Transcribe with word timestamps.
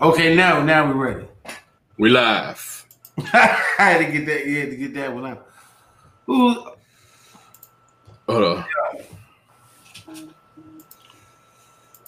Okay, 0.00 0.34
now 0.34 0.62
now 0.62 0.88
we're 0.88 1.12
ready. 1.14 1.26
We 1.98 2.08
live. 2.08 2.86
I 3.18 3.62
had 3.76 3.98
to 3.98 4.10
get 4.10 4.24
that. 4.26 4.46
You 4.46 4.60
had 4.60 4.70
to 4.70 4.76
get 4.76 4.94
that 4.94 5.14
one 5.14 5.26
out. 5.26 5.46
Who? 6.26 6.54
Hold 8.28 8.44
on. 8.44 8.64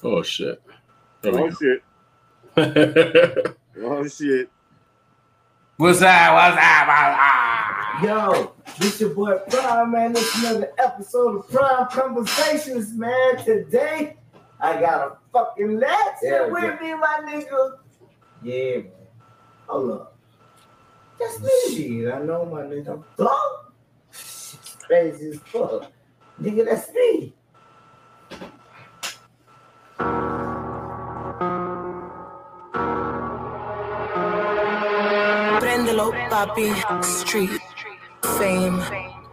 Oh 0.02 0.22
shit. 0.22 0.62
There 1.20 1.34
Oh 1.38 1.44
we 1.44 1.52
shit. 1.52 1.82
Oh 3.84 4.06
shit. 4.06 4.48
What's 5.76 6.00
that? 6.00 6.32
What's 6.32 6.56
that? 6.56 6.84
What's 6.86 7.18
that? 7.18 8.00
Yo, 8.04 8.52
this 8.78 9.00
your 9.00 9.10
boy 9.10 9.38
Prime, 9.50 9.90
man. 9.92 10.12
This 10.12 10.34
another 10.38 10.72
episode 10.78 11.38
of 11.38 11.48
Prime 11.50 11.86
Conversations, 11.88 12.92
man. 12.94 13.36
Today, 13.44 14.16
I 14.60 14.80
got 14.80 15.00
a 15.08 15.16
fucking 15.32 15.78
legend 15.78 16.16
Yeah, 16.22 16.46
with 16.46 16.62
yeah. 16.64 16.78
me, 16.80 16.94
my 16.94 17.20
nigga. 17.24 17.78
Yeah, 18.42 18.78
man. 18.78 18.90
Hold 19.68 19.90
up. 19.92 20.18
That's 21.18 21.40
me. 21.40 21.76
Shit, 21.76 22.12
I 22.12 22.22
know 22.22 22.44
my 22.46 22.62
nigga. 22.62 23.02
Fuck. 23.16 23.72
Crazy 24.86 25.28
as 25.28 25.38
fuck. 25.46 25.92
Nigga, 26.40 26.64
that's 26.64 26.92
me. 26.92 27.34
Prendelo, 35.60 36.12
papi. 36.30 37.04
Street. 37.04 37.60
Fame. 38.38 38.82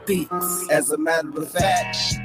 Beats. 0.05 0.70
As 0.70 0.91
a 0.91 0.98
matter 0.98 1.30
of 1.36 1.50
fact, 1.50 2.19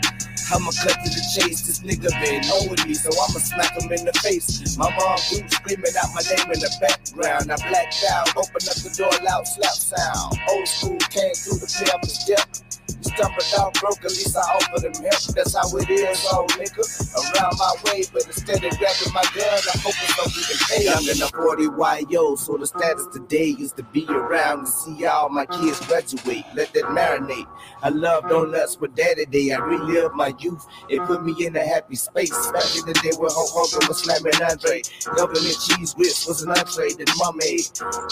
I'ma 0.53 0.71
cut 0.73 1.01
to 1.05 1.11
the 1.11 1.25
chase. 1.33 1.63
This 1.63 1.81
nigga 1.81 2.11
been 2.21 2.45
me, 2.87 2.95
so 2.95 3.09
I'ma 3.09 3.41
smack 3.41 3.73
him 3.81 3.91
in 3.93 4.05
the 4.05 4.13
face. 4.21 4.77
My 4.77 4.91
mom 4.91 5.19
grew 5.31 5.49
screaming 5.49 5.97
out 5.97 6.11
my 6.15 6.21
name 6.21 6.53
in 6.53 6.61
the 6.61 6.71
background. 6.81 7.51
I 7.51 7.57
blacked 7.69 8.05
out, 8.13 8.29
open 8.37 8.61
up 8.69 8.77
the 8.77 8.93
door, 8.97 9.13
loud 9.25 9.49
slap 9.49 9.73
sound. 9.73 10.39
Old 10.51 10.69
school 10.69 10.99
came 11.09 11.35
through 11.35 11.59
the 11.59 11.69
pay 11.69 11.91
up 11.93 12.03
the 12.03 12.09
step. 12.09 12.74
Stumbled 13.15 13.45
down 13.57 13.71
broke, 13.81 14.05
at 14.05 14.11
least 14.11 14.37
I 14.37 14.41
offered 14.41 14.85
him 14.85 15.05
help. 15.05 15.23
That's 15.35 15.55
how 15.55 15.69
it 15.79 15.89
is, 15.89 16.27
old 16.33 16.51
nigga. 16.51 16.83
Around 17.15 17.55
my 17.59 17.75
way, 17.87 18.03
but 18.13 18.27
instead 18.27 18.65
of 18.65 18.79
grabbing 18.79 19.13
my 19.15 19.23
gun, 19.35 19.47
I 19.47 19.79
hope 19.79 19.95
it's 20.03 20.17
don't 20.17 20.35
even 20.35 20.59
pay. 20.67 20.89
I'm 20.91 21.09
in 21.09 21.23
a 21.23 21.29
40 21.29 22.11
YO, 22.11 22.35
so 22.35 22.57
the 22.57 22.67
status 22.67 23.07
today 23.13 23.55
is 23.59 23.73
to 23.75 23.85
be 23.85 24.05
around 24.09 24.67
to 24.67 24.67
see 24.67 25.07
all 25.07 25.29
my 25.29 25.47
kids 25.47 25.79
graduate. 25.87 26.45
Let 26.57 26.73
that 26.75 26.85
marinate. 26.91 27.47
I 27.83 27.91
love 27.91 28.29
donuts 28.29 28.81
with 28.81 28.97
daddy 28.97 29.27
day. 29.27 29.53
I 29.53 29.59
relive 29.59 30.15
my 30.15 30.35
youth. 30.41 30.67
It 30.89 31.01
put 31.07 31.25
me 31.25 31.35
in 31.39 31.55
a 31.55 31.65
happy 31.65 31.97
space. 31.97 32.35
Back 32.51 32.67
in 32.77 32.87
the 32.87 32.99
day 33.03 33.15
when 33.17 33.31
Hulk 33.31 33.51
Hogan 33.53 33.87
was 33.89 34.03
slamming 34.03 34.35
Andre. 34.43 34.83
Government 35.15 35.57
cheese 35.63 35.95
whips 35.95 36.27
was 36.27 36.43
an 36.43 36.51
entree 36.51 36.91
that 36.99 37.13
mom 37.19 37.37
made. 37.39 37.69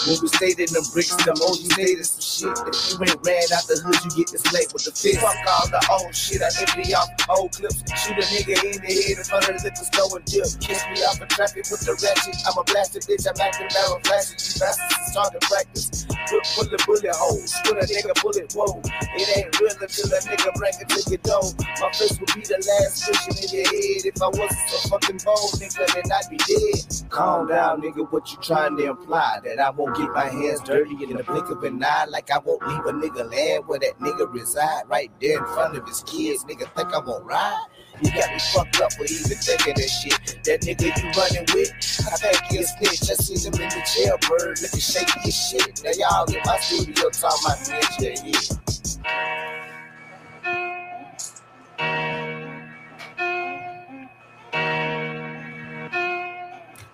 When 0.07 0.17
we 0.21 0.27
stayed 0.29 0.59
in 0.63 0.71
the 0.71 0.87
bricks, 0.93 1.15
them 1.25 1.35
OG 1.41 1.75
in 1.75 2.03
some 2.05 2.23
shit. 2.23 2.55
If 2.69 2.77
you 2.93 2.97
ain't 3.03 3.19
ran 3.25 3.49
out 3.51 3.67
the 3.67 3.81
hood, 3.83 3.99
you 4.05 4.23
get 4.23 4.31
this 4.31 4.45
late 4.53 4.71
with 4.71 4.85
the 4.85 4.92
fist. 4.95 5.19
Fuck 5.19 5.35
all 5.49 5.67
the 5.69 5.81
old 5.91 6.15
shit. 6.15 6.41
I 6.41 6.49
empty 6.53 6.93
off 6.93 7.09
old 7.29 7.51
clips. 7.51 7.81
Shoot 7.99 8.17
a 8.17 8.25
nigga 8.29 8.55
in 8.63 8.77
the 8.81 8.91
head 8.93 9.17
in 9.17 9.25
front 9.25 9.49
of 9.49 9.57
the 9.57 9.61
liquor 9.65 9.85
store 9.85 10.17
and 10.17 10.25
dip. 10.25 10.49
Kiss 10.61 10.81
me 10.93 11.01
off 11.05 11.21
in 11.21 11.27
traffic 11.27 11.65
with 11.69 11.83
the 11.85 11.93
ratchet. 11.99 12.37
I'm 12.45 12.57
a 12.57 12.63
blasted 12.63 13.03
bitch. 13.03 13.25
I'm 13.25 13.37
acting 13.41 13.69
barrel 13.73 13.99
flashing. 14.05 14.39
You 14.39 14.53
bastards 14.61 15.11
start 15.11 15.29
to 15.33 15.41
practice. 15.45 16.05
Put 16.29 16.43
bullet 16.55 16.81
bullet 16.85 17.15
holes. 17.17 17.51
Put 17.65 17.77
a 17.81 17.85
nigga 17.85 18.13
bullet 18.21 18.53
whoa. 18.53 18.81
It 19.17 19.27
ain't 19.37 19.51
real 19.59 19.75
until 19.81 20.09
a 20.13 20.19
nigga 20.25 20.49
bring 20.55 20.75
it 20.79 20.89
to 20.89 20.99
your 21.09 21.21
door. 21.25 21.47
My 21.81 21.89
face 21.93 22.17
would 22.19 22.31
be 22.33 22.41
the 22.41 22.57
last 22.61 23.05
vision 23.05 23.33
in 23.41 23.49
your 23.51 23.67
head. 23.67 24.01
If 24.07 24.21
I 24.21 24.27
wasn't 24.27 24.69
so 24.69 24.89
fucking 24.89 25.19
bold, 25.25 25.57
nigga, 25.59 25.85
then 25.93 26.11
I'd 26.11 26.29
be 26.29 26.37
dead. 26.37 27.09
Calm 27.09 27.47
down, 27.47 27.81
nigga. 27.81 28.09
What 28.11 28.31
you 28.31 28.37
trying 28.41 28.77
to 28.77 28.85
imply? 28.91 29.39
That 29.43 29.59
I 29.59 29.69
won't 29.71 29.95
get 29.95 30.09
my 30.11 30.27
hands 30.27 30.61
dirty 30.61 30.95
in 31.03 31.17
the 31.17 31.23
blink 31.23 31.49
of 31.49 31.63
an 31.63 31.83
eye, 31.83 32.05
like 32.09 32.31
I 32.31 32.39
won't 32.39 32.65
leave 32.67 32.85
a 32.85 32.91
nigga 32.91 33.29
land 33.29 33.67
where 33.67 33.79
that 33.79 33.99
nigga 33.99 34.31
reside, 34.31 34.82
right 34.87 35.11
there 35.21 35.39
in 35.39 35.45
front 35.53 35.77
of 35.77 35.87
his 35.87 36.03
kids. 36.03 36.43
Nigga 36.45 36.67
think 36.75 36.93
I 36.93 36.99
won't 36.99 37.25
ride. 37.25 37.65
You 38.01 38.11
got 38.11 38.31
me 38.31 38.39
fucked 38.53 38.81
up 38.81 38.93
for 38.93 39.03
even 39.03 39.37
thinking 39.37 39.73
that 39.75 39.89
shit. 39.89 40.43
That 40.45 40.61
nigga 40.61 40.85
you 40.97 41.11
running 41.19 41.45
with, 41.53 41.71
I 42.11 42.15
think 42.17 42.41
he 42.51 42.57
a 42.57 42.63
snitch. 42.63 43.09
I 43.09 43.13
seen 43.15 43.39
him 43.53 43.61
in 43.61 43.69
the 43.69 43.81
jailbird, 43.95 44.61
looking 44.61 44.79
shaky 44.79 45.19
as 45.27 45.35
shit. 45.35 45.83
Now 45.83 45.91
y'all 45.97 46.25
in 46.33 46.41
my 46.45 46.57
studio 46.59 47.09
talking 47.09 47.45
about 47.45 47.57
snitch, 47.59 47.99
yeah, 47.99 48.15
yeah. 48.25 48.57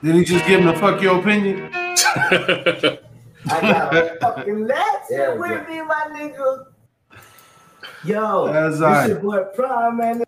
Did 0.02 0.16
he 0.16 0.24
just 0.24 0.46
give 0.48 0.62
him 0.62 0.68
the 0.68 0.74
fuck 0.76 1.02
your 1.02 1.20
opinion? 1.20 1.70
I 1.74 3.62
got 3.62 3.96
a 3.96 4.18
fucking 4.22 4.66
legend 4.68 5.02
Yeah, 5.10 5.34
with 5.36 5.52
yeah. 5.52 5.68
me, 5.68 5.82
my 5.82 6.08
nigga. 6.12 6.66
Yo, 8.04 8.52
That's 8.52 8.76
this 8.76 8.82
right. 8.82 9.10
your 9.10 9.20
boy 9.20 9.44
Prime, 9.56 9.98
man. 9.98 10.24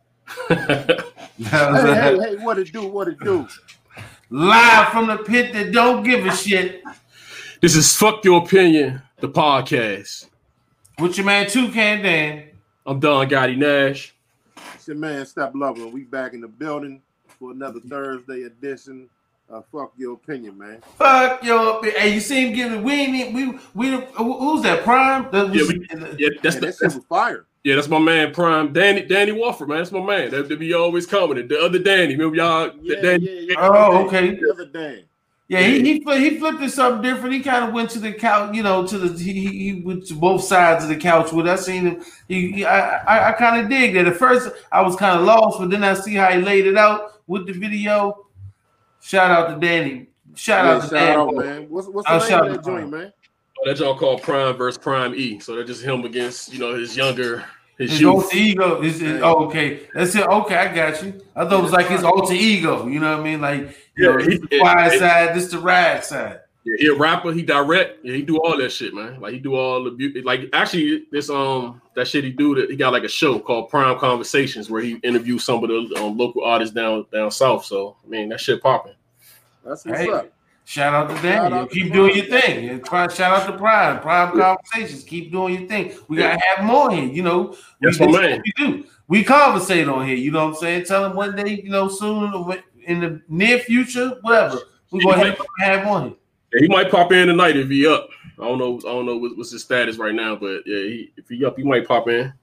Hey, 0.48 0.96
hey, 1.38 2.18
hey, 2.20 2.36
what 2.38 2.59
it 2.59 2.72
do? 2.72 2.86
What 2.88 3.08
it 3.08 3.20
do? 3.20 3.48
live 4.30 4.90
from 4.90 5.08
the 5.08 5.18
pit 5.18 5.54
that 5.54 5.72
don't 5.72 6.04
give 6.04 6.26
a 6.26 6.32
shit. 6.36 6.84
this 7.62 7.76
is 7.76 7.96
fuck 7.96 8.24
your 8.24 8.44
opinion, 8.44 9.02
the 9.20 9.30
podcast. 9.30 10.28
With 11.00 11.18
your 11.18 11.26
man 11.26 11.48
Toucan 11.48 12.02
Dan. 12.04 12.44
I'm 12.86 13.00
Don 13.00 13.28
Gotti 13.30 13.58
Nash. 13.58 14.14
It's 14.76 14.88
your 14.88 14.98
man 14.98 15.26
Step 15.26 15.52
Lover. 15.56 15.88
We 15.88 16.03
back 16.03 16.34
in 16.34 16.42
the 16.42 16.48
building 16.48 17.02
for 17.40 17.52
another 17.52 17.80
Thursday 17.80 18.44
edition. 18.44 19.09
of 19.50 19.66
fuck 19.72 19.94
your 19.98 20.14
opinion, 20.14 20.58
man. 20.58 20.82
Fuck 20.98 21.44
your. 21.44 21.84
Hey, 21.86 22.14
you 22.14 22.20
see 22.20 22.48
him 22.48 22.53
giving. 22.53 22.84
We 22.84 22.94
ain't. 22.94 23.34
We 23.34 23.59
we. 23.74 23.92
Who's 24.18 24.62
that? 24.64 24.84
Prime. 24.84 25.28
That 25.32 25.50
was, 25.50 25.56
Yeah, 25.56 25.68
we- 25.68 26.16
Yeah, 26.18 26.30
that's 26.42 26.56
Man, 26.56 26.62
the, 26.62 26.68
that 26.68 26.76
shit 26.78 26.96
was 26.96 27.06
fire. 27.06 27.46
Yeah, 27.63 27.75
that's 27.75 27.88
my 27.88 27.99
man 27.99 28.33
Prime 28.33 28.73
Danny 28.73 29.03
Danny 29.03 29.31
Wofford, 29.31 29.67
man. 29.67 29.77
That's 29.79 29.91
my 29.91 30.01
man. 30.01 30.31
That, 30.31 30.49
that 30.49 30.59
be 30.59 30.73
always 30.73 31.05
commenting. 31.05 31.47
The 31.47 31.59
other 31.59 31.79
Danny, 31.79 32.16
remember 32.16 32.35
y'all? 32.38 32.72
Yeah, 32.81 33.01
Danny, 33.01 33.25
yeah, 33.25 33.41
yeah. 33.49 33.55
Oh, 33.59 34.05
okay. 34.07 34.35
The 34.35 34.51
other 34.51 34.66
day. 34.66 35.05
Yeah, 35.47 35.59
he 35.63 35.81
he, 35.81 36.01
flipped, 36.01 36.22
he 36.22 36.39
flipped 36.39 36.61
it 36.61 36.69
something 36.72 37.01
different. 37.01 37.35
He 37.35 37.41
kind 37.41 37.66
of 37.66 37.73
went 37.73 37.89
to 37.89 37.99
the 37.99 38.13
couch, 38.13 38.55
you 38.55 38.63
know, 38.63 38.88
to 38.88 38.97
the 38.97 39.22
he, 39.22 39.33
he 39.33 39.73
he 39.73 39.81
went 39.81 40.07
to 40.07 40.13
both 40.13 40.44
sides 40.45 40.85
of 40.85 40.89
the 40.89 40.95
couch 40.95 41.33
with 41.33 41.45
us. 41.45 41.66
Seen 41.66 41.85
him. 41.88 42.03
He, 42.29 42.51
he 42.53 42.66
I 42.66 42.99
I, 42.99 43.29
I 43.29 43.31
kind 43.33 43.61
of 43.61 43.69
dig 43.69 43.93
that. 43.95 44.07
At 44.07 44.16
first, 44.16 44.49
I 44.72 44.81
was 44.81 44.95
kind 44.95 45.19
of 45.19 45.25
lost, 45.25 45.59
but 45.59 45.69
then 45.69 45.83
I 45.83 45.93
see 45.95 46.16
how 46.16 46.31
he 46.31 46.41
laid 46.41 46.67
it 46.67 46.78
out 46.78 47.22
with 47.28 47.47
the 47.47 47.53
video. 47.53 48.28
Shout 49.01 49.29
out 49.29 49.53
to 49.53 49.59
Danny. 49.59 50.07
Shout 50.35 50.63
Yeah, 50.63 50.72
out 50.72 50.81
to 50.83 50.88
shout 50.88 50.91
Dan. 50.91 51.19
out, 51.19 51.35
man. 51.35 51.69
What's, 51.69 51.88
what's 51.89 52.07
I'll 52.07 52.19
the 52.19 52.25
uh, 52.25 52.29
name 52.29 52.29
shout 52.29 52.47
of 52.47 52.53
that 52.53 52.59
out. 52.59 52.66
joint, 52.66 52.89
man? 52.89 53.13
Oh, 53.63 53.69
that 53.69 53.79
y'all 53.79 53.97
call 53.97 54.17
Prime 54.19 54.55
versus 54.55 54.77
Prime 54.77 55.13
E. 55.16 55.39
So 55.39 55.55
that's 55.55 55.67
just 55.67 55.83
him 55.83 56.03
against 56.03 56.51
you 56.53 56.59
know 56.59 56.73
his 56.75 56.97
younger 56.97 57.45
his, 57.77 57.91
His 57.91 58.01
youth. 58.01 58.23
alter 58.25 58.38
ego. 58.38 58.81
His, 58.81 58.99
his- 58.99 59.22
oh, 59.22 59.45
okay. 59.45 59.81
That's 59.94 60.13
it. 60.16 60.25
Okay, 60.27 60.55
I 60.55 60.73
got 60.73 61.01
you. 61.03 61.19
I 61.35 61.45
thought 61.45 61.59
it 61.59 61.63
was 61.63 61.72
like 61.72 61.88
his 61.88 62.03
alter 62.03 62.33
ego. 62.33 62.85
You 62.88 62.99
know 62.99 63.11
what 63.11 63.22
I 63.22 63.23
mean? 63.23 63.41
Like, 63.41 63.61
you 63.95 64.05
Yeah, 64.09 64.11
know, 64.11 64.17
he- 64.17 64.38
the 64.38 64.59
quiet 64.59 64.94
it- 64.94 64.99
side, 64.99 65.35
this 65.35 65.49
the 65.51 65.57
rad 65.59 66.03
side. 66.05 66.39
Yeah, 66.63 66.75
he 66.77 66.88
a 66.88 66.94
rapper. 66.94 67.31
He 67.33 67.41
direct. 67.41 68.05
Yeah, 68.05 68.13
he 68.13 68.22
do 68.22 68.38
all 68.38 68.55
that 68.57 68.72
shit, 68.72 68.94
man. 68.94 69.19
Like 69.19 69.33
he 69.33 69.39
do 69.39 69.55
all 69.55 69.83
the 69.83 69.89
beauty. 69.89 70.22
Like 70.22 70.47
actually, 70.53 71.05
this 71.11 71.28
um 71.29 71.81
that 71.95 72.07
shit 72.07 72.23
he 72.23 72.29
do 72.31 72.53
that 72.55 72.69
he 72.69 72.75
got 72.75 72.93
like 72.93 73.03
a 73.03 73.09
show 73.09 73.39
called 73.39 73.69
Prime 73.69 73.97
Conversations 73.97 74.69
where 74.69 74.81
he 74.83 74.93
interviews 75.01 75.43
some 75.43 75.63
of 75.63 75.69
the 75.69 75.95
um, 75.99 76.17
local 76.17 76.43
artists 76.43 76.73
down 76.75 77.07
down 77.11 77.31
south. 77.31 77.66
So 77.66 77.95
I 78.05 78.09
mean 78.09 78.29
that 78.29 78.39
shit 78.39 78.61
popping. 78.61 78.93
That's 79.66 79.85
what's 79.85 79.99
Hey. 79.99 80.09
up. 80.11 80.31
Shout 80.66 80.94
out 80.94 81.09
to 81.09 81.16
Shout 81.16 81.23
Danny. 81.23 81.55
out 81.55 81.69
Keep 81.72 81.88
Prime. 81.88 81.94
doing 81.94 82.16
your 82.16 82.25
thing. 82.25 82.83
Shout 82.85 83.19
out 83.19 83.45
to 83.51 83.57
Prime. 83.57 83.99
Prime 83.99 84.38
Conversations. 84.39 85.03
Keep 85.03 85.31
doing 85.31 85.59
your 85.59 85.67
thing. 85.67 85.94
We 86.07 86.17
gotta 86.17 86.39
have 86.39 86.66
more 86.66 86.91
here. 86.91 87.05
You 87.05 87.23
know, 87.23 87.55
we, 87.79 87.88
That's 87.88 87.99
my 87.99 88.05
this 88.07 88.16
is 88.16 88.22
man. 88.22 88.31
what 88.31 88.41
we 88.45 88.53
do. 88.57 88.85
We 89.07 89.23
conversate 89.23 89.88
on 89.89 90.07
here. 90.07 90.16
You 90.16 90.31
know 90.31 90.45
what 90.45 90.55
I'm 90.55 90.59
saying? 90.61 90.85
Tell 90.85 91.03
them 91.03 91.16
one 91.16 91.35
day, 91.35 91.61
you 91.61 91.69
know, 91.69 91.89
soon 91.89 92.31
in 92.85 92.99
the 93.01 93.22
near 93.27 93.59
future, 93.59 94.17
whatever. 94.22 94.59
We 94.91 95.03
gonna 95.03 95.25
have, 95.25 95.39
have 95.59 95.88
on 95.88 96.03
here. 96.03 96.13
Yeah, 96.53 96.61
he 96.61 96.67
might 96.67 96.89
pop 96.91 97.11
in 97.11 97.28
tonight 97.28 97.57
if 97.57 97.69
he 97.69 97.87
up. 97.87 98.09
I 98.40 98.46
don't 98.46 98.57
know. 98.57 98.78
I 98.79 98.91
don't 98.93 99.05
know 99.05 99.17
what, 99.17 99.37
what's 99.37 99.52
his 99.52 99.64
status 99.64 99.97
right 99.97 100.14
now, 100.16 100.35
but 100.35 100.61
yeah, 100.66 100.84
he, 100.84 101.11
if 101.17 101.28
he 101.29 101.43
up, 101.46 101.57
he 101.57 101.64
might 101.64 101.87
pop 101.87 102.07
in. 102.07 102.34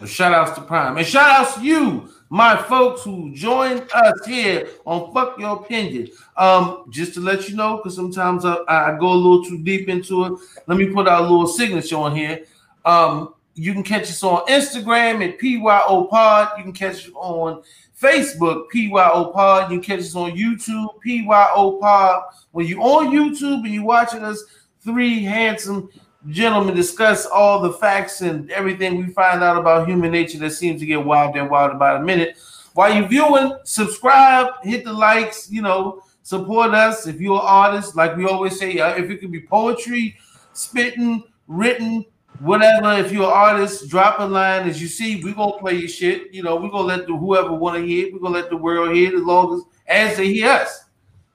But 0.00 0.08
shout 0.08 0.32
outs 0.32 0.52
to 0.58 0.62
Prime. 0.62 0.96
And 0.98 1.06
shout 1.06 1.30
outs 1.40 1.54
to 1.54 1.62
you, 1.62 2.08
my 2.32 2.56
folks 2.56 3.02
who 3.02 3.30
joined 3.34 3.86
us 3.92 4.24
here 4.24 4.66
on 4.86 5.12
Fuck 5.12 5.38
Your 5.38 5.58
Opinion. 5.58 6.08
Um, 6.34 6.86
just 6.88 7.12
to 7.12 7.20
let 7.20 7.46
you 7.46 7.54
know, 7.54 7.76
because 7.76 7.94
sometimes 7.94 8.46
I, 8.46 8.56
I 8.66 8.96
go 8.98 9.12
a 9.12 9.14
little 9.14 9.44
too 9.44 9.62
deep 9.62 9.90
into 9.90 10.24
it. 10.24 10.32
Let 10.66 10.78
me 10.78 10.86
put 10.86 11.06
our 11.06 11.20
little 11.20 11.46
signature 11.46 11.98
on 11.98 12.16
here. 12.16 12.46
Um, 12.86 13.34
you 13.54 13.74
can 13.74 13.82
catch 13.82 14.04
us 14.04 14.22
on 14.22 14.46
Instagram 14.46 15.22
at 15.22 15.38
PYO 15.38 16.04
Pod. 16.04 16.56
You 16.56 16.64
can 16.64 16.72
catch 16.72 17.06
us 17.06 17.10
on 17.14 17.62
Facebook, 18.00 18.70
PYO 18.70 19.30
Pod. 19.30 19.70
You 19.70 19.78
can 19.78 19.84
catch 19.84 20.00
us 20.00 20.16
on 20.16 20.30
YouTube, 20.30 20.88
PYO 21.02 21.78
Pod. 21.82 22.22
When 22.52 22.64
you're 22.64 22.80
on 22.80 23.08
YouTube 23.08 23.62
and 23.64 23.74
you're 23.74 23.84
watching 23.84 24.24
us, 24.24 24.42
three 24.80 25.22
handsome 25.22 25.90
gentlemen 26.28 26.74
discuss 26.74 27.26
all 27.26 27.60
the 27.60 27.72
facts 27.72 28.20
and 28.20 28.50
everything 28.50 28.96
we 28.96 29.12
find 29.12 29.42
out 29.42 29.56
about 29.56 29.88
human 29.88 30.12
nature 30.12 30.38
that 30.38 30.50
seems 30.50 30.80
to 30.80 30.86
get 30.86 31.04
wild 31.04 31.36
and 31.36 31.50
wild 31.50 31.72
about 31.72 32.00
a 32.00 32.04
minute. 32.04 32.38
While 32.74 32.94
you're 32.94 33.08
viewing, 33.08 33.58
subscribe, 33.64 34.52
hit 34.62 34.84
the 34.84 34.92
likes, 34.92 35.50
you 35.50 35.62
know, 35.62 36.02
support 36.22 36.72
us. 36.72 37.06
If 37.06 37.20
you're 37.20 37.40
an 37.40 37.46
artist, 37.46 37.96
like 37.96 38.16
we 38.16 38.24
always 38.24 38.58
say, 38.58 38.78
uh, 38.78 38.94
if 38.94 39.10
it 39.10 39.18
could 39.20 39.32
be 39.32 39.42
poetry, 39.42 40.16
spitting, 40.52 41.24
written, 41.48 42.04
whatever. 42.38 42.92
If 42.92 43.12
you're 43.12 43.24
an 43.24 43.32
artist, 43.32 43.88
drop 43.88 44.20
a 44.20 44.24
line. 44.24 44.68
As 44.68 44.80
you 44.80 44.88
see, 44.88 45.22
we're 45.22 45.34
gonna 45.34 45.58
play 45.58 45.74
your 45.74 45.88
shit. 45.88 46.32
You 46.32 46.42
know, 46.42 46.56
we're 46.56 46.70
gonna 46.70 46.86
let 46.86 47.06
the 47.06 47.16
whoever 47.16 47.52
want 47.52 47.78
to 47.78 47.86
hear 47.86 48.06
it, 48.06 48.12
we're 48.12 48.20
gonna 48.20 48.34
let 48.34 48.50
the 48.50 48.56
world 48.56 48.94
hear 48.94 49.10
it 49.10 49.14
as 49.14 49.22
long 49.22 49.54
as 49.54 49.62
as 49.86 50.16
they 50.16 50.32
hear 50.32 50.50
us. 50.50 50.84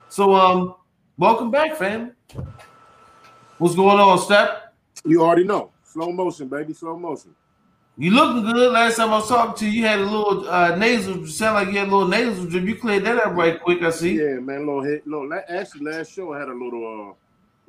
So 0.08 0.34
um, 0.34 0.74
welcome 1.18 1.50
back, 1.50 1.76
fam. 1.76 2.16
What's 3.58 3.74
going 3.74 3.98
on, 3.98 4.18
Step? 4.18 4.67
You 5.04 5.22
already 5.22 5.44
know. 5.44 5.70
Slow 5.84 6.12
motion, 6.12 6.48
baby. 6.48 6.72
Slow 6.74 6.98
motion. 6.98 7.34
You 7.96 8.12
looking 8.12 8.42
good. 8.52 8.72
Last 8.72 8.96
time 8.96 9.08
I 9.10 9.16
was 9.18 9.28
talking 9.28 9.54
to 9.56 9.66
you, 9.66 9.80
you 9.80 9.86
had 9.86 9.98
a 9.98 10.02
little 10.02 10.48
uh, 10.48 10.76
nasal. 10.76 11.26
Sound 11.26 11.54
like 11.54 11.68
you 11.72 11.78
had 11.80 11.88
a 11.88 11.90
little 11.90 12.06
nasal 12.08 12.44
drip. 12.44 12.64
You 12.64 12.76
cleared 12.76 13.04
that 13.04 13.18
up 13.18 13.34
right 13.34 13.60
quick. 13.60 13.82
I 13.82 13.90
see. 13.90 14.14
Yeah, 14.18 14.34
man. 14.38 14.60
Little 14.66 14.82
head. 14.84 15.02
Little. 15.04 15.28
la- 15.28 15.40
Actually, 15.48 15.90
last 15.92 16.12
show 16.12 16.32
I 16.32 16.38
had 16.38 16.48
a 16.48 16.52
little, 16.54 17.10
uh, 17.10 17.14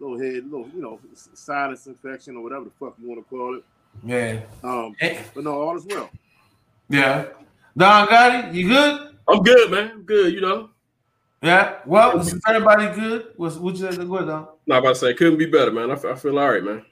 little 0.03 0.19
head, 0.19 0.43
little, 0.51 0.69
you 0.75 0.81
know, 0.81 0.99
sinus 1.33 1.87
infection 1.87 2.35
or 2.35 2.43
whatever 2.43 2.65
the 2.65 2.71
fuck 2.79 2.93
you 3.01 3.09
want 3.09 3.23
to 3.25 3.29
call 3.29 3.55
it. 3.57 3.63
Yeah. 4.05 4.41
Um, 4.63 4.95
Eh, 5.01 5.19
but 5.33 5.43
no, 5.43 5.59
all 5.61 5.75
is 5.75 5.85
well. 5.85 6.09
Yeah. 6.89 7.25
Don 7.75 8.07
Gotti, 8.07 8.53
you 8.53 8.67
good? 8.67 9.15
I'm 9.27 9.41
good, 9.41 9.71
man. 9.71 9.91
I'm 9.95 10.03
good, 10.03 10.33
you 10.33 10.41
know. 10.41 10.69
Yeah. 11.41 11.77
Well, 11.85 12.19
is 12.19 12.39
everybody 12.47 12.93
good? 12.99 13.27
What's 13.37 13.55
what 13.55 13.75
you 13.77 13.91
say? 13.91 13.95
Go 14.05 14.15
ahead, 14.17 14.27
Don. 14.27 14.47
Not 14.67 14.79
about 14.79 14.89
to 14.89 14.95
say 14.95 15.13
couldn't 15.15 15.37
be 15.39 15.45
better, 15.47 15.71
man. 15.71 15.89
I 15.89 15.93
I 15.95 16.15
feel 16.15 16.37
all 16.37 16.51
right, 16.51 16.63
man. 16.63 16.85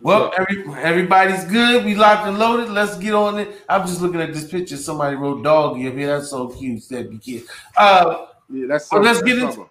Well, 0.00 0.32
every, 0.38 0.64
everybody's 0.82 1.44
good. 1.44 1.84
We 1.84 1.94
locked 1.94 2.26
and 2.26 2.38
loaded. 2.38 2.68
Let's 2.70 2.96
get 2.98 3.14
on 3.14 3.38
it. 3.38 3.62
I'm 3.68 3.86
just 3.86 4.00
looking 4.02 4.20
at 4.20 4.34
this 4.34 4.46
picture. 4.48 4.76
Somebody 4.76 5.16
wrote 5.16 5.42
doggy 5.42 5.88
up 5.88 5.94
here. 5.94 6.06
That's 6.08 6.28
so 6.30 6.48
cute. 6.48 6.86
Be 6.90 7.18
kid. 7.18 7.44
Uh, 7.76 8.26
Yeah, 8.50 8.66
that's 8.68 8.90
Well, 8.92 9.00
summer. 9.00 9.04
let's 9.04 9.20
that's 9.22 9.32
get 9.32 9.38
into- 9.38 9.70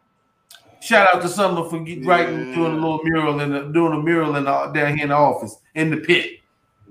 shout 0.82 1.14
out 1.16 1.22
to 1.22 1.28
Summer 1.30 1.70
for 1.70 1.80
get, 1.82 2.04
writing, 2.06 2.54
doing 2.56 2.72
a 2.74 2.76
little 2.76 3.00
mural 3.04 3.40
and 3.40 3.74
doing 3.74 3.94
a 3.94 4.02
mural 4.02 4.36
in 4.36 4.46
the, 4.46 4.66
down 4.68 4.96
here 4.96 5.04
in 5.04 5.10
the 5.10 5.16
office 5.16 5.58
in 5.76 5.90
the 5.92 5.98
pit. 5.98 6.40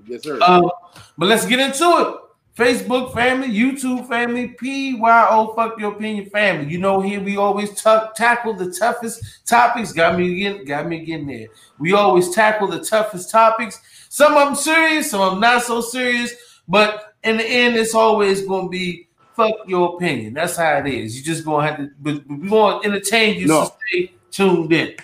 Yes, 0.07 0.23
sir. 0.23 0.39
Um, 0.41 0.69
but 1.17 1.27
let's 1.27 1.45
get 1.45 1.59
into 1.59 1.83
it. 1.83 2.15
Facebook 2.55 3.13
family, 3.15 3.47
YouTube 3.47 4.07
family, 4.07 4.49
PYO 4.49 5.53
fuck 5.55 5.79
your 5.79 5.93
opinion 5.93 6.29
family. 6.29 6.71
You 6.71 6.77
know, 6.77 7.01
here 7.01 7.19
we 7.19 7.35
always 7.35 7.81
ta- 7.81 8.11
tackle 8.15 8.53
the 8.53 8.71
toughest 8.71 9.47
topics. 9.47 9.91
Got 9.91 10.17
me 10.19 10.33
again, 10.33 10.65
got 10.65 10.87
me 10.87 11.01
again 11.01 11.25
there. 11.25 11.47
We 11.79 11.93
always 11.93 12.29
tackle 12.29 12.67
the 12.67 12.83
toughest 12.83 13.31
topics. 13.31 13.81
Some 14.09 14.33
of 14.37 14.45
them 14.45 14.55
serious, 14.55 15.09
some 15.09 15.21
of 15.21 15.31
them 15.31 15.39
not 15.39 15.63
so 15.63 15.81
serious. 15.81 16.31
But 16.67 17.15
in 17.23 17.37
the 17.37 17.45
end, 17.45 17.75
it's 17.75 17.95
always 17.95 18.45
gonna 18.45 18.69
be 18.69 19.07
fuck 19.35 19.55
your 19.65 19.95
opinion. 19.95 20.35
That's 20.35 20.55
how 20.55 20.77
it 20.77 20.87
is. 20.87 21.17
You 21.17 21.23
just 21.23 21.43
gonna 21.43 21.67
have 21.67 21.77
to 21.77 21.89
but 21.99 22.27
but 22.27 22.37
we 22.37 22.49
want 22.49 22.83
to 22.83 22.89
entertain 22.89 23.39
you, 23.39 23.47
No. 23.47 23.63
so 23.63 23.75
stay 23.89 24.13
tuned 24.29 24.71
in. 24.71 24.95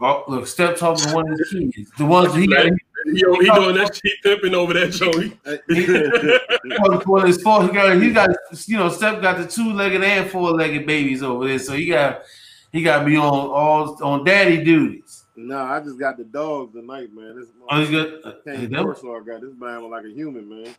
Oh, 0.00 0.24
look, 0.28 0.46
step 0.46 0.76
talking 0.78 1.08
to 1.08 1.14
one 1.14 1.30
of 1.30 1.36
the 1.36 1.70
kids. 1.74 1.90
The 1.98 2.06
ones 2.06 2.32
that 2.32 2.40
he 2.40 2.46
got 2.46 2.66
He, 3.04 3.12
he 3.12 3.22
doing 3.22 3.74
that 3.76 3.94
shit 4.02 4.22
pimping 4.22 4.54
over 4.54 4.72
that 4.74 4.92
joint. 4.92 5.36
for, 6.84 7.00
for 7.00 7.26
his 7.26 7.42
fault. 7.42 7.66
He 7.66 7.72
got 7.72 8.00
he 8.02 8.12
got 8.12 8.30
you 8.66 8.76
know 8.76 8.88
Steph 8.88 9.20
got 9.22 9.38
the 9.38 9.46
two 9.46 9.72
legged 9.72 10.02
and 10.02 10.30
four 10.30 10.50
legged 10.52 10.86
babies 10.86 11.22
over 11.22 11.46
there, 11.48 11.58
so 11.58 11.72
he 11.74 11.86
got 11.86 12.22
he 12.72 12.82
got 12.82 13.00
to 13.00 13.04
be 13.06 13.16
on 13.16 13.24
all 13.24 14.02
on 14.02 14.24
daddy 14.24 14.62
duties. 14.62 15.24
nah, 15.36 15.72
I 15.74 15.80
just 15.80 15.98
got 15.98 16.16
the 16.16 16.24
dogs 16.24 16.72
tonight, 16.74 17.12
man. 17.12 17.36
This 17.38 17.48
Oh, 17.68 17.80
he's 17.80 17.90
got 17.90 18.08
uh, 18.24 18.32
can't 18.44 18.56
hey, 18.56 18.56
hey, 18.56 18.66
them- 18.66 18.94
so 19.00 19.16
I 19.16 19.20
got 19.20 19.40
this 19.40 19.54
man 19.58 19.82
was 19.82 19.90
like 19.90 20.04
a 20.04 20.10
human, 20.14 20.48
man. 20.48 20.74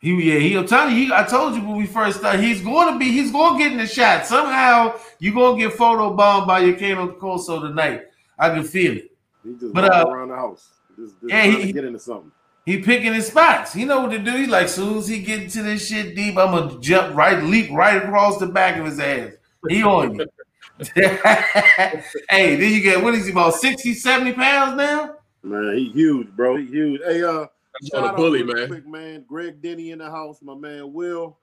he 0.00 0.32
yeah 0.32 0.38
he. 0.38 0.56
I'm 0.56 0.66
telling 0.66 0.96
you, 0.96 1.06
he, 1.06 1.12
I 1.12 1.22
told 1.24 1.54
you 1.54 1.60
when 1.62 1.76
we 1.76 1.86
first 1.86 2.18
started, 2.18 2.42
he's 2.42 2.60
going 2.62 2.92
to 2.92 2.98
be 2.98 3.06
he's 3.12 3.30
going 3.30 3.58
to 3.58 3.62
get 3.62 3.72
in 3.72 3.78
the 3.78 3.86
shot 3.86 4.26
somehow. 4.26 4.98
You're 5.18 5.34
going 5.34 5.58
to 5.60 5.68
get 5.68 5.76
photo 5.76 6.14
bombed 6.14 6.46
by 6.46 6.60
your 6.60 6.74
Cane 6.76 7.08
Corso 7.12 7.60
tonight. 7.60 8.02
I 8.38 8.48
can 8.50 8.64
feel 8.64 8.96
it. 8.96 9.10
He 9.44 9.54
just 9.54 9.72
But, 9.74 9.92
uh, 9.92 10.04
around 10.08 10.28
the 10.28 10.36
house, 10.36 10.68
just, 10.96 11.20
just 11.20 11.30
yeah, 11.32 11.44
he- 11.44 11.66
to 11.66 11.72
get 11.72 11.84
into 11.84 11.98
something. 11.98 12.30
He 12.64 12.80
picking 12.80 13.12
his 13.12 13.26
spots. 13.26 13.72
He 13.72 13.84
know 13.84 14.02
what 14.02 14.12
to 14.12 14.20
do. 14.20 14.36
He 14.36 14.46
like 14.46 14.68
soon 14.68 14.98
as 14.98 15.08
he 15.08 15.18
get 15.18 15.42
into 15.42 15.64
this 15.64 15.88
shit 15.88 16.14
deep, 16.14 16.36
I'm 16.38 16.52
gonna 16.52 16.78
jump 16.80 17.16
right, 17.16 17.42
leap 17.42 17.72
right 17.72 18.00
across 18.00 18.38
the 18.38 18.46
back 18.46 18.78
of 18.78 18.84
his 18.86 19.00
ass. 19.00 19.32
He 19.68 19.82
on 19.82 20.14
you. 20.14 20.26
hey, 20.94 22.56
then 22.56 22.72
you 22.72 22.80
get 22.80 23.02
what 23.02 23.14
is 23.14 23.26
he 23.26 23.32
about 23.32 23.54
60, 23.54 23.94
70 23.94 24.32
pounds 24.34 24.76
now? 24.76 25.16
Man, 25.42 25.76
he 25.76 25.90
huge, 25.90 26.28
bro. 26.36 26.56
He 26.56 26.66
huge. 26.66 27.00
Hey, 27.04 27.22
uh, 27.24 27.46
That's 27.80 27.94
on 27.94 28.10
a 28.10 28.12
bully, 28.14 28.44
man. 28.44 28.68
Quick, 28.68 28.86
man. 28.86 29.24
Greg 29.28 29.60
Denny 29.60 29.90
in 29.90 29.98
the 29.98 30.08
house. 30.10 30.38
My 30.40 30.54
man 30.54 30.92
Will. 30.92 31.36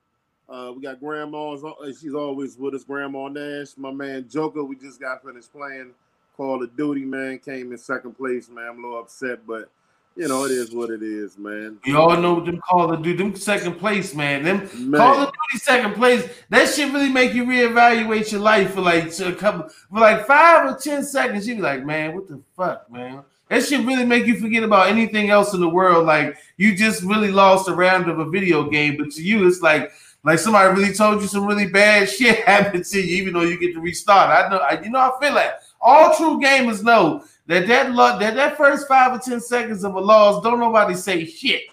Uh, 0.47 0.71
we 0.75 0.81
got 0.81 0.99
grandma's. 0.99 1.63
uh, 1.63 1.73
She's 1.99 2.13
always 2.15 2.57
with 2.57 2.73
us. 2.75 2.83
Grandma 2.85 3.27
Nash. 3.27 3.77
My 3.77 3.91
man 3.91 4.27
Joker. 4.29 4.63
We 4.63 4.77
just 4.77 4.99
got 5.01 5.21
finished 5.23 5.51
playing 5.51 5.91
Call 6.39 6.63
of 6.63 6.73
Duty. 6.77 7.03
Man 7.03 7.37
came 7.39 7.73
in 7.73 7.77
second 7.77 8.13
place. 8.13 8.47
Man, 8.47 8.65
I'm 8.65 8.81
a 8.81 8.87
little 8.87 9.01
upset, 9.01 9.45
but 9.45 9.69
you 10.15 10.29
know 10.29 10.45
it 10.45 10.51
is 10.51 10.71
what 10.71 10.89
it 10.89 11.03
is, 11.03 11.37
man. 11.37 11.79
You 11.83 11.97
all 11.99 12.15
know 12.15 12.35
what 12.35 12.45
them 12.45 12.61
Call 12.61 12.93
of 12.93 13.03
Duty, 13.03 13.17
them 13.21 13.35
second 13.35 13.73
place, 13.77 14.15
man. 14.15 14.43
Them 14.43 14.89
Man. 14.89 15.01
Call 15.01 15.17
of 15.17 15.33
Duty 15.33 15.59
second 15.61 15.95
place. 15.95 16.29
That 16.49 16.69
shit 16.69 16.93
really 16.93 17.09
make 17.09 17.33
you 17.33 17.43
reevaluate 17.43 18.31
your 18.31 18.39
life 18.39 18.73
for 18.73 18.79
like 18.79 19.19
a 19.19 19.33
couple, 19.33 19.67
for 19.67 19.99
like 19.99 20.25
five 20.25 20.71
or 20.71 20.77
ten 20.77 21.03
seconds. 21.03 21.45
You 21.45 21.55
be 21.55 21.61
like, 21.61 21.85
man, 21.85 22.15
what 22.15 22.29
the 22.29 22.41
fuck, 22.55 22.89
man? 22.89 23.21
That 23.49 23.65
shit 23.65 23.85
really 23.85 24.05
make 24.05 24.25
you 24.25 24.39
forget 24.39 24.63
about 24.63 24.87
anything 24.87 25.29
else 25.31 25.53
in 25.53 25.59
the 25.59 25.67
world. 25.67 26.05
Like 26.05 26.37
you 26.55 26.73
just 26.73 27.03
really 27.03 27.31
lost 27.31 27.67
a 27.67 27.73
round 27.73 28.09
of 28.09 28.19
a 28.19 28.29
video 28.29 28.69
game, 28.69 28.95
but 28.95 29.11
to 29.11 29.21
you, 29.21 29.45
it's 29.45 29.61
like 29.61 29.91
like 30.23 30.39
somebody 30.39 30.73
really 30.79 30.93
told 30.93 31.21
you 31.21 31.27
some 31.27 31.45
really 31.45 31.67
bad 31.67 32.09
shit 32.09 32.45
happened 32.45 32.85
to 32.85 32.97
you, 32.97 33.21
even 33.21 33.33
though 33.33 33.41
you 33.41 33.59
get 33.59 33.73
to 33.73 33.81
restart. 33.81 34.29
I 34.29 34.49
know, 34.49 34.57
I, 34.57 34.81
you 34.81 34.89
know, 34.89 34.99
I 34.99 35.11
feel 35.19 35.33
like 35.33 35.51
all 35.81 36.15
true 36.15 36.39
gamers 36.39 36.83
know 36.83 37.23
that 37.47 37.67
that 37.67 37.91
lo- 37.91 38.19
that 38.19 38.35
that 38.35 38.57
first 38.57 38.87
five 38.87 39.13
or 39.13 39.19
ten 39.19 39.39
seconds 39.39 39.83
of 39.83 39.95
a 39.95 39.99
loss, 39.99 40.43
don't 40.43 40.59
nobody 40.59 40.93
say 40.93 41.25
shit. 41.25 41.63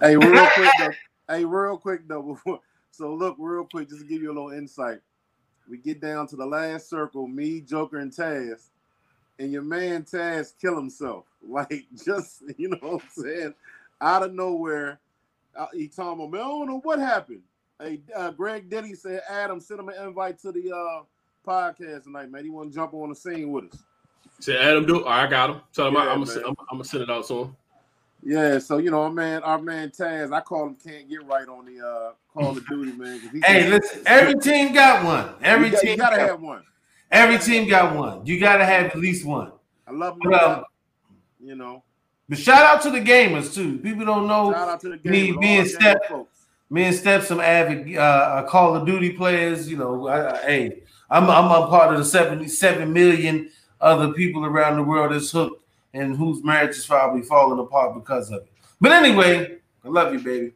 Hey, 0.00 0.16
real 0.16 0.48
quick 0.54 0.70
though. 0.78 0.90
Hey, 1.28 1.44
real 1.44 1.76
quick 1.76 2.06
though. 2.06 2.22
Before, 2.22 2.60
so 2.92 3.12
look, 3.12 3.34
real 3.36 3.64
quick, 3.64 3.88
just 3.88 4.02
to 4.02 4.06
give 4.06 4.22
you 4.22 4.28
a 4.28 4.34
little 4.34 4.52
insight. 4.52 5.00
We 5.68 5.78
get 5.78 6.00
down 6.00 6.28
to 6.28 6.36
the 6.36 6.46
last 6.46 6.88
circle, 6.88 7.26
me, 7.26 7.60
Joker, 7.60 7.98
and 7.98 8.12
Taz, 8.12 8.68
and 9.40 9.50
your 9.50 9.62
man 9.62 10.04
Taz 10.04 10.52
kill 10.60 10.76
himself. 10.76 11.24
Like 11.48 11.86
just 12.04 12.42
you 12.58 12.68
know 12.68 12.78
what 12.80 13.02
I'm 13.02 13.24
saying, 13.24 13.54
out 14.00 14.24
of 14.24 14.34
nowhere. 14.34 14.98
Uh, 15.56 15.66
he 15.72 15.88
told 15.88 16.18
me, 16.18 16.38
I 16.38 16.42
don't 16.42 16.66
know 16.66 16.80
what 16.80 16.98
happened. 16.98 17.42
Hey, 17.80 18.00
uh, 18.14 18.30
Greg 18.30 18.68
Denny 18.68 18.94
said, 18.94 19.22
Adam, 19.28 19.60
send 19.60 19.80
him 19.80 19.88
an 19.88 20.08
invite 20.08 20.40
to 20.40 20.50
the 20.50 20.74
uh, 20.74 21.02
podcast 21.46 22.04
tonight, 22.04 22.30
man. 22.30 22.44
He 22.44 22.50
want 22.50 22.70
to 22.70 22.74
jump 22.74 22.94
on 22.94 23.10
the 23.10 23.14
scene 23.14 23.52
with 23.52 23.72
us. 23.72 23.78
Say 24.40 24.58
Adam, 24.58 24.84
do. 24.84 25.04
All 25.04 25.10
right, 25.10 25.26
I 25.26 25.30
got 25.30 25.50
him. 25.50 25.60
Tell 25.72 25.88
him 25.88 25.94
Yeah, 25.94 26.00
I, 26.00 26.12
I'm 26.12 26.24
gonna 26.24 26.40
I'm, 26.46 26.54
I'm 26.70 26.84
send 26.84 27.02
it 27.04 27.10
out 27.10 27.26
to 27.28 27.34
him. 27.42 27.56
Yeah, 28.22 28.58
so 28.58 28.78
you 28.78 28.90
know, 28.90 29.02
our 29.02 29.10
man, 29.10 29.42
our 29.44 29.60
man 29.60 29.90
Taz, 29.90 30.32
I 30.32 30.40
call 30.40 30.66
him 30.66 30.76
can't 30.82 31.08
get 31.08 31.24
right 31.26 31.48
on 31.48 31.64
the 31.64 31.86
uh, 31.86 32.12
Call 32.34 32.56
of 32.56 32.66
Duty, 32.66 32.92
man. 32.92 33.20
he 33.32 33.40
Hey, 33.44 33.68
listen, 33.68 34.02
every 34.04 34.34
team 34.34 34.74
got 34.74 35.04
one. 35.04 35.30
Every 35.42 35.70
got, 35.70 35.80
team 35.80 35.96
gotta 35.96 36.16
got, 36.16 36.28
have 36.30 36.40
one. 36.40 36.64
every 37.10 37.38
team 37.38 37.68
got 37.68 37.94
one. 37.94 38.26
You 38.26 38.40
gotta 38.40 38.64
have 38.64 38.86
at 38.86 38.96
least 38.96 39.24
one. 39.24 39.52
I 39.86 39.92
love 39.92 40.14
him. 40.14 40.22
But, 40.24 40.42
um, 40.42 40.64
you 41.40 41.54
know, 41.54 41.84
but 42.28 42.38
shout 42.38 42.62
out 42.62 42.82
to 42.82 42.90
the 42.90 43.00
gamers 43.00 43.54
too. 43.54 43.78
People 43.78 44.04
don't 44.04 44.26
know 44.26 44.52
shout 44.52 44.68
out 44.68 44.80
to 44.80 44.88
the 44.88 44.96
game. 44.96 45.12
me- 45.12 45.32
all 45.32 45.40
me 45.40 45.58
and 45.58 45.66
the 45.66 45.70
Steph- 45.70 46.26
me 46.68 46.84
and 46.84 46.96
Steph 46.96 47.26
some 47.26 47.38
avid 47.40 47.96
uh, 47.96 48.44
Call 48.48 48.74
of 48.74 48.86
Duty 48.86 49.12
players. 49.12 49.70
You 49.70 49.76
know, 49.76 50.08
I, 50.08 50.32
I, 50.32 50.38
hey, 50.38 50.82
I'm 51.10 51.30
I'm 51.30 51.50
a 51.50 51.66
part 51.68 51.92
of 51.92 51.98
the 51.98 52.04
77 52.04 52.92
million 52.92 53.50
other 53.80 54.12
people 54.12 54.44
around 54.44 54.76
the 54.76 54.82
world 54.82 55.12
that's 55.12 55.30
hooked 55.30 55.62
and 55.94 56.16
whose 56.16 56.42
marriage 56.42 56.76
is 56.76 56.86
probably 56.86 57.22
falling 57.22 57.58
apart 57.58 57.94
because 57.94 58.30
of 58.30 58.42
it. 58.42 58.52
But 58.80 58.92
anyway, 58.92 59.58
I 59.84 59.88
love 59.88 60.12
you, 60.12 60.20
baby. 60.20 60.52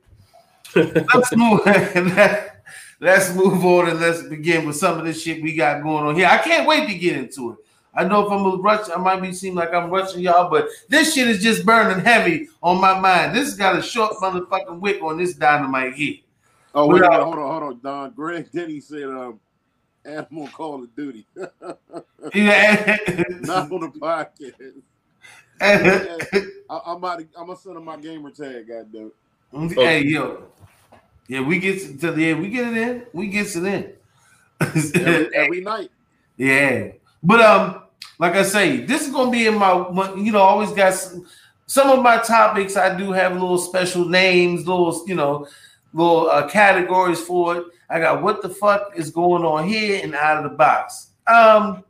let's 1.14 1.34
move. 1.36 1.60
let's 3.00 3.34
move 3.34 3.64
on 3.64 3.88
and 3.88 4.00
let's 4.00 4.22
begin 4.24 4.66
with 4.66 4.76
some 4.76 4.98
of 4.98 5.04
this 5.04 5.22
shit 5.22 5.42
we 5.42 5.54
got 5.54 5.82
going 5.82 6.04
on 6.04 6.14
here. 6.14 6.26
I 6.26 6.38
can't 6.38 6.66
wait 6.66 6.88
to 6.88 6.94
get 6.94 7.16
into 7.16 7.52
it. 7.52 7.58
I 7.94 8.04
know 8.04 8.24
if 8.24 8.30
I'm 8.30 8.46
a 8.46 8.56
rush, 8.56 8.88
I 8.88 8.98
might 8.98 9.20
be 9.20 9.32
seem 9.32 9.56
like 9.56 9.74
I'm 9.74 9.90
rushing 9.90 10.20
y'all, 10.20 10.48
but 10.48 10.68
this 10.88 11.14
shit 11.14 11.26
is 11.26 11.42
just 11.42 11.66
burning 11.66 12.04
heavy 12.04 12.48
on 12.62 12.80
my 12.80 12.98
mind. 12.98 13.34
This 13.34 13.54
got 13.54 13.76
a 13.76 13.82
short 13.82 14.12
motherfucking 14.22 14.78
wick 14.78 15.02
on 15.02 15.18
this 15.18 15.34
dynamite 15.34 15.94
here. 15.94 16.16
Oh 16.72 16.86
wait, 16.86 17.02
a 17.02 17.10
hold 17.10 17.38
on, 17.38 17.50
hold 17.50 17.62
on, 17.62 17.80
Don. 17.82 18.12
Greg 18.12 18.48
Denny 18.54 18.78
said, 18.80 19.04
um, 19.04 19.40
"Animal 20.04 20.48
Call 20.48 20.82
of 20.84 20.94
Duty, 20.96 21.26
Yeah. 22.34 22.96
not 23.40 23.70
on 23.72 23.80
the 23.80 23.88
podcast." 23.88 24.82
I, 25.62 26.80
I'm 26.86 26.96
about 26.96 27.18
to, 27.18 27.26
I'm 27.36 27.46
gonna 27.46 27.58
send 27.58 27.76
him 27.76 27.84
my 27.84 27.96
gamer 27.98 28.30
tag. 28.30 28.66
Goddamn. 28.68 29.12
hey 29.70 30.02
yo, 30.04 30.44
yeah, 31.28 31.40
we 31.42 31.58
get 31.58 31.80
to 32.00 32.10
the 32.12 32.22
yeah, 32.22 32.34
we 32.34 32.48
get 32.48 32.68
it 32.68 32.76
in, 32.76 33.02
we 33.12 33.26
gets 33.28 33.56
it 33.56 33.64
in. 33.64 33.92
Every, 34.60 35.34
every 35.34 35.60
night. 35.60 35.90
Yeah, 36.36 36.92
but 37.22 37.40
um, 37.40 37.82
like 38.18 38.34
I 38.36 38.42
say, 38.42 38.78
this 38.84 39.06
is 39.06 39.12
gonna 39.12 39.30
be 39.30 39.46
in 39.46 39.56
my, 39.58 39.88
my- 39.90 40.14
you 40.14 40.32
know, 40.32 40.40
always 40.40 40.72
got 40.72 40.94
some, 40.94 41.26
some 41.66 41.90
of 41.90 42.02
my 42.02 42.18
topics. 42.18 42.76
I 42.76 42.96
do 42.96 43.12
have 43.12 43.32
little 43.34 43.58
special 43.58 44.06
names, 44.08 44.66
little, 44.66 45.02
you 45.06 45.14
know, 45.14 45.46
little 45.92 46.30
uh, 46.30 46.48
categories 46.48 47.20
for 47.20 47.56
it. 47.56 47.64
I 47.88 47.98
got 47.98 48.22
what 48.22 48.42
the 48.42 48.48
fuck 48.48 48.92
is 48.96 49.10
going 49.10 49.44
on 49.44 49.66
here 49.66 50.00
and 50.02 50.14
out 50.14 50.44
of 50.44 50.50
the 50.50 50.56
box. 50.56 51.10
Um, 51.26 51.84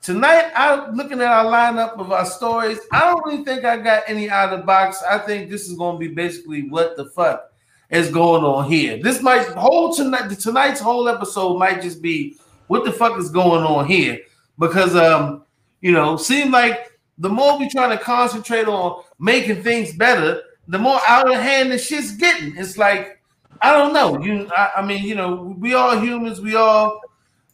tonight, 0.00 0.50
I'm 0.54 0.94
looking 0.94 1.20
at 1.20 1.28
our 1.28 1.44
lineup 1.44 1.98
of 1.98 2.12
our 2.12 2.26
stories. 2.26 2.78
I 2.90 3.00
don't 3.00 3.24
really 3.24 3.44
think 3.44 3.64
I 3.64 3.78
got 3.78 4.04
any 4.06 4.28
out 4.28 4.52
of 4.52 4.60
the 4.60 4.66
box. 4.66 5.02
I 5.08 5.18
think 5.18 5.50
this 5.50 5.68
is 5.68 5.76
going 5.76 5.96
to 5.96 6.08
be 6.08 6.14
basically 6.14 6.68
what 6.68 6.96
the 6.96 7.06
fuck 7.06 7.52
is 7.90 8.10
going 8.10 8.44
on 8.44 8.70
here. 8.70 8.98
This 9.02 9.22
might 9.22 9.46
whole 9.48 9.94
tonight. 9.94 10.28
Tonight's 10.38 10.80
whole 10.80 11.08
episode 11.08 11.58
might 11.58 11.82
just 11.82 12.02
be 12.02 12.36
what 12.66 12.84
the 12.84 12.92
fuck 12.92 13.18
is 13.18 13.30
going 13.30 13.64
on 13.64 13.86
here 13.86 14.20
because 14.58 14.96
um, 14.96 15.44
you 15.80 15.92
know, 15.92 16.16
seem 16.16 16.50
like 16.50 16.92
the 17.18 17.28
more 17.28 17.58
we 17.58 17.68
trying 17.68 17.96
to 17.96 18.02
concentrate 18.02 18.66
on 18.66 19.02
making 19.18 19.62
things 19.62 19.94
better, 19.94 20.42
the 20.68 20.78
more 20.78 21.00
out 21.06 21.30
of 21.30 21.40
hand 21.40 21.70
the 21.70 21.78
shit's 21.78 22.12
getting. 22.12 22.56
It's 22.56 22.78
like 22.78 23.21
I 23.62 23.72
don't 23.72 23.92
know. 23.92 24.20
You, 24.22 24.50
I, 24.56 24.72
I 24.78 24.86
mean, 24.86 25.04
you 25.04 25.14
know, 25.14 25.54
we 25.58 25.74
all 25.74 25.98
humans. 25.98 26.40
We 26.40 26.56
all 26.56 27.00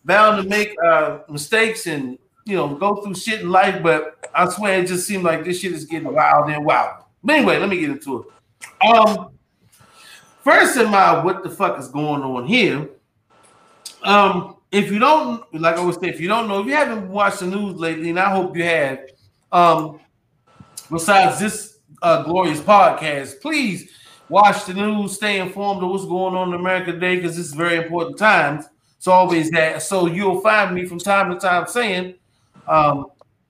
bound 0.04 0.42
to 0.42 0.48
make 0.48 0.74
uh, 0.82 1.18
mistakes 1.28 1.86
and 1.86 2.18
you 2.46 2.56
know 2.56 2.74
go 2.74 2.96
through 2.96 3.14
shit 3.14 3.42
in 3.42 3.50
life. 3.50 3.82
But 3.82 4.26
I 4.34 4.48
swear, 4.48 4.80
it 4.80 4.86
just 4.86 5.06
seems 5.06 5.22
like 5.22 5.44
this 5.44 5.60
shit 5.60 5.72
is 5.72 5.84
getting 5.84 6.12
wild 6.12 6.50
and 6.50 6.64
wild. 6.64 7.04
But 7.22 7.36
anyway, 7.36 7.58
let 7.58 7.68
me 7.68 7.78
get 7.78 7.90
into 7.90 8.22
it. 8.22 8.88
Um, 8.88 9.30
first 10.42 10.78
in 10.78 10.90
my 10.90 11.22
what 11.22 11.42
the 11.42 11.50
fuck 11.50 11.78
is 11.78 11.88
going 11.88 12.22
on 12.22 12.46
here? 12.46 12.88
Um, 14.02 14.56
if 14.72 14.90
you 14.90 14.98
don't, 14.98 15.42
like 15.54 15.76
I 15.76 15.78
always 15.78 15.96
say, 15.96 16.08
if 16.08 16.20
you 16.20 16.28
don't 16.28 16.48
know, 16.48 16.60
if 16.60 16.66
you 16.66 16.74
haven't 16.74 17.08
watched 17.08 17.40
the 17.40 17.46
news 17.46 17.76
lately, 17.78 18.10
and 18.10 18.18
I 18.18 18.30
hope 18.30 18.56
you 18.56 18.64
have, 18.64 19.00
um, 19.52 20.00
besides 20.90 21.38
this 21.38 21.78
uh, 22.00 22.22
glorious 22.22 22.60
podcast, 22.60 23.40
please 23.40 23.90
watch 24.28 24.64
the 24.66 24.75
news, 24.75 25.14
stay 25.14 25.40
informed 25.40 25.82
of 25.82 25.90
what's 25.90 26.04
going 26.04 26.35
on 26.35 26.49
in 26.49 26.54
America 26.54 26.92
today, 26.92 27.16
because 27.16 27.38
it's 27.38 27.52
very 27.52 27.76
important 27.76 28.18
times. 28.18 28.66
It's 28.97 29.06
always 29.06 29.50
that. 29.52 29.82
So 29.82 30.06
you'll 30.06 30.40
find 30.40 30.75
me 30.75 30.85
from 30.85 30.99
time 30.99 31.30
to 31.32 31.38
time 31.38 31.66
saying, 31.66 32.14
um, 32.66 33.06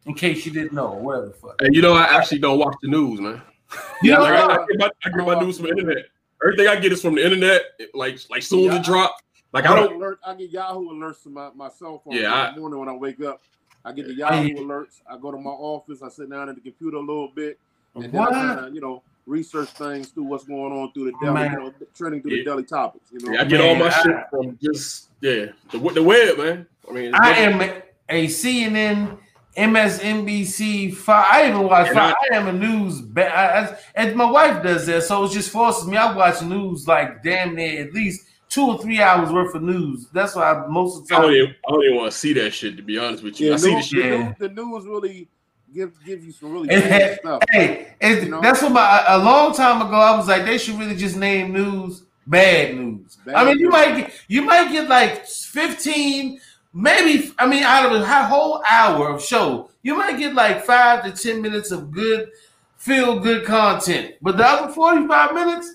in 0.06 0.14
case 0.14 0.44
you 0.46 0.52
didn't 0.52 0.72
know, 0.72 0.92
whatever 0.92 1.26
the 1.28 1.32
fuck. 1.32 1.56
And 1.60 1.74
you 1.74 1.82
know, 1.82 1.94
I 1.94 2.04
actually 2.04 2.38
don't 2.38 2.58
watch 2.58 2.76
the 2.82 2.88
news, 2.88 3.20
man. 3.20 3.42
You 4.02 4.12
know, 4.12 4.22
Like, 4.22 4.32
I, 4.32 4.54
I 4.54 4.66
get 4.66 4.78
my, 4.78 4.90
I 5.04 5.08
get 5.10 5.26
my 5.26 5.40
news 5.40 5.56
from 5.58 5.66
the 5.66 5.72
internet. 5.72 6.04
Everything 6.42 6.68
I 6.68 6.76
get 6.80 6.92
is 6.92 7.02
from 7.02 7.16
the 7.16 7.24
internet. 7.24 7.62
Like 7.94 8.18
like 8.30 8.42
soon 8.42 8.70
as 8.70 8.76
it 8.76 8.84
drop. 8.84 9.14
Like 9.52 9.66
I 9.66 9.72
I 9.72 9.76
don't 9.76 9.88
don't. 9.90 9.96
alert. 9.96 10.20
I 10.24 10.34
get 10.34 10.50
Yahoo 10.50 10.90
alerts 10.92 11.22
to 11.24 11.28
my, 11.30 11.50
my 11.54 11.68
cell 11.68 12.00
phone. 12.04 12.14
Yeah, 12.14 12.20
in 12.20 12.32
I- 12.32 12.54
the 12.54 12.60
morning 12.60 12.78
when 12.78 12.88
I 12.88 12.94
wake 12.94 13.20
up. 13.22 13.40
I 13.84 13.92
get 13.92 14.06
the 14.06 14.14
Yahoo 14.14 14.48
alerts. 14.54 15.00
I 15.10 15.16
go 15.18 15.30
to 15.32 15.36
my 15.38 15.50
office. 15.50 16.00
I 16.02 16.08
sit 16.08 16.30
down 16.30 16.48
at 16.48 16.54
the 16.54 16.60
computer 16.60 16.96
a 16.96 17.00
little 17.00 17.28
bit, 17.28 17.58
and 17.94 18.04
then 18.12 18.20
I 18.22 18.30
kind 18.30 18.60
of 18.66 18.74
you 18.74 18.80
know 18.80 19.02
research 19.28 19.68
things 19.70 20.08
through 20.08 20.24
what's 20.24 20.44
going 20.44 20.72
on 20.72 20.90
through 20.92 21.04
the 21.06 21.12
daily, 21.20 21.34
Man. 21.34 21.52
you 21.52 21.58
know, 21.58 21.74
trending 21.94 22.22
through 22.22 22.32
Yeah. 22.32 22.38
the 22.38 22.50
daily 22.50 22.64
topics. 22.64 23.10
You 23.12 23.18
know, 23.20 23.32
Yeah, 23.34 23.40
I 23.42 23.44
get 23.44 23.60
all 23.60 23.74
my 23.74 23.88
Man, 23.88 23.92
shit 24.02 24.16
from 24.30 24.58
just 24.62 25.10
yeah 25.20 25.46
the 25.70 25.78
the 25.94 26.02
web, 26.02 26.38
man. 26.38 26.66
I 26.88 26.92
mean, 26.92 27.14
I 27.14 27.30
am 27.34 27.60
a 28.08 28.26
CNN, 28.26 29.18
MSNBC. 29.56 30.94
Five. 30.94 31.26
I 31.30 31.48
even 31.48 31.62
watch. 31.64 31.88
And 31.88 31.96
Five. 31.96 32.14
I 32.32 32.36
am 32.36 32.48
a 32.48 32.52
news. 32.52 33.00
Ba- 33.02 33.34
I, 33.36 33.64
I, 33.64 33.78
and 33.94 34.16
my 34.16 34.30
wife 34.30 34.62
does 34.62 34.86
that, 34.86 35.02
so 35.02 35.24
it 35.24 35.32
just 35.32 35.50
forces 35.50 35.86
me. 35.86 35.96
I 35.96 36.14
watch 36.14 36.42
news 36.42 36.86
like 36.86 37.22
damn 37.22 37.54
near 37.54 37.82
at 37.82 37.92
least 37.92 38.26
two 38.48 38.62
or 38.66 38.78
three 38.78 39.00
hours 39.00 39.30
worth 39.30 39.54
of 39.54 39.62
news. 39.62 40.06
That's 40.12 40.34
why 40.34 40.52
I, 40.52 40.66
most 40.68 41.02
of 41.02 41.06
the 41.08 41.14
I 41.14 41.18
don't 41.20 41.26
time. 41.28 41.36
even 41.36 41.54
I 41.66 41.70
don't 41.70 41.84
even 41.84 41.96
want 41.96 42.12
to 42.12 42.18
see 42.18 42.32
that 42.34 42.52
shit. 42.54 42.76
To 42.76 42.82
be 42.82 42.98
honest 42.98 43.22
with 43.22 43.40
you, 43.40 43.48
yeah, 43.48 43.54
I 43.54 43.56
see 43.58 43.74
the 43.74 43.82
shit. 43.82 44.04
Yeah. 44.04 44.16
news, 44.28 44.34
the 44.38 44.48
news 44.48 44.84
really 44.86 45.28
give 45.74 45.92
give 46.04 46.24
you 46.24 46.32
some 46.32 46.52
really 46.52 46.68
good 46.68 47.18
stuff. 47.20 47.42
Hey, 47.50 47.94
You 48.00 48.28
know? 48.28 48.40
that's 48.40 48.62
what 48.62 48.72
my 48.72 49.04
a 49.08 49.18
long 49.18 49.54
time 49.54 49.82
ago 49.82 49.94
I 49.96 50.16
was 50.16 50.28
like 50.28 50.44
they 50.44 50.58
should 50.58 50.78
really 50.78 50.96
just 50.96 51.16
name 51.16 51.52
news 51.52 52.04
bad 52.26 52.76
news. 52.76 53.16
Bad 53.24 53.34
I 53.34 53.44
mean 53.44 53.58
you 53.58 53.68
might 53.68 53.96
get 53.96 54.12
you 54.28 54.42
might 54.42 54.70
get 54.70 54.88
like 54.88 55.26
fifteen, 55.26 56.40
maybe 56.72 57.32
I 57.38 57.46
mean 57.46 57.62
out 57.62 57.86
of 57.86 58.00
a 58.00 58.04
whole 58.24 58.62
hour 58.68 59.10
of 59.10 59.22
show 59.22 59.70
you 59.82 59.96
might 59.96 60.18
get 60.18 60.34
like 60.34 60.64
five 60.64 61.04
to 61.04 61.12
ten 61.12 61.42
minutes 61.42 61.70
of 61.70 61.90
good 61.90 62.30
feel 62.76 63.18
good 63.18 63.44
content, 63.44 64.14
but 64.22 64.36
the 64.36 64.46
other 64.46 64.72
forty 64.72 65.06
five 65.06 65.34
minutes 65.34 65.74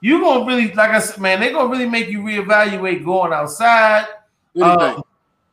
you 0.00 0.20
gonna 0.20 0.46
really 0.46 0.72
like 0.74 0.90
I 0.90 1.00
said 1.00 1.20
man 1.20 1.40
they're 1.40 1.52
gonna 1.52 1.68
really 1.68 1.88
make 1.88 2.08
you 2.08 2.20
reevaluate 2.20 3.04
going 3.04 3.32
outside. 3.32 4.06
Um, 4.60 5.02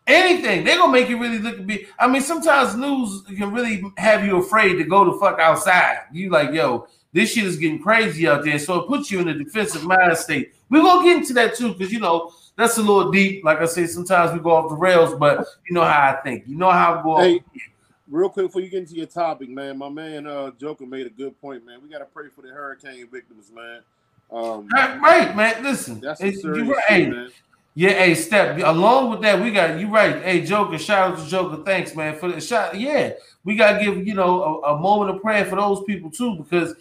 anything. 0.08 0.64
They're 0.64 0.78
gonna 0.78 0.92
make 0.92 1.10
you 1.10 1.20
really 1.20 1.40
look 1.40 1.60
at. 1.60 1.80
I 2.00 2.08
mean, 2.08 2.22
sometimes 2.22 2.76
news 2.76 3.24
can 3.38 3.52
really 3.52 3.84
have 3.98 4.26
you 4.26 4.38
afraid 4.38 4.76
to 4.76 4.84
go 4.84 5.12
the 5.12 5.20
fuck 5.20 5.40
outside. 5.40 6.00
You 6.12 6.30
like, 6.30 6.52
yo, 6.52 6.88
this 7.14 7.32
shit 7.34 7.46
is 7.46 7.58
getting 7.58 7.82
crazy 7.82 8.28
out 8.28 8.44
there. 8.44 8.60
So 8.60 8.80
it 8.80 8.88
puts 8.88 9.12
you 9.12 9.20
in 9.20 9.28
a 9.30 9.34
defensive 9.34 9.84
mind 9.84 10.18
state. 10.18 10.54
We're 10.70 10.82
gonna 10.84 11.04
get 11.04 11.18
into 11.18 11.34
that 11.34 11.56
too, 11.56 11.74
because 11.74 11.92
you 11.92 12.00
know 12.00 12.32
that's 12.58 12.78
a 12.78 12.82
little 12.82 13.12
deep. 13.12 13.44
Like 13.44 13.60
I 13.60 13.66
say, 13.66 13.88
sometimes 13.88 14.34
we 14.34 14.40
go 14.40 14.52
off 14.52 14.70
the 14.70 14.76
rails, 14.76 15.16
but 15.16 15.46
you 15.68 15.74
know 15.74 15.84
how 15.84 16.12
I 16.12 16.22
think. 16.24 16.44
You 16.48 16.58
know 16.58 16.72
how 16.72 17.00
I 17.00 17.04
go. 17.04 17.18
Hey, 17.20 17.44
real 18.08 18.30
quick 18.30 18.48
before 18.48 18.62
you 18.62 18.70
get 18.70 18.80
into 18.80 18.96
your 18.96 19.08
topic, 19.08 19.50
man, 19.50 19.78
my 19.78 19.90
man 19.90 20.28
uh 20.28 20.52
Joker 20.60 20.86
made 20.86 21.08
a 21.08 21.10
good 21.10 21.40
point, 21.42 21.66
man. 21.66 21.80
We 21.82 21.90
gotta 21.90 22.06
pray 22.06 22.30
for 22.30 22.42
the 22.42 22.50
hurricane 22.50 23.08
victims, 23.12 23.52
man. 23.54 23.82
Um 24.32 24.68
Right, 24.74 25.36
man. 25.36 25.64
Listen, 25.64 26.00
that's 26.00 26.22
Hey, 26.22 26.34
some 26.34 26.56
you 26.56 26.66
serious 26.66 26.78
right. 26.90 26.98
shit, 26.98 27.10
man. 27.10 27.30
Yeah, 27.78 27.90
hey, 27.90 28.16
step. 28.16 28.58
Along 28.64 29.12
with 29.12 29.22
that, 29.22 29.42
we 29.42 29.52
got 29.52 29.78
you 29.78 29.90
right. 29.90 30.24
Hey, 30.24 30.46
Joker, 30.46 30.78
shout 30.78 31.12
out 31.12 31.20
to 31.20 31.28
Joker. 31.28 31.62
Thanks, 31.64 31.94
man, 31.94 32.16
for 32.16 32.32
the 32.32 32.40
shot. 32.40 32.80
Yeah, 32.80 33.12
we 33.44 33.58
gotta 33.58 33.84
give 33.84 34.08
you 34.08 34.14
know 34.14 34.62
a, 34.64 34.76
a 34.76 34.80
moment 34.80 35.12
of 35.12 35.22
prayer 35.22 35.44
for 35.44 35.58
those 35.58 35.84
people 35.84 36.10
too, 36.10 36.38
because 36.38 36.74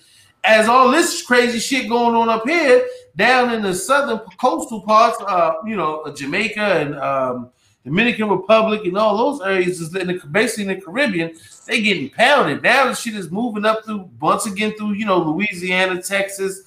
as 0.44 0.68
all 0.68 0.92
this 0.92 1.22
crazy 1.22 1.58
shit 1.58 1.88
going 1.88 2.14
on 2.14 2.28
up 2.28 2.46
here, 2.46 2.86
down 3.16 3.52
in 3.52 3.62
the 3.62 3.74
southern 3.74 4.20
coastal 4.40 4.82
parts, 4.82 5.20
uh, 5.22 5.54
you 5.66 5.74
know, 5.74 6.04
Jamaica 6.14 6.60
and 6.60 6.96
um, 6.96 7.50
Dominican 7.84 8.28
Republic 8.28 8.84
and 8.84 8.96
all 8.96 9.16
those 9.16 9.40
areas 9.40 9.80
is 9.80 9.94
in 9.96 10.06
the, 10.06 10.20
basically 10.30 10.70
in 10.70 10.78
the 10.78 10.84
Caribbean, 10.84 11.34
they 11.66 11.82
getting 11.82 12.10
pounded. 12.10 12.62
Now 12.62 12.86
the 12.86 12.94
shit 12.94 13.14
is 13.14 13.30
moving 13.30 13.64
up 13.64 13.84
through 13.84 14.08
once 14.20 14.46
again 14.46 14.74
through 14.76 14.92
you 14.92 15.06
know 15.06 15.18
Louisiana, 15.18 16.00
Texas, 16.00 16.62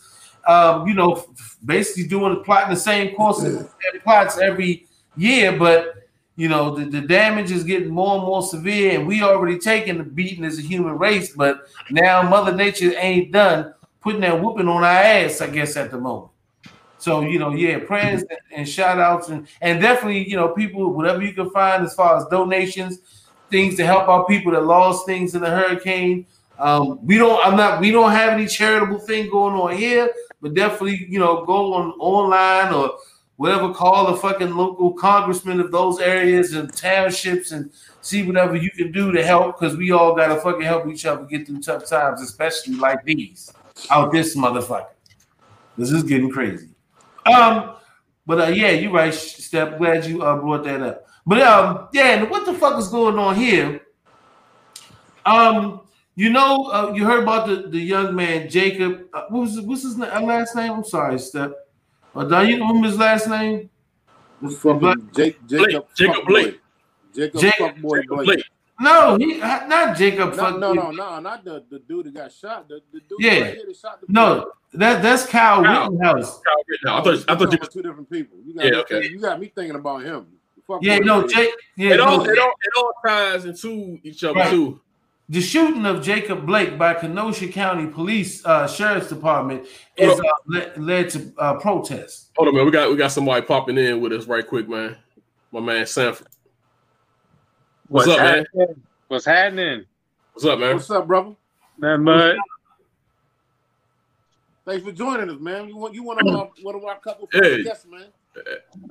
um, 0.47 0.87
you 0.87 0.93
know, 0.93 1.25
basically 1.65 2.07
doing 2.07 2.43
plotting 2.43 2.73
the 2.73 2.79
same 2.79 3.15
course 3.15 3.43
and 3.43 3.67
plots 4.03 4.37
every 4.37 4.85
year, 5.15 5.57
but 5.57 5.93
you 6.35 6.47
know 6.47 6.75
the, 6.75 6.85
the 6.85 7.01
damage 7.01 7.51
is 7.51 7.63
getting 7.63 7.89
more 7.89 8.15
and 8.15 8.25
more 8.25 8.41
severe, 8.41 8.97
and 8.97 9.07
we 9.07 9.21
already 9.21 9.57
taking 9.57 9.97
the 9.97 10.03
beating 10.03 10.45
as 10.45 10.59
a 10.59 10.61
human 10.61 10.97
race, 10.97 11.33
but 11.35 11.67
now 11.91 12.21
Mother 12.21 12.53
Nature 12.53 12.93
ain't 12.97 13.31
done 13.31 13.73
putting 14.01 14.21
that 14.21 14.41
whooping 14.41 14.67
on 14.67 14.83
our 14.83 14.89
ass, 14.89 15.41
I 15.41 15.47
guess, 15.47 15.75
at 15.75 15.91
the 15.91 15.99
moment. 15.99 16.31
So 16.97 17.21
you 17.21 17.39
know, 17.39 17.53
yeah, 17.53 17.79
prayers 17.79 18.21
and, 18.21 18.39
and 18.55 18.69
shout 18.69 18.99
outs 18.99 19.29
and 19.29 19.47
and 19.61 19.81
definitely, 19.81 20.29
you 20.29 20.35
know, 20.35 20.49
people, 20.49 20.93
whatever 20.93 21.21
you 21.23 21.33
can 21.33 21.49
find 21.49 21.83
as 21.83 21.93
far 21.93 22.17
as 22.17 22.25
donations, 22.25 22.99
things 23.49 23.75
to 23.75 23.85
help 23.85 24.07
out 24.07 24.27
people 24.27 24.51
that 24.53 24.63
lost 24.63 25.05
things 25.05 25.35
in 25.35 25.41
the 25.41 25.49
hurricane. 25.49 26.25
Um, 26.59 27.05
we 27.05 27.17
don't, 27.17 27.39
I'm 27.45 27.55
not, 27.55 27.79
we 27.79 27.91
don't 27.91 28.11
have 28.11 28.33
any 28.33 28.47
charitable 28.47 28.99
thing 28.99 29.29
going 29.29 29.53
on 29.55 29.77
here, 29.77 30.09
but 30.47 30.55
definitely, 30.55 31.05
you 31.09 31.19
know, 31.19 31.43
go 31.43 31.73
on 31.73 31.91
online 31.99 32.73
or 32.73 32.97
whatever, 33.35 33.73
call 33.73 34.09
the 34.09 34.17
fucking 34.17 34.55
local 34.55 34.93
congressman 34.93 35.59
of 35.59 35.71
those 35.71 35.99
areas 35.99 36.53
and 36.53 36.73
townships 36.73 37.51
and 37.51 37.69
see 38.01 38.23
whatever 38.23 38.55
you 38.55 38.71
can 38.71 38.91
do 38.93 39.11
to 39.11 39.23
help 39.25 39.59
because 39.59 39.75
we 39.75 39.91
all 39.91 40.15
gotta 40.15 40.39
fucking 40.39 40.61
help 40.61 40.87
each 40.87 41.05
other 41.05 41.25
get 41.25 41.45
through 41.45 41.59
tough 41.59 41.85
times, 41.85 42.21
especially 42.21 42.75
like 42.75 43.03
these 43.03 43.51
out 43.89 44.11
this 44.13 44.37
motherfucker. 44.37 44.87
This 45.77 45.91
is 45.91 46.03
getting 46.03 46.31
crazy. 46.31 46.69
Um, 47.25 47.75
but 48.25 48.39
uh, 48.39 48.47
yeah, 48.47 48.71
you're 48.71 48.91
right, 48.91 49.13
Step. 49.13 49.77
Glad 49.77 50.05
you 50.05 50.23
uh, 50.23 50.37
brought 50.37 50.63
that 50.63 50.81
up. 50.81 51.07
But 51.25 51.41
um, 51.41 51.89
yeah, 51.91 52.23
what 52.23 52.45
the 52.45 52.53
fuck 52.53 52.79
is 52.79 52.87
going 52.87 53.19
on 53.19 53.35
here? 53.35 53.81
Um, 55.25 55.81
you 56.17 56.29
know, 56.31 56.65
uh, 56.65 56.91
you 56.95 57.05
heard 57.05 57.21
about 57.23 57.47
the, 57.47 57.67
the 57.69 57.77
young 57.79 58.15
man 58.15 58.49
Jacob. 58.49 59.05
Uh, 59.13 59.25
what 59.29 59.41
was 59.41 59.61
what's 59.61 59.83
his 59.83 59.97
na- 59.97 60.09
uh, 60.13 60.19
last 60.21 60.55
name? 60.55 60.71
I'm 60.73 60.83
sorry, 60.83 61.19
Step. 61.19 61.53
Uh, 62.15 62.23
do 62.25 62.47
you 62.49 62.57
remember 62.57 62.87
his 62.87 62.97
last 62.97 63.27
name? 63.29 63.69
Fucking 64.41 65.09
Jake, 65.15 65.37
Jacob, 65.47 65.85
Blake, 65.85 65.95
Jacob 65.95 66.25
Blake. 66.25 66.59
Jacob, 67.15 67.39
Jake- 67.41 67.53
Fuckboy 67.53 68.01
Jacob 68.01 68.15
Blake. 68.17 68.25
Blake. 68.25 68.45
No, 68.79 69.17
he 69.17 69.37
not 69.37 69.95
Jacob. 69.97 70.29
No, 70.31 70.35
fuck 70.35 70.59
no, 70.59 70.73
no, 70.73 70.91
no, 70.91 71.19
not 71.19 71.43
the, 71.43 71.63
the 71.69 71.79
dude 71.79 72.05
that 72.07 72.13
got 72.13 72.31
shot. 72.31 72.67
The, 72.67 72.79
the 72.93 72.99
dude 72.99 73.17
Yeah. 73.19 73.31
right 73.41 73.53
here 73.55 73.63
that 73.67 73.75
shot 73.75 74.01
the 74.01 74.07
No, 74.09 74.51
that 74.73 75.01
that's 75.01 75.25
Kyle, 75.25 75.63
Kyle. 75.63 75.89
Rittenhouse. 75.89 76.39
Kyle 76.39 76.63
Rittenhouse. 76.67 76.99
I 76.99 77.03
thought 77.03 77.07
I 77.07 77.11
You're 77.11 77.23
thought 77.25 77.29
you 77.29 77.37
talking 77.37 77.59
was 77.59 77.69
two 77.69 77.81
different 77.81 78.09
people. 78.11 78.37
You 78.45 78.53
got, 78.55 78.65
Yeah, 78.65 78.69
me, 78.71 78.77
okay. 78.77 79.03
you 79.09 79.19
got 79.19 79.39
me 79.39 79.51
thinking 79.55 79.75
about 79.75 80.03
him. 80.03 80.27
Fuck 80.67 80.83
Yeah, 80.83 80.97
no. 80.99 81.25
Jake. 81.27 81.49
Yeah, 81.75 81.93
it 81.93 81.99
all, 82.01 82.17
no, 82.17 82.23
it 82.25 82.37
all 82.37 82.51
it 82.61 82.73
all 82.77 82.91
ties 83.05 83.45
into 83.45 83.99
each 84.03 84.23
other 84.23 84.39
Right. 84.39 84.49
too. 84.51 84.79
The 85.29 85.41
shooting 85.41 85.85
of 85.85 86.01
Jacob 86.01 86.45
Blake 86.45 86.77
by 86.77 86.93
Kenosha 86.93 87.47
County 87.49 87.87
Police 87.87 88.45
uh, 88.45 88.67
Sheriff's 88.67 89.09
Department 89.09 89.67
is 89.97 90.19
uh, 90.19 90.23
led, 90.45 90.77
led 90.81 91.09
to 91.11 91.33
uh, 91.37 91.53
protests. 91.55 92.29
Hold 92.37 92.49
on, 92.49 92.55
man. 92.55 92.65
We 92.65 92.71
got 92.71 92.89
we 92.89 92.95
got 92.95 93.11
somebody 93.11 93.45
popping 93.45 93.77
in 93.77 93.99
with 93.99 94.13
us 94.13 94.25
right 94.25 94.47
quick, 94.47 94.69
man. 94.69 94.95
My 95.51 95.59
man 95.59 95.85
Sanford. 95.85 96.27
What's, 97.89 98.07
up, 98.07 98.19
man? 98.19 98.45
What's 99.07 99.25
happening? 99.25 99.85
What's 100.33 100.45
up, 100.45 100.59
man? 100.59 100.75
What's 100.75 100.89
up, 100.89 101.07
brother? 101.07 101.35
Man, 101.77 102.03
but 102.03 102.35
Thanks 104.65 104.83
for 104.83 104.91
joining 104.91 105.29
us, 105.29 105.39
man. 105.39 105.69
You 105.69 105.77
want 105.77 105.93
you 105.93 106.03
one 106.03 106.19
of 106.19 106.27
our 106.35 106.49
one 106.61 106.75
of 106.75 106.83
our 106.83 106.99
couple 106.99 107.29
Hey. 107.31 107.63
guests, 107.63 107.85
man. 107.89 108.07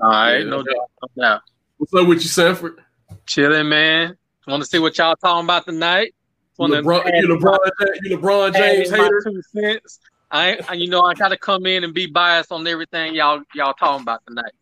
All 0.02 0.10
right, 0.10 0.38
Yeah. 0.38 0.44
no 0.44 0.62
doubt, 0.62 0.90
no 1.02 1.22
doubt. 1.22 1.42
What's 1.76 1.92
up 1.92 2.06
with 2.06 2.22
you, 2.22 2.28
Sanford? 2.28 2.82
Chilling, 3.26 3.68
man. 3.68 4.16
Want 4.46 4.62
to 4.62 4.68
see 4.68 4.78
what 4.78 4.96
y'all 4.96 5.16
talking 5.16 5.44
about 5.44 5.66
tonight? 5.66 6.14
You 6.58 6.66
LeBron, 6.68 7.04
you 7.20 7.28
LeBron, 7.28 7.58
you 8.02 8.18
LeBron 8.18 8.54
James 8.54 8.90
my 8.90 8.96
hater? 8.98 9.22
two 9.24 9.42
cents. 9.54 10.00
I, 10.30 10.50
ain't- 10.52 10.70
I, 10.70 10.74
you 10.74 10.88
know, 10.88 11.02
I 11.02 11.14
gotta 11.14 11.36
come 11.36 11.66
in 11.66 11.84
and 11.84 11.92
be 11.94 12.06
biased 12.06 12.50
on 12.50 12.66
everything 12.66 13.14
y'all 13.14 13.42
y'all 13.54 13.74
talking 13.74 14.02
about 14.02 14.22
tonight. 14.26 14.52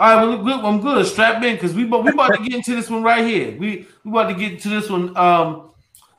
All 0.00 0.16
right, 0.16 0.26
well, 0.26 0.38
good. 0.44 0.64
I'm 0.64 0.80
good. 0.80 1.06
Strap 1.06 1.42
in 1.42 1.54
because 1.56 1.74
we 1.74 1.84
about, 1.84 2.04
we 2.04 2.10
about 2.10 2.34
to 2.34 2.42
get 2.42 2.54
into 2.54 2.74
this 2.76 2.88
one 2.90 3.02
right 3.02 3.24
here. 3.26 3.56
We 3.58 3.86
we 4.04 4.10
about 4.10 4.28
to 4.28 4.34
get 4.34 4.52
into 4.52 4.68
this 4.68 4.90
one 4.90 5.16
um 5.16 5.70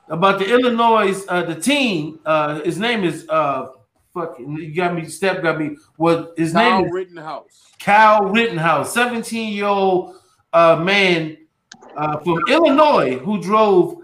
about 0.08 0.40
the 0.40 0.50
Illinois 0.52 1.22
uh 1.28 1.44
the 1.44 1.56
team. 1.56 2.20
Uh 2.26 2.62
his 2.62 2.78
name 2.80 3.04
is 3.04 3.28
uh 3.30 3.68
fucking 4.14 4.52
you 4.58 4.74
got 4.74 4.96
me 4.96 5.06
step 5.06 5.42
got 5.44 5.60
me 5.60 5.78
what 5.98 6.34
his 6.38 6.52
Kyle 6.54 6.78
name 6.80 6.88
is 6.88 6.92
Rittenhouse. 6.94 7.72
Kyle 7.80 8.24
Rittenhouse, 8.26 8.94
17 8.94 9.54
year 9.54 9.66
old 9.66 10.16
uh 10.52 10.78
man 10.78 11.38
uh 11.96 12.18
from 12.20 12.40
Illinois 12.50 13.18
who 13.20 13.42
drove 13.42 13.99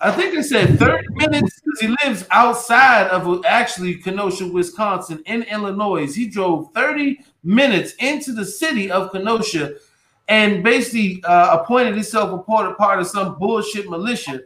I 0.00 0.10
think 0.12 0.34
they 0.34 0.42
said 0.42 0.78
30 0.78 1.08
minutes 1.14 1.60
because 1.60 1.80
he 1.80 1.88
lives 2.04 2.24
outside 2.30 3.08
of 3.08 3.44
actually 3.44 3.96
Kenosha, 3.96 4.46
Wisconsin, 4.46 5.22
in 5.26 5.42
Illinois. 5.44 6.12
He 6.14 6.28
drove 6.28 6.72
30 6.74 7.18
minutes 7.42 7.94
into 7.98 8.32
the 8.32 8.44
city 8.44 8.90
of 8.90 9.10
Kenosha 9.10 9.74
and 10.28 10.62
basically 10.62 11.22
uh, 11.24 11.58
appointed 11.58 11.94
himself 11.94 12.32
a 12.32 12.42
part, 12.42 12.76
part 12.78 13.00
of 13.00 13.06
some 13.08 13.38
bullshit 13.38 13.88
militia 13.90 14.40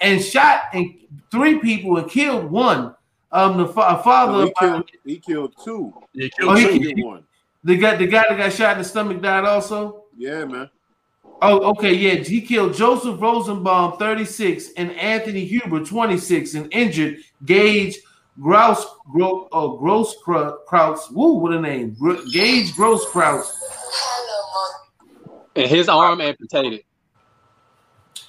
and 0.00 0.20
shot 0.22 0.62
and 0.72 0.94
three 1.30 1.58
people 1.60 1.96
and 1.98 2.10
killed 2.10 2.50
one. 2.50 2.94
Um, 3.32 3.58
the 3.58 3.66
fa- 3.66 4.00
father, 4.02 4.32
No, 4.32 4.40
he 4.44 4.48
of- 4.50 4.54
killed 4.58 4.90
he 5.04 5.18
killed 5.18 5.54
two. 5.62 5.92
Yeah, 6.14 6.28
Oh, 6.42 6.54
killed 6.56 6.72
he- 6.72 6.78
two. 6.78 6.94
Get 6.94 7.04
one. 7.06 7.24
the 7.64 7.76
guy, 7.76 7.96
the 7.96 8.06
guy 8.06 8.24
that 8.28 8.38
got 8.38 8.52
shot 8.52 8.72
in 8.72 8.78
the 8.78 8.84
stomach 8.84 9.20
died 9.20 9.44
also. 9.44 10.04
Yeah, 10.16 10.44
man. 10.46 10.70
Oh, 11.42 11.70
okay, 11.70 11.92
yeah. 11.92 12.14
He 12.14 12.40
killed 12.40 12.74
Joseph 12.74 13.20
Rosenbaum, 13.20 13.98
36, 13.98 14.70
and 14.76 14.92
Anthony 14.92 15.44
Huber, 15.44 15.84
26, 15.84 16.54
and 16.54 16.72
injured 16.72 17.18
Gage 17.44 17.98
Grouse 18.40 18.84
Gro, 19.10 19.48
oh, 19.52 19.76
Gross 19.76 20.16
Krauts. 20.24 21.10
Woo, 21.10 21.34
what 21.34 21.52
a 21.52 21.60
name. 21.60 21.96
Gage 22.32 22.74
Gross 22.74 23.04
Krauts. 23.06 23.50
And 25.54 25.66
his 25.66 25.88
arm 25.88 26.20
amputated. 26.20 26.84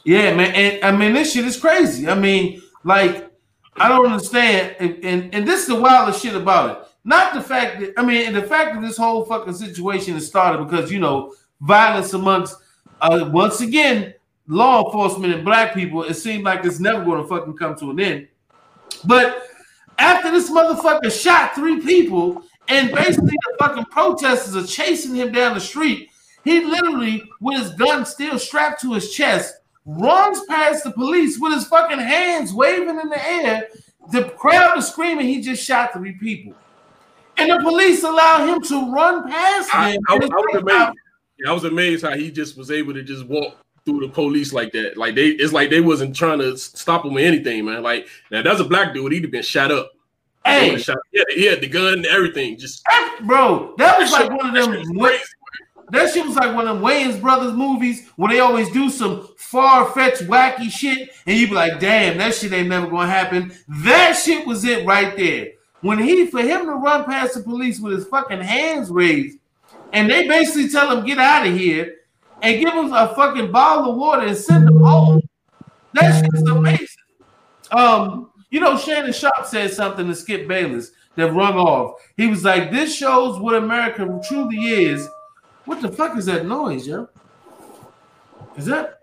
Yeah, 0.03 0.33
man. 0.35 0.51
And 0.55 0.83
I 0.85 0.97
mean, 0.97 1.13
this 1.13 1.33
shit 1.33 1.45
is 1.45 1.59
crazy. 1.59 2.07
I 2.07 2.15
mean, 2.15 2.61
like, 2.83 3.29
I 3.75 3.89
don't 3.89 4.05
understand. 4.05 4.75
And, 4.79 5.03
and, 5.03 5.35
and 5.35 5.47
this 5.47 5.61
is 5.61 5.67
the 5.67 5.75
wildest 5.75 6.21
shit 6.21 6.35
about 6.35 6.71
it. 6.71 6.87
Not 7.03 7.33
the 7.33 7.41
fact 7.41 7.81
that, 7.81 7.93
I 7.97 8.03
mean, 8.03 8.25
and 8.27 8.35
the 8.35 8.43
fact 8.43 8.75
that 8.75 8.81
this 8.81 8.97
whole 8.97 9.25
fucking 9.25 9.53
situation 9.53 10.13
has 10.13 10.25
started 10.25 10.63
because, 10.63 10.91
you 10.91 10.99
know, 10.99 11.33
violence 11.61 12.13
amongst, 12.13 12.55
uh, 13.01 13.29
once 13.31 13.61
again, 13.61 14.13
law 14.47 14.85
enforcement 14.85 15.33
and 15.33 15.45
black 15.45 15.73
people, 15.73 16.03
it 16.03 16.15
seems 16.15 16.43
like 16.43 16.65
it's 16.65 16.79
never 16.79 17.03
going 17.03 17.21
to 17.21 17.27
fucking 17.27 17.57
come 17.57 17.75
to 17.75 17.91
an 17.91 17.99
end. 17.99 18.27
But 19.05 19.43
after 19.97 20.31
this 20.31 20.49
motherfucker 20.49 21.11
shot 21.11 21.55
three 21.55 21.81
people 21.81 22.43
and 22.67 22.91
basically 22.91 23.27
the 23.27 23.55
fucking 23.59 23.85
protesters 23.85 24.55
are 24.55 24.67
chasing 24.67 25.15
him 25.15 25.31
down 25.31 25.53
the 25.53 25.59
street, 25.59 26.09
he 26.43 26.63
literally, 26.63 27.23
with 27.41 27.61
his 27.61 27.71
gun 27.73 28.05
still 28.05 28.39
strapped 28.39 28.81
to 28.81 28.93
his 28.93 29.11
chest, 29.11 29.55
runs 29.85 30.43
past 30.45 30.83
the 30.83 30.91
police 30.91 31.39
with 31.39 31.53
his 31.53 31.67
fucking 31.67 31.99
hands 31.99 32.53
waving 32.53 32.99
in 32.99 33.09
the 33.09 33.27
air. 33.27 33.67
The 34.11 34.25
crowd 34.31 34.77
is 34.77 34.87
screaming 34.87 35.27
he 35.27 35.41
just 35.41 35.63
shot 35.63 35.93
three 35.93 36.13
people. 36.13 36.53
And 37.37 37.51
the 37.51 37.59
police 37.59 38.03
allow 38.03 38.45
him 38.45 38.61
to 38.63 38.91
run 38.91 39.29
past 39.29 39.73
I, 39.73 39.91
them. 39.91 40.01
I, 40.07 40.13
I 40.13 40.15
And 40.15 40.23
it's 40.23 40.33
was 40.33 40.61
amazed. 40.61 40.97
Yeah, 41.39 41.51
I 41.51 41.53
was 41.53 41.63
amazed 41.63 42.03
how 42.03 42.15
he 42.15 42.31
just 42.31 42.57
was 42.57 42.71
able 42.71 42.93
to 42.93 43.03
just 43.03 43.25
walk 43.25 43.57
through 43.85 44.01
the 44.01 44.09
police 44.09 44.53
like 44.53 44.71
that. 44.73 44.97
Like 44.97 45.15
they, 45.15 45.27
it's 45.27 45.53
like 45.53 45.69
they 45.69 45.81
wasn't 45.81 46.15
trying 46.15 46.39
to 46.39 46.57
stop 46.57 47.05
him 47.05 47.15
or 47.15 47.19
anything, 47.19 47.65
man. 47.65 47.83
Like 47.83 48.07
now, 48.31 48.41
that's 48.41 48.59
a 48.59 48.65
black 48.65 48.93
dude. 48.93 49.11
He'd 49.11 49.23
have 49.23 49.31
been 49.31 49.43
shot 49.43 49.71
up. 49.71 49.91
Hey, 50.45 50.77
shot- 50.77 50.97
yeah, 51.11 51.23
he 51.29 51.45
had 51.45 51.61
the 51.61 51.67
gun 51.67 51.93
and 51.93 52.05
everything. 52.05 52.57
Just 52.57 52.85
bro, 53.23 53.73
that 53.77 53.99
was 53.99 54.11
like 54.11 54.29
one 54.29 54.47
of 54.47 54.53
them. 54.53 54.97
crazy. 54.97 55.23
That 55.89 56.13
shit 56.13 56.25
was 56.25 56.35
like 56.35 56.53
one 56.53 56.67
of 56.67 56.77
them 56.77 56.85
Wayans 56.85 57.21
Brothers 57.21 57.53
movies 57.53 58.09
where 58.17 58.29
they 58.29 58.39
always 58.39 58.69
do 58.71 58.89
some 58.89 59.29
far 59.37 59.85
fetched, 59.91 60.23
wacky 60.23 60.69
shit, 60.69 61.11
and 61.25 61.37
you'd 61.37 61.49
be 61.49 61.55
like, 61.55 61.79
damn, 61.79 62.17
that 62.17 62.35
shit 62.35 62.51
ain't 62.51 62.67
never 62.67 62.87
gonna 62.87 63.07
happen. 63.07 63.53
That 63.69 64.13
shit 64.13 64.45
was 64.45 64.65
it 64.65 64.85
right 64.85 65.15
there. 65.15 65.51
When 65.81 65.99
he, 65.99 66.25
for 66.27 66.41
him 66.41 66.65
to 66.65 66.73
run 66.73 67.05
past 67.05 67.35
the 67.35 67.41
police 67.41 67.79
with 67.79 67.93
his 67.93 68.05
fucking 68.07 68.41
hands 68.41 68.89
raised, 68.89 69.37
and 69.93 70.09
they 70.09 70.27
basically 70.27 70.69
tell 70.69 70.95
him, 70.95 71.05
get 71.05 71.17
out 71.17 71.47
of 71.47 71.53
here, 71.57 71.95
and 72.41 72.59
give 72.59 72.73
him 72.73 72.93
a 72.93 73.13
fucking 73.15 73.51
bottle 73.51 73.91
of 73.91 73.97
water 73.97 74.27
and 74.27 74.37
send 74.37 74.67
him 74.67 74.79
home. 74.79 75.21
That 75.93 76.21
shit 76.21 76.33
is 76.33 76.47
amazing. 76.49 76.87
Um, 77.71 78.31
you 78.49 78.59
know, 78.59 78.77
Shannon 78.77 79.11
Sharpe 79.13 79.45
said 79.45 79.73
something 79.73 80.07
to 80.07 80.15
Skip 80.15 80.47
Bayless 80.47 80.91
that 81.15 81.33
rung 81.33 81.55
off. 81.55 81.99
He 82.15 82.27
was 82.27 82.43
like, 82.43 82.71
This 82.71 82.95
shows 82.95 83.39
what 83.39 83.55
America 83.55 84.21
truly 84.27 84.57
is. 84.57 85.07
What 85.65 85.81
the 85.81 85.91
fuck 85.91 86.17
is 86.17 86.25
that 86.27 86.45
noise, 86.45 86.87
yo? 86.87 87.09
Is 88.55 88.65
that 88.67 89.01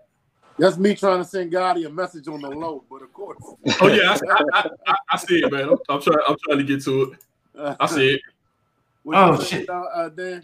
That's 0.57 0.77
me 0.77 0.95
trying 0.95 1.19
to 1.19 1.25
send 1.25 1.51
Gotti 1.51 1.85
a 1.85 1.89
message 1.89 2.27
on 2.27 2.41
the 2.41 2.49
low, 2.49 2.83
but 2.89 3.01
of 3.01 3.13
course. 3.13 3.37
Oh 3.81 3.87
yeah, 3.87 4.17
I, 4.29 4.43
I, 4.53 4.69
I, 4.87 4.95
I 5.11 5.17
see 5.17 5.43
it, 5.43 5.51
man. 5.51 5.69
I'm, 5.69 5.77
I'm 5.89 6.01
trying. 6.01 6.19
I'm 6.27 6.35
trying 6.45 6.57
to 6.59 6.63
get 6.63 6.83
to 6.85 7.03
it. 7.03 7.19
I 7.79 7.85
see 7.85 8.15
it. 8.15 8.21
What 9.03 9.17
Oh, 9.17 9.43
shit. 9.43 9.69
Uh, 9.69 9.83
uh, 9.93 10.09
Dan? 10.09 10.41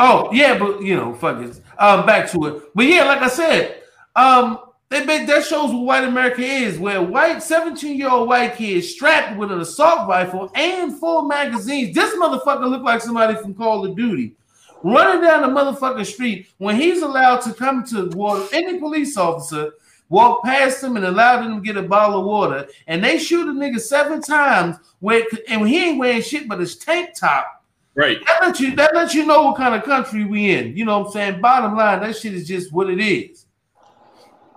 Oh 0.00 0.30
yeah, 0.32 0.58
but 0.58 0.82
you 0.82 0.96
know, 0.96 1.14
fuck 1.14 1.42
it. 1.42 1.60
Um, 1.78 2.06
back 2.06 2.30
to 2.32 2.46
it. 2.46 2.64
But 2.74 2.86
yeah, 2.86 3.04
like 3.04 3.22
I 3.22 3.28
said, 3.28 3.82
um, 4.16 4.58
they 4.88 5.04
make 5.04 5.28
that 5.28 5.44
shows 5.44 5.72
what 5.72 5.84
white 5.84 6.04
America 6.04 6.42
is, 6.42 6.78
where 6.78 7.00
white 7.00 7.36
17-year-old 7.36 8.28
white 8.28 8.56
kid 8.56 8.82
strapped 8.82 9.38
with 9.38 9.52
an 9.52 9.60
assault 9.60 10.08
rifle 10.08 10.50
and 10.56 10.98
four 10.98 11.26
magazines. 11.26 11.94
This 11.94 12.14
motherfucker 12.16 12.68
looked 12.68 12.84
like 12.84 13.00
somebody 13.00 13.40
from 13.40 13.54
Call 13.54 13.86
of 13.86 13.96
Duty. 13.96 14.34
Running 14.82 15.22
down 15.22 15.42
the 15.42 15.60
motherfucking 15.60 16.06
street 16.06 16.48
when 16.58 16.74
he's 16.74 17.02
allowed 17.02 17.42
to 17.42 17.52
come 17.52 17.84
to 17.86 18.08
water 18.16 18.44
any 18.52 18.78
police 18.78 19.16
officer, 19.16 19.74
walk 20.08 20.42
past 20.42 20.82
him 20.82 20.96
and 20.96 21.04
allow 21.04 21.40
them 21.40 21.56
to 21.56 21.60
get 21.60 21.76
a 21.76 21.86
bottle 21.86 22.20
of 22.20 22.26
water, 22.26 22.66
and 22.88 23.04
they 23.04 23.18
shoot 23.18 23.48
a 23.48 23.52
nigga 23.52 23.78
seven 23.78 24.20
times 24.20 24.76
where 24.98 25.22
and 25.48 25.68
he 25.68 25.84
ain't 25.84 25.98
wearing 25.98 26.22
shit 26.22 26.48
but 26.48 26.58
his 26.58 26.76
tank 26.76 27.10
top. 27.14 27.59
Right. 28.00 28.18
That 28.24 28.40
lets 28.40 28.60
you 28.60 28.74
that 28.76 28.94
lets 28.94 29.14
you 29.14 29.26
know 29.26 29.42
what 29.42 29.58
kind 29.58 29.74
of 29.74 29.82
country 29.82 30.24
we 30.24 30.52
in. 30.52 30.74
You 30.74 30.86
know 30.86 31.00
what 31.00 31.08
I'm 31.08 31.12
saying? 31.12 31.40
Bottom 31.42 31.76
line, 31.76 32.00
that 32.00 32.16
shit 32.16 32.32
is 32.32 32.48
just 32.48 32.72
what 32.72 32.88
it 32.88 32.98
is. 32.98 33.44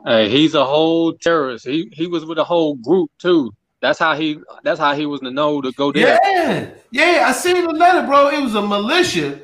Hey, 0.05 0.29
he's 0.29 0.53
a 0.53 0.63
whole 0.63 1.11
terrorist. 1.11 1.65
He 1.65 1.89
he 1.91 2.07
was 2.07 2.23
with 2.23 2.37
a 2.37 2.43
whole 2.45 2.75
group 2.75 3.11
too. 3.17 3.51
That's 3.81 3.99
how 3.99 4.15
he 4.15 4.39
that's 4.63 4.79
how 4.79 4.95
he 4.95 5.05
was 5.05 5.19
to 5.19 5.31
know 5.31 5.61
to 5.61 5.73
go 5.73 5.91
there. 5.91 6.17
Yeah, 6.23 6.69
yeah. 6.91 7.25
I 7.27 7.33
seen 7.33 7.65
the 7.65 7.73
letter, 7.73 8.07
bro. 8.07 8.29
It 8.29 8.41
was 8.41 8.55
a 8.55 8.61
militia. 8.61 9.41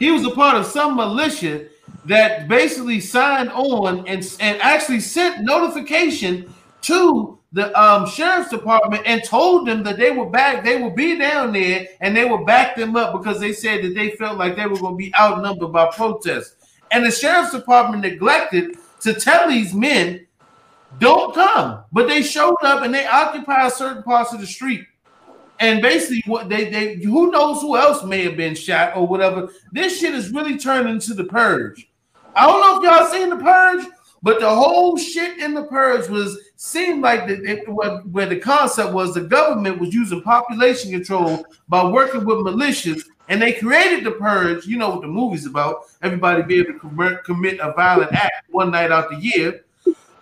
He 0.00 0.10
was 0.10 0.24
a 0.26 0.30
part 0.30 0.56
of 0.56 0.66
some 0.66 0.96
militia 0.96 1.66
that 2.06 2.48
basically 2.48 2.98
signed 2.98 3.50
on 3.50 4.08
and, 4.08 4.36
and 4.40 4.60
actually 4.60 4.98
sent 4.98 5.44
notification 5.44 6.52
to 6.82 7.38
the 7.56 7.80
um, 7.80 8.06
sheriff's 8.06 8.50
department 8.50 9.02
and 9.06 9.24
told 9.24 9.66
them 9.66 9.82
that 9.82 9.96
they 9.96 10.10
were 10.10 10.28
back, 10.28 10.62
they 10.62 10.82
would 10.82 10.94
be 10.94 11.16
down 11.16 11.54
there 11.54 11.88
and 12.02 12.14
they 12.14 12.26
would 12.26 12.44
back 12.44 12.76
them 12.76 12.94
up 12.96 13.14
because 13.14 13.40
they 13.40 13.54
said 13.54 13.82
that 13.82 13.94
they 13.94 14.10
felt 14.10 14.36
like 14.36 14.56
they 14.56 14.66
were 14.66 14.76
going 14.76 14.92
to 14.92 14.98
be 14.98 15.14
outnumbered 15.14 15.72
by 15.72 15.86
protests. 15.86 16.56
And 16.90 17.02
the 17.02 17.10
sheriff's 17.10 17.52
department 17.52 18.02
neglected 18.02 18.76
to 19.00 19.14
tell 19.14 19.48
these 19.48 19.72
men, 19.72 20.26
don't 20.98 21.34
come. 21.34 21.82
But 21.92 22.08
they 22.08 22.22
showed 22.22 22.58
up 22.62 22.82
and 22.82 22.92
they 22.92 23.06
occupied 23.06 23.72
certain 23.72 24.02
parts 24.02 24.34
of 24.34 24.40
the 24.40 24.46
street. 24.46 24.84
And 25.58 25.80
basically, 25.80 26.22
what 26.26 26.50
they 26.50 26.68
they 26.68 26.96
who 26.96 27.30
knows 27.30 27.62
who 27.62 27.78
else 27.78 28.04
may 28.04 28.22
have 28.24 28.36
been 28.36 28.54
shot 28.54 28.94
or 28.94 29.06
whatever. 29.06 29.48
This 29.72 29.98
shit 29.98 30.14
is 30.14 30.30
really 30.30 30.58
turning 30.58 30.92
into 30.92 31.14
the 31.14 31.24
purge. 31.24 31.88
I 32.34 32.46
don't 32.46 32.60
know 32.60 32.76
if 32.76 33.00
y'all 33.00 33.10
seen 33.10 33.30
the 33.30 33.42
purge, 33.42 33.86
but 34.22 34.40
the 34.40 34.48
whole 34.48 34.96
shit 34.96 35.38
in 35.38 35.54
the 35.54 35.64
purge 35.64 36.08
was 36.08 36.38
seemed 36.56 37.02
like 37.02 37.26
the, 37.26 37.42
it, 37.42 37.68
what, 37.68 38.08
where 38.08 38.26
the 38.26 38.38
concept 38.38 38.92
was 38.92 39.14
the 39.14 39.20
government 39.20 39.78
was 39.78 39.94
using 39.94 40.22
population 40.22 40.90
control 40.90 41.44
by 41.68 41.84
working 41.84 42.24
with 42.24 42.38
militias, 42.38 43.02
and 43.28 43.40
they 43.40 43.52
created 43.52 44.04
the 44.04 44.12
purge. 44.12 44.66
You 44.66 44.78
know 44.78 44.90
what 44.90 45.02
the 45.02 45.08
movie's 45.08 45.46
about? 45.46 45.86
Everybody 46.02 46.42
be 46.42 46.58
able 46.60 46.72
to 46.72 46.78
commit, 46.78 47.24
commit 47.24 47.60
a 47.60 47.72
violent 47.72 48.12
act 48.12 48.50
one 48.50 48.70
night 48.70 48.90
out 48.90 49.10
the 49.10 49.16
year. 49.16 49.64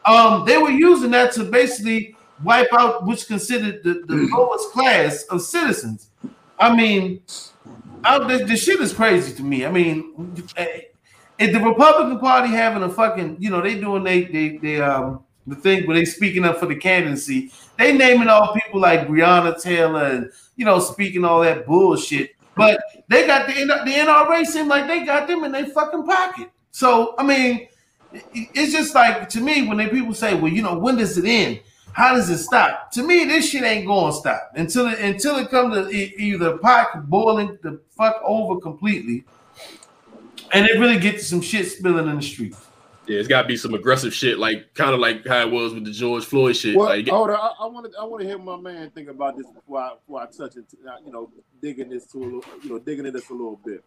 Um, 0.07 0.45
they 0.45 0.59
were 0.59 0.71
using 0.71 1.11
that 1.13 1.33
to 1.33 1.45
basically 1.45 2.17
wipe 2.43 2.69
out 2.73 3.07
what's 3.07 3.25
considered 3.25 3.83
the, 3.85 4.05
the 4.07 4.29
lowest 4.33 4.71
class 4.73 5.23
of 5.25 5.41
citizens. 5.41 6.09
I 6.59 6.75
mean, 6.75 7.23
I, 8.05 8.45
shit 8.55 8.81
is 8.81 8.93
crazy 8.93 9.35
to 9.35 9.43
me. 9.43 9.65
I 9.65 9.71
mean, 9.71 10.45
eh, 10.57 10.81
if 11.38 11.53
the 11.53 11.61
Republican 11.61 12.18
Party 12.18 12.49
having 12.49 12.83
a 12.83 12.88
fucking, 12.88 13.37
you 13.40 13.51
know, 13.51 13.61
they 13.61 13.79
doing 13.79 14.05
they 14.05 14.25
they 14.25 14.57
they 14.59 14.81
um 14.81 15.25
the 15.47 15.57
thing 15.57 15.87
where 15.87 15.97
they 15.97 16.05
speaking 16.05 16.44
up 16.44 16.59
for 16.59 16.66
the 16.66 16.77
candidacy, 16.77 17.53
they 17.79 17.97
naming 17.97 18.29
all 18.29 18.55
people 18.55 18.81
like 18.81 19.09
Breonna 19.09 19.61
Taylor 19.61 20.05
and 20.05 20.31
you 20.57 20.64
know 20.64 20.79
speaking 20.79 21.25
all 21.25 21.40
that 21.40 21.66
bullshit. 21.66 22.31
But 22.57 22.81
they 23.09 23.27
got 23.27 23.47
the 23.47 23.55
the 23.55 23.90
NRA 23.90 24.44
seem 24.47 24.68
like 24.68 24.87
they 24.87 25.05
got 25.05 25.27
them 25.27 25.44
in 25.44 25.53
their 25.53 25.66
fucking 25.66 26.05
pocket. 26.05 26.51
So 26.70 27.14
I 27.18 27.25
mean, 27.25 27.68
it's 28.33 28.73
just 28.73 28.94
like 28.94 29.29
to 29.31 29.40
me 29.40 29.66
when 29.66 29.77
they 29.77 29.88
people 29.88 30.14
say, 30.14 30.35
well, 30.35 30.53
you 30.53 30.62
know, 30.62 30.79
when 30.79 30.97
does 30.97 31.18
it 31.18 31.25
end? 31.25 31.61
How 31.92 32.14
does 32.14 32.29
it 32.29 32.38
stop? 32.38 32.90
To 32.92 33.05
me, 33.05 33.25
this 33.25 33.49
shit 33.51 33.62
ain't 33.62 33.87
going 33.87 34.12
to 34.12 34.18
stop 34.18 34.51
until 34.57 34.88
it 34.88 34.99
until 34.99 35.37
it 35.37 35.49
comes 35.49 35.77
to 35.77 35.92
either 35.92 36.59
pot 36.59 37.09
boiling 37.09 37.57
the 37.62 37.81
fuck 37.97 38.20
over 38.25 38.61
completely, 38.61 39.25
and 40.55 40.67
it 40.67 40.79
really 40.79 40.99
gets 40.99 41.27
some 41.27 41.40
shit 41.40 41.67
spilling 41.67 42.09
in 42.09 42.17
the 42.17 42.23
street. 42.23 42.55
Yeah, 43.07 43.19
it's 43.19 43.29
got 43.29 43.43
to 43.43 43.49
be 43.49 43.57
some 43.57 43.75
aggressive 43.75 44.14
shit, 44.14 44.38
like 44.38 44.73
kind 44.73 44.95
of 44.95 45.01
like 45.01 45.27
how 45.27 45.43
it 45.47 45.51
was 45.51 45.75
with 45.75 45.85
the 45.85 45.90
George 45.90 46.25
Floyd 46.25 46.57
shit. 46.57 46.75
Well, 46.75 46.88
like, 46.88 47.07
hold 47.07 47.29
on, 47.31 47.37
I 47.37 47.67
want 47.67 47.93
to 47.93 47.99
I 47.99 48.05
want 48.05 48.23
to 48.23 48.27
hear 48.27 48.38
my 48.38 48.57
man 48.57 48.90
think 48.90 49.11
about 49.11 49.37
this 49.37 49.47
before 49.47 49.81
I 49.81 49.95
before 49.95 50.23
I 50.23 50.27
touch 50.27 50.57
it. 50.57 50.64
uh, 50.88 50.97
You 51.05 51.12
know, 51.12 51.31
digging 51.61 51.90
this 51.90 52.07
to 52.12 52.19
a 52.19 52.25
little, 52.25 52.45
you 52.62 52.71
know, 52.71 52.79
digging 52.79 53.05
into 53.05 53.19
this 53.19 53.29
a 53.29 53.35
little 53.35 53.61
bit. 53.64 53.85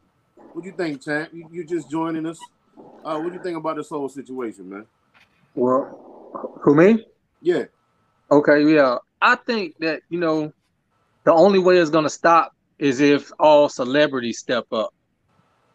What 0.54 0.64
do 0.64 0.70
you 0.70 0.76
think, 0.76 1.04
champ? 1.04 1.32
You, 1.34 1.50
you 1.52 1.66
just 1.66 1.90
joining 1.90 2.28
us? 2.28 2.38
Uh, 3.04 3.20
what 3.20 3.30
do 3.30 3.34
you 3.34 3.42
think 3.44 3.58
about 3.58 3.78
this 3.78 3.90
whole 3.90 4.08
situation, 4.08 4.70
man? 4.70 4.86
Well, 5.56 6.60
who 6.62 6.76
me? 6.76 7.04
Yeah, 7.42 7.64
Okay, 8.30 8.64
yeah. 8.64 8.98
I 9.22 9.36
think 9.36 9.76
that, 9.80 10.02
you 10.10 10.20
know, 10.20 10.52
the 11.24 11.34
only 11.34 11.60
way 11.60 11.78
it's 11.78 11.90
gonna 11.90 12.10
stop 12.10 12.54
is 12.78 13.00
if 13.00 13.32
all 13.40 13.70
celebrities 13.70 14.40
step 14.40 14.66
up. 14.72 14.94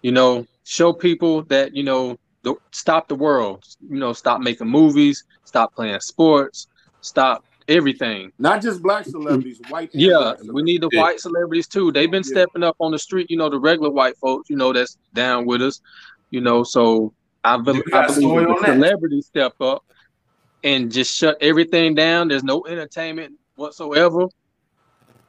You 0.02 0.12
know, 0.12 0.46
show 0.64 0.92
people 0.92 1.42
that, 1.44 1.74
you 1.74 1.82
know, 1.82 2.16
the, 2.42 2.54
stop 2.72 3.08
the 3.08 3.14
world. 3.14 3.64
You 3.88 3.98
know, 3.98 4.12
stop 4.12 4.40
making 4.40 4.68
movies, 4.68 5.24
stop 5.44 5.74
playing 5.74 6.00
sports, 6.00 6.66
stop 7.00 7.44
everything. 7.68 8.32
not 8.38 8.60
just 8.60 8.82
black 8.82 9.04
celebrities, 9.04 9.60
white. 9.68 9.90
Yeah, 9.94 10.34
black 10.42 10.52
we 10.52 10.62
need 10.62 10.82
the 10.82 10.90
white 10.94 11.20
celebrities 11.20 11.68
too. 11.68 11.92
They've 11.92 12.10
been 12.10 12.24
Yeah. 12.26 12.32
stepping 12.32 12.62
up 12.64 12.76
on 12.80 12.90
the 12.90 12.98
street, 12.98 13.30
you 13.30 13.36
know, 13.36 13.48
the 13.48 13.58
regular 13.60 13.90
white 13.90 14.16
folks, 14.18 14.50
you 14.50 14.56
know, 14.56 14.72
that's 14.72 14.98
down 15.14 15.46
with 15.46 15.62
us, 15.62 15.80
you 16.30 16.40
know. 16.40 16.64
So 16.64 17.14
I, 17.44 17.56
got 17.56 17.60
I 17.60 17.62
believe 17.62 17.84
the 18.48 18.62
celebrities 18.64 19.26
step 19.26 19.54
up 19.60 19.84
and 20.64 20.90
just 20.90 21.16
shut 21.16 21.36
everything 21.40 21.94
down. 21.94 22.28
There's 22.28 22.44
no 22.44 22.64
entertainment 22.66 23.34
whatsoever. 23.54 24.26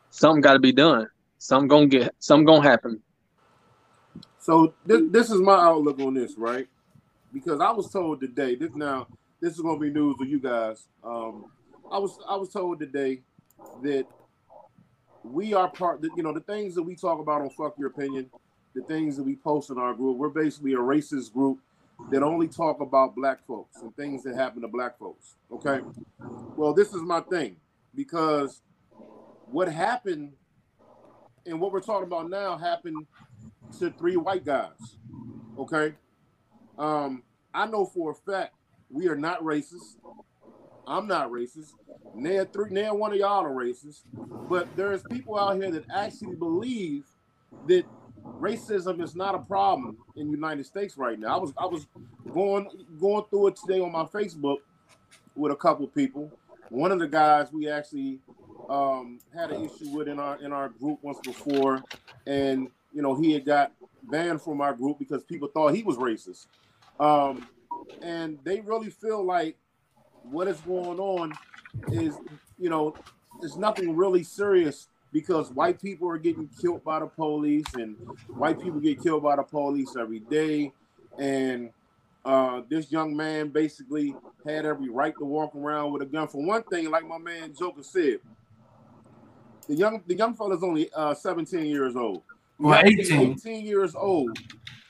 Something 0.09 0.41
got 0.41 0.53
to 0.53 0.59
be 0.59 0.71
done. 0.71 1.07
Something 1.37 1.67
gonna 1.67 1.87
get. 1.87 2.15
Something 2.19 2.45
gonna 2.45 2.63
happen. 2.63 3.01
So 4.43 4.73
this, 4.85 5.01
this 5.09 5.31
is 5.31 5.39
my 5.39 5.55
outlook 5.55 5.99
on 5.99 6.15
this, 6.15 6.37
right? 6.37 6.67
Because 7.31 7.61
I 7.61 7.71
was 7.71 7.89
told 7.89 8.19
today. 8.19 8.55
This 8.55 8.75
now 8.75 9.07
this 9.39 9.53
is 9.53 9.61
to 9.61 9.79
be 9.79 9.89
news 9.89 10.17
for 10.17 10.25
you 10.25 10.37
guys. 10.37 10.85
Um, 11.01 11.45
I 11.89 11.97
was 11.97 12.19
I 12.27 12.35
was 12.35 12.49
told 12.49 12.81
today 12.81 13.21
that 13.83 14.05
we 15.23 15.53
are 15.53 15.69
part. 15.69 16.03
You 16.17 16.23
know 16.23 16.33
the 16.33 16.41
things 16.41 16.75
that 16.75 16.83
we 16.83 16.93
talk 16.93 17.21
about 17.21 17.39
on 17.39 17.51
Fuck 17.51 17.75
Your 17.79 17.87
Opinion, 17.87 18.29
the 18.75 18.81
things 18.81 19.15
that 19.15 19.23
we 19.23 19.37
post 19.37 19.69
in 19.69 19.77
our 19.77 19.93
group. 19.93 20.17
We're 20.17 20.27
basically 20.27 20.73
a 20.73 20.77
racist 20.77 21.31
group 21.31 21.59
that 22.11 22.21
only 22.21 22.49
talk 22.49 22.81
about 22.81 23.15
black 23.15 23.47
folks 23.47 23.81
and 23.81 23.95
things 23.95 24.23
that 24.23 24.35
happen 24.35 24.61
to 24.63 24.67
black 24.67 24.99
folks. 24.99 25.35
Okay. 25.53 25.79
Well, 26.57 26.73
this 26.73 26.93
is 26.93 27.01
my 27.01 27.21
thing 27.21 27.55
because 27.95 28.61
what 29.45 29.69
happened 29.69 30.33
and 31.45 31.61
what 31.61 31.71
we're 31.71 31.79
talking 31.79 32.07
about 32.07 32.29
now 32.29 32.57
happened 32.57 33.07
to 33.79 33.91
three 33.91 34.15
white 34.17 34.45
guys. 34.45 34.97
Okay. 35.57 35.93
Um, 36.77 37.23
I 37.53 37.65
know 37.67 37.85
for 37.85 38.11
a 38.11 38.15
fact 38.15 38.55
we 38.89 39.07
are 39.07 39.15
not 39.15 39.41
racist. 39.43 39.97
I'm 40.85 41.07
not 41.07 41.31
racist. 41.31 41.71
Near 42.15 42.45
three, 42.45 42.69
near 42.71 42.93
one 42.93 43.11
of 43.11 43.17
y'all 43.17 43.45
are 43.45 43.51
racist. 43.51 44.01
But 44.49 44.75
there's 44.75 45.03
people 45.03 45.37
out 45.37 45.55
here 45.55 45.71
that 45.71 45.85
actually 45.93 46.35
believe 46.35 47.05
that 47.67 47.85
racism 48.39 49.01
is 49.01 49.15
not 49.15 49.35
a 49.35 49.39
problem 49.39 49.97
in 50.15 50.27
the 50.27 50.33
United 50.33 50.65
States 50.65 50.97
right 50.97 51.19
now. 51.19 51.35
I 51.35 51.39
was 51.39 51.53
I 51.57 51.65
was 51.65 51.87
going 52.33 52.67
going 52.99 53.25
through 53.29 53.47
it 53.47 53.55
today 53.55 53.79
on 53.79 53.91
my 53.91 54.05
Facebook 54.05 54.57
with 55.35 55.51
a 55.51 55.55
couple 55.55 55.87
people. 55.87 56.31
One 56.69 56.91
of 56.91 56.99
the 56.99 57.07
guys 57.07 57.51
we 57.51 57.69
actually 57.69 58.19
um, 58.69 59.19
had 59.35 59.51
an 59.51 59.63
issue 59.63 59.89
with 59.89 60.07
in 60.07 60.19
our 60.19 60.41
in 60.43 60.51
our 60.51 60.69
group 60.69 60.99
once 61.01 61.19
before, 61.23 61.83
and 62.25 62.69
you 62.93 63.01
know 63.01 63.15
he 63.15 63.31
had 63.33 63.45
got 63.45 63.71
banned 64.03 64.41
from 64.41 64.61
our 64.61 64.73
group 64.73 64.99
because 64.99 65.23
people 65.23 65.47
thought 65.47 65.73
he 65.73 65.83
was 65.83 65.97
racist. 65.97 66.47
Um, 66.99 67.47
and 68.01 68.37
they 68.43 68.61
really 68.61 68.89
feel 68.89 69.23
like 69.23 69.57
what 70.23 70.47
is 70.47 70.59
going 70.61 70.99
on 70.99 71.33
is, 71.91 72.15
you 72.57 72.69
know, 72.69 72.95
it's 73.41 73.55
nothing 73.55 73.95
really 73.95 74.23
serious 74.23 74.87
because 75.11 75.51
white 75.51 75.81
people 75.81 76.09
are 76.09 76.17
getting 76.17 76.49
killed 76.61 76.83
by 76.83 76.99
the 76.99 77.05
police 77.05 77.65
and 77.75 77.95
white 78.29 78.59
people 78.61 78.79
get 78.79 79.01
killed 79.01 79.23
by 79.23 79.35
the 79.35 79.43
police 79.43 79.95
every 79.99 80.19
day. 80.19 80.71
And 81.19 81.71
uh, 82.25 82.61
this 82.69 82.91
young 82.91 83.15
man 83.15 83.49
basically 83.49 84.15
had 84.45 84.65
every 84.65 84.89
right 84.89 85.13
to 85.19 85.25
walk 85.25 85.55
around 85.55 85.91
with 85.91 86.01
a 86.01 86.05
gun. 86.05 86.27
For 86.27 86.43
one 86.43 86.63
thing, 86.63 86.89
like 86.89 87.07
my 87.07 87.17
man 87.17 87.53
Joker 87.53 87.83
said, 87.83 88.19
the 89.67 89.75
young 89.75 90.01
the 90.07 90.15
young 90.15 90.33
fella's 90.33 90.63
only 90.63 90.89
uh, 90.93 91.13
17 91.13 91.65
years 91.65 91.95
old. 91.95 92.23
You 92.63 92.69
Well, 92.69 92.77
have 92.77 92.87
18. 92.87 93.31
18 93.33 93.65
years 93.65 93.93
old 93.93 94.39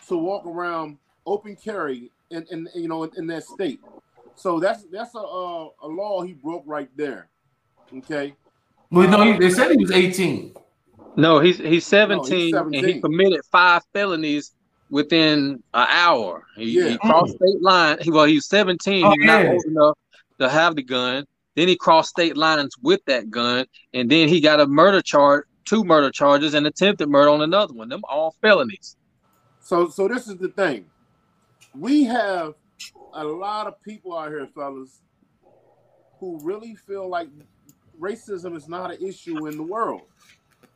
to 0.07 0.15
walk 0.15 0.45
around 0.45 0.99
open 1.25 1.55
carry 1.55 2.11
in, 2.29 2.45
in 2.51 2.69
you 2.75 2.87
know 2.87 3.03
in, 3.03 3.09
in 3.17 3.27
that 3.27 3.45
state. 3.45 3.79
So 4.35 4.59
that's 4.59 4.83
that's 4.91 5.15
a 5.15 5.19
uh, 5.19 5.69
a 5.81 5.87
law 5.87 6.21
he 6.21 6.33
broke 6.33 6.61
right 6.67 6.89
there. 6.95 7.29
Okay. 7.97 8.35
Well, 8.91 9.09
no, 9.09 9.23
he- 9.23 9.39
they 9.39 9.49
said 9.49 9.71
he 9.71 9.77
was 9.77 9.89
18. 9.89 10.53
No, 11.17 11.39
he's 11.39 11.57
he's 11.57 11.85
17, 11.87 12.55
and 12.55 12.75
he 12.75 13.01
committed 13.01 13.41
five 13.51 13.81
felonies 13.91 14.53
within 14.91 15.63
an 15.73 15.87
hour. 15.89 16.43
He, 16.55 16.77
Yeah. 16.79 16.89
he 16.89 16.97
crossed 16.99 17.33
state 17.33 17.61
line. 17.61 17.97
He, 18.01 18.11
well, 18.11 18.25
he's 18.25 18.45
17. 18.47 19.03
Oh, 19.03 19.09
he's 19.17 19.25
not 19.25 19.43
yeah. 19.45 19.51
old 19.51 19.65
enough 19.65 19.97
to 20.39 20.47
have 20.49 20.75
the 20.75 20.83
gun. 20.83 21.25
Then 21.55 21.67
he 21.67 21.75
crossed 21.75 22.09
state 22.09 22.37
lines 22.37 22.75
with 22.83 23.01
that 23.05 23.31
gun, 23.31 23.65
and 23.95 24.09
then 24.11 24.27
he 24.27 24.41
got 24.41 24.59
a 24.59 24.67
murder 24.67 25.01
charge, 25.01 25.45
two 25.65 25.83
murder 25.83 26.11
charges, 26.11 26.53
and 26.53 26.65
attempted 26.67 27.09
murder 27.09 27.29
on 27.29 27.41
another 27.41 27.73
one. 27.73 27.89
Them 27.89 28.01
all 28.09 28.35
felonies. 28.41 28.97
So 29.59 29.89
so 29.89 30.07
this 30.07 30.27
is 30.27 30.37
the 30.37 30.49
thing. 30.49 30.85
We 31.73 32.03
have 32.03 32.53
a 33.13 33.23
lot 33.23 33.67
of 33.67 33.81
people 33.81 34.17
out 34.17 34.29
here, 34.29 34.47
fellas, 34.53 35.01
who 36.19 36.39
really 36.43 36.75
feel 36.75 37.07
like 37.09 37.29
racism 37.99 38.55
is 38.55 38.67
not 38.67 38.93
an 38.93 39.05
issue 39.05 39.47
in 39.47 39.57
the 39.57 39.63
world. 39.63 40.03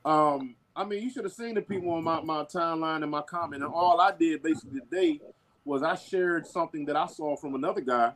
Um, 0.06 0.56
I 0.76 0.86
mean, 0.86 1.04
you 1.04 1.10
should 1.10 1.23
have 1.23 1.34
seen 1.34 1.56
the 1.56 1.62
people 1.62 1.91
on 1.91 2.04
my, 2.04 2.21
my 2.21 2.43
timeline 2.43 3.02
and 3.02 3.12
my 3.12 3.21
comment. 3.21 3.63
And 3.63 3.73
all 3.73 4.00
I 4.00 4.12
did 4.15 4.43
basically 4.43 4.80
today 4.80 5.19
was 5.65 5.84
I 5.84 5.95
shared 5.95 6.45
something 6.45 6.86
that 6.86 6.95
I 6.95 7.08
saw 7.08 7.36
from 7.36 7.56
another 7.56 7.82
guy. 7.82 8.13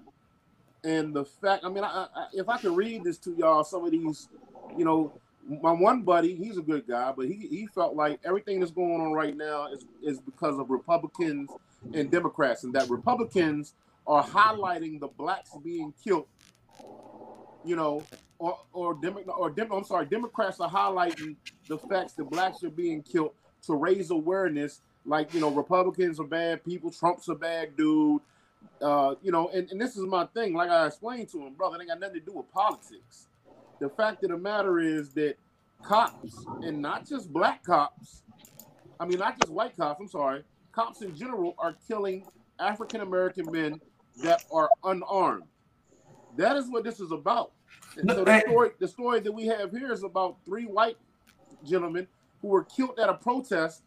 And 0.83 1.13
the 1.13 1.25
fact, 1.25 1.65
I 1.65 1.69
mean, 1.69 1.83
I, 1.83 2.07
I, 2.15 2.27
if 2.33 2.47
I 2.47 2.57
could 2.57 2.75
read 2.75 3.03
this 3.03 3.17
to 3.19 3.35
y'all, 3.37 3.63
some 3.63 3.83
of 3.85 3.91
these, 3.91 4.29
you 4.77 4.85
know, 4.85 5.11
my 5.47 5.71
one 5.71 6.03
buddy, 6.03 6.35
he's 6.35 6.57
a 6.57 6.61
good 6.61 6.87
guy, 6.87 7.13
but 7.15 7.27
he, 7.27 7.47
he 7.49 7.67
felt 7.67 7.95
like 7.95 8.19
everything 8.23 8.59
that's 8.59 8.71
going 8.71 9.01
on 9.01 9.13
right 9.13 9.35
now 9.35 9.71
is, 9.71 9.85
is 10.03 10.19
because 10.19 10.57
of 10.59 10.69
Republicans 10.69 11.49
and 11.93 12.11
Democrats, 12.11 12.63
and 12.63 12.73
that 12.73 12.89
Republicans 12.89 13.73
are 14.07 14.23
highlighting 14.23 14.99
the 14.99 15.07
blacks 15.07 15.51
being 15.63 15.93
killed, 16.03 16.27
you 17.65 17.75
know, 17.75 18.03
or 18.39 18.59
or 18.73 18.93
Demo, 18.95 19.21
or 19.21 19.49
Dem, 19.49 19.71
I'm 19.71 19.83
sorry, 19.83 20.05
Democrats 20.05 20.59
are 20.59 20.69
highlighting 20.69 21.35
the 21.67 21.77
facts 21.77 22.13
that 22.13 22.25
blacks 22.25 22.63
are 22.63 22.69
being 22.69 23.03
killed 23.03 23.31
to 23.65 23.75
raise 23.75 24.11
awareness. 24.11 24.81
Like 25.05 25.33
you 25.33 25.39
know, 25.39 25.49
Republicans 25.49 26.19
are 26.19 26.25
bad 26.27 26.63
people, 26.63 26.91
Trump's 26.91 27.27
a 27.29 27.35
bad 27.35 27.75
dude, 27.75 28.21
uh, 28.81 29.15
you 29.21 29.31
know, 29.31 29.49
and, 29.49 29.69
and 29.71 29.81
this 29.81 29.97
is 29.97 30.05
my 30.05 30.25
thing. 30.27 30.53
Like 30.53 30.69
I 30.69 30.87
explained 30.87 31.29
to 31.29 31.39
him, 31.45 31.53
brother, 31.53 31.77
it 31.77 31.81
ain't 31.81 31.89
got 31.89 31.99
nothing 31.99 32.19
to 32.19 32.25
do 32.25 32.33
with 32.33 32.51
politics. 32.51 33.27
The 33.81 33.89
fact 33.89 34.23
of 34.23 34.29
the 34.29 34.37
matter 34.37 34.79
is 34.79 35.09
that 35.13 35.37
cops, 35.81 36.45
and 36.61 36.83
not 36.83 37.07
just 37.07 37.33
black 37.33 37.63
cops, 37.63 38.21
I 38.99 39.05
mean, 39.05 39.17
not 39.17 39.39
just 39.39 39.51
white 39.51 39.75
cops, 39.75 39.99
I'm 39.99 40.07
sorry, 40.07 40.43
cops 40.71 41.01
in 41.01 41.15
general 41.15 41.55
are 41.57 41.75
killing 41.87 42.23
African 42.59 43.01
American 43.01 43.51
men 43.51 43.81
that 44.21 44.43
are 44.53 44.69
unarmed. 44.83 45.45
That 46.37 46.57
is 46.57 46.69
what 46.69 46.83
this 46.83 46.99
is 46.99 47.11
about. 47.11 47.53
And 47.97 48.07
so 48.11 48.23
the 48.23 48.41
story, 48.41 48.69
the 48.79 48.87
story 48.87 49.19
that 49.19 49.31
we 49.31 49.47
have 49.47 49.71
here 49.71 49.91
is 49.91 50.03
about 50.03 50.37
three 50.45 50.65
white 50.65 50.97
gentlemen 51.65 52.07
who 52.43 52.49
were 52.49 52.63
killed 52.65 52.99
at 52.99 53.09
a 53.09 53.15
protest 53.15 53.81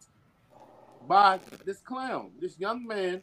by 1.07 1.38
this 1.64 1.78
clown, 1.78 2.33
this 2.40 2.59
young 2.59 2.85
man 2.85 3.20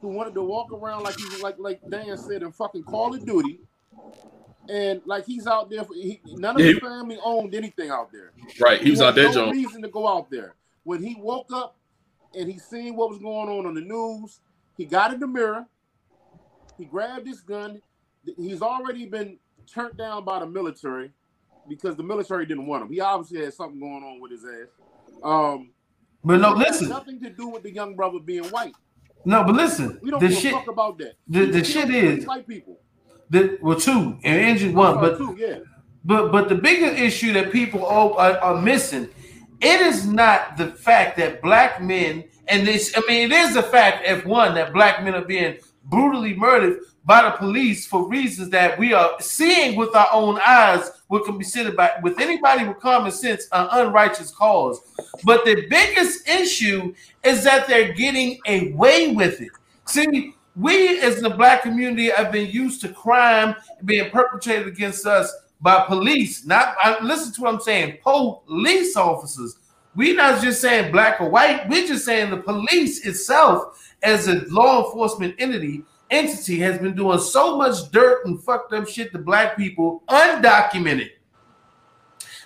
who 0.00 0.08
wanted 0.08 0.34
to 0.34 0.42
walk 0.42 0.72
around 0.72 1.04
like 1.04 1.16
he 1.16 1.24
was 1.26 1.40
like 1.40 1.56
like 1.60 1.80
Dan 1.88 2.18
said 2.18 2.42
in 2.42 2.50
fucking 2.50 2.82
Call 2.82 3.14
of 3.14 3.24
Duty, 3.24 3.60
and 4.70 5.00
like 5.04 5.24
he's 5.26 5.46
out 5.46 5.68
there. 5.70 5.84
For, 5.84 5.94
he, 5.94 6.20
none 6.26 6.56
of 6.56 6.60
Yeah, 6.60 6.72
his 6.74 6.78
family 6.78 7.18
owned 7.24 7.54
anything 7.54 7.90
out 7.90 8.10
there. 8.12 8.32
Right. 8.60 8.80
He 8.80 8.90
was 8.90 9.00
out 9.00 9.14
there, 9.14 9.26
no 9.28 9.32
John. 9.32 9.50
reason 9.50 9.82
to 9.82 9.88
go 9.88 10.06
out 10.08 10.30
there. 10.30 10.54
When 10.84 11.02
he 11.02 11.16
woke 11.18 11.48
up 11.52 11.76
and 12.34 12.50
he 12.50 12.58
seen 12.58 12.96
what 12.96 13.10
was 13.10 13.18
going 13.18 13.48
on 13.48 13.66
on 13.66 13.74
the 13.74 13.80
news, 13.80 14.40
he 14.76 14.84
got 14.84 15.12
in 15.12 15.20
the 15.20 15.26
mirror. 15.26 15.66
He 16.78 16.84
grabbed 16.84 17.26
his 17.26 17.40
gun. 17.40 17.82
he's 18.36 18.62
already 18.62 19.06
been 19.06 19.38
turned 19.66 19.96
down 19.96 20.24
by 20.24 20.38
the 20.40 20.46
military 20.46 21.10
because 21.68 21.96
the 21.96 22.02
military 22.02 22.46
didn't 22.46 22.66
want 22.66 22.82
him. 22.84 22.90
He 22.90 23.00
obviously 23.00 23.44
had 23.44 23.52
something 23.54 23.78
going 23.78 24.02
on 24.02 24.20
with 24.20 24.30
his 24.32 24.44
ass. 24.44 24.68
Um, 25.22 25.70
But 26.24 26.38
no, 26.40 26.52
listen. 26.52 26.88
nothing 26.88 27.20
to 27.20 27.30
do 27.30 27.48
with 27.48 27.62
the 27.62 27.72
young 27.72 27.94
brother 27.96 28.18
being 28.18 28.44
white. 28.44 28.74
No, 29.24 29.44
but 29.44 29.54
listen. 29.54 29.98
We 30.02 30.10
don't 30.10 30.20
The 30.20 30.28
give 30.28 30.38
shit. 30.38 30.52
a 30.54 30.56
fuck 30.56 30.68
about 30.68 30.96
that. 30.98 31.14
the- 31.28 31.46
the 31.46 31.62
shit 31.64 31.90
is- 31.90 32.24
white 32.26 32.46
people. 32.46 32.78
The, 33.30 33.58
well, 33.62 33.78
two 33.78 34.18
and 34.24 34.40
injured 34.40 34.74
one, 34.74 34.96
but 34.96 35.16
two, 35.16 35.36
yeah. 35.38 35.58
But 36.04 36.32
but 36.32 36.48
the 36.48 36.56
bigger 36.56 36.86
issue 36.86 37.32
that 37.34 37.52
people 37.52 37.84
all 37.84 38.14
are, 38.14 38.36
are 38.38 38.60
missing, 38.60 39.08
it 39.60 39.80
is 39.80 40.06
not 40.06 40.56
the 40.56 40.66
fact 40.66 41.16
that 41.18 41.40
black 41.40 41.80
men 41.80 42.24
and 42.48 42.66
this. 42.66 42.92
I 42.96 43.02
mean, 43.06 43.30
it 43.30 43.32
is 43.32 43.56
a 43.56 43.62
fact. 43.62 44.06
If 44.06 44.26
one 44.26 44.54
that 44.54 44.72
black 44.72 45.04
men 45.04 45.14
are 45.14 45.24
being 45.24 45.58
brutally 45.84 46.34
murdered 46.34 46.80
by 47.04 47.22
the 47.22 47.30
police 47.32 47.86
for 47.86 48.08
reasons 48.08 48.50
that 48.50 48.78
we 48.78 48.92
are 48.92 49.12
seeing 49.20 49.76
with 49.76 49.94
our 49.94 50.08
own 50.12 50.38
eyes, 50.46 50.90
what 51.08 51.24
can 51.24 51.38
be 51.38 51.44
said 51.44 51.74
by 51.76 51.92
with 52.02 52.18
anybody 52.20 52.66
with 52.66 52.78
common 52.80 53.12
sense, 53.12 53.46
an 53.52 53.68
unrighteous 53.70 54.30
cause. 54.32 54.80
But 55.24 55.44
the 55.44 55.66
biggest 55.68 56.28
issue 56.28 56.94
is 57.22 57.44
that 57.44 57.66
they're 57.68 57.92
getting 57.92 58.38
away 58.46 59.12
with 59.12 59.40
it. 59.40 59.50
See, 59.86 60.34
we 60.56 61.00
as 61.00 61.20
the 61.20 61.30
black 61.30 61.62
community 61.62 62.10
have 62.10 62.32
been 62.32 62.50
used 62.50 62.80
to 62.82 62.88
crime 62.88 63.54
being 63.84 64.10
perpetrated 64.10 64.66
against 64.66 65.06
us 65.06 65.32
by 65.60 65.84
police. 65.86 66.44
Not 66.44 66.74
I, 66.82 67.02
listen 67.02 67.32
to 67.34 67.42
what 67.42 67.54
I'm 67.54 67.60
saying. 67.60 67.98
Police 68.02 68.96
officers. 68.96 69.58
We're 69.94 70.16
not 70.16 70.42
just 70.42 70.60
saying 70.60 70.92
black 70.92 71.20
or 71.20 71.28
white. 71.28 71.68
We're 71.68 71.86
just 71.86 72.04
saying 72.04 72.30
the 72.30 72.38
police 72.38 73.04
itself, 73.06 73.94
as 74.02 74.28
a 74.28 74.44
law 74.46 74.86
enforcement 74.86 75.34
entity, 75.38 75.82
entity, 76.10 76.58
has 76.60 76.78
been 76.78 76.94
doing 76.94 77.18
so 77.18 77.56
much 77.56 77.90
dirt 77.90 78.24
and 78.24 78.42
fucked 78.42 78.72
up 78.72 78.88
shit 78.88 79.12
to 79.12 79.18
black 79.18 79.56
people, 79.56 80.02
undocumented. 80.08 81.10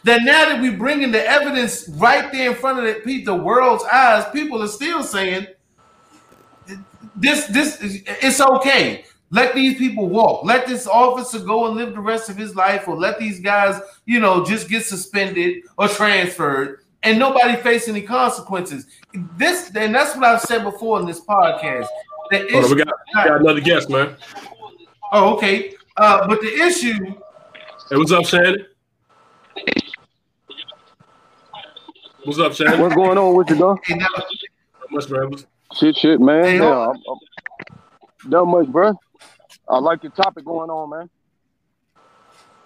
That 0.05 0.23
now 0.23 0.49
that 0.49 0.61
we 0.61 0.71
bringing 0.71 1.13
the 1.13 1.27
evidence 1.27 1.89
right 1.89 2.31
there 2.33 2.51
in 2.51 2.57
front 2.57 2.79
of 2.79 3.05
the, 3.05 3.25
the 3.25 3.35
world's 3.35 3.85
eyes, 3.85 4.27
people 4.33 4.63
are 4.63 4.69
still 4.69 5.03
saying 5.03 5.47
this 7.17 7.47
this 7.47 7.81
is- 7.81 8.03
it's 8.07 8.41
okay. 8.41 9.05
Let 9.31 9.55
these 9.55 9.77
people 9.79 10.09
walk. 10.09 10.45
Let 10.45 10.67
this 10.67 10.87
officer 10.87 11.41
go 11.41 11.67
and 11.67 11.75
live 11.77 11.95
the 11.95 12.01
rest 12.01 12.29
of 12.29 12.37
his 12.37 12.55
life, 12.55 12.87
or 12.87 12.97
let 12.97 13.19
these 13.19 13.41
guys, 13.41 13.81
you 14.07 14.21
know, 14.21 14.45
just 14.45 14.69
get 14.69 14.85
suspended 14.87 15.65
or 15.77 15.89
transferred, 15.89 16.81
and 17.03 17.19
nobody 17.19 17.57
face 17.57 17.89
any 17.89 18.03
consequences. 18.03 18.87
This, 19.37 19.73
and 19.75 19.93
that's 19.95 20.15
what 20.15 20.25
I've 20.25 20.41
said 20.43 20.63
before 20.63 21.01
in 21.01 21.07
this 21.07 21.21
podcast. 21.25 21.87
The 22.31 22.47
Hold 22.53 22.65
on, 22.65 22.71
we 22.71 22.77
got, 22.85 22.89
we 23.15 23.25
got 23.25 23.41
another 23.41 23.61
guest, 23.61 23.91
man. 23.91 24.17
oh, 25.13 25.35
okay. 25.35 25.75
Uh, 25.97 26.27
but 26.29 26.41
the 26.41 26.53
issue, 26.63 26.95
Hey, 27.91 27.97
what's 27.97 28.13
up, 28.13 28.25
Shannon? 28.27 28.65
What's 32.25 32.39
up, 32.39 32.55
Shannon? 32.55 32.81
What's 32.81 32.95
going 32.95 33.19
on 33.19 33.35
with 33.35 33.51
you, 33.51 33.57
though? 33.57 33.79
and 33.91 34.01
that- 34.01 34.11
Not 34.17 34.91
much, 34.91 35.11
man. 35.11 35.31
What's- 35.75 35.81
Shit, 35.81 35.97
shit, 35.97 36.21
man. 36.21 36.45
Hey, 36.45 36.59
yeah, 36.59 36.89
I'm, 36.89 36.97
I'm, 37.11 38.31
not 38.31 38.45
much, 38.47 38.69
bro. 38.69 38.93
I 39.69 39.79
like 39.79 40.03
the 40.03 40.11
topic 40.11 40.45
going 40.45 40.71
on, 40.71 40.91
man. 40.91 41.11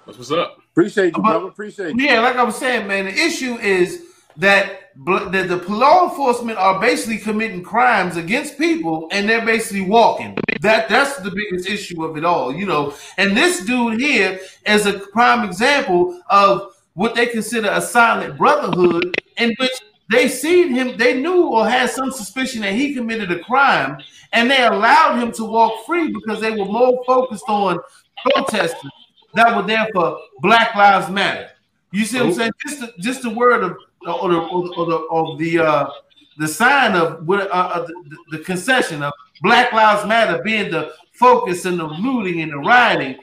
That's 0.06 0.18
what's 0.18 0.30
up. 0.30 0.58
Appreciate 0.72 1.06
you, 1.16 1.22
But- 1.22 1.22
brother. 1.22 1.48
Appreciate 1.48 1.94
you. 1.96 2.04
Yeah, 2.04 2.20
like 2.20 2.36
I 2.36 2.42
was 2.42 2.56
saying, 2.56 2.86
man, 2.86 3.06
the 3.06 3.12
issue 3.14 3.56
is 3.58 4.04
that 4.36 4.94
bl- 4.96 5.30
that 5.30 5.48
the 5.48 5.56
law 5.72 6.08
enforcement 6.08 6.58
are 6.58 6.80
basically 6.80 7.18
committing 7.18 7.62
crimes 7.62 8.16
against 8.16 8.58
people, 8.58 9.08
and 9.10 9.28
they're 9.28 9.44
basically 9.44 9.80
walking. 9.82 10.36
That 10.60 10.88
that's 10.88 11.16
the 11.16 11.30
biggest 11.30 11.68
issue 11.68 12.04
of 12.04 12.16
it 12.16 12.24
all, 12.24 12.54
you 12.54 12.66
know. 12.66 12.94
And 13.16 13.36
this 13.36 13.64
dude 13.64 14.00
here 14.00 14.38
is 14.66 14.86
a 14.86 14.98
prime 14.98 15.44
example 15.46 16.20
of 16.30 16.72
what 16.94 17.14
they 17.14 17.26
consider 17.26 17.68
a 17.70 17.80
silent 17.80 18.36
brotherhood, 18.38 19.20
in 19.36 19.54
which 19.58 19.72
they 20.10 20.28
seen 20.28 20.70
him, 20.70 20.96
they 20.96 21.20
knew 21.20 21.48
or 21.48 21.68
had 21.68 21.90
some 21.90 22.10
suspicion 22.10 22.62
that 22.62 22.72
he 22.72 22.94
committed 22.94 23.30
a 23.30 23.40
crime, 23.40 23.98
and 24.32 24.50
they 24.50 24.64
allowed 24.64 25.18
him 25.18 25.32
to 25.32 25.44
walk 25.44 25.84
free 25.86 26.12
because 26.12 26.40
they 26.40 26.50
were 26.50 26.64
more 26.64 27.02
focused 27.06 27.44
on 27.48 27.78
protesting 28.24 28.90
that 29.34 29.54
were 29.54 29.62
there 29.62 29.88
for 29.92 30.18
Black 30.40 30.74
Lives 30.74 31.10
Matter. 31.10 31.50
You 31.92 32.04
see 32.04 32.18
what 32.18 32.26
I'm 32.26 32.32
saying? 32.34 32.52
Just 32.66 32.80
the, 32.80 32.92
just 32.98 33.22
the 33.22 33.30
word 33.30 33.62
of 33.62 33.76
or 34.06 34.28
the 34.30 34.38
or 34.38 34.86
the, 34.86 34.96
of 35.10 35.38
the 35.38 35.58
uh, 35.58 35.90
the 36.38 36.48
sign 36.48 36.94
of 36.94 37.26
what 37.26 37.50
uh, 37.50 37.54
uh, 37.54 37.86
the, 37.86 38.16
the 38.30 38.38
concession 38.38 39.02
of 39.02 39.12
Black 39.42 39.72
Lives 39.72 40.06
Matter 40.06 40.42
being 40.42 40.70
the 40.70 40.92
focus 41.12 41.64
and 41.64 41.78
the 41.78 41.84
looting 41.84 42.42
and 42.42 42.52
the 42.52 42.58
rioting. 42.58 43.16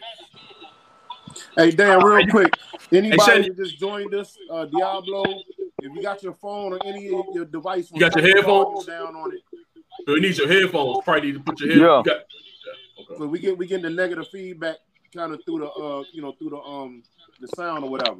Hey, 1.55 1.71
Dan, 1.71 2.03
real 2.03 2.27
quick. 2.27 2.53
Anybody 2.91 3.21
Shannon. 3.23 3.55
that 3.55 3.57
just 3.57 3.79
joined 3.79 4.13
us, 4.13 4.37
uh, 4.49 4.65
Diablo, 4.65 5.23
if 5.81 5.93
you 5.93 6.01
got 6.01 6.21
your 6.23 6.33
phone 6.33 6.73
or 6.73 6.79
any 6.85 7.07
of 7.07 7.25
your 7.33 7.45
device, 7.45 7.89
You 7.93 7.99
got 7.99 8.15
your 8.15 8.25
headphones? 8.35 8.85
down 8.85 9.15
on 9.15 9.33
it. 9.33 9.41
You 10.07 10.21
need 10.21 10.37
your 10.37 10.47
headphones. 10.47 10.99
Probably 11.03 11.31
need 11.31 11.37
to 11.37 11.43
put 11.43 11.59
your 11.59 11.69
head. 11.69 11.77
Yeah. 11.79 11.97
You 11.97 12.03
got, 12.03 12.17
okay. 12.17 13.15
So 13.17 13.27
we 13.27 13.39
get 13.39 13.57
we 13.57 13.65
get 13.67 13.81
the 13.81 13.89
negative 13.89 14.27
feedback 14.31 14.77
kind 15.15 15.33
of 15.33 15.43
through 15.45 15.59
the 15.59 15.69
uh 15.69 16.03
you 16.11 16.21
know 16.21 16.33
through 16.33 16.49
the 16.51 16.57
um 16.57 17.01
the 17.39 17.47
sound 17.55 17.83
or 17.83 17.89
whatever. 17.89 18.17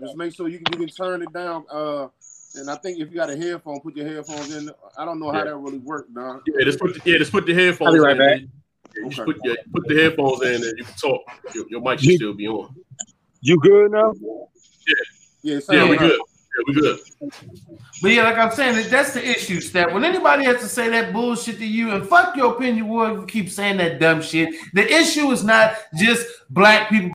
Just 0.00 0.16
make 0.16 0.34
sure 0.34 0.48
you 0.48 0.58
can 0.58 0.72
you 0.80 0.86
can 0.86 0.94
turn 0.94 1.22
it 1.22 1.32
down. 1.32 1.64
Uh, 1.70 2.08
and 2.56 2.70
I 2.70 2.76
think 2.76 3.00
if 3.00 3.10
you 3.10 3.14
got 3.16 3.30
a 3.30 3.36
headphone, 3.36 3.80
put 3.80 3.96
your 3.96 4.06
headphones 4.08 4.54
in. 4.54 4.70
I 4.98 5.04
don't 5.04 5.20
know 5.20 5.30
how 5.30 5.38
Yeah. 5.38 5.44
that 5.44 5.56
really 5.56 5.78
works, 5.78 6.08
Don. 6.12 6.40
Yeah, 6.46 6.64
just 6.64 6.78
put 6.78 6.94
the, 6.94 7.10
yeah, 7.10 7.18
just 7.18 7.32
put 7.32 7.46
the 7.46 7.54
headphones. 7.54 7.88
I'll 7.88 7.94
be 7.94 8.00
right 8.00 8.12
in, 8.12 8.18
back. 8.18 8.40
Man. 8.94 9.10
Yeah, 9.10 9.16
just 9.16 9.26
put 9.26 9.36
yeah, 9.44 9.54
put 9.72 9.88
the 9.88 10.02
headphones 10.02 10.42
in, 10.42 10.54
and 10.54 10.78
you 10.78 10.84
can 10.84 10.94
talk. 10.94 11.22
Your, 11.54 11.64
your 11.68 11.80
mic 11.80 12.00
should 12.00 12.16
still 12.16 12.34
be 12.34 12.48
on. 12.48 12.74
You 13.40 13.58
good 13.60 13.92
now? 13.92 14.12
Yeah, 15.42 15.56
it 15.56 15.64
Yeah, 15.70 15.84
we 15.84 15.90
right. 15.90 15.98
good. 15.98 16.20
Yeah, 16.20 16.62
we 16.66 16.74
good. 16.74 17.00
But 18.00 18.10
yeah, 18.10 18.22
like 18.24 18.38
I'm 18.38 18.50
saying, 18.52 18.88
that's 18.90 19.14
the 19.14 19.28
issue. 19.28 19.60
That 19.70 19.92
when 19.92 20.04
anybody 20.04 20.44
has 20.44 20.60
to 20.60 20.68
say 20.68 20.88
that 20.90 21.12
bullshit 21.12 21.58
to 21.58 21.66
you, 21.66 21.90
and 21.92 22.06
fuck 22.06 22.36
your 22.36 22.52
opinion, 22.54 22.88
will 22.88 23.20
you 23.20 23.26
keep 23.26 23.50
saying 23.50 23.78
that 23.78 23.98
dumb 23.98 24.22
shit. 24.22 24.54
The 24.72 24.86
issue 24.90 25.30
is 25.30 25.42
not 25.42 25.76
just 25.94 26.26
black 26.50 26.90
people. 26.90 27.13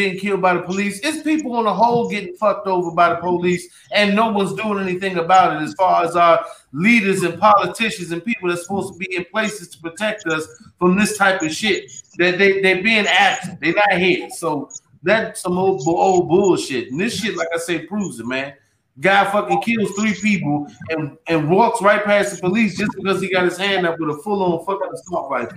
Being 0.00 0.18
killed 0.18 0.40
by 0.40 0.54
the 0.54 0.62
police. 0.62 0.98
It's 1.00 1.22
people 1.22 1.54
on 1.56 1.64
the 1.64 1.74
whole 1.74 2.08
getting 2.08 2.34
fucked 2.34 2.66
over 2.66 2.90
by 2.90 3.10
the 3.10 3.16
police, 3.16 3.68
and 3.92 4.16
no 4.16 4.32
one's 4.32 4.54
doing 4.54 4.78
anything 4.78 5.18
about 5.18 5.60
it 5.60 5.64
as 5.64 5.74
far 5.74 6.04
as 6.04 6.16
our 6.16 6.42
leaders 6.72 7.22
and 7.22 7.38
politicians 7.38 8.10
and 8.10 8.24
people 8.24 8.48
that's 8.48 8.62
supposed 8.62 8.94
to 8.94 8.98
be 8.98 9.14
in 9.14 9.26
places 9.26 9.68
to 9.68 9.78
protect 9.78 10.26
us 10.26 10.46
from 10.78 10.96
this 10.96 11.18
type 11.18 11.42
of 11.42 11.52
shit. 11.52 11.92
That 12.16 12.38
they, 12.38 12.62
they're 12.62 12.82
being 12.82 13.06
absent. 13.06 13.60
They're 13.60 13.74
not 13.74 13.92
here. 13.92 14.30
So 14.30 14.70
that's 15.02 15.42
some 15.42 15.58
old, 15.58 15.82
old 15.86 16.30
bullshit. 16.30 16.90
And 16.90 16.98
this 16.98 17.20
shit, 17.20 17.36
like 17.36 17.48
I 17.54 17.58
say, 17.58 17.80
proves 17.80 18.18
it, 18.20 18.26
man. 18.26 18.54
Guy 19.00 19.30
fucking 19.30 19.60
kills 19.60 19.90
three 19.92 20.14
people 20.14 20.66
and, 20.90 21.18
and 21.26 21.50
walks 21.50 21.82
right 21.82 22.02
past 22.04 22.34
the 22.34 22.40
police 22.40 22.78
just 22.78 22.92
because 22.96 23.20
he 23.20 23.30
got 23.30 23.44
his 23.44 23.58
hand 23.58 23.86
up 23.86 23.98
with 23.98 24.16
a 24.16 24.22
full-on 24.22 24.64
fucking 24.64 24.92
assault 24.94 25.30
rifle. 25.30 25.56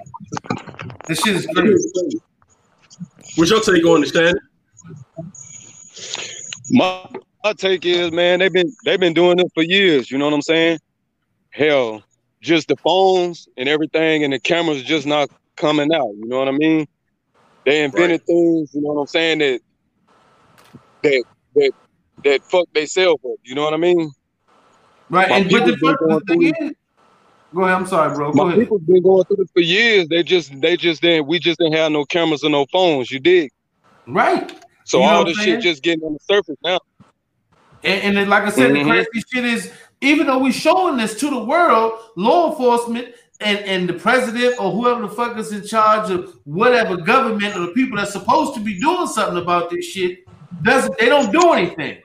This 1.08 1.22
shit 1.22 1.36
is 1.38 1.48
crazy. 1.48 2.20
What's 3.36 3.52
your 3.52 3.62
take 3.62 3.86
on 3.86 4.02
this, 4.02 4.12
Shannon? 4.12 4.38
My, 6.72 7.06
my 7.44 7.54
take 7.54 7.86
is, 7.86 8.12
man, 8.12 8.40
they've 8.40 8.54
been 8.54 8.72
they've 8.86 9.00
been 9.00 9.14
doing 9.14 9.38
this 9.38 9.50
for 9.54 9.64
years. 9.64 10.10
You 10.12 10.18
know 10.18 10.26
what 10.26 10.34
I'm 10.34 10.42
saying? 10.42 10.80
Hell, 11.50 12.04
just 12.42 12.68
the 12.68 12.76
phones 12.78 13.48
and 13.58 13.68
everything, 13.68 14.24
and 14.24 14.34
the 14.34 14.40
cameras 14.40 14.84
just 14.84 15.06
not 15.06 15.30
coming 15.56 15.94
out. 15.94 16.10
You 16.18 16.28
know 16.28 16.40
what 16.40 16.48
I 16.48 16.52
mean? 16.52 16.88
They 17.66 17.84
invented 17.84 18.26
things. 18.26 18.74
You 18.74 18.82
know 18.82 18.94
what 18.94 19.02
I'm 19.02 19.08
saying? 19.08 19.40
That 19.40 19.60
that 21.04 21.24
that 21.56 21.72
that 22.24 22.44
fuck 22.46 22.68
they 22.74 22.86
sell 22.86 23.18
for. 23.18 23.36
You 23.44 23.56
know 23.56 23.64
what 23.64 23.74
I 23.74 23.78
mean? 23.78 24.12
Right, 25.10 25.30
My 25.30 25.38
and 25.38 25.50
but 25.50 25.66
the, 25.66 25.74
people 25.74 25.96
been 25.98 26.10
the 26.10 26.22
thing 26.28 26.42
is, 26.44 26.74
go 27.54 27.62
ahead. 27.64 27.76
I'm 27.76 27.86
sorry, 27.88 28.14
bro. 28.16 28.32
Go 28.32 28.44
My 28.46 28.52
ahead. 28.52 28.60
people's 28.62 28.82
been 28.82 29.04
going 29.04 29.24
through 29.26 29.38
this 29.38 29.52
for 29.54 29.62
years. 29.62 30.08
They 30.10 30.24
just 30.24 30.60
they 30.62 30.76
just 30.78 31.02
didn't. 31.02 31.28
We 31.28 31.40
just 31.40 31.60
didn't 31.60 31.74
have 31.74 31.92
no 31.92 32.06
cameras 32.06 32.44
or 32.44 32.50
no 32.50 32.66
phones. 32.72 33.12
You 33.12 33.20
dig? 33.20 33.52
Right, 34.08 34.52
So 34.86 35.00
You 35.00 35.06
all 35.06 35.24
this 35.26 35.38
shit 35.38 35.62
just 35.62 35.82
getting 35.82 36.04
on 36.04 36.14
the 36.14 36.20
surface 36.20 36.58
now. 36.64 36.80
and, 37.84 38.02
and 38.04 38.18
then, 38.18 38.30
like 38.30 38.44
I 38.44 38.50
said, 38.50 38.72
Mhm. 38.72 38.84
the 38.84 38.90
crazy 38.90 39.24
shit 39.34 39.46
is 39.46 39.72
even 40.02 40.28
though 40.28 40.40
we're 40.40 40.52
showing 40.52 40.98
this 40.98 41.18
to 41.22 41.30
the 41.30 41.42
world, 41.44 41.94
law 42.18 42.52
enforcement 42.52 43.10
and 43.40 43.60
and 43.60 43.88
the 43.90 43.94
president 43.94 44.56
or 44.60 44.72
whoever 44.72 45.02
the 45.04 45.10
fuck 45.10 45.38
is 45.38 45.52
in 45.54 45.66
charge 45.66 46.10
of 46.12 46.34
whatever 46.44 46.98
government 46.98 47.56
or 47.56 47.60
the 47.62 47.72
people 47.74 47.98
that's 47.98 48.12
supposed 48.12 48.54
to 48.56 48.60
be 48.60 48.78
doing 48.80 49.08
something 49.08 49.42
about 49.42 49.70
this 49.70 49.86
shit 49.86 50.20
doesn't. 50.64 50.98
They 50.98 51.08
don't 51.08 51.32
do 51.32 51.54
anything. 51.54 51.98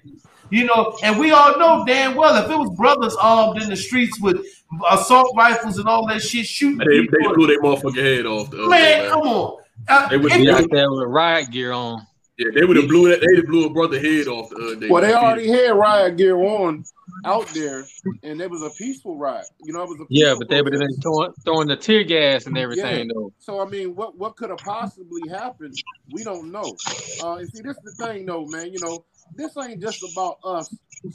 You 0.51 0.65
know, 0.65 0.97
and 1.03 1.19
we 1.19 1.31
all 1.33 1.59
know 1.59 1.85
damn 1.87 2.15
well 2.15 2.35
if 2.43 2.51
it 2.51 2.57
was 2.57 2.71
brothers 2.77 3.15
armed 3.21 3.61
in 3.61 3.69
the 3.69 3.77
streets 3.77 4.19
with 4.21 4.45
assault 4.91 5.33
rifles 5.37 5.79
and 5.79 5.89
all 5.89 6.07
that 6.09 6.21
shit 6.23 6.47
shooting 6.47 6.79
They, 6.79 7.01
they 7.01 7.07
people, 7.07 7.35
blew 7.35 7.47
their 7.47 7.61
motherfucking 7.63 7.97
head 8.17 8.27
off. 8.27 8.51
The 8.51 8.59
other 8.61 8.69
man, 8.69 9.01
man. 9.03 9.11
come 9.11 9.23
on. 9.23 9.63
Uh, 9.89 10.09
They 10.09 10.17
would 10.19 10.33
if 10.33 10.39
Be 10.39 10.45
you- 10.45 10.53
out 10.53 10.69
there 10.71 10.91
with 10.91 11.09
riot 11.09 11.51
gear 11.51 11.73
on. 11.73 12.07
Yeah, 12.37 12.51
they 12.55 12.65
would 12.65 12.77
have 12.77 12.87
blew 12.87 13.09
that. 13.09 13.19
They 13.21 13.27
would 13.41 13.49
blew 13.49 13.67
a 13.67 13.71
brother 13.71 13.99
head 13.99 14.29
off 14.29 14.51
the 14.51 14.57
other 14.57 14.77
day. 14.77 14.89
Well, 14.89 15.03
they 15.03 15.13
already 15.13 15.49
had 15.49 15.71
riot 15.71 16.17
gear 16.17 16.37
on 16.37 16.85
out 17.25 17.49
there, 17.49 17.85
and 18.23 18.41
it 18.41 18.49
was 18.49 18.63
a 18.63 18.71
peaceful 18.71 19.17
riot. 19.19 19.47
You 19.65 19.73
know, 19.73 19.83
it 19.83 19.89
was 19.89 19.99
a 20.03 20.05
Yeah, 20.09 20.37
but 20.39 20.49
they 20.49 20.63
were 20.63 20.71
protest. 20.71 20.93
then 20.93 21.01
throwing, 21.03 21.33
throwing 21.45 21.67
the 21.67 21.75
tear 21.75 22.05
gas 22.05 22.47
and 22.47 22.57
everything, 22.57 23.09
though. 23.13 23.33
So 23.41 23.61
I 23.61 23.65
mean, 23.69 23.97
what 23.97 24.17
what 24.17 24.37
could 24.37 24.51
have 24.51 24.61
possibly 24.61 25.29
happened? 25.29 25.75
We 26.13 26.23
don't 26.23 26.53
know. 26.53 26.77
Uh, 27.25 27.37
and 27.39 27.49
see, 27.51 27.61
this 27.61 27.77
is 27.77 27.97
the 27.99 28.07
thing, 28.07 28.25
though, 28.27 28.47
man. 28.47 28.73
You 28.73 28.79
know, 28.85 29.05
this 29.35 29.57
ain't 29.57 29.81
just 29.83 30.05
about 30.13 30.39
us 30.45 30.73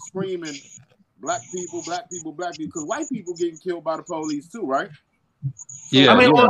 screaming 0.07 0.55
black 1.23 1.41
people, 1.51 1.81
black 1.85 2.09
people, 2.09 2.33
black 2.33 2.51
people, 2.51 2.67
because 2.67 2.85
white 2.85 3.09
people 3.09 3.33
getting 3.33 3.57
killed 3.57 3.83
by 3.83 3.97
the 3.97 4.03
police 4.03 4.49
too, 4.49 4.63
right? 4.65 4.89
Yeah, 5.89 6.13
I 6.13 6.17
mean, 6.17 6.31
well, 6.31 6.49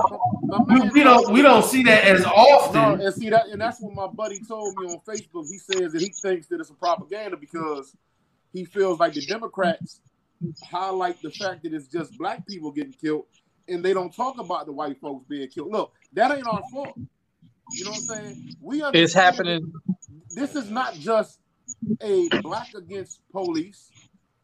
we, 0.67 0.89
we 0.89 1.03
don't 1.03 1.31
we 1.31 1.41
don't 1.41 1.63
see 1.63 1.83
that 1.83 2.03
as 2.05 2.23
No, 2.23 2.29
often. 2.29 3.01
and 3.01 3.13
see 3.13 3.29
that, 3.29 3.47
and 3.47 3.59
that's 3.61 3.79
what 3.79 3.93
my 3.93 4.07
buddy 4.07 4.39
told 4.47 4.75
me 4.77 4.87
on 4.87 4.99
Facebook. 5.07 5.47
He 5.49 5.57
says 5.57 5.93
that 5.93 6.01
he 6.01 6.09
thinks 6.09 6.47
that 6.47 6.59
it's 6.59 6.69
a 6.69 6.75
propaganda 6.75 7.37
because 7.37 7.95
he 8.51 8.65
feels 8.65 8.99
like 8.99 9.13
the 9.13 9.25
Democrats 9.25 9.99
highlight 10.69 11.21
the 11.21 11.31
fact 11.31 11.63
that 11.63 11.73
it's 11.73 11.87
just 11.87 12.17
black 12.17 12.45
people 12.47 12.71
getting 12.71 12.93
killed, 12.93 13.25
and 13.67 13.83
they 13.83 13.93
don't 13.93 14.15
talk 14.15 14.39
about 14.39 14.65
the 14.65 14.71
white 14.71 14.99
folks 14.99 15.25
being 15.27 15.47
killed. 15.49 15.71
Look, 15.71 15.93
that 16.13 16.35
ain't 16.35 16.47
our 16.47 16.61
fault. 16.71 16.93
You 17.71 17.85
know 17.85 17.91
what 17.91 17.97
I'm 17.97 18.03
saying? 18.03 18.55
We 18.61 18.81
are. 18.83 18.91
It's 18.93 19.13
happening. 19.13 19.73
This 20.35 20.55
is 20.55 20.69
not 20.69 20.93
just 20.93 21.39
a 22.01 22.29
black 22.41 22.73
against 22.75 23.19
police. 23.31 23.89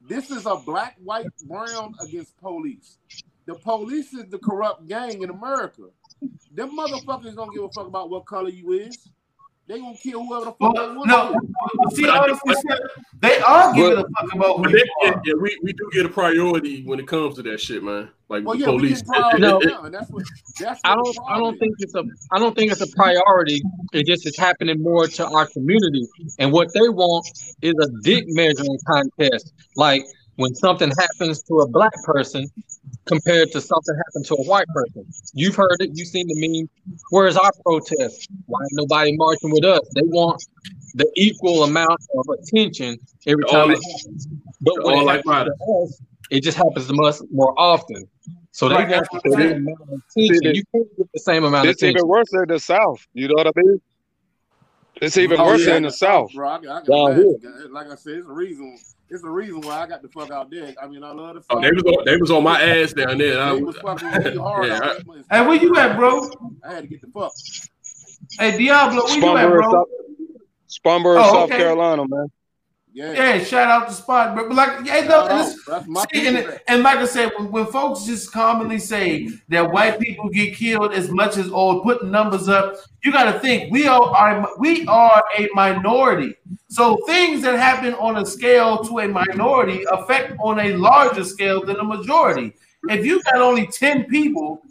This 0.10 0.32
is 0.32 0.48
a 0.48 0.56
black, 0.56 0.98
white, 1.04 1.28
brown 1.45 1.93
against 2.02 2.36
police. 2.39 2.98
The 3.45 3.54
police 3.54 4.12
is 4.12 4.26
the 4.32 4.39
corrupt 4.39 4.88
gang 4.88 5.22
in 5.22 5.30
America. 5.30 5.84
Them 6.52 6.76
motherfuckers 6.76 7.36
don't 7.36 7.54
give 7.54 7.63
a 7.63 7.69
fuck 7.69 7.86
about 7.86 8.10
what 8.10 8.26
color 8.26 8.50
you 8.50 8.72
is. 8.72 8.98
They 9.69 9.79
gonna 9.79 9.95
kill 9.95 10.25
whoever 10.25 10.45
the 10.45 10.51
fuck 10.53 10.73
they 10.75 10.82
want. 10.82 11.05
no, 11.08 11.32
to. 11.32 11.95
see, 11.95 12.10
honestly, 12.10 12.55
they 13.21 13.38
are 13.38 13.71
giving 13.75 13.99
a 13.99 14.01
fuck 14.01 14.34
about 14.34 14.58
who 14.58 14.63
But 14.63 14.71
you 14.71 14.77
they, 14.79 14.84
yeah, 15.03 15.12
are. 15.12 15.21
yeah, 15.23 15.34
we, 15.39 15.60
we 15.62 15.73
do 15.73 15.88
get 15.93 16.08
a 16.08 16.10
priority 16.10 16.82
when 16.86 16.99
it 16.99 17.08
comes 17.08 17.36
to 17.36 17.43
that 17.43 17.60
shit, 17.62 17.84
man. 17.84 18.10
Like 18.29 18.45
Well, 18.45 18.55
the 18.55 18.62
yeah, 18.62 18.65
police. 18.65 19.01
get 19.03 19.39
No. 19.39 19.60
now, 19.60 19.88
that's 19.89 20.10
what 20.10 20.23
that's. 20.60 20.82
I 20.84 20.95
don't. 20.95 21.17
I 21.29 21.38
don't 21.38 21.53
is. 21.53 21.60
think 21.60 21.75
it's 21.77 21.93
a. 21.93 22.03
I 22.32 22.39
don't 22.39 22.55
think 22.55 22.71
it's 22.71 22.82
a 22.82 22.88
priority. 22.95 23.62
It 23.93 24.08
just 24.08 24.25
is 24.25 24.36
happening 24.36 24.82
more 24.82 25.05
to 25.05 25.27
our 25.27 25.45
community, 25.45 26.08
and 26.39 26.51
what 26.51 26.69
they 26.73 26.89
want 26.89 27.27
is 27.62 27.75
a 27.79 27.89
dick 28.01 28.23
measuring 28.29 28.79
contest. 28.88 29.53
Like 29.75 30.03
when 30.38 30.55
something 30.55 30.91
happens 30.97 31.43
to 31.43 31.60
a 31.60 31.67
black 31.67 31.93
person 32.05 32.47
compared 33.10 33.52
to 33.52 33.60
something 33.60 33.95
happened 34.06 34.26
to 34.28 34.36
a 34.36 34.43
white 34.43 34.67
person. 34.67 35.06
You've 35.34 35.56
heard 35.56 35.78
it. 35.80 35.89
You've 35.93 36.08
seen 36.08 36.28
the 36.28 36.36
meme. 36.36 36.69
Where's 37.10 37.36
our 37.36 37.52
protest? 37.65 38.30
Why 38.45 38.60
ain't 38.62 38.74
nobody 38.74 39.17
marching 39.17 39.52
with 39.52 39.65
us? 39.65 39.82
They 39.95 40.04
want 40.04 40.41
the 40.93 41.10
equal 41.15 41.63
amount 41.63 42.00
of 42.15 42.26
attention 42.39 42.98
every 43.28 43.43
All 43.45 43.52
time 43.52 43.72
it 43.72 43.76
happens. 43.84 44.28
But 44.62 44.84
when 44.84 44.95
all 44.95 45.02
it 45.02 45.06
like 45.06 45.26
happens 45.26 45.56
to 45.60 45.74
us, 45.84 46.02
it 46.30 46.43
just 46.43 46.58
happens 46.58 46.88
to 46.88 47.04
us 47.04 47.22
more 47.32 47.54
often. 47.58 48.08
So 48.52 48.69
they 48.69 48.76
Right, 48.76 48.89
want 48.89 49.08
the 49.12 49.32
same 49.32 49.52
amount 49.52 49.82
of 49.82 50.02
attention. 50.17 50.43
that- 50.43 50.56
You 50.56 50.63
can't 50.74 50.98
get 50.98 51.08
the 51.13 51.19
same 51.19 51.43
amount 51.43 51.67
of 51.67 51.72
It's 51.74 51.84
even 51.84 52.08
worse 52.08 52.32
in 52.34 52.45
the 52.48 52.60
South. 52.60 53.06
You 53.13 53.28
know 53.28 53.36
what 53.36 53.48
I 53.48 53.52
mean? 53.56 53.82
It's 55.02 55.17
even 55.17 55.39
Oh, 55.39 55.45
worse 55.45 55.65
yeah, 55.65 55.78
in 55.78 55.84
the 55.84 55.91
South. 55.91 56.32
bro. 56.34 56.50
I, 56.50 56.56
I 56.56 56.58
got 56.60 56.86
Down 56.86 57.12
imagine. 57.12 57.72
Like 57.72 57.88
I 57.88 57.95
said, 57.95 58.15
it's 58.17 58.28
a 58.28 58.32
reason. 58.32 58.78
It's 59.12 59.22
the 59.24 59.30
reason 59.30 59.62
why 59.62 59.82
I 59.82 59.88
got 59.88 60.02
the 60.04 60.10
fuck 60.10 60.30
out 60.32 60.52
there. 60.52 60.74
I 60.82 60.88
mean, 60.88 61.04
I 61.04 61.12
love 61.12 61.36
the. 61.36 61.43
Oh, 61.50 61.60
they 61.62 61.72
was 61.72 61.84
on, 61.84 62.06
they 62.06 62.17
was 62.17 62.30
on 62.32 62.43
my 62.43 62.62
ass 62.62 62.93
down 62.93 63.17
there. 63.17 63.41
I, 63.41 63.54
was 63.54 63.76
fucking 63.78 64.08
really 64.08 64.38
hard. 64.41 64.67
Yeah, 64.67 64.80
I- 65.32 65.38
Hey, 65.39 65.48
where 65.48 65.56
you 65.56 65.76
at, 65.78 65.98
bro? 65.98 66.30
I 66.63 66.74
had 66.74 66.84
to 66.84 66.88
get 66.88 67.02
the 67.02 67.08
fuck. 67.08 67.32
Hey, 68.39 68.58
Diablo, 68.58 69.06
where 69.06 69.17
you 69.17 69.38
at, 69.38 69.48
bro? 69.50 69.72
South, 69.72 69.88
Spartanburg, 70.67 71.17
Oh, 71.19 71.32
South 71.34 71.50
okay. 71.52 71.58
Carolina, 71.58 72.06
man. 72.08 72.28
Yeah, 73.00 73.14
Yeah, 73.14 73.44
shout 73.46 73.70
out 73.70 73.88
to 73.88 73.94
Spot, 73.94 74.36
bro. 74.36 74.50
But 74.50 74.56
like, 74.58 74.86
yeah, 74.86 75.00
no, 75.02 75.08
Shout 75.08 75.32
out. 75.32 75.38
listen, 75.38 75.60
that's 75.70 75.88
my 75.88 76.06
See, 76.12 76.28
and, 76.28 76.60
and 76.68 76.84
like 76.84 76.98
I 76.98 77.06
said, 77.06 77.32
when, 77.38 77.50
when 77.50 77.66
folks 77.68 78.04
just 78.04 78.34
commonly 78.34 78.78
say 78.78 79.30
that 79.48 79.72
white 79.72 80.02
people 80.02 80.28
get 80.28 80.54
killed 80.54 80.92
as 80.92 81.10
much 81.10 81.38
as 81.38 81.50
or 81.50 81.82
put 81.82 82.04
numbers 82.04 82.50
up, 82.50 82.76
you 83.02 83.14
got 83.14 83.32
to 83.32 83.40
think 83.40 83.72
we 83.72 83.88
are, 83.88 84.02
are 84.02 84.50
we 84.58 84.86
are 84.88 85.24
a 85.38 85.48
minority. 85.54 86.36
So 86.68 86.98
things 87.06 87.42
that 87.44 87.58
happen 87.58 87.94
on 87.94 88.18
a 88.18 88.26
scale 88.26 88.84
to 88.84 89.00
a 89.00 89.08
minority 89.08 89.86
affect 89.90 90.34
on 90.44 90.60
a 90.60 90.74
larger 90.76 91.24
scale 91.24 91.66
than 91.66 91.78
a 91.78 91.84
majority. 91.86 92.54
If 92.90 93.06
you 93.06 93.24
got 93.24 93.36
only 93.36 93.68
ten 93.68 94.08
people 94.08 94.62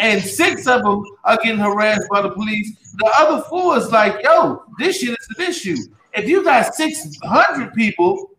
and 0.00 0.20
six 0.20 0.66
of 0.66 0.82
them 0.82 1.04
are 1.22 1.38
getting 1.44 1.60
harassed 1.60 2.08
by 2.10 2.22
the 2.22 2.30
police, 2.30 2.76
the 2.96 3.12
other 3.20 3.40
four 3.44 3.76
is 3.76 3.92
like, 3.92 4.20
yo, 4.24 4.64
this 4.80 4.98
shit 4.98 5.10
is 5.10 5.28
an 5.38 5.44
issue. 5.44 5.76
If 6.14 6.28
you 6.28 6.44
got 6.44 6.74
six 6.74 7.16
hundred 7.22 7.74
people 7.74 8.30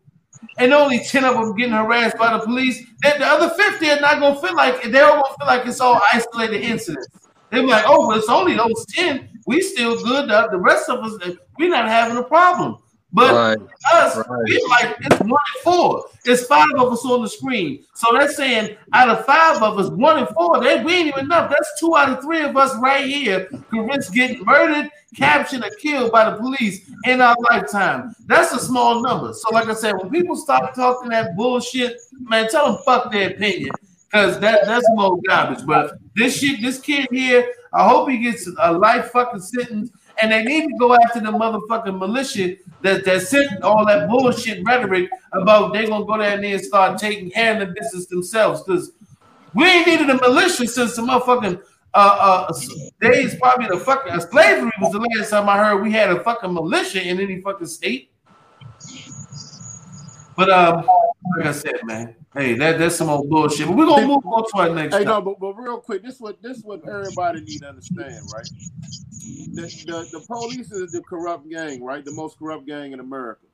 and 0.57 0.73
only 0.73 0.99
10 0.99 1.23
of 1.25 1.35
them 1.35 1.55
getting 1.55 1.73
harassed 1.73 2.17
by 2.17 2.33
the 2.37 2.43
police, 2.43 2.85
then 3.01 3.19
the 3.19 3.25
other 3.25 3.49
50 3.49 3.89
are 3.89 3.99
not 3.99 4.19
gonna 4.19 4.39
feel 4.39 4.55
like 4.55 4.81
they 4.83 4.91
don't 4.91 5.21
gonna 5.21 5.35
feel 5.37 5.47
like 5.47 5.65
it's 5.65 5.79
all 5.79 6.01
isolated 6.13 6.61
incidents. 6.61 7.07
They're 7.49 7.63
like, 7.63 7.85
oh, 7.87 8.07
well, 8.07 8.17
it's 8.17 8.29
only 8.29 8.55
those 8.55 8.85
10. 8.89 9.27
We 9.47 9.61
still 9.61 10.01
good. 10.03 10.29
The, 10.29 10.49
the 10.51 10.59
rest 10.59 10.89
of 10.89 11.03
us, 11.03 11.13
eh, 11.25 11.33
we're 11.57 11.69
not 11.69 11.87
having 11.87 12.17
a 12.17 12.23
problem. 12.23 12.77
But 13.11 13.33
Right. 13.33 13.57
us, 13.93 14.17
Right. 14.17 14.25
we 14.45 14.67
like 14.69 14.95
it's 15.01 15.19
one 15.21 15.31
and 15.31 15.63
four. 15.63 16.05
It's 16.25 16.45
five 16.45 16.67
of 16.77 16.93
us 16.93 17.03
on 17.05 17.23
the 17.23 17.29
screen. 17.29 17.83
So 17.95 18.07
that's 18.13 18.35
saying 18.35 18.77
out 18.93 19.09
of 19.09 19.25
five 19.25 19.63
of 19.63 19.79
us, 19.79 19.89
one 19.89 20.19
and 20.19 20.27
four, 20.29 20.59
that 20.61 20.83
we 20.85 20.93
ain't 20.93 21.07
even 21.07 21.25
enough. 21.25 21.49
That's 21.49 21.79
two 21.79 21.95
out 21.95 22.09
of 22.09 22.21
three 22.21 22.41
of 22.41 22.55
us 22.55 22.75
right 22.75 23.05
here 23.05 23.45
could 23.71 23.87
risk 23.89 24.13
getting 24.13 24.45
murdered, 24.45 24.91
captured, 25.15 25.65
or 25.65 25.71
killed 25.81 26.11
by 26.11 26.29
the 26.29 26.37
police 26.37 26.87
in 27.05 27.19
our 27.19 27.35
lifetime. 27.49 28.13
That's 28.27 28.53
a 28.53 28.59
small 28.59 29.01
number. 29.01 29.33
So, 29.33 29.53
like 29.53 29.67
I 29.67 29.73
said, 29.73 29.95
when 29.97 30.11
people 30.11 30.35
stop 30.35 30.75
talking 30.75 31.09
that 31.09 31.35
bullshit, 31.35 31.97
man, 32.19 32.47
tell 32.49 32.73
them 32.73 32.81
fuck 32.85 33.11
their 33.11 33.31
opinion. 33.31 33.71
Cause 34.11 34.39
that 34.39 34.65
that's 34.65 34.85
more 34.93 35.19
garbage. 35.27 35.63
But 35.67 35.99
this 36.15 36.39
shit, 36.39 36.61
this 36.61 36.79
kid 36.79 37.07
here, 37.11 37.53
I 37.73 37.87
hope 37.87 38.09
he 38.09 38.17
gets 38.17 38.49
a 38.59 38.73
life 38.73 39.11
fucking 39.11 39.39
sentence. 39.41 39.91
And 40.21 40.31
they 40.31 40.43
need 40.43 40.67
to 40.67 40.77
go 40.77 40.95
after 40.95 41.19
the 41.19 41.31
motherfucking 41.31 41.97
militia 41.97 42.55
that, 42.81 43.05
that 43.05 43.21
sent 43.21 43.61
all 43.61 43.85
that 43.85 44.07
bullshit 44.09 44.63
rhetoric 44.65 45.09
about 45.33 45.73
they 45.73 45.85
gonna 45.85 46.05
go 46.05 46.17
down 46.17 46.41
there 46.41 46.55
and 46.55 46.63
start 46.63 46.97
taking 46.99 47.29
the 47.29 47.73
business 47.79 48.07
themselves. 48.07 48.63
Because 48.63 48.91
we 49.53 49.65
ain't 49.65 49.87
needed 49.87 50.09
a 50.09 50.15
militia 50.15 50.67
since 50.67 50.95
the 50.95 51.01
motherfucking 51.01 51.61
uh 51.95 52.47
uh 52.47 52.53
days 53.01 53.35
probably 53.39 53.67
the 53.67 53.79
fucking 53.79 54.11
uh, 54.13 54.19
slavery 54.19 54.71
was 54.79 54.91
the 54.91 54.99
last 54.99 55.31
time 55.31 55.49
I 55.49 55.57
heard 55.57 55.81
we 55.81 55.91
had 55.91 56.11
a 56.11 56.23
fucking 56.23 56.53
militia 56.53 57.01
in 57.01 57.19
any 57.19 57.41
fucking 57.41 57.65
state. 57.65 58.11
But 60.35 60.49
um, 60.51 60.85
like 61.37 61.47
I 61.47 61.51
said, 61.51 61.79
man, 61.83 62.15
hey, 62.33 62.55
that 62.55 62.79
that's 62.79 62.95
some 62.95 63.09
old 63.09 63.29
bullshit. 63.29 63.67
But 63.67 63.77
we're 63.77 63.85
gonna 63.85 64.07
move 64.07 64.25
on 64.25 64.43
to 64.49 64.57
our 64.57 64.69
next. 64.69 64.95
Hey, 64.95 65.03
topic. 65.03 65.25
no, 65.25 65.35
but, 65.35 65.39
but 65.39 65.61
real 65.61 65.79
quick, 65.79 66.03
this 66.03 66.19
what 66.19 66.41
this 66.41 66.61
what 66.61 66.87
everybody 66.87 67.41
need 67.41 67.59
to 67.59 67.69
understand, 67.69 68.21
right? 68.33 68.47
The, 69.53 69.61
the 69.61 70.19
the 70.19 70.25
police 70.27 70.71
is 70.71 70.91
the 70.91 71.01
corrupt 71.01 71.49
gang, 71.49 71.83
right? 71.83 72.03
The 72.03 72.13
most 72.13 72.37
corrupt 72.37 72.65
gang 72.65 72.91
in 72.91 72.99
America. 72.99 73.45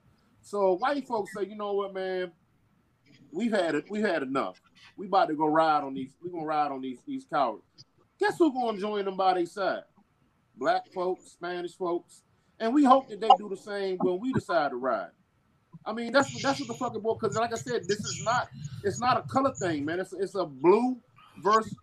So 0.42 0.74
white 0.74 1.08
folks 1.08 1.32
say, 1.36 1.48
you 1.48 1.56
know 1.56 1.74
what, 1.74 1.94
man, 1.94 2.32
we've 3.32 3.52
had 3.52 3.76
it, 3.76 3.86
we've 3.90 4.06
had 4.06 4.22
enough. 4.22 4.62
We 4.98 5.08
about 5.08 5.30
to 5.30 5.36
go 5.36 5.48
ride 5.48 5.84
on 5.84 5.94
these, 5.94 6.12
we 6.22 6.30
gonna 6.30 6.46
ride 6.46 6.72
on 6.72 6.82
these 6.82 7.00
these 7.08 7.26
cowards. 7.26 7.64
Guess 8.20 8.38
who 8.38 8.54
gonna 8.54 8.78
join 8.78 9.06
them 9.06 9.18
by 9.18 9.34
their 9.34 9.46
side? 9.46 9.84
Black 10.58 10.88
folks, 10.94 11.32
Spanish 11.32 11.76
folks, 11.76 12.22
and 12.60 12.74
we 12.74 12.84
hope 12.84 13.10
that 13.10 13.20
they 13.20 13.30
do 13.38 13.50
the 13.50 13.58
same 13.58 13.98
when 13.98 14.20
we 14.20 14.32
decide 14.32 14.70
to 14.70 14.78
ride. 14.78 15.10
I 15.88 15.94
mean, 15.94 16.12
that's 16.12 16.34
what 16.34 16.42
that's 16.44 16.60
what 16.60 16.68
the 16.68 16.74
fucking 16.74 17.02
boy. 17.02 17.16
Because 17.20 17.36
like 17.38 17.54
I 17.54 17.58
said, 17.58 17.84
this 17.88 18.00
is 18.00 18.22
not 18.26 18.48
it's 18.84 19.00
not 19.00 19.18
a 19.18 19.22
color 19.28 19.54
thing, 19.54 19.86
man. 19.86 20.00
It's 20.00 20.14
it's 20.14 20.36
a 20.36 20.46
blue 20.46 20.98
versus 21.44 21.76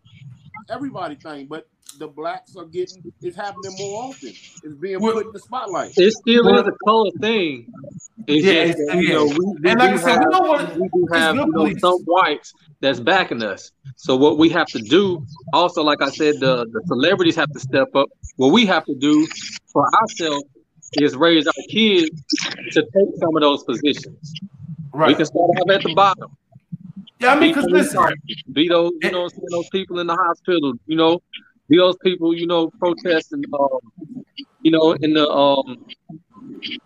everybody 0.71 1.15
thing. 1.17 1.47
But 1.47 1.69
the 1.99 2.09
blacks 2.09 2.57
are 2.57 2.65
getting 2.65 3.13
it's 3.21 3.37
happening 3.37 3.75
more 3.79 4.05
often. 4.05 4.31
It's 4.31 4.75
being 4.81 5.01
Well- 5.01 5.15
put 5.15 5.27
in 5.27 5.33
the 5.33 5.39
spotlight. 5.41 5.93
It 5.97 6.13
still 6.13 6.49
is 6.59 6.67
a 6.67 6.73
color 6.85 7.11
thing. 7.21 7.67
It's 8.29 8.45
Yeah, 8.47 8.67
just, 8.67 8.79
it's- 8.81 8.95
that, 8.95 9.03
you 9.03 9.09
know, 9.09 9.25
yeah. 9.27 9.37
we, 9.39 9.47
we 9.63 9.71
And 9.71 9.79
like 9.81 9.91
I 9.91 9.93
do 9.93 9.99
said, 9.99 10.19
we 10.19 10.25
don't 10.31 10.49
want- 10.49 10.77
we 10.81 10.89
do 10.89 11.07
have 11.13 11.35
you 11.37 11.47
know, 11.47 11.75
some 11.79 11.99
whites 12.05 12.53
that's 12.81 13.01
backing 13.01 13.43
us. 13.43 13.73
So 13.97 14.17
what 14.17 14.39
we 14.39 14.49
have 14.51 14.67
to 14.69 14.79
do, 14.81 15.25
also, 15.53 15.83
like 15.83 16.01
I 16.03 16.09
said, 16.11 16.35
the, 16.41 16.67
the 16.73 16.83
celebrities 16.87 17.35
have 17.37 17.51
to 17.53 17.59
step 17.61 17.89
up. 17.97 18.09
What 18.37 18.49
we 18.53 18.65
have 18.67 18.85
to 18.87 18.95
do 18.95 19.27
for 19.73 19.85
ourselves 19.97 20.45
is 21.01 21.17
raise 21.17 21.47
our 21.47 21.53
kids 21.69 22.11
to 22.73 22.83
take 22.83 23.17
some 23.19 23.37
of 23.37 23.41
those 23.41 23.65
positions. 23.65 24.35
Right. 24.93 25.09
We 25.09 25.15
can 25.15 25.27
start 25.27 25.43
off 25.43 25.71
at 25.71 25.83
the 25.83 25.95
bottom. 25.95 26.37
Yeah, 27.19 27.33
I 27.33 27.35
mean, 27.35 27.55
Be 27.55 27.61
because 27.61 27.71
listen, 27.71 28.05
be 28.53 28.69
those, 28.69 28.93
you 29.01 29.11
know, 29.13 29.27
of 29.27 29.33
those 29.51 29.69
people 29.71 30.01
in 30.01 30.07
the 30.07 30.17
hospital, 30.17 30.75
you 30.87 30.97
know, 30.97 31.23
be 31.69 31.77
those 31.79 31.97
people, 32.03 32.35
you 32.35 32.47
know, 32.47 32.69
protesting, 32.79 33.45
um, 33.59 34.25
you 34.61 34.71
know, 34.71 34.93
in 34.93 35.15
the 35.15 35.29
um. 35.29 35.85
I 36.65 36.79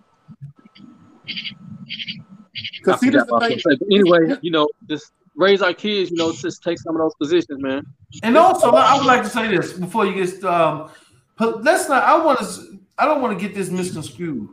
Because 2.78 3.00
see, 3.00 3.10
this 3.10 3.24
thing. 3.40 3.60
But 3.64 3.78
anyway, 3.90 4.36
you 4.42 4.50
know, 4.50 4.68
just 4.88 5.12
raise 5.34 5.62
our 5.62 5.72
kids, 5.72 6.10
you 6.10 6.16
know, 6.16 6.32
just 6.32 6.62
take 6.62 6.78
some 6.78 6.94
of 6.94 7.00
those 7.00 7.14
positions, 7.16 7.62
man. 7.62 7.82
And 8.22 8.36
also, 8.36 8.70
I 8.70 8.96
would 8.96 9.06
like 9.06 9.22
to 9.22 9.28
say 9.28 9.48
this 9.48 9.72
before 9.72 10.06
you 10.06 10.24
get 10.24 10.44
um, 10.44 10.90
but 11.38 11.64
let's 11.64 11.88
not. 11.88 12.02
I 12.02 12.24
want 12.24 12.40
to. 12.40 12.78
I 12.98 13.04
don't 13.06 13.20
want 13.22 13.38
to 13.38 13.46
get 13.46 13.54
this 13.54 13.70
misconstrued. 13.70 14.48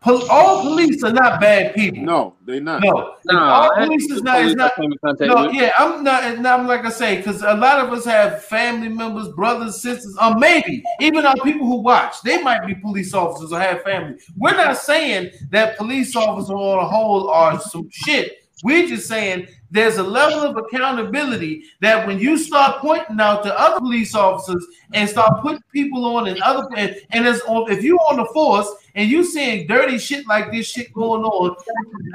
Pol- 0.00 0.28
all 0.28 0.62
police 0.62 1.00
are 1.04 1.12
not 1.12 1.40
bad 1.40 1.76
people. 1.76 2.02
No, 2.02 2.34
they 2.44 2.58
not. 2.58 2.82
No, 2.82 3.14
Nah, 3.26 3.38
all 3.52 3.70
I- 3.76 3.84
police 3.86 4.10
is 4.10 4.20
not. 4.22 4.38
Is 4.40 4.42
police 4.46 4.56
not 4.56 4.74
came 4.74 4.90
in 4.92 4.98
contact 4.98 5.32
no, 5.32 5.46
with. 5.46 5.54
yeah, 5.54 5.70
I'm 5.78 6.02
not. 6.02 6.24
And 6.24 6.44
I'm 6.46 6.66
like 6.66 6.84
I 6.84 6.90
say, 6.90 7.18
because 7.18 7.40
a 7.42 7.54
lot 7.54 7.78
of 7.86 7.92
us 7.92 8.04
have 8.04 8.42
family 8.44 8.88
members, 8.88 9.28
brothers, 9.28 9.80
sisters, 9.80 10.16
or 10.20 10.36
maybe 10.36 10.82
even 11.00 11.24
our 11.24 11.36
people 11.44 11.66
who 11.68 11.76
watch. 11.76 12.20
They 12.22 12.42
might 12.42 12.66
be 12.66 12.74
police 12.74 13.14
officers 13.14 13.52
or 13.52 13.60
have 13.60 13.82
family. 13.82 14.18
We're 14.36 14.56
not 14.56 14.76
saying 14.76 15.30
that 15.50 15.78
police 15.78 16.16
officers 16.16 16.50
on 16.50 16.78
a 16.84 16.88
whole 16.88 17.30
are 17.30 17.60
some 17.60 17.88
shit. 17.92 18.41
We're 18.62 18.86
just 18.86 19.08
saying 19.08 19.48
there's 19.72 19.96
a 19.96 20.02
level 20.02 20.42
of 20.42 20.56
accountability 20.56 21.64
that 21.80 22.06
when 22.06 22.18
you 22.18 22.36
start 22.36 22.78
pointing 22.80 23.20
out 23.20 23.42
to 23.42 23.58
other 23.58 23.80
police 23.80 24.14
officers 24.14 24.64
and 24.92 25.08
start 25.08 25.40
putting 25.40 25.62
people 25.72 26.04
on 26.04 26.28
and 26.28 26.40
other 26.42 26.68
and, 26.76 26.94
and 27.10 27.26
as 27.26 27.40
on 27.42 27.70
if 27.70 27.82
you're 27.82 27.98
on 28.08 28.18
the 28.18 28.26
force 28.26 28.70
and 28.94 29.10
you 29.10 29.24
seeing 29.24 29.66
dirty 29.66 29.96
shit 29.98 30.26
like 30.26 30.52
this 30.52 30.68
shit 30.68 30.92
going 30.92 31.24
on, 31.24 31.56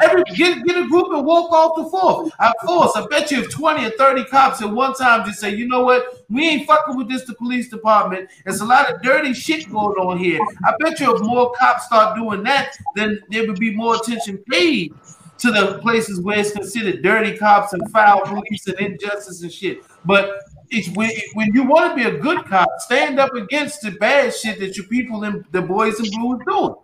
every 0.04 0.24
get 0.36 0.64
get 0.66 0.78
a 0.78 0.88
group 0.88 1.12
and 1.12 1.26
walk 1.26 1.52
off 1.52 1.84
the 1.84 1.90
force. 1.90 2.32
I 2.40 2.54
force. 2.66 2.92
I 2.96 3.08
bet 3.08 3.32
you 3.32 3.40
if 3.40 3.50
20 3.50 3.86
or 3.86 3.90
30 3.90 4.26
cops 4.26 4.62
at 4.62 4.72
one 4.72 4.94
time 4.94 5.26
just 5.26 5.40
say, 5.40 5.54
you 5.54 5.68
know 5.68 5.82
what, 5.82 6.26
we 6.30 6.48
ain't 6.48 6.68
fucking 6.68 6.96
with 6.96 7.10
this 7.10 7.26
the 7.26 7.34
police 7.34 7.70
department. 7.70 8.30
There's 8.46 8.62
a 8.62 8.66
lot 8.66 8.94
of 8.94 9.02
dirty 9.02 9.34
shit 9.34 9.70
going 9.72 9.98
on 9.98 10.20
here. 10.20 10.40
I 10.64 10.74
bet 10.80 11.00
you 11.00 11.14
if 11.14 11.22
more 11.24 11.52
cops 11.54 11.86
start 11.86 12.16
doing 12.16 12.44
that, 12.44 12.78
then 12.96 13.20
there 13.30 13.48
would 13.48 13.60
be 13.60 13.76
more 13.76 13.96
attention 13.96 14.38
paid 14.50 14.94
to 15.40 15.52
the 15.52 15.80
places 15.82 16.22
where 16.22 16.40
it's 16.40 16.52
considered 16.52 17.02
dirty 17.02 17.38
cops 17.38 17.74
and 17.74 17.92
foul 17.92 18.22
police 18.22 18.68
and 18.68 18.80
injustice 18.80 19.42
and 19.44 19.52
shit. 19.52 19.84
But 20.06 20.40
it's 20.70 20.90
when, 20.96 21.12
when 21.34 21.54
you 21.54 21.64
want 21.64 21.92
to 21.92 21.96
be 21.96 22.10
a 22.10 22.20
good 22.20 22.46
cop, 22.46 22.70
stand 22.80 23.20
up 23.20 23.34
against 23.34 23.82
the 23.82 23.92
bad 23.92 24.34
shit 24.34 24.60
that 24.60 24.76
your 24.76 24.88
people 24.88 25.24
in 25.24 25.46
the 25.52 25.62
boys 25.62 26.00
in 26.00 26.10
blue 26.12 26.38
is 26.38 26.46
doing. 26.48 26.76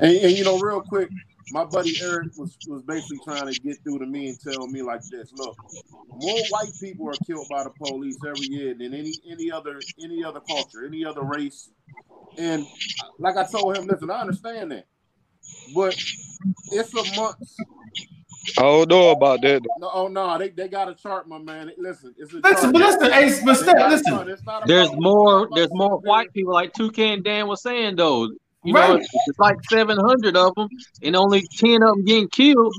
And, 0.00 0.16
and 0.16 0.32
you 0.32 0.44
know, 0.44 0.58
real 0.58 0.80
quick, 0.80 1.08
my 1.50 1.64
buddy 1.64 1.94
Eric 2.02 2.28
was, 2.38 2.56
was 2.66 2.82
basically 2.82 3.18
trying 3.24 3.52
to 3.52 3.60
get 3.60 3.76
through 3.84 3.98
to 3.98 4.06
me 4.06 4.28
and 4.28 4.40
tell 4.40 4.66
me 4.68 4.80
like 4.80 5.02
this: 5.10 5.32
Look, 5.34 5.56
more 6.08 6.38
white 6.50 6.72
people 6.80 7.08
are 7.08 7.14
killed 7.26 7.46
by 7.50 7.64
the 7.64 7.70
police 7.70 8.16
every 8.26 8.46
year 8.46 8.74
than 8.74 8.94
any 8.94 9.12
any 9.30 9.50
other 9.50 9.80
any 10.02 10.24
other 10.24 10.40
culture, 10.40 10.86
any 10.86 11.04
other 11.04 11.22
race. 11.22 11.70
And 12.38 12.66
like 13.18 13.36
I 13.36 13.44
told 13.44 13.76
him, 13.76 13.86
listen, 13.86 14.10
I 14.10 14.20
understand 14.20 14.72
that, 14.72 14.86
but 15.74 15.94
it's 16.70 16.94
a 16.94 17.20
month. 17.20 17.36
I 18.58 18.62
don't 18.62 18.88
know 18.90 19.10
about 19.10 19.40
that. 19.42 19.62
No, 19.78 19.90
oh 19.92 20.08
no, 20.08 20.36
they, 20.38 20.48
they 20.50 20.68
got 20.68 20.88
a 20.88 20.94
chart, 20.94 21.28
my 21.28 21.38
man. 21.38 21.70
Listen, 21.78 22.14
it's 22.18 22.32
a 22.32 22.36
Listen, 22.36 22.72
chart. 22.72 22.72
but 22.72 22.80
listen, 22.82 23.12
hey, 23.12 23.40
but 23.44 23.52
They 23.54 23.62
Steph, 23.62 23.76
got 23.76 23.86
a 23.90 23.94
listen. 23.94 24.12
chart. 24.12 24.28
It's 24.28 24.44
not 24.44 24.66
There's 24.66 24.90
more. 24.94 25.48
There's 25.54 25.72
more 25.72 25.98
white 26.00 26.32
people, 26.32 26.52
like 26.52 26.72
Toucan 26.72 27.22
Dan 27.22 27.46
was 27.46 27.62
saying, 27.62 27.96
though. 27.96 28.24
You 28.64 28.72
know, 28.74 28.80
Right. 28.80 29.00
it's, 29.00 29.08
it's 29.26 29.38
like 29.38 29.56
700 29.70 30.36
of 30.36 30.54
them, 30.54 30.68
and 31.02 31.16
only 31.16 31.42
10 31.58 31.82
of 31.82 31.96
them 31.96 32.04
getting 32.04 32.28
killed. 32.28 32.74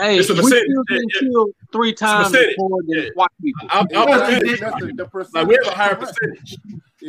Hey, 0.00 0.18
It's 0.18 0.28
a 0.28 0.34
we 0.34 0.40
percentage, 0.42 0.64
still 0.64 0.84
yeah, 0.90 0.94
getting 0.96 1.08
yeah. 1.14 1.20
killed 1.20 1.50
three 1.72 1.92
times 1.94 2.36
more 2.58 2.82
than 2.86 2.98
yeah. 3.04 3.08
white 3.14 3.28
people. 3.40 3.66
I'll, 3.70 3.84
bigger. 3.86 3.98
I'll 4.00 4.08
Yeah, 4.08 4.18
percentage. 4.26 4.60
they- 4.60 4.66
Listen, 4.66 4.96
the 4.96 5.04
percentage 5.06 5.34
Like 5.34 5.46
we 5.48 5.54
have 5.64 5.72
a 5.72 5.76
higher 5.76 5.94
percentage. 5.94 6.56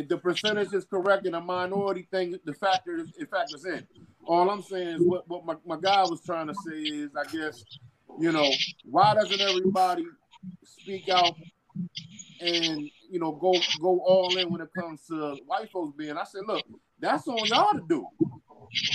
The 0.06 0.18
percentage 0.18 0.72
is 0.72 0.84
correct 0.84 1.24
and 1.26 1.34
the 1.34 1.40
minority 1.40 2.06
thing, 2.10 2.38
the 2.44 2.54
factor 2.54 3.04
it 3.18 3.30
factors 3.30 3.64
in. 3.64 3.86
All 4.26 4.48
I'm 4.50 4.62
saying 4.62 4.88
is 4.88 5.00
what, 5.02 5.26
what 5.28 5.44
my, 5.44 5.56
my 5.66 5.76
guy 5.80 6.02
was 6.02 6.22
trying 6.24 6.46
to 6.46 6.54
say 6.54 6.76
is, 6.76 7.10
I 7.16 7.24
guess, 7.24 7.64
you 8.20 8.30
know, 8.30 8.48
why 8.84 9.14
doesn't 9.14 9.40
everybody 9.40 10.04
speak 10.64 11.08
out 11.08 11.34
and 12.40 12.88
you 13.10 13.18
know 13.18 13.32
go 13.32 13.54
go 13.80 14.00
all 14.00 14.36
in 14.36 14.50
when 14.50 14.60
it 14.60 14.68
comes 14.78 15.06
to 15.06 15.36
white 15.46 15.70
folks 15.72 15.96
being? 15.96 16.16
I 16.16 16.24
said, 16.24 16.42
look, 16.46 16.64
that's 17.00 17.26
on 17.26 17.44
y'all 17.46 17.72
to 17.72 17.84
do. 17.88 18.06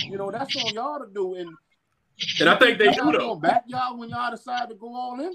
You 0.04 0.16
know, 0.16 0.30
that's 0.30 0.54
on 0.56 0.72
y'all 0.72 1.00
to 1.00 1.06
do. 1.12 1.34
And 1.34 1.50
And 2.40 2.48
I 2.48 2.56
think 2.58 2.78
they 2.78 2.92
do 2.92 3.12
though. 3.12 3.34
back 3.36 3.64
y'all 3.66 3.98
when 3.98 4.08
y'all 4.08 4.30
decide 4.30 4.68
to 4.68 4.74
go 4.74 4.94
all 4.94 5.20
in. 5.20 5.32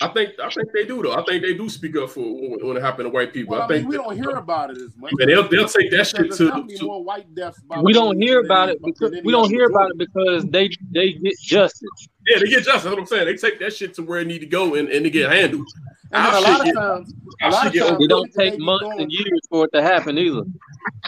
I 0.00 0.08
think 0.08 0.30
I 0.42 0.48
think 0.50 0.68
they 0.72 0.84
do 0.86 1.02
though. 1.02 1.12
I 1.12 1.22
think 1.24 1.42
they 1.42 1.54
do 1.54 1.68
speak 1.68 1.96
up 1.96 2.10
for 2.10 2.20
when, 2.20 2.66
when 2.66 2.76
it 2.76 2.82
happened 2.82 3.06
to 3.06 3.10
white 3.10 3.32
people. 3.32 3.52
Well, 3.52 3.62
I 3.62 3.64
I 3.66 3.68
mean, 3.68 3.78
think 3.80 3.88
we 3.90 3.96
that- 3.96 4.02
don't 4.04 4.16
hear 4.16 4.30
about 4.30 4.70
it 4.70 4.78
as 4.78 4.96
much. 4.96 5.12
and 5.18 5.30
they'll 5.30 5.48
they'll 5.48 5.68
take 5.68 5.90
that 5.90 6.06
shit 6.06 6.20
there's 6.22 6.38
to, 6.38 6.66
to 6.78 6.84
more 6.86 7.04
white 7.04 7.32
deaths 7.34 7.60
by 7.60 7.80
We 7.80 7.92
don't 7.92 8.20
hear 8.20 8.40
about 8.40 8.70
it 8.70 8.78
because 8.82 9.12
we 9.24 9.30
don't 9.32 9.50
hear 9.50 9.66
about 9.68 9.90
it 9.90 9.98
because 9.98 10.44
they 10.46 10.70
they 10.90 11.12
get 11.12 11.38
justice. 11.40 12.08
Yeah 12.26 12.38
they 12.40 12.46
get 12.48 12.64
justice. 12.64 12.82
That's 12.82 12.86
what 12.86 12.98
I'm 12.98 13.06
saying. 13.06 13.26
They 13.26 13.36
take 13.36 13.58
that 13.60 13.72
shit 13.74 13.94
to 13.94 14.02
where 14.02 14.20
it 14.20 14.26
need 14.26 14.40
to 14.40 14.46
go 14.46 14.74
and, 14.74 14.88
and 14.88 15.04
to 15.04 15.10
get 15.10 15.30
handled. 15.30 15.66
And 16.12 16.24
then 16.24 16.32
Our 16.34 16.38
a 16.38 16.40
lot 16.42 16.60
of 16.60 16.66
get- 16.66 16.74
times, 16.74 17.14
a 17.42 17.48
lot 17.50 17.66
of 17.66 17.74
times, 17.74 17.96
It 18.04 18.08
don't 18.08 18.26
shit 18.26 18.34
that 18.34 18.38
they 18.44 18.50
take 18.50 18.60
months 18.60 18.84
doing- 18.84 19.00
and 19.00 19.12
years 19.12 19.40
for 19.50 19.64
it 19.64 19.72
to 19.74 19.82
happen 19.82 20.16
either. 20.18 20.42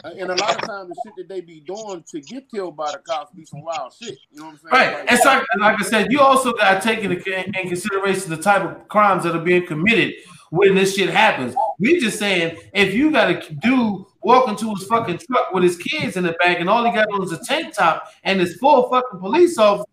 Uh, 0.05 0.11
and 0.19 0.31
a 0.31 0.35
lot 0.35 0.57
of 0.62 0.69
times 0.69 0.89
the 0.89 0.97
shit 1.05 1.12
that 1.17 1.29
they 1.29 1.41
be 1.41 1.61
doing 1.61 2.03
to 2.11 2.21
get 2.21 2.51
killed 2.51 2.77
by 2.77 2.91
the 2.91 2.99
cops 2.99 3.33
be 3.35 3.45
some 3.45 3.62
wild 3.62 3.93
shit. 3.93 4.19
You 4.33 4.41
know 4.41 4.47
what 4.47 4.53
I'm 4.53 4.59
saying? 4.59 4.73
Right. 4.73 4.99
Like- 5.01 5.12
It's 5.12 5.25
like, 5.25 5.43
like 5.61 5.81
I 5.81 5.85
said, 5.85 6.11
you 6.11 6.21
also 6.21 6.53
got 6.53 6.81
to 6.83 6.87
take 6.89 7.05
into 7.05 7.17
in 7.61 7.69
consideration 7.69 8.31
the 8.31 8.37
type 8.37 8.62
of 8.62 8.89
crimes 8.89 9.23
that 9.25 9.37
are 9.37 9.41
being 9.45 9.64
committed 9.67 10.14
when 10.51 10.75
this 10.75 10.97
shit 10.97 11.11
happens. 11.11 11.55
We 11.79 12.01
just 12.01 12.19
saying 12.19 12.57
if 12.75 12.93
you 12.95 13.11
got 13.12 13.31
a 13.31 13.55
dude 13.62 14.05
walking 14.23 14.57
to 14.57 14.75
his 14.75 14.85
fucking 14.89 15.19
truck 15.19 15.53
with 15.53 15.62
his 15.62 15.77
kids 15.77 16.17
in 16.17 16.25
the 16.25 16.33
back 16.43 16.59
and 16.59 16.69
all 16.69 16.85
he 16.85 16.91
got 16.93 17.07
on 17.12 17.23
is 17.23 17.33
a 17.33 17.39
tank 17.45 17.75
top 17.75 18.09
and 18.25 18.41
there's 18.41 18.59
four 18.59 18.89
fucking 18.91 19.21
police 19.21 19.57
officers, 19.59 19.87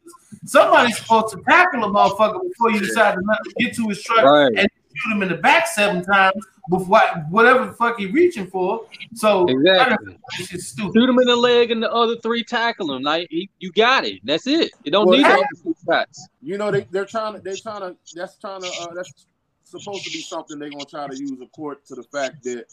somebody's 0.46 0.98
supposed 0.98 1.34
to 1.36 1.41
tackle 1.44 1.84
a 1.84 1.88
motherfucker 1.88 2.41
before 2.48 2.72
you 2.72 2.80
decide 2.80 3.14
to 3.16 3.22
let 3.28 3.38
get 3.60 3.76
to 3.76 3.88
his 3.89 4.02
truck 4.04 4.24
Right. 4.26 4.52
and 4.58 4.68
shoot 4.96 5.12
him 5.16 5.24
in 5.24 5.30
the 5.30 5.36
back 5.36 5.68
seven 5.68 6.04
times 6.04 6.34
before 6.70 7.00
whatever 7.30 7.66
the 7.66 7.74
fuck 7.74 7.98
he 8.00 8.06
reaching 8.06 8.48
for. 8.48 8.86
So 9.16 9.46
Exactly. 9.48 10.18
this 10.38 10.48
shit's 10.48 10.68
stupid. 10.68 10.94
Shoot 10.96 11.10
him 11.10 11.20
in 11.20 11.28
the 11.28 11.36
leg 11.36 11.72
and 11.72 11.82
the 11.84 11.91
other 11.91 12.16
three 12.18 12.44
tackle 12.44 12.94
him. 12.96 13.02
Like 13.04 13.28
he, 13.30 13.50
you 13.60 13.72
got 13.72 14.06
it. 14.06 14.22
That's 14.24 14.48
it. 14.48 14.72
You 14.84 14.91
don't 14.91 15.08
Well, 15.08 15.18
need 15.18 15.26
I- 15.26 15.36
all 15.36 15.44
the 15.66 15.76
shots. 15.86 16.28
you 16.41 16.58
know, 16.58 16.72
they 16.72 16.88
they're 16.91 17.06
trying 17.06 17.34
to 17.34 17.39
they're 17.41 17.56
trying 17.56 17.82
to 17.82 17.96
that's 18.16 18.38
trying 18.38 18.62
to 18.62 18.68
uh, 18.82 18.94
that's 18.94 19.26
supposed 19.64 20.03
to 20.05 20.11
be 20.11 20.22
something 20.22 20.59
they're 20.59 20.70
gonna 20.70 20.86
try 20.86 21.07
to 21.07 21.18
use 21.18 21.39
a 21.41 21.47
court 21.47 21.86
to 21.88 21.95
the 21.95 22.03
fact 22.03 22.43
that 22.43 22.66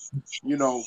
you 0.42 0.56
know 0.56 0.82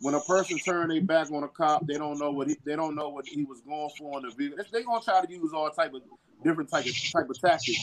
when 0.00 0.14
a 0.14 0.20
person 0.20 0.58
turn 0.58 0.88
their 0.88 1.00
back 1.00 1.30
on 1.30 1.42
a 1.44 1.48
cop, 1.48 1.86
they 1.86 1.98
don't 1.98 2.18
know 2.18 2.30
what 2.30 2.48
he, 2.48 2.56
they 2.64 2.76
don't 2.76 2.94
know 2.94 3.08
what 3.08 3.26
he 3.26 3.44
was 3.44 3.60
going 3.60 3.90
for 3.98 4.18
in 4.18 4.28
the 4.28 4.34
vehicle. 4.34 4.64
They're 4.70 4.84
gonna 4.84 5.00
try 5.02 5.24
to 5.24 5.30
use 5.30 5.52
all 5.52 5.70
type 5.70 5.94
of 5.94 6.02
different 6.42 6.70
type 6.70 6.86
of 6.86 6.92
type 7.12 7.28
of 7.28 7.40
tactics 7.40 7.82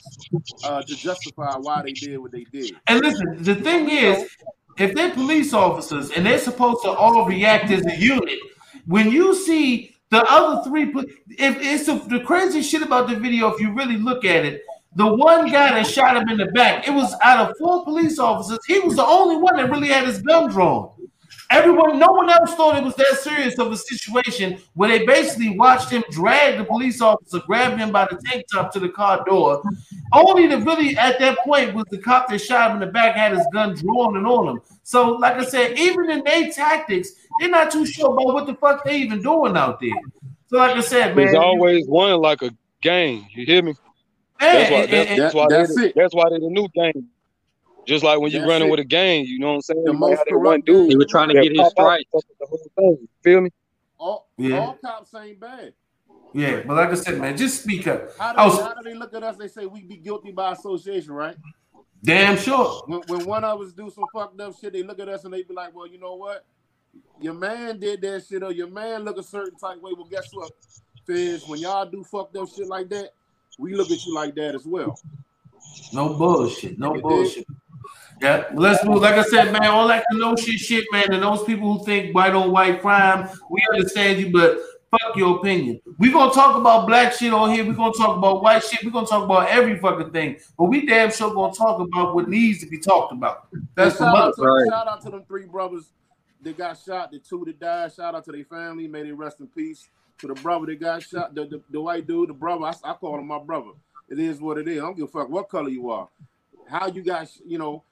uh, 0.63 0.81
to 0.83 0.95
justify 0.95 1.55
why 1.57 1.81
they 1.81 1.93
did 1.93 2.17
what 2.17 2.31
they 2.31 2.45
did. 2.45 2.75
And 2.87 3.01
listen, 3.01 3.43
the 3.43 3.55
thing 3.55 3.89
is, 3.89 4.29
if 4.77 4.93
they're 4.93 5.11
police 5.11 5.53
officers 5.53 6.11
and 6.11 6.25
they're 6.25 6.39
supposed 6.39 6.83
to 6.83 6.89
all 6.91 7.25
react 7.25 7.71
as 7.71 7.85
a 7.85 7.95
unit, 7.97 8.39
when 8.85 9.11
you 9.11 9.35
see 9.35 9.95
the 10.09 10.23
other 10.29 10.61
three, 10.69 10.93
if 11.29 11.57
it's 11.61 11.85
the, 11.85 11.95
the 12.09 12.23
crazy 12.23 12.61
shit 12.61 12.81
about 12.81 13.09
the 13.09 13.15
video, 13.15 13.47
if 13.47 13.61
you 13.61 13.73
really 13.73 13.97
look 13.97 14.25
at 14.25 14.45
it, 14.45 14.61
the 14.95 15.07
one 15.07 15.49
guy 15.49 15.71
that 15.71 15.87
shot 15.87 16.17
him 16.17 16.27
in 16.29 16.37
the 16.37 16.47
back, 16.47 16.87
it 16.87 16.91
was 16.91 17.15
out 17.23 17.49
of 17.49 17.57
four 17.57 17.83
police 17.83 18.19
officers, 18.19 18.59
he 18.67 18.79
was 18.79 18.95
the 18.95 19.05
only 19.05 19.37
one 19.37 19.55
that 19.55 19.69
really 19.69 19.87
had 19.87 20.05
his 20.05 20.21
gun 20.21 20.49
drawn. 20.49 20.91
Everyone, 21.49 21.99
no 21.99 22.13
one 22.13 22.29
else 22.29 22.55
thought 22.55 22.77
it 22.77 22.83
was 22.83 22.95
that 22.95 23.19
serious 23.21 23.59
of 23.59 23.71
a 23.73 23.77
situation 23.77 24.57
where 24.73 24.87
they 24.87 25.05
basically 25.05 25.57
watched 25.57 25.89
him 25.89 26.01
drag 26.09 26.57
the 26.57 26.63
police 26.63 27.01
officer, 27.01 27.41
grab 27.45 27.77
him 27.77 27.91
by 27.91 28.07
the 28.09 28.21
tank 28.25 28.45
top 28.51 28.71
to 28.71 28.79
the 28.79 28.87
car 28.87 29.23
door. 29.25 29.61
Only 30.13 30.47
the 30.47 30.59
really 30.59 30.97
at 30.97 31.19
that 31.19 31.39
point 31.39 31.73
was 31.73 31.85
the 31.91 31.97
cop 31.97 32.29
that 32.29 32.39
shot 32.39 32.71
him 32.71 32.81
in 32.81 32.87
the 32.87 32.93
back 32.93 33.15
had 33.15 33.33
his 33.33 33.45
gun 33.51 33.75
drawn 33.75 34.15
and 34.15 34.25
on 34.25 34.47
him. 34.47 34.61
So, 34.83 35.11
like 35.11 35.35
I 35.35 35.43
said, 35.43 35.77
even 35.77 36.09
in 36.09 36.23
their 36.23 36.51
tactics, 36.51 37.11
they're 37.39 37.49
not 37.49 37.69
too 37.69 37.85
sure 37.85 38.13
about 38.13 38.33
what 38.33 38.45
the 38.45 38.55
fuck 38.55 38.85
they 38.85 38.97
even 38.99 39.21
doing 39.21 39.57
out 39.57 39.81
there. 39.81 39.89
So, 40.47 40.57
like 40.57 40.77
I 40.77 40.81
said, 40.81 41.17
man, 41.17 41.25
There's 41.25 41.35
always 41.35 41.85
one 41.85 42.17
like 42.21 42.41
a 42.43 42.51
game. 42.81 43.25
You 43.35 43.45
hear 43.45 43.61
me? 43.61 43.75
Man, 44.41 44.53
That's 44.53 44.71
why. 44.71 44.85
That's, 44.85 45.09
and- 45.11 45.19
that's 45.21 45.33
why. 45.35 45.45
That's 45.49 45.75
they, 45.75 45.85
it. 45.87 45.93
That's 45.95 46.13
why 46.15 46.29
they're 46.29 46.39
the 46.39 46.49
new 46.49 46.67
gang. 46.73 47.07
Just 47.87 48.03
like 48.03 48.19
when 48.19 48.31
you 48.31 48.39
That's 48.39 48.49
running 48.49 48.67
it. 48.67 48.71
with 48.71 48.79
a 48.79 48.83
gang, 48.85 49.25
you 49.25 49.39
know 49.39 49.47
what 49.49 49.53
I'm 49.55 49.61
saying? 49.61 49.83
The 49.85 49.93
most 49.93 50.17
have 50.17 50.19
that 50.29 50.37
one 50.37 50.61
corrupt 50.61 50.65
dude. 50.67 50.89
He 50.89 50.95
was 50.95 51.07
trying 51.09 51.29
to 51.29 51.33
get 51.33 51.49
his 51.51 51.57
pop 51.57 51.65
out 51.65 51.71
strike. 51.71 52.07
and 52.13 52.21
fuck 52.23 52.29
with 52.29 52.39
the 52.39 52.45
whole 52.47 52.95
thing. 52.95 52.97
You 53.01 53.07
feel 53.23 53.41
me? 53.41 53.49
All, 53.97 54.27
Yeah. 54.37 54.59
all 54.59 54.73
cops 54.83 55.13
ain't 55.15 55.39
bad. 55.39 55.73
yeah, 56.33 56.61
but 56.65 56.75
like 56.77 56.89
I 56.89 56.93
said, 56.93 57.19
man, 57.19 57.35
just 57.35 57.63
speak 57.63 57.87
up. 57.87 58.15
How 58.19 58.33
do, 58.33 58.37
was 58.43 58.59
how 58.61 58.73
do 58.75 58.83
they 58.83 58.93
look 58.95 59.13
at 59.15 59.23
us? 59.23 59.35
They 59.37 59.47
say 59.47 59.65
we 59.65 59.81
be 59.81 59.97
guilty 59.97 60.31
by 60.31 60.51
association, 60.53 61.11
right? 61.13 61.35
damn 62.03 62.35
sure. 62.37 62.83
when, 62.87 63.01
when 63.07 63.25
one 63.25 63.43
of 63.43 63.61
us 63.61 63.73
do 63.73 63.89
some 63.89 64.05
fucked 64.13 64.39
up 64.41 64.53
shit, 64.59 64.73
they 64.73 64.81
look 64.83 64.99
at 64.99 65.07
us 65.09 65.23
and 65.23 65.33
they 65.33 65.43
be 65.43 65.53
like, 65.53 65.75
"Well, 65.75 65.87
you 65.87 65.99
know 65.99 66.15
what? 66.15 66.45
Your 67.19 67.33
man 67.35 67.79
did 67.79 68.01
that 68.01 68.25
shit, 68.27 68.43
or 68.43 68.51
your 68.51 68.69
man 68.69 69.03
look 69.05 69.17
a 69.17 69.23
certain 69.23 69.57
type 69.57 69.81
way. 69.81 69.91
Well, 69.95 70.07
guess 70.09 70.29
what, 70.33 70.51
Fizz? 71.05 71.47
When 71.47 71.59
y'all 71.59 71.85
do 71.85 72.03
fucked 72.03 72.35
up 72.37 72.49
shit 72.49 72.67
like 72.67 72.89
that, 72.89 73.11
we 73.59 73.75
look 73.75 73.91
at 73.91 74.05
you 74.05 74.13
like 74.13 74.35
that 74.35 74.55
as 74.55 74.65
well. 74.65 74.99
No 75.93 76.13
bullshit. 76.13 76.79
No 76.79 76.95
You 76.95 77.01
bullshit. 77.01 77.45
Yeah, 78.21 78.45
let's 78.53 78.83
move. 78.85 79.01
Like 79.01 79.15
I 79.15 79.23
said, 79.23 79.51
man, 79.51 79.65
all 79.65 79.87
that 79.87 80.05
no 80.11 80.35
shit, 80.35 80.59
shit, 80.59 80.85
man, 80.91 81.11
and 81.11 81.23
those 81.23 81.43
people 81.43 81.77
who 81.77 81.83
think 81.85 82.13
white 82.13 82.33
on 82.33 82.51
white 82.51 82.81
crime, 82.81 83.27
we 83.49 83.63
understand 83.73 84.19
you, 84.19 84.31
but 84.31 84.59
fuck 84.91 85.15
your 85.15 85.37
opinion. 85.39 85.81
We're 85.97 86.11
gonna 86.13 86.31
talk 86.31 86.55
about 86.55 86.85
black 86.85 87.13
shit 87.13 87.33
on 87.33 87.51
here. 87.51 87.65
We're 87.65 87.73
gonna 87.73 87.93
talk 87.93 88.17
about 88.17 88.43
white 88.43 88.63
shit. 88.63 88.83
We're 88.83 88.91
gonna 88.91 89.07
talk 89.07 89.23
about 89.23 89.49
every 89.49 89.79
fucking 89.79 90.11
thing, 90.11 90.37
but 90.55 90.65
we 90.65 90.85
damn 90.85 91.11
sure 91.11 91.33
gonna 91.33 91.53
talk 91.53 91.79
about 91.79 92.13
what 92.13 92.29
needs 92.29 92.59
to 92.59 92.67
be 92.67 92.77
talked 92.77 93.11
about. 93.11 93.47
That's 93.73 93.97
the 93.97 94.05
shout 94.05 94.15
out, 94.15 94.35
to, 94.35 94.41
Right. 94.43 94.69
shout 94.69 94.87
out 94.87 95.01
to 95.01 95.09
them 95.09 95.23
three 95.27 95.45
brothers 95.45 95.91
that 96.43 96.57
got 96.57 96.77
shot, 96.77 97.11
the 97.11 97.17
two 97.19 97.43
that 97.45 97.59
died. 97.59 97.91
Shout 97.93 98.13
out 98.13 98.23
to 98.25 98.31
their 98.31 98.45
family. 98.45 98.87
May 98.87 99.01
they 99.03 99.13
rest 99.13 99.39
in 99.39 99.47
peace. 99.47 99.89
To 100.21 100.27
the 100.27 100.35
brother 100.35 100.67
that 100.67 100.79
got 100.79 101.03
shot, 101.03 101.35
the, 101.35 101.45
the, 101.45 101.61
the 101.69 101.81
white 101.81 102.07
dude, 102.07 102.29
the 102.29 102.33
brother. 102.33 102.65
I, 102.65 102.73
I 102.83 102.93
call 102.93 103.19
him 103.19 103.27
my 103.27 103.39
brother. 103.39 103.71
It 104.09 104.19
is 104.19 104.39
what 104.39 104.57
it 104.57 104.67
is. 104.67 104.77
I 104.77 104.81
don't 104.81 104.95
give 104.95 105.05
a 105.05 105.07
fuck 105.07 105.29
what 105.29 105.49
color 105.49 105.69
you 105.69 105.89
are. 105.89 106.07
How 106.67 106.87
you 106.87 107.03
got, 107.03 107.27
you 107.45 107.57
know, 107.57 107.83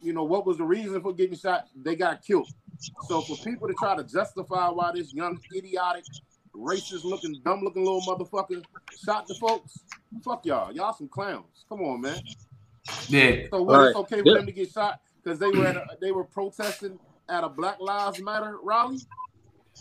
you 0.00 0.12
know 0.12 0.24
what 0.24 0.46
was 0.46 0.58
the 0.58 0.64
reason 0.64 1.00
for 1.00 1.12
getting 1.12 1.36
shot? 1.36 1.68
They 1.80 1.96
got 1.96 2.24
killed. 2.24 2.48
So 3.08 3.20
for 3.22 3.36
people 3.36 3.68
to 3.68 3.74
try 3.74 3.96
to 3.96 4.04
justify 4.04 4.68
why 4.68 4.92
this 4.92 5.12
young 5.12 5.40
idiotic, 5.54 6.04
racist 6.54 7.04
looking, 7.04 7.40
dumb 7.44 7.62
looking 7.62 7.84
little 7.84 8.02
motherfucker 8.02 8.62
shot 9.04 9.26
the 9.28 9.34
folks, 9.34 9.80
fuck 10.24 10.46
y'all. 10.46 10.72
Y'all 10.72 10.92
some 10.92 11.08
clowns. 11.08 11.64
Come 11.68 11.80
on, 11.82 12.00
man. 12.00 12.22
Yeah. 13.08 13.46
So 13.50 13.62
what? 13.62 13.88
It's 13.88 13.96
Right. 13.96 14.00
okay 14.02 14.22
for 14.22 14.34
them 14.34 14.46
to 14.46 14.52
get 14.52 14.70
shot 14.70 15.00
because 15.22 15.38
they 15.38 15.50
were 15.50 15.66
at 15.66 15.76
a, 15.76 15.84
they 16.00 16.12
were 16.12 16.24
protesting 16.24 16.98
at 17.28 17.44
a 17.44 17.48
Black 17.48 17.80
Lives 17.80 18.20
Matter 18.20 18.58
rally. 18.62 19.00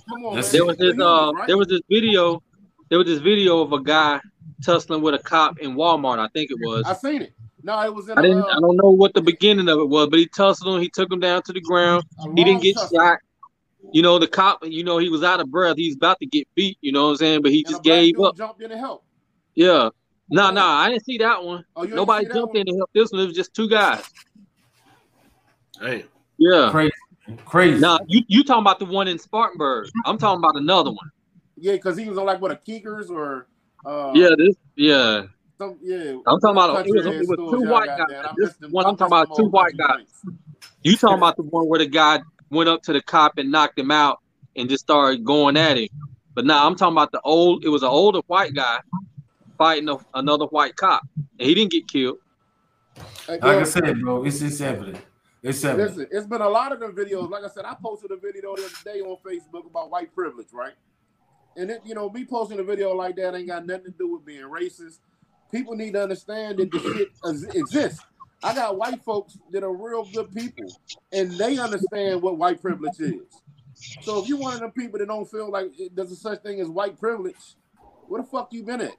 Come 0.09 0.25
on, 0.25 0.41
There 0.51 0.65
was 0.65 0.77
this 0.77 0.99
uh 0.99 1.31
right? 1.35 1.47
there 1.47 1.57
was 1.57 1.67
this 1.67 1.81
video 1.89 2.41
there 2.89 2.97
was 2.97 3.07
this 3.07 3.19
video 3.19 3.61
of 3.61 3.71
a 3.73 3.81
guy 3.81 4.19
tussling 4.63 5.01
with 5.01 5.13
a 5.15 5.19
cop 5.19 5.59
in 5.59 5.75
Walmart, 5.75 6.19
I 6.19 6.27
think 6.33 6.51
it 6.51 6.57
was. 6.59 6.83
I 6.85 6.93
seen 6.93 7.21
it. 7.23 7.33
No, 7.63 7.79
it 7.83 7.93
was 7.93 8.09
in 8.09 8.17
I 8.17 8.21
a, 8.21 8.23
didn't 8.23 8.43
I 8.43 8.59
don't 8.59 8.75
know 8.77 8.89
what 8.89 9.13
the 9.13 9.21
beginning 9.21 9.69
of 9.69 9.79
it 9.79 9.87
was, 9.89 10.07
but 10.09 10.19
he 10.19 10.27
tussled 10.27 10.75
him, 10.75 10.81
he 10.81 10.89
took 10.89 11.11
him 11.11 11.19
down 11.19 11.41
to 11.43 11.53
the 11.53 11.61
ground. 11.61 12.03
He 12.35 12.43
didn't 12.43 12.61
get 12.63 12.75
tussle. 12.75 12.97
shot. 12.99 13.19
You 13.93 14.01
know, 14.01 14.19
the 14.19 14.27
cop, 14.27 14.59
you 14.63 14.83
know, 14.83 14.97
he 14.99 15.09
was 15.09 15.23
out 15.23 15.39
of 15.41 15.49
breath. 15.51 15.75
He's 15.77 15.95
about 15.95 16.19
to 16.19 16.25
get 16.25 16.47
beat, 16.55 16.77
you 16.81 16.91
know 16.91 17.05
what 17.05 17.09
I'm 17.11 17.17
saying? 17.17 17.41
But 17.41 17.51
he 17.51 17.59
And 17.65 17.69
just 17.71 17.83
gave 17.83 18.19
up. 18.19 18.37
Jumped 18.37 18.61
in 18.61 18.69
to 18.69 18.77
help. 18.77 19.03
Yeah. 19.55 19.89
No, 20.29 20.49
no, 20.51 20.63
I 20.65 20.89
didn't 20.89 21.03
see 21.05 21.17
that 21.17 21.43
one. 21.43 21.65
Oh, 21.75 21.83
Nobody 21.83 22.25
that 22.25 22.33
jumped 22.33 22.53
one? 22.53 22.61
in 22.61 22.65
to 22.67 22.75
help 22.77 22.89
this 22.93 23.11
one. 23.11 23.21
It 23.21 23.25
was 23.27 23.35
just 23.35 23.53
two 23.53 23.67
guys. 23.67 24.03
Hey. 25.79 26.05
Yeah. 26.37 26.69
Crazy. 26.71 26.91
Crazy. 27.45 27.79
Now 27.79 27.99
you 28.07 28.23
you 28.27 28.43
talking 28.43 28.61
about 28.61 28.79
the 28.79 28.85
one 28.85 29.07
in 29.07 29.17
Spartanburg. 29.19 29.89
I'm 30.05 30.17
talking 30.17 30.39
about 30.43 30.55
another 30.55 30.91
one. 30.91 31.11
Yeah, 31.57 31.73
because 31.73 31.97
he 31.97 32.07
was 32.07 32.17
on 32.17 32.25
like 32.25 32.41
what 32.41 32.51
a 32.51 32.55
Keekers 32.55 33.09
or 33.09 33.47
uh 33.85 34.11
Yeah, 34.15 34.29
this 34.37 34.55
yeah. 34.75 35.23
some 35.57 35.77
yeah. 35.81 36.15
I'm 36.27 36.39
talking 36.39 36.49
about 36.51 36.75
country 36.75 36.99
it 36.99 37.05
was, 37.05 37.15
it 37.15 37.27
was 37.27 37.51
two 37.51 37.63
y'all 37.63 37.71
white 37.73 37.87
guys. 37.87 38.05
there. 38.09 38.25
This 38.37 38.55
them- 38.57 38.71
one 38.71 38.85
I 38.85 38.89
I'm 38.89 38.97
talking 38.97 39.13
about 39.13 39.35
two 39.35 39.45
white 39.45 39.77
guys. 39.77 39.97
joints. 39.97 40.21
You 40.83 40.97
talking 40.97 41.17
about 41.17 41.35
the 41.37 41.43
one 41.43 41.67
where 41.67 41.79
the 41.79 41.85
guy 41.85 42.21
went 42.49 42.67
up 42.69 42.81
to 42.83 42.93
the 42.93 43.01
cop 43.01 43.37
and 43.37 43.51
knocked 43.51 43.77
him 43.77 43.91
out 43.91 44.19
and 44.55 44.69
just 44.69 44.83
started 44.83 45.23
going 45.23 45.55
at 45.57 45.77
him. 45.77 45.89
But 46.33 46.45
now 46.45 46.65
I'm 46.65 46.75
talking 46.75 46.93
about 46.93 47.11
the 47.11 47.21
old. 47.21 47.63
It 47.63 47.69
was 47.69 47.83
an 47.83 47.89
older 47.89 48.21
white 48.27 48.53
guy 48.53 48.79
fighting 49.57 49.89
a, 49.89 49.97
another 50.15 50.45
white 50.45 50.75
cop, 50.75 51.03
and 51.15 51.47
he 51.47 51.53
didn't 51.53 51.71
get 51.71 51.87
killed. 51.87 52.17
Like 53.27 53.43
I 53.43 53.63
said, 53.63 53.99
bro, 54.01 54.23
it's 54.23 54.41
it's 54.41 54.61
evident. 54.61 54.97
It's 55.43 55.63
evident. 55.63 55.97
Listen, 55.97 56.07
it's 56.11 56.27
been 56.27 56.41
a 56.41 56.49
lot 56.49 56.71
of 56.71 56.79
them 56.79 56.95
videos. 56.95 57.29
Like 57.29 57.43
I 57.43 57.47
said, 57.49 57.65
I 57.65 57.75
posted 57.81 58.11
a 58.11 58.17
video 58.17 58.55
the 58.55 58.63
other 58.63 58.73
day 58.85 59.01
on 59.01 59.17
Facebook 59.25 59.65
about 59.65 59.89
white 59.89 60.13
privilege, 60.13 60.47
right? 60.53 60.73
And 61.57 61.69
it, 61.71 61.81
you 61.83 61.95
know, 61.95 62.09
me 62.09 62.25
posting 62.25 62.59
a 62.59 62.63
video 62.63 62.93
like 62.93 63.15
that 63.17 63.35
ain't 63.35 63.47
got 63.47 63.65
nothing 63.65 63.85
to 63.85 63.91
do 63.97 64.13
with 64.13 64.25
being 64.25 64.43
racist. 64.43 64.99
People 65.51 65.75
need 65.75 65.93
to 65.93 66.03
understand 66.03 66.59
that 66.59 66.71
the 66.71 66.79
shit 66.79 67.55
exists. 67.55 68.01
I 68.43 68.55
got 68.55 68.77
white 68.77 69.03
folks 69.03 69.37
that 69.51 69.63
are 69.63 69.73
real 69.73 70.07
good 70.13 70.31
people, 70.33 70.65
and 71.11 71.31
they 71.33 71.57
understand 71.57 72.21
what 72.21 72.37
white 72.37 72.61
privilege 72.61 72.99
is. 72.99 73.19
So 74.01 74.21
if 74.21 74.29
you're 74.29 74.37
one 74.37 74.53
of 74.53 74.59
them 74.61 74.71
people 74.71 74.99
that 74.99 75.07
don't 75.07 75.29
feel 75.29 75.49
like 75.51 75.71
it- 75.79 75.95
there's 75.95 76.11
a 76.11 76.15
such 76.15 76.41
thing 76.41 76.59
as 76.61 76.67
white 76.69 76.99
privilege, 76.99 77.55
where 78.07 78.21
the 78.21 78.27
fuck 78.27 78.53
you 78.53 78.63
been 78.63 78.81
at? 78.81 78.95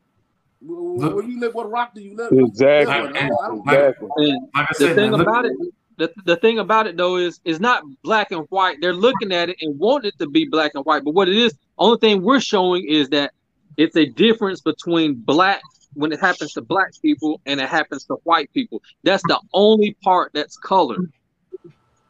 Where, 0.60 1.10
where 1.10 1.24
you 1.24 1.40
live? 1.40 1.54
What 1.54 1.70
rock 1.70 1.94
do 1.94 2.00
you 2.02 2.14
live? 2.16 2.32
Exactly. 2.32 2.94
live 2.94 3.06
on? 3.06 3.16
I 3.16 3.48
don't- 3.48 3.68
I 3.68 3.74
Exactly. 3.88 4.08
Like 4.16 4.38
I 4.54 4.66
the 4.78 4.94
thing 4.94 5.14
about 5.14 5.46
it, 5.46 5.56
the, 6.02 6.12
the 6.24 6.36
thing 6.36 6.58
about 6.58 6.86
it 6.86 6.96
though 6.96 7.16
is 7.16 7.40
is 7.44 7.60
not 7.60 7.84
black 8.02 8.32
and 8.32 8.46
white. 8.50 8.78
They're 8.80 8.94
looking 8.94 9.32
at 9.32 9.48
it 9.48 9.56
and 9.60 9.78
want 9.78 10.04
it 10.04 10.18
to 10.18 10.28
be 10.28 10.46
black 10.46 10.72
and 10.74 10.84
white. 10.84 11.04
But 11.04 11.14
what 11.14 11.28
it 11.28 11.36
is, 11.36 11.54
only 11.78 11.98
thing 11.98 12.22
we're 12.22 12.40
showing 12.40 12.86
is 12.88 13.08
that 13.10 13.32
it's 13.76 13.96
a 13.96 14.06
difference 14.06 14.60
between 14.60 15.14
black 15.14 15.62
when 15.94 16.12
it 16.12 16.20
happens 16.20 16.52
to 16.54 16.60
black 16.60 16.90
people 17.00 17.40
and 17.46 17.60
it 17.60 17.68
happens 17.68 18.04
to 18.06 18.14
white 18.24 18.52
people. 18.52 18.82
That's 19.04 19.22
the 19.24 19.40
only 19.52 19.96
part 20.02 20.32
that's 20.34 20.56
colored. 20.56 21.12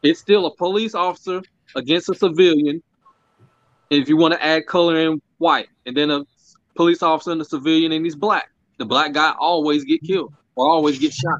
It's 0.01 0.19
still 0.19 0.45
a 0.47 0.55
police 0.55 0.95
officer 0.95 1.41
against 1.75 2.09
a 2.09 2.15
civilian. 2.15 2.81
If 3.89 4.09
you 4.09 4.17
want 4.17 4.33
to 4.33 4.43
add 4.43 4.65
color 4.65 4.97
in 4.97 5.21
white, 5.37 5.67
and 5.85 5.95
then 5.95 6.09
a 6.09 6.25
police 6.75 7.03
officer 7.03 7.31
and 7.31 7.41
a 7.41 7.45
civilian 7.45 7.91
and 7.91 8.03
he's 8.03 8.15
black. 8.15 8.49
The 8.79 8.85
black 8.85 9.13
guy 9.13 9.33
always 9.39 9.83
get 9.83 10.01
killed 10.01 10.33
or 10.55 10.67
always 10.67 10.97
get 10.97 11.13
shot. 11.13 11.39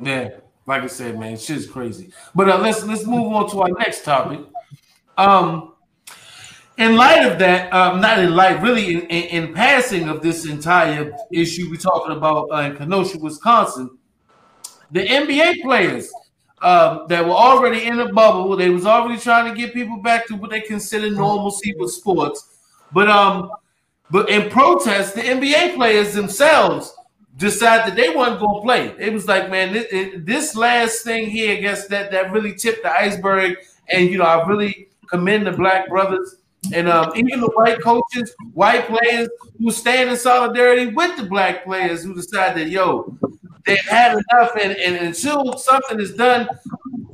Yeah, 0.00 0.30
like 0.70 0.84
I 0.84 0.86
said, 0.86 1.18
man, 1.18 1.36
shit's 1.36 1.66
crazy. 1.66 2.12
But 2.32 2.48
uh, 2.48 2.58
let's 2.58 2.84
let's 2.84 3.04
move 3.04 3.32
on 3.32 3.50
to 3.50 3.62
our 3.62 3.70
next 3.70 4.04
topic. 4.04 4.38
Um, 5.18 5.72
in 6.78 6.94
light 6.94 7.26
of 7.26 7.40
that, 7.40 7.72
um, 7.72 8.00
not 8.00 8.20
in 8.20 8.36
light, 8.36 8.62
really, 8.62 8.94
in, 8.94 9.00
in, 9.08 9.46
in 9.46 9.52
passing 9.52 10.08
of 10.08 10.22
this 10.22 10.46
entire 10.46 11.12
issue 11.32 11.68
we're 11.68 11.76
talking 11.76 12.16
about 12.16 12.48
uh, 12.52 12.58
in 12.58 12.76
Kenosha, 12.76 13.18
Wisconsin, 13.18 13.98
the 14.92 15.04
NBA 15.04 15.60
players 15.62 16.08
um, 16.62 17.06
that 17.08 17.24
were 17.24 17.32
already 17.32 17.86
in 17.86 17.98
a 17.98 18.12
bubble, 18.12 18.56
they 18.56 18.70
was 18.70 18.86
already 18.86 19.20
trying 19.20 19.52
to 19.52 19.60
get 19.60 19.74
people 19.74 20.00
back 20.00 20.28
to 20.28 20.36
what 20.36 20.50
they 20.50 20.60
consider 20.60 21.10
normalcy 21.10 21.74
with 21.78 21.90
sports, 21.90 22.60
but 22.92 23.10
um, 23.10 23.50
but 24.12 24.30
in 24.30 24.48
protest, 24.50 25.16
the 25.16 25.22
NBA 25.22 25.74
players 25.74 26.14
themselves 26.14 26.94
decided 27.36 27.86
that 27.92 27.96
they 27.96 28.10
weren't 28.10 28.40
going 28.40 28.56
to 28.56 28.62
play. 28.62 28.94
It 28.98 29.12
was 29.12 29.26
like, 29.26 29.50
man, 29.50 29.72
this, 29.72 29.86
it- 29.90 30.26
this 30.26 30.54
last 30.56 31.02
thing 31.04 31.28
here, 31.30 31.56
I 31.56 31.60
guess 31.60 31.86
that 31.88 32.10
that 32.12 32.32
really 32.32 32.54
tipped 32.54 32.82
the 32.82 32.92
iceberg. 32.92 33.56
And 33.88 34.08
you 34.10 34.18
know, 34.18 34.24
I 34.24 34.46
really 34.46 34.88
commend 35.08 35.46
the 35.46 35.52
black 35.52 35.88
brothers 35.88 36.36
and 36.74 36.88
um, 36.88 37.10
even 37.16 37.40
the 37.40 37.50
white 37.54 37.80
coaches, 37.80 38.34
white 38.52 38.86
players 38.86 39.28
who 39.58 39.70
stand 39.70 40.10
in 40.10 40.16
solidarity 40.16 40.88
with 40.92 41.16
the 41.16 41.24
black 41.24 41.64
players 41.64 42.04
who 42.04 42.14
decide 42.14 42.54
that 42.56 42.68
yo, 42.68 43.16
they've 43.66 43.78
had 43.88 44.12
enough, 44.12 44.50
and, 44.62 44.72
and 44.72 45.06
until 45.06 45.56
something 45.56 45.98
is 45.98 46.14
done, 46.14 46.46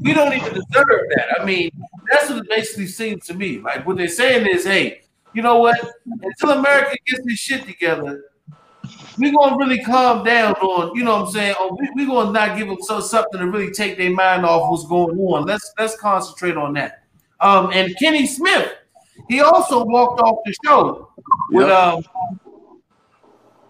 we 0.00 0.12
don't 0.12 0.32
even 0.32 0.48
deserve 0.52 1.00
that. 1.16 1.28
I 1.40 1.44
mean, 1.44 1.70
that's 2.10 2.28
what 2.28 2.38
it 2.38 2.48
basically 2.48 2.86
seems 2.86 3.26
to 3.26 3.34
me. 3.34 3.58
Like 3.58 3.86
what 3.86 3.96
they're 3.96 4.08
saying 4.08 4.46
is, 4.46 4.64
hey, 4.64 5.02
you 5.34 5.42
know 5.42 5.58
what? 5.58 5.78
Until 6.22 6.50
America 6.58 6.96
gets 7.06 7.24
this 7.24 7.38
shit 7.38 7.64
together, 7.66 8.24
we're 9.18 9.32
gonna 9.32 9.56
really 9.56 9.82
calm 9.82 10.24
down 10.24 10.54
on, 10.54 10.94
you 10.94 11.04
know 11.04 11.16
what 11.16 11.26
I'm 11.26 11.32
saying? 11.32 11.54
Oh, 11.58 11.76
we, 11.80 11.90
we're 11.94 12.06
gonna 12.06 12.32
not 12.32 12.56
give 12.56 12.68
them 12.68 12.78
so, 12.80 13.00
something 13.00 13.40
to 13.40 13.50
really 13.50 13.72
take 13.72 13.96
their 13.96 14.10
mind 14.10 14.44
off 14.44 14.70
what's 14.70 14.86
going 14.86 15.18
on. 15.18 15.46
Let's 15.46 15.72
let's 15.78 15.96
concentrate 15.96 16.56
on 16.56 16.74
that. 16.74 17.02
Um, 17.40 17.70
and 17.72 17.94
Kenny 17.98 18.26
Smith, 18.26 18.72
he 19.28 19.40
also 19.40 19.84
walked 19.84 20.20
off 20.20 20.38
the 20.44 20.54
show 20.64 21.10
with 21.50 21.68
Yep. 21.68 21.76
um 21.76 22.04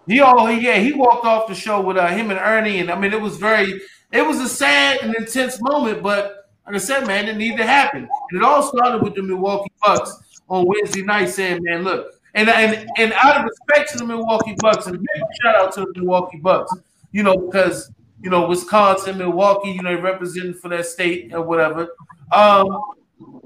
he 0.07 0.20
all 0.20 0.51
yeah, 0.51 0.78
he 0.78 0.92
walked 0.92 1.24
off 1.24 1.49
the 1.49 1.55
show 1.55 1.80
with 1.80 1.97
uh, 1.97 2.09
him 2.09 2.30
and 2.30 2.38
Ernie, 2.38 2.78
and 2.78 2.90
I 2.90 2.99
mean 2.99 3.12
it 3.12 3.20
was 3.20 3.36
very 3.36 3.80
it 4.12 4.26
was 4.26 4.40
a 4.40 4.49
sad 4.49 5.01
and 5.03 5.14
intense 5.14 5.61
moment, 5.61 6.03
but 6.03 6.47
like 6.66 6.74
I 6.74 6.78
said, 6.78 7.07
man, 7.07 7.28
it 7.28 7.36
needed 7.36 7.59
to 7.59 7.66
happen. 7.66 8.09
And 8.30 8.40
it 8.40 8.44
all 8.44 8.62
started 8.62 9.03
with 9.03 9.14
the 9.14 9.22
Milwaukee 9.22 9.70
Bucks 9.84 10.40
on 10.49 10.66
Wednesday 10.66 11.03
night 11.03 11.28
saying, 11.28 11.62
man, 11.62 11.82
look, 11.82 12.15
and 12.37 12.51
and 12.51 12.89
and 12.99 13.12
out 13.14 13.39
of 13.39 13.45
respect 13.45 13.91
to 13.93 13.99
the 13.99 14.05
Milwaukee 14.05 14.55
Bucks, 14.59 14.87
and 14.87 14.99
big 14.99 15.22
shout 15.43 15.57
out 15.57 15.72
to 15.72 15.80
the 15.80 15.93
Milwaukee 15.97 16.39
Bucks, 16.39 16.72
you 17.11 17.22
know, 17.22 17.37
because 17.37 17.91
you 18.22 18.30
know 18.30 18.47
Wisconsin, 18.47 19.18
Milwaukee, 19.18 19.70
you 19.70 19.82
know, 19.82 19.99
representing 19.99 20.55
for 20.55 20.68
that 20.68 20.87
state 20.87 21.32
or 21.34 21.43
whatever. 21.43 21.89
Um, 22.32 22.78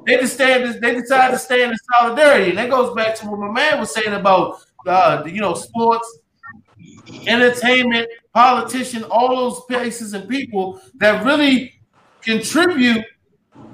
they 0.07 0.17
just 0.17 0.35
stand. 0.35 0.83
They 0.83 0.95
decided 0.95 1.35
to 1.35 1.39
stand 1.39 1.71
in 1.71 1.79
solidarity, 1.95 2.51
and 2.51 2.59
that 2.59 2.69
goes 2.69 2.95
back 2.95 3.15
to 3.17 3.27
what 3.29 3.39
my 3.39 3.51
man 3.51 3.79
was 3.79 3.95
saying 3.95 4.13
about 4.13 4.61
uh, 4.87 5.23
you 5.25 5.41
know 5.41 5.55
sports, 5.55 6.19
entertainment, 7.29 8.09
politician, 8.35 9.05
all 9.05 9.29
those 9.37 9.61
places 9.67 10.15
and 10.15 10.29
people 10.29 10.81
that 10.97 11.25
really 11.25 11.75
contribute 12.23 13.05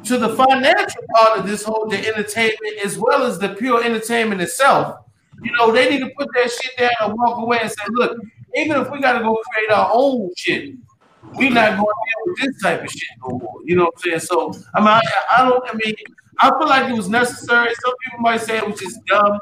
to 0.04 0.18
the 0.18 0.28
financial 0.36 1.02
part 1.14 1.38
of 1.38 1.46
this 1.46 1.64
whole 1.64 1.88
the 1.88 1.98
entertainment 2.06 2.84
as 2.84 2.98
well 2.98 3.22
as 3.22 3.38
the 3.38 3.48
pure 3.50 3.82
entertainment 3.82 4.42
itself. 4.42 4.98
You 5.42 5.52
know, 5.52 5.72
they 5.72 5.90
need 5.90 6.00
to 6.00 6.10
put 6.16 6.28
that 6.34 6.50
shit 6.50 6.76
down 6.76 6.90
and 7.00 7.18
walk 7.18 7.38
away 7.38 7.58
and 7.60 7.70
say, 7.70 7.84
look, 7.90 8.18
even 8.54 8.80
if 8.80 8.90
we 8.90 9.00
gotta 9.00 9.22
go 9.22 9.40
create 9.52 9.70
our 9.70 9.90
own 9.92 10.30
shit, 10.36 10.74
we 11.34 11.50
not 11.50 11.76
going 11.76 11.80
to 11.80 11.84
deal 11.84 12.26
with 12.26 12.38
this 12.38 12.62
type 12.62 12.84
of 12.84 12.90
shit 12.90 13.08
no 13.22 13.38
more. 13.38 13.60
You 13.64 13.76
know 13.76 13.84
what 13.84 13.94
I'm 13.96 14.10
saying? 14.10 14.20
So 14.20 14.52
I 14.74 14.80
mean, 14.80 14.88
I, 14.88 15.00
I 15.36 15.48
don't. 15.48 15.62
I 15.68 15.74
mean, 15.74 15.94
I 16.40 16.50
feel 16.58 16.68
like 16.68 16.90
it 16.90 16.94
was 16.94 17.08
necessary. 17.08 17.74
Some 17.82 17.94
people 18.04 18.20
might 18.20 18.40
say 18.40 18.58
it 18.58 18.66
was 18.66 18.78
just 18.78 19.04
dumb. 19.06 19.38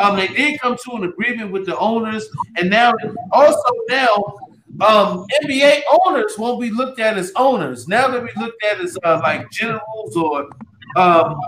Um, 0.00 0.16
they 0.16 0.28
did 0.28 0.60
come 0.60 0.76
to 0.76 0.92
an 0.92 1.04
agreement 1.04 1.52
with 1.52 1.66
the 1.66 1.76
owners, 1.78 2.28
and 2.56 2.70
now 2.70 2.92
also 3.32 3.70
now 3.88 4.36
um, 4.80 5.26
NBA 5.42 5.82
owners 6.04 6.36
won't 6.38 6.60
be 6.60 6.70
looked 6.70 7.00
at 7.00 7.16
as 7.16 7.32
owners. 7.36 7.88
Now 7.88 8.08
they'll 8.08 8.24
be 8.24 8.30
looked 8.36 8.62
at 8.64 8.80
as 8.80 8.96
uh, 9.04 9.20
like 9.22 9.50
generals 9.50 10.16
or 10.16 10.48
um, 10.96 11.38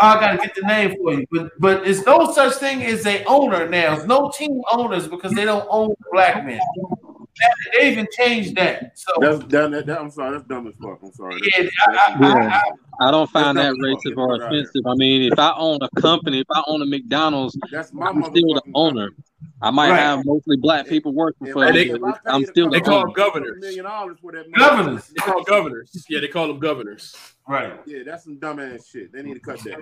I 0.00 0.20
gotta 0.20 0.38
get 0.38 0.54
the 0.54 0.62
name 0.62 0.96
for 1.02 1.14
you, 1.14 1.26
but 1.30 1.50
but 1.58 1.86
it's 1.86 2.04
no 2.06 2.30
such 2.32 2.54
thing 2.54 2.82
as 2.82 3.04
a 3.06 3.24
owner 3.24 3.68
now. 3.68 3.94
There's 3.94 4.06
no 4.06 4.30
team 4.36 4.60
owners 4.72 5.06
because 5.08 5.32
they 5.32 5.44
don't 5.44 5.66
own 5.70 5.94
black 6.12 6.44
men. 6.44 6.60
they 7.78 7.90
even 7.92 8.06
changed 8.12 8.54
that. 8.56 8.98
So 8.98 9.12
That's 9.20 9.38
that, 9.46 9.70
that, 9.70 9.86
that- 9.86 10.00
I'm 10.00 10.10
sorry, 10.10 10.32
that's 10.32 10.44
dumb 10.48 10.66
as 10.66 10.74
fuck. 10.82 10.98
I'm 11.02 11.12
sorry. 11.12 11.40
yeah, 11.56 11.62
That's- 11.62 11.78
I, 11.88 12.14
I, 12.14 12.18
that's- 12.18 12.52
I, 13.00 13.04
I, 13.04 13.08
I 13.08 13.10
don't 13.10 13.30
find 13.30 13.56
that 13.56 13.72
racist 13.74 13.94
fucking 14.02 14.18
or 14.18 14.28
right 14.38 14.42
offensive. 14.52 14.82
I 14.86 14.94
mean, 14.94 15.32
if 15.32 15.38
I 15.38 15.54
own 15.56 15.78
a 15.80 16.00
company, 16.00 16.40
if 16.40 16.46
I 16.54 16.62
own 16.66 16.82
a 16.82 16.86
McDonald's, 16.86 17.56
That's 17.72 17.92
my 17.94 18.06
I'm 18.08 18.22
still 18.22 18.32
the 18.54 18.62
owner. 18.74 19.08
company. 19.08 19.24
I 19.62 19.70
might 19.70 19.90
Right. 19.90 19.98
have 20.00 20.24
mostly 20.24 20.56
black 20.56 20.86
people 20.86 21.12
working 21.12 21.48
If 21.48 21.52
for 21.52 21.64
I- 21.64 21.70
me, 21.72 21.84
they- 21.84 21.90
if 21.90 21.96
I 21.96 21.98
but 21.98 22.20
I'm 22.26 22.44
still 22.46 22.66
couple 22.66 22.70
the 22.70 22.78
They 22.78 22.80
call 22.80 23.00
them 23.02 23.12
governors. 23.12 23.60
million 23.60 23.84
dollars 23.84 24.16
for 24.22 24.32
that 24.32 24.50
money, 24.50 24.64
Governors. 24.64 25.08
They 25.08 25.14
call 25.22 25.42
governors. 25.44 26.06
Yeah, 26.08 26.20
they 26.20 26.28
call 26.28 26.48
them 26.48 26.58
governors. 26.58 27.14
right. 27.48 27.78
Yeah, 27.86 27.98
that's 28.06 28.24
some 28.24 28.38
dumbass 28.38 28.88
shit. 28.90 29.12
They 29.12 29.22
need 29.22 29.34
to 29.34 29.40
cut 29.40 29.58
that. 29.64 29.80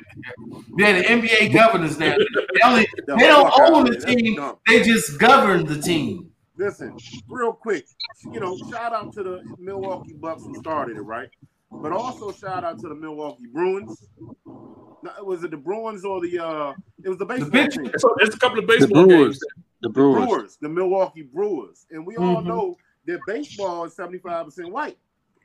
Yeah, 0.76 0.93
the 1.01 1.05
NBA 1.11 1.49
governors 1.53 1.99
now. 1.99 2.16
They 2.16 2.61
only 2.68 2.87
they 3.07 3.16
don't 3.29 3.53
own 3.61 3.85
the 3.85 3.97
team. 3.97 4.41
They 4.66 4.83
just 4.83 5.18
govern 5.18 5.64
the 5.66 5.81
team. 5.81 6.31
Listen, 6.57 6.97
real 7.29 7.53
quick, 7.53 7.87
you 8.33 8.41
know, 8.41 8.57
shout 8.70 8.93
out 8.93 9.12
to 9.12 9.22
the 9.22 9.43
Milwaukee 9.61 10.14
Bucks 10.14 10.43
who 10.45 10.57
started 10.57 10.97
it, 10.97 11.03
right? 11.03 11.29
But 11.70 11.93
also 11.93 12.33
shout 12.33 12.64
out 12.64 12.81
to 12.81 12.89
the 12.89 12.97
Milwaukee 12.97 13.47
Bruins. 13.53 14.09
No, 14.45 15.12
was 15.22 15.45
it 15.45 15.53
the 15.53 15.57
Bruins 15.57 16.05
or 16.05 16.20
the 16.20 16.37
uh 16.45 16.72
it 17.05 17.09
was 17.09 17.18
the 17.18 17.24
baseball 17.26 17.51
big- 17.51 17.70
team. 17.70 17.91
So 17.99 18.12
there's 18.18 18.35
a 18.35 18.39
couple 18.39 18.59
of 18.59 18.66
baseball 18.66 19.07
Brewers, 19.07 19.39
games. 19.39 19.64
The 19.81 19.89
Brewers. 19.89 20.26
Brewers, 20.29 20.57
the 20.61 20.68
Milwaukee 20.68 21.22
Brewers. 21.22 21.87
And 21.91 22.07
we 22.07 22.16
all 22.16 22.43
Mhm. 22.43 22.47
know 22.47 22.76
that 23.07 23.24
baseball 23.26 23.85
is 23.85 23.95
75% 23.95 24.72
white. 24.72 24.99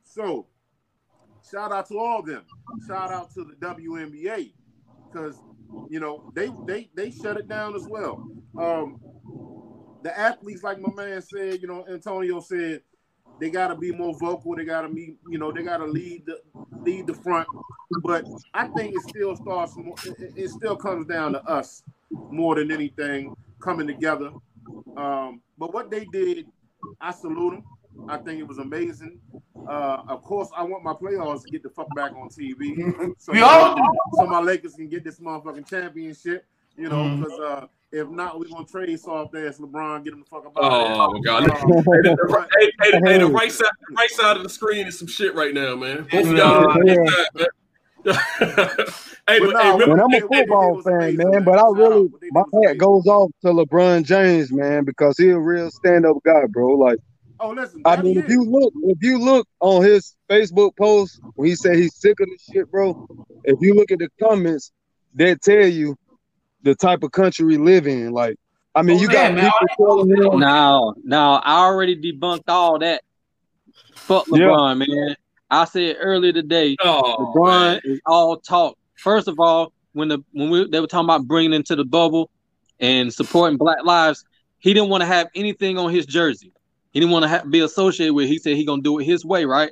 So 0.03 0.47
shout 1.43 1.71
out 1.71 1.87
to 1.87 1.97
all 1.97 2.19
of 2.19 2.25
them. 2.25 2.43
Shout 2.87 3.11
out 3.11 3.31
to 3.33 3.43
the 3.43 3.55
WNBA. 3.55 4.53
Because 5.11 5.41
you 5.89 5.99
know 5.99 6.23
they 6.33 6.49
they 6.65 6.89
they 6.95 7.11
shut 7.11 7.37
it 7.37 7.47
down 7.47 7.75
as 7.75 7.87
well. 7.87 8.23
Um 8.57 8.99
the 10.01 10.17
athletes, 10.17 10.63
like 10.63 10.79
my 10.79 10.91
man 10.91 11.21
said, 11.21 11.61
you 11.61 11.67
know, 11.67 11.87
Antonio 11.87 12.41
said, 12.41 12.83
they 13.39 13.49
gotta 13.49 13.75
be 13.75 13.91
more 13.93 14.13
vocal, 14.19 14.53
they 14.55 14.65
gotta 14.65 14.89
be, 14.89 15.17
you 15.29 15.37
know, 15.37 15.51
they 15.51 15.63
gotta 15.63 15.85
lead 15.85 16.25
the 16.25 16.41
lead 16.83 17.07
the 17.07 17.13
front. 17.13 17.47
But 18.03 18.25
I 18.53 18.67
think 18.67 18.95
it 18.95 19.01
still 19.03 19.35
starts 19.35 19.77
more, 19.77 19.95
it, 20.03 20.33
it 20.35 20.49
still 20.49 20.75
comes 20.75 21.05
down 21.05 21.33
to 21.33 21.45
us 21.45 21.83
more 22.29 22.55
than 22.55 22.71
anything 22.71 23.33
coming 23.63 23.87
together. 23.87 24.29
Um, 24.97 25.41
but 25.57 25.73
what 25.73 25.89
they 25.89 26.05
did, 26.05 26.45
I 27.01 27.11
salute 27.11 27.51
them. 27.51 27.63
I 28.09 28.17
think 28.17 28.39
it 28.39 28.47
was 28.47 28.57
amazing. 28.57 29.19
Uh, 29.67 30.01
of 30.09 30.23
course, 30.23 30.49
I 30.55 30.63
want 30.63 30.83
my 30.83 30.93
playoffs 30.93 31.43
to 31.43 31.51
get 31.51 31.63
the 31.63 31.69
fuck 31.69 31.87
back 31.95 32.11
on 32.11 32.27
TV. 32.29 33.13
So 33.19 33.31
We 33.31 33.41
all 33.41 33.75
do. 33.75 33.81
so 34.15 34.25
my 34.25 34.39
Lakers 34.41 34.73
can 34.73 34.89
get 34.89 35.03
this 35.03 35.19
motherfucking 35.19 35.67
championship. 35.69 36.45
You 36.75 36.89
know, 36.89 37.17
because 37.17 37.39
uh, 37.39 37.67
if 37.91 38.09
not, 38.09 38.39
we're 38.39 38.47
gonna 38.49 38.65
trade 38.65 38.99
soft 38.99 39.35
ass 39.35 39.59
LeBron, 39.59 40.03
get 40.03 40.13
him 40.13 40.19
the 40.21 40.25
fuck 40.25 40.47
about. 40.47 40.63
Oh 40.63 41.11
my 41.13 41.19
god. 41.23 41.43
Uh, 41.51 41.55
Hey, 41.55 42.01
the, 42.01 42.47
hey, 42.59 42.71
hey, 42.81 42.99
hey, 43.05 43.17
the 43.19 43.27
right 43.41 43.51
side, 43.51 43.67
the 43.89 43.95
right 43.95 44.09
side 44.09 44.37
of 44.37 44.43
the 44.43 44.49
screen 44.49 44.87
is 44.87 44.97
some 44.97 45.07
shit 45.07 45.35
right 45.35 45.53
now, 45.53 45.75
man. 45.75 46.07
Both 46.11 46.25
of 46.27 46.35
y'all 46.35 46.73
on 48.05 48.13
Yeah. 48.13 48.19
this 48.35 48.35
side, 48.39 48.57
man. 48.57 48.87
hey, 49.27 49.39
But 49.39 49.53
but, 49.53 49.63
hey, 49.63 49.69
no, 49.71 49.77
remember, 49.79 49.93
I'm 49.93 49.99
a 49.99 49.99
What 49.99 50.09
they 50.11 50.19
did 50.19 50.27
football 50.27 50.75
was 50.75 50.85
fan, 50.85 50.93
amazing, 50.95 51.17
man, 51.17 51.31
man. 51.31 51.43
but 51.43 51.57
I 51.59 51.63
really 51.69 52.07
What 52.29 52.47
my 52.53 52.67
hat 52.67 52.77
goes 52.77 53.05
off 53.07 53.31
to 53.41 53.47
LeBron 53.49 54.03
James, 54.03 54.51
man, 54.51 54.83
because 54.85 55.17
he 55.17 55.29
a 55.29 55.39
real 55.39 55.71
stand 55.71 56.05
up 56.05 56.17
guy, 56.25 56.45
bro. 56.49 56.73
Like 56.73 56.99
Oh, 57.39 57.49
listen, 57.51 57.81
I 57.85 58.01
mean, 58.01 58.13
he 58.13 58.19
if 58.19 58.29
you 58.29 58.43
look, 58.43 58.73
if 58.83 58.97
you 59.01 59.19
look 59.19 59.47
on 59.59 59.83
his 59.83 60.15
Facebook 60.29 60.77
post 60.77 61.19
when 61.35 61.49
he 61.49 61.55
said 61.55 61.75
he's 61.75 61.95
sick 61.95 62.19
of 62.19 62.27
this 62.29 62.41
shit, 62.51 62.71
bro. 62.71 63.07
If 63.43 63.57
you 63.59 63.73
look 63.75 63.91
at 63.91 63.99
the 63.99 64.07
comments, 64.21 64.71
they 65.13 65.35
tell 65.35 65.67
you 65.67 65.97
the 66.61 66.73
type 66.75 67.03
of 67.03 67.11
country 67.11 67.45
we 67.45 67.57
live 67.57 67.85
in. 67.87 68.11
Like, 68.11 68.37
I 68.75 68.81
mean, 68.81 68.97
Oh, 68.97 69.01
you 69.01 69.07
yeah, 69.11 69.29
got 69.29 69.33
man. 69.35 69.51
people 69.77 70.05
telling 70.05 70.33
him, 70.33 70.39
Now, 70.39 70.93
now, 71.03 71.33
I 71.43 71.65
already 71.65 71.95
debunked 72.01 72.43
all 72.47 72.79
that. 72.79 73.01
Fuck 73.95 74.27
Yeah. 74.27 74.37
LeBron, 74.37 74.77
man. 74.87 75.15
I 75.53 75.65
said 75.65 75.97
earlier 75.99 76.33
today, 76.33 76.75
oh, 76.83 77.33
LeBron 77.35 77.81
is 77.83 77.99
all 78.05 78.37
talk. 78.37 78.77
First 78.95 79.27
of 79.27 79.39
all, 79.39 79.71
when 79.93 80.07
the 80.07 80.19
when 80.31 80.49
we 80.49 80.67
they 80.69 80.79
were 80.79 80.87
talking 80.87 81.05
about 81.05 81.27
bringing 81.27 81.53
into 81.53 81.75
the 81.75 81.85
bubble 81.85 82.29
and 82.79 83.13
supporting 83.13 83.57
Black 83.57 83.83
lives, 83.85 84.25
he 84.59 84.73
didn't 84.73 84.89
want 84.89 85.01
to 85.01 85.07
have 85.07 85.27
anything 85.35 85.77
on 85.77 85.91
his 85.91 86.05
jersey. 86.05 86.51
He 86.91 86.99
didn't 86.99 87.11
want 87.11 87.23
to 87.23 87.29
have, 87.29 87.49
be 87.51 87.59
associated 87.59 88.13
with. 88.13 88.25
It. 88.25 88.29
He 88.29 88.37
said 88.39 88.55
he 88.55 88.65
gonna 88.65 88.81
do 88.81 88.99
it 88.99 89.03
his 89.05 89.23
way, 89.25 89.45
right? 89.45 89.71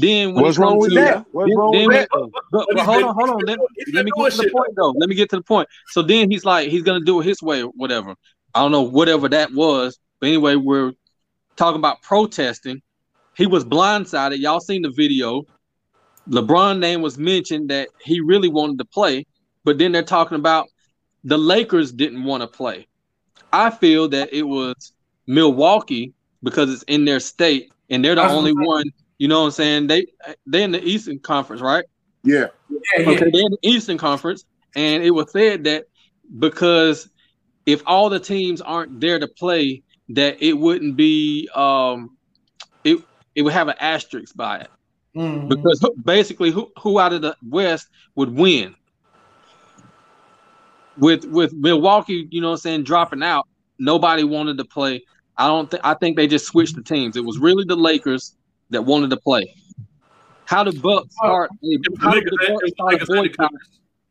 Then 0.00 0.34
when 0.34 0.42
what's 0.44 0.58
wrong 0.58 0.78
with 0.78 0.90
to- 0.90 0.96
that? 0.96 1.24
What's 1.32 1.48
then- 1.50 1.58
wrong 1.58 1.72
then 1.72 1.86
with 1.86 1.88
when- 1.88 1.96
that? 2.00 2.08
But, 2.12 2.30
But 2.50 2.66
but 2.74 2.84
hold 2.84 3.02
on, 3.04 3.14
hold 3.14 3.30
on. 3.30 3.38
Let, 3.46 3.58
let 3.92 4.04
me 4.04 4.10
get 4.16 4.32
to 4.32 4.36
the 4.42 4.50
point 4.50 4.74
though. 4.76 4.90
Let 4.96 5.08
me 5.08 5.14
get 5.14 5.30
to 5.30 5.36
the 5.36 5.42
point. 5.42 5.68
So 5.88 6.02
then 6.02 6.30
he's 6.30 6.44
like, 6.44 6.68
he's 6.70 6.82
gonna 6.82 7.04
do 7.04 7.20
it 7.20 7.24
his 7.24 7.42
way, 7.42 7.62
or 7.62 7.70
whatever. 7.76 8.14
I 8.54 8.60
don't 8.60 8.72
know 8.72 8.82
whatever 8.82 9.28
that 9.28 9.52
was, 9.52 9.98
but 10.20 10.28
anyway, 10.28 10.54
we're 10.56 10.92
talking 11.56 11.78
about 11.78 12.02
protesting. 12.02 12.82
He 13.36 13.46
was 13.46 13.64
blindsided. 13.64 14.38
Y'all 14.38 14.60
seen 14.60 14.82
the 14.82 14.90
video. 14.90 15.44
LeBron 16.28 16.78
name 16.78 17.02
was 17.02 17.18
mentioned 17.18 17.68
that 17.70 17.88
he 18.02 18.20
really 18.20 18.48
wanted 18.48 18.78
to 18.78 18.84
play, 18.84 19.26
but 19.64 19.78
then 19.78 19.92
they're 19.92 20.02
talking 20.02 20.36
about 20.36 20.68
the 21.24 21.36
Lakers 21.36 21.92
didn't 21.92 22.24
want 22.24 22.42
to 22.42 22.46
play. 22.46 22.86
I 23.52 23.70
feel 23.70 24.08
that 24.08 24.32
it 24.32 24.42
was 24.42 24.92
Milwaukee 25.26 26.12
because 26.42 26.72
it's 26.72 26.82
in 26.84 27.04
their 27.04 27.20
state 27.20 27.72
and 27.90 28.04
they're 28.04 28.14
the 28.14 28.22
That's 28.22 28.34
only 28.34 28.52
what- 28.52 28.66
one. 28.66 28.84
You 29.18 29.28
know 29.28 29.40
what 29.40 29.46
I'm 29.46 29.50
saying? 29.52 29.86
They 29.86 30.06
they're 30.44 30.62
in 30.64 30.72
the 30.72 30.82
Eastern 30.82 31.20
Conference, 31.20 31.62
right? 31.62 31.84
Yeah, 32.24 32.48
Yeah, 32.68 32.78
yeah. 32.98 33.10
Okay, 33.10 33.30
they're 33.30 33.46
in 33.46 33.52
the 33.52 33.58
Eastern 33.62 33.96
Conference, 33.96 34.44
and 34.74 35.04
it 35.04 35.12
was 35.12 35.30
said 35.30 35.64
that 35.64 35.84
because 36.40 37.08
if 37.64 37.82
all 37.86 38.10
the 38.10 38.18
teams 38.18 38.60
aren't 38.60 39.00
there 39.00 39.20
to 39.20 39.28
play, 39.28 39.82
that 40.10 40.42
it 40.42 40.54
wouldn't 40.54 40.96
be 40.96 41.48
um 41.54 42.16
it 43.34 43.42
would 43.42 43.52
have 43.52 43.68
an 43.68 43.76
asterisk 43.80 44.34
by 44.36 44.58
it 44.58 44.68
Mhm. 45.16 45.48
because 45.48 45.80
who- 45.80 45.94
basically 46.04 46.50
who 46.50 46.70
who 46.78 46.98
out 46.98 47.12
of 47.12 47.22
the 47.22 47.36
West 47.48 47.88
would 48.14 48.34
win 48.34 48.74
with 50.98 51.24
with 51.26 51.52
Milwaukee, 51.52 52.28
you 52.30 52.40
know 52.40 52.48
what 52.48 52.54
I'm 52.54 52.58
saying, 52.58 52.82
dropping 52.84 53.22
out, 53.22 53.46
nobody 53.78 54.24
wanted 54.24 54.58
to 54.58 54.64
play. 54.64 55.04
I 55.36 55.46
don't 55.48 55.70
think 55.70 55.82
I 55.84 55.94
think 55.94 56.16
they 56.16 56.26
just 56.26 56.46
switched 56.46 56.76
the 56.76 56.82
teams. 56.82 57.16
It 57.16 57.24
was 57.24 57.38
really 57.38 57.64
the 57.64 57.76
Lakers 57.76 58.36
that 58.70 58.82
wanted 58.82 59.10
to 59.10 59.16
play. 59.16 59.54
How 60.46 60.62
did 60.62 60.80
Bucks 60.82 61.14
start? 61.16 61.50
How 62.00 62.12
did 62.12 62.24
the 62.24 62.38
Bucks 62.50 62.70
start 62.72 62.92
a 62.92 62.94
Lakers 62.94 63.08
and 63.08 63.18
the 63.18 63.28
boycott? 63.28 63.50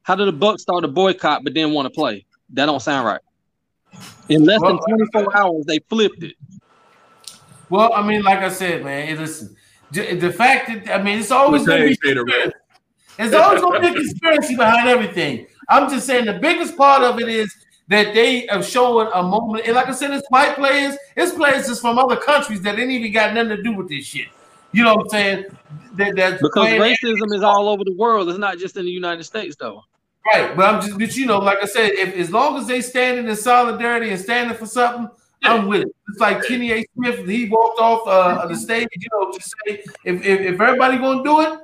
How 0.03 0.15
did 0.15 0.27
the 0.27 0.31
Bucks 0.33 0.61
start 0.63 0.83
a 0.83 0.87
boycott 0.87 1.43
but 1.43 1.53
didn't 1.53 1.73
want 1.73 1.85
to 1.85 1.89
play? 1.89 2.25
That 2.49 2.65
don't 2.65 2.81
sound 2.81 3.05
right. 3.07 3.21
In 4.29 4.43
less 4.43 4.61
than 4.61 4.77
24 4.79 5.37
hours, 5.37 5.65
they 5.65 5.79
flipped 5.79 6.23
it. 6.23 6.35
Well, 7.73 7.91
I 7.91 8.05
mean, 8.05 8.21
like 8.21 8.37
I 8.37 8.49
said, 8.49 8.83
man, 8.83 9.09
it 9.09 9.17
listen. 9.19 9.55
The 9.89 10.31
fact 10.31 10.67
that 10.67 10.99
I 10.99 11.01
mean, 11.01 11.17
it's 11.17 11.31
always 11.31 11.65
going 11.65 11.81
to 11.81 11.87
be 11.87 11.95
Potato, 11.95 12.23
man. 12.23 12.51
There's 13.17 13.33
always 13.33 13.61
going 13.61 13.81
to 13.81 13.87
be 13.91 13.93
a 13.95 13.99
conspiracy 13.99 14.55
behind 14.55 14.87
everything. 14.87 15.47
I'm 15.69 15.89
just 15.89 16.05
saying 16.05 16.25
the 16.25 16.33
biggest 16.33 16.77
part 16.77 17.01
of 17.01 17.19
it 17.19 17.27
is 17.27 17.51
that 17.87 18.13
they 18.13 18.47
are 18.49 18.61
showing 18.61 19.09
a 19.15 19.23
moment. 19.23 19.65
And 19.65 19.73
like 19.73 19.87
I 19.87 19.91
said, 19.93 20.11
it's 20.11 20.27
white 20.29 20.53
players, 20.53 20.95
it's 21.17 21.33
players 21.33 21.65
just 21.65 21.81
from 21.81 21.97
other 21.97 22.15
countries 22.15 22.61
that 22.61 22.77
ain't 22.77 22.91
even 22.91 23.11
got 23.11 23.33
nothing 23.33 23.57
to 23.57 23.63
do 23.63 23.73
with 23.73 23.89
this 23.89 24.05
shit. 24.05 24.27
You 24.71 24.83
know 24.83 24.93
what 24.93 25.05
I'm 25.05 25.09
saying? 25.09 25.45
That, 25.93 26.15
that's 26.15 26.43
Because 26.43 26.67
racism 26.67 27.35
is 27.35 27.41
all 27.41 27.69
over 27.69 27.83
the 27.83 27.95
world. 27.95 28.29
It's 28.29 28.37
not 28.37 28.59
just 28.59 28.77
in 28.77 28.85
the 28.85 28.91
United 28.91 29.23
States, 29.23 29.55
though. 29.55 29.81
Right, 30.31 30.55
but 30.55 30.75
I'm 30.75 30.79
just, 30.79 30.99
but 30.99 31.15
you 31.15 31.25
know, 31.25 31.39
like 31.39 31.57
I 31.59 31.65
said, 31.65 31.93
if 31.93 32.13
as 32.17 32.29
long 32.29 32.55
as 32.59 32.67
they 32.67 32.81
standing 32.81 33.27
in 33.27 33.35
solidarity 33.35 34.11
and 34.11 34.21
standing 34.21 34.55
for 34.55 34.67
something, 34.67 35.09
I'm 35.43 35.67
with 35.67 35.81
it. 35.81 35.95
It's 36.09 36.19
like 36.19 36.43
Kenny 36.45 36.71
A. 36.71 36.85
Smith, 36.95 37.27
he 37.27 37.49
walked 37.49 37.79
off 37.79 38.07
uh, 38.07 38.43
of 38.43 38.49
the 38.49 38.55
stage, 38.55 38.87
you 38.95 39.07
know, 39.13 39.31
to 39.31 39.41
say 39.41 39.83
if, 40.05 40.25
if 40.25 40.39
if 40.41 40.61
everybody 40.61 40.97
gonna 40.97 41.23
do 41.23 41.41
it, 41.41 41.59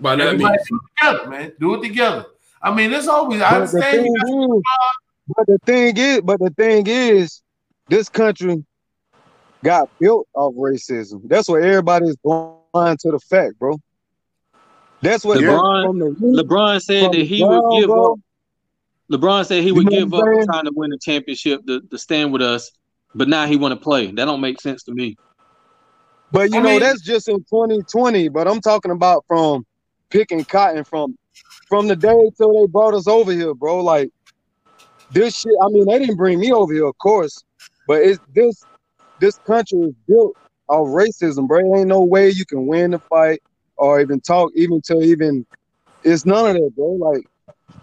By 0.00 0.16
that 0.16 0.26
everybody 0.26 0.54
means, 0.56 0.68
do 0.68 0.76
it 0.76 1.00
together, 1.00 1.30
man. 1.30 1.52
Do 1.60 1.74
it 1.74 1.82
together. 1.82 2.26
I 2.62 2.72
mean, 2.74 2.92
it's 2.92 3.08
always 3.08 3.40
I 3.42 3.50
But 3.50 3.58
the 3.58 3.62
understand 3.76 3.96
thing 3.96 4.12
you 4.14 4.20
got 4.20 4.56
is, 4.56 4.62
but 5.36 5.46
the 5.46 5.58
thing 5.66 5.96
is, 5.96 6.20
but 6.22 6.38
the 6.40 6.50
thing 6.50 6.84
is, 6.86 7.42
this 7.88 8.08
country 8.08 8.64
got 9.64 9.88
built 9.98 10.26
off 10.34 10.54
racism. 10.54 11.22
That's 11.28 11.48
what 11.48 11.62
everybody's 11.62 12.16
blind 12.16 12.98
to 13.00 13.10
the 13.10 13.20
fact, 13.28 13.58
bro. 13.58 13.78
That's 15.00 15.24
what 15.24 15.38
LeBron- 15.38 15.84
from 15.86 15.98
the 15.98 16.16
root- 16.20 16.46
LeBron 16.46 16.80
said 16.80 17.02
that 17.12 17.12
the 17.12 17.24
he 17.24 17.42
would 17.44 17.62
give 17.80 17.90
bro. 17.90 18.12
up. 18.12 18.18
LeBron 19.10 19.44
said 19.46 19.62
he 19.62 19.68
You 19.68 19.74
would 19.74 19.84
know 19.86 19.90
give 19.90 20.14
up 20.14 20.24
saying? 20.24 20.46
trying 20.46 20.64
to 20.64 20.72
win 20.74 20.90
the 20.90 20.98
championship 20.98 21.66
to, 21.66 21.80
to 21.82 21.98
stand 21.98 22.32
with 22.32 22.40
us, 22.42 22.70
but 23.14 23.28
now 23.28 23.46
he 23.46 23.56
want 23.56 23.74
to 23.74 23.80
play. 23.80 24.06
That 24.12 24.24
don't 24.24 24.40
make 24.40 24.60
sense 24.60 24.82
to 24.84 24.92
me. 24.92 25.16
But 26.30 26.50
you 26.50 26.58
I 26.58 26.62
know, 26.62 26.70
mean- 26.70 26.80
that's 26.80 27.02
just 27.02 27.28
in 27.28 27.36
2020. 27.38 28.28
But 28.28 28.48
I'm 28.48 28.60
talking 28.60 28.90
about 28.90 29.24
from 29.26 29.64
picking 30.10 30.44
cotton 30.44 30.84
from 30.84 31.16
from 31.68 31.88
the 31.88 31.96
day 31.96 32.30
till 32.36 32.52
they 32.52 32.66
brought 32.70 32.94
us 32.94 33.06
over 33.06 33.32
here, 33.32 33.54
bro. 33.54 33.82
Like 33.82 34.10
this 35.10 35.36
shit. 35.36 35.52
I 35.62 35.68
mean, 35.68 35.86
they 35.86 35.98
didn't 35.98 36.16
bring 36.16 36.40
me 36.40 36.52
over 36.52 36.72
here, 36.72 36.86
of 36.86 36.96
course, 36.98 37.42
but 37.86 38.02
it's 38.02 38.20
this 38.34 38.66
this 39.18 39.38
country 39.46 39.78
is 39.80 39.94
built 40.08 40.36
of 40.68 40.86
racism, 40.88 41.46
bro. 41.46 41.76
Ain't 41.76 41.88
no 41.88 42.02
way 42.02 42.30
you 42.30 42.46
can 42.46 42.66
win 42.66 42.92
the 42.92 42.98
fight 43.10 43.40
or 43.76 44.00
even 44.00 44.20
talk, 44.20 44.50
even 44.54 44.80
to 44.86 45.00
even. 45.00 45.46
It's 46.02 46.24
none 46.24 46.48
of 46.48 46.54
that, 46.54 46.70
bro. 46.74 46.92
Like 46.92 47.26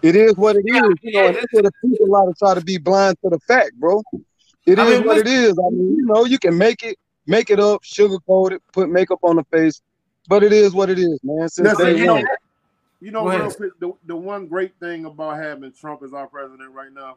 it 0.02 0.16
is 0.16 0.34
what 0.34 0.56
it 0.56 0.64
is, 0.66 0.74
Yeah, 0.74 0.80
you 1.02 1.12
know. 1.12 1.20
yeah, 1.20 1.26
And 1.28 1.36
that's 1.36 1.46
what 1.52 1.64
the 1.64 1.72
people 1.82 2.06
a 2.06 2.10
lot 2.10 2.28
of 2.28 2.36
try 2.38 2.54
to 2.54 2.60
be 2.60 2.78
blind 2.78 3.16
to 3.22 3.30
the 3.30 3.38
fact, 3.46 3.72
bro. 3.76 4.02
It 4.70 4.78
is 4.78 4.94
I 4.94 4.98
mean, 4.98 5.06
what 5.06 5.18
it 5.18 5.26
is. 5.26 5.58
I 5.58 5.70
mean, 5.70 5.96
you 5.96 6.06
know, 6.06 6.24
you 6.24 6.38
can 6.38 6.56
make 6.56 6.84
it 6.84 6.96
make 7.26 7.50
it 7.50 7.58
up, 7.58 7.82
sugarcoat 7.82 8.52
it, 8.52 8.62
put 8.72 8.88
makeup 8.88 9.18
on 9.22 9.36
the 9.36 9.44
face. 9.44 9.82
But 10.28 10.44
it 10.44 10.52
is 10.52 10.74
what 10.74 10.90
it 10.90 10.98
is, 10.98 11.18
man. 11.24 11.48
Since 11.48 11.70
Listen, 11.70 11.86
day 11.86 11.98
you 11.98 12.06
know, 12.06 12.14
one. 12.14 12.26
you 13.00 13.10
know, 13.10 13.28
real 13.28 13.50
quick, 13.50 13.72
the, 13.80 13.92
the 14.06 14.14
one 14.14 14.46
great 14.46 14.78
thing 14.78 15.06
about 15.06 15.38
having 15.38 15.72
Trump 15.72 16.02
as 16.04 16.12
our 16.12 16.28
president 16.28 16.72
right 16.72 16.92
now, 16.92 17.16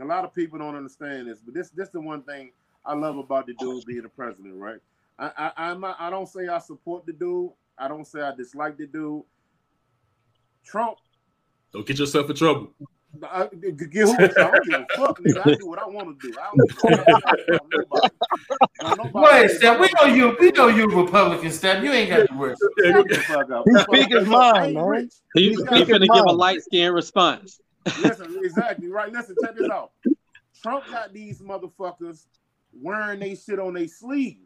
a 0.00 0.04
lot 0.04 0.24
of 0.24 0.34
people 0.34 0.58
don't 0.58 0.74
understand 0.74 1.28
this, 1.28 1.40
but 1.44 1.52
this 1.52 1.68
this 1.70 1.90
the 1.90 2.00
one 2.00 2.22
thing 2.22 2.50
I 2.84 2.94
love 2.94 3.18
about 3.18 3.46
the 3.46 3.54
dude 3.54 3.84
being 3.84 4.02
the 4.02 4.08
president, 4.08 4.54
right? 4.54 4.80
I, 5.18 5.30
I 5.36 5.52
I'm 5.70 5.80
not, 5.80 5.96
I 5.98 6.08
don't 6.08 6.28
say 6.28 6.48
I 6.48 6.58
support 6.60 7.04
the 7.04 7.12
dude. 7.12 7.50
I 7.76 7.88
don't 7.88 8.06
say 8.06 8.22
I 8.22 8.34
dislike 8.34 8.78
the 8.78 8.86
dude. 8.86 9.22
Trump, 10.64 10.96
Don't 11.72 11.86
get 11.86 11.98
yourself 11.98 12.30
in 12.30 12.36
trouble. 12.36 12.72
I, 13.22 13.48
g- 13.60 13.72
g- 13.72 13.86
get 13.86 14.06
who? 14.06 14.14
I 14.14 14.50
don't 14.50 14.64
give 14.64 14.78
a 14.78 14.86
fuck, 14.96 15.18
nigga. 15.20 15.46
I 15.46 15.56
do 15.56 15.66
what 15.66 15.78
I 15.78 15.86
want 15.86 16.20
to 16.20 16.26
do. 16.28 16.36
I 16.38 16.50
don't 16.52 16.66
give 16.66 16.76
a 16.78 17.20
fuck 17.20 17.38
about 17.48 17.66
nobody. 17.70 18.14
Now, 18.82 18.90
nobody- 18.94 19.12
Go 19.12 19.26
ahead, 19.26 19.50
Steph. 19.50 19.80
We 19.80 19.88
know 20.00 20.14
you. 20.14 20.36
We 20.40 20.50
know 20.52 20.68
you 20.68 20.86
Republican, 20.86 21.50
Steph. 21.50 21.82
You 21.84 21.92
ain't 21.92 22.10
got 22.10 22.28
to 22.28 22.34
worry. 22.36 22.56
Shut 22.56 23.08
the 23.08 23.16
fuck 23.26 23.50
up. 23.50 23.64
He 23.66 23.74
speak 23.78 24.10
his 24.10 24.26
mind, 24.26 24.66
ain't 24.66 24.74
man. 24.74 24.84
rich. 24.84 25.12
He, 25.34 25.42
He 25.42 25.48
he 25.50 25.56
got 25.56 25.86
give 25.86 26.02
a 26.26 26.32
light 26.32 26.62
skin 26.62 26.92
response. 26.92 27.60
Listen, 28.00 28.34
exactly 28.42 28.88
right. 28.88 29.12
Listen, 29.12 29.36
check 29.40 29.54
this 29.54 29.68
out. 29.68 29.92
Trump 30.60 30.90
got 30.90 31.12
these 31.12 31.40
motherfuckers 31.40 32.26
wearing 32.72 33.20
they 33.20 33.34
shit 33.34 33.58
on 33.58 33.74
their 33.74 33.88
sleeve. 33.88 34.38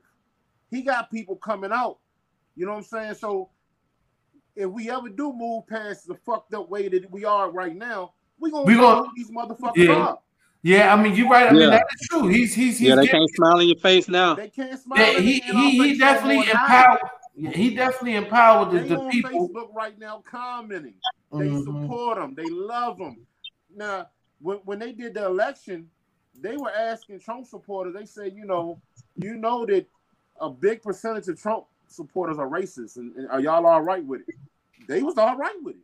He 0.71 0.83
got 0.83 1.11
people 1.11 1.37
coming 1.37 1.71
out. 1.73 1.99
You 2.57 2.67
know 2.67 2.73
what 2.73 2.79
I'm 2.79 2.85
saying? 2.85 3.15
So 3.15 3.51
if 4.57 4.69
we 4.69 4.91
ever 4.91 5.09
do 5.09 5.33
move 5.33 5.67
past 5.69 6.09
the 6.09 6.15
fucked 6.15 6.53
up 6.55 6.69
way 6.69 6.89
that 6.89 7.11
we 7.11 7.25
are 7.25 7.51
right 7.51 7.77
now, 7.77 8.15
we 8.41 8.51
gonna 8.51 8.65
We 8.65 8.75
know 8.75 8.81
gonna- 8.81 9.11
these 9.17 9.31
motherfuckers 9.31 9.77
Yeah. 9.77 9.93
are. 9.95 10.19
Yeah, 10.63 10.93
I 10.93 11.01
mean, 11.01 11.15
you're 11.15 11.29
right. 11.29 11.47
I 11.49 11.53
mean, 11.53 11.63
Yeah. 11.63 11.71
that 11.71 11.87
is 12.01 12.09
true. 12.09 12.27
He's 12.29 12.53
he's 12.55 12.79
he's 12.79 12.89
Yeah, 12.89 12.97
they 12.97 13.03
giving- 13.07 13.21
can't 13.21 13.31
smile 13.37 13.61
in 13.61 13.69
your 13.69 13.79
face 13.79 14.09
now. 14.09 14.35
They 14.35 14.49
can't 14.49 14.79
smile. 14.79 14.99
yeah, 15.01 15.17
at 15.17 15.23
he 15.23 15.25
me 15.25 15.43
in 15.49 15.57
our 15.57 15.63
he 15.63 15.89
he 15.93 15.99
definitely 15.99 16.35
more. 16.37 16.45
How? 16.47 16.93
empowered. 16.95 17.55
He 17.55 17.75
definitely 17.75 18.15
empowered 18.17 18.71
the, 18.73 18.81
the 18.81 18.99
on 18.99 19.11
people. 19.11 19.49
Facebook 19.49 19.73
right 19.75 19.97
now 19.99 20.23
commenting. 20.29 20.95
They 21.33 21.49
Mhm. 21.49 21.65
support 21.65 22.19
him. 22.19 22.35
They 22.35 22.47
love 22.51 22.99
him. 22.99 23.25
Now, 23.77 24.09
when, 24.41 24.59
when 24.65 24.81
they 24.81 24.91
did 24.93 25.15
the 25.15 25.25
election, 25.27 25.89
they 26.41 26.57
were 26.57 26.73
asking 26.73 27.21
Trump 27.21 27.47
supporters. 27.47 27.95
They 27.95 28.07
said, 28.07 28.35
you 28.35 28.45
know, 28.45 28.81
you 29.17 29.37
know 29.37 29.65
that 29.67 29.87
a 30.41 30.51
big 30.51 30.83
percentage 30.83 31.29
of 31.29 31.41
Trump 31.41 31.67
supporters 31.87 32.39
are 32.39 32.49
racist, 32.49 32.97
and, 32.97 33.15
and 33.15 33.29
are 33.31 33.41
y'all 33.41 33.65
all 33.67 33.83
right 33.83 34.05
with 34.05 34.23
it? 34.29 34.35
They 34.89 35.03
was 35.03 35.17
all 35.19 35.37
right 35.37 35.57
with 35.63 35.77
it. 35.77 35.83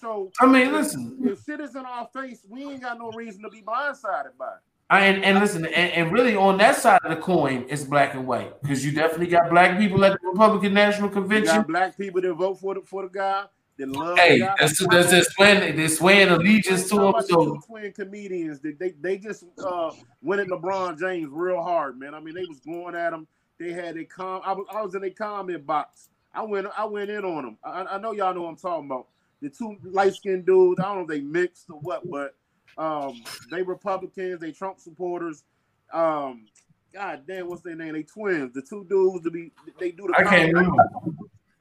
So 0.00 0.30
I 0.40 0.46
mean, 0.46 0.72
listen, 0.72 1.18
if 1.24 1.44
shit 1.44 1.60
is 1.60 1.74
in 1.74 1.84
our 1.84 2.08
face, 2.12 2.44
we 2.48 2.64
ain't 2.64 2.82
got 2.82 2.98
no 2.98 3.10
reason 3.12 3.42
to 3.42 3.48
be 3.48 3.62
blindsided 3.62 4.36
by 4.38 4.46
it. 4.46 4.60
I, 4.90 5.00
and, 5.04 5.22
and 5.22 5.38
listen, 5.38 5.66
and, 5.66 5.92
and 5.92 6.12
really 6.12 6.34
on 6.34 6.56
that 6.58 6.76
side 6.76 7.00
of 7.04 7.10
the 7.10 7.20
coin, 7.20 7.66
it's 7.68 7.84
black 7.84 8.14
and 8.14 8.26
white 8.26 8.60
because 8.62 8.84
you 8.84 8.92
definitely 8.92 9.26
got 9.26 9.50
black 9.50 9.78
people 9.78 10.02
at 10.04 10.12
the 10.12 10.28
Republican 10.28 10.72
National 10.72 11.10
Convention. 11.10 11.62
black 11.64 11.96
people 11.98 12.22
that 12.22 12.32
vote 12.34 12.58
for 12.58 12.74
the 12.74 12.80
for 12.80 13.02
the 13.02 13.08
guy 13.10 13.44
that 13.76 13.88
love 13.90 14.16
Hey, 14.18 14.38
the 14.38 14.46
guy. 14.46 14.54
that's 14.58 14.86
that's 14.86 15.10
they're 15.10 15.22
swearing 15.24 15.76
they're 15.76 15.88
swearing 15.88 16.28
allegiance 16.28 16.88
to 16.88 17.08
him. 17.08 17.14
So 17.28 17.60
twin 17.66 17.92
comedians 17.92 18.60
that 18.60 18.78
they, 18.78 18.92
they 19.00 19.18
just 19.18 19.44
uh 19.62 19.90
went 20.22 20.40
at 20.40 20.48
LeBron 20.48 20.98
James 20.98 21.28
real 21.30 21.62
hard, 21.62 21.98
man. 21.98 22.14
I 22.14 22.20
mean, 22.20 22.34
they 22.34 22.46
was 22.46 22.60
going 22.60 22.94
at 22.94 23.12
him. 23.12 23.26
They 23.58 23.72
had 23.72 23.96
a 23.98 24.04
com. 24.04 24.40
I 24.44 24.52
was 24.52 24.66
I 24.72 24.80
was 24.80 24.94
in 24.94 25.04
a 25.04 25.10
comment 25.10 25.66
box. 25.66 26.08
I 26.32 26.42
went 26.42 26.66
I 26.78 26.86
went 26.86 27.10
in 27.10 27.26
on 27.26 27.44
them. 27.44 27.58
I, 27.62 27.82
I 27.82 27.98
know 27.98 28.12
y'all 28.12 28.32
know 28.34 28.42
what 28.42 28.50
I'm 28.50 28.56
talking 28.56 28.86
about. 28.86 29.06
The 29.40 29.50
two 29.50 29.76
light 29.84 30.14
skinned 30.14 30.46
dudes. 30.46 30.80
I 30.80 30.84
don't 30.84 30.96
know 30.96 31.02
if 31.02 31.08
they 31.08 31.20
mixed 31.20 31.70
or 31.70 31.78
what, 31.80 32.08
but 32.10 32.34
um 32.76 33.22
they 33.50 33.62
Republicans, 33.62 34.40
they 34.40 34.52
Trump 34.52 34.80
supporters. 34.80 35.44
Um, 35.92 36.46
God 36.92 37.22
damn, 37.26 37.48
what's 37.48 37.62
their 37.62 37.76
name? 37.76 37.92
They 37.92 38.02
twins. 38.02 38.52
The 38.54 38.62
two 38.62 38.84
dudes 38.88 39.24
to 39.24 39.30
be 39.30 39.52
they 39.78 39.92
do 39.92 40.06
the. 40.06 40.14
I 40.18 40.24
can't 40.24 40.52
remember. 40.52 40.82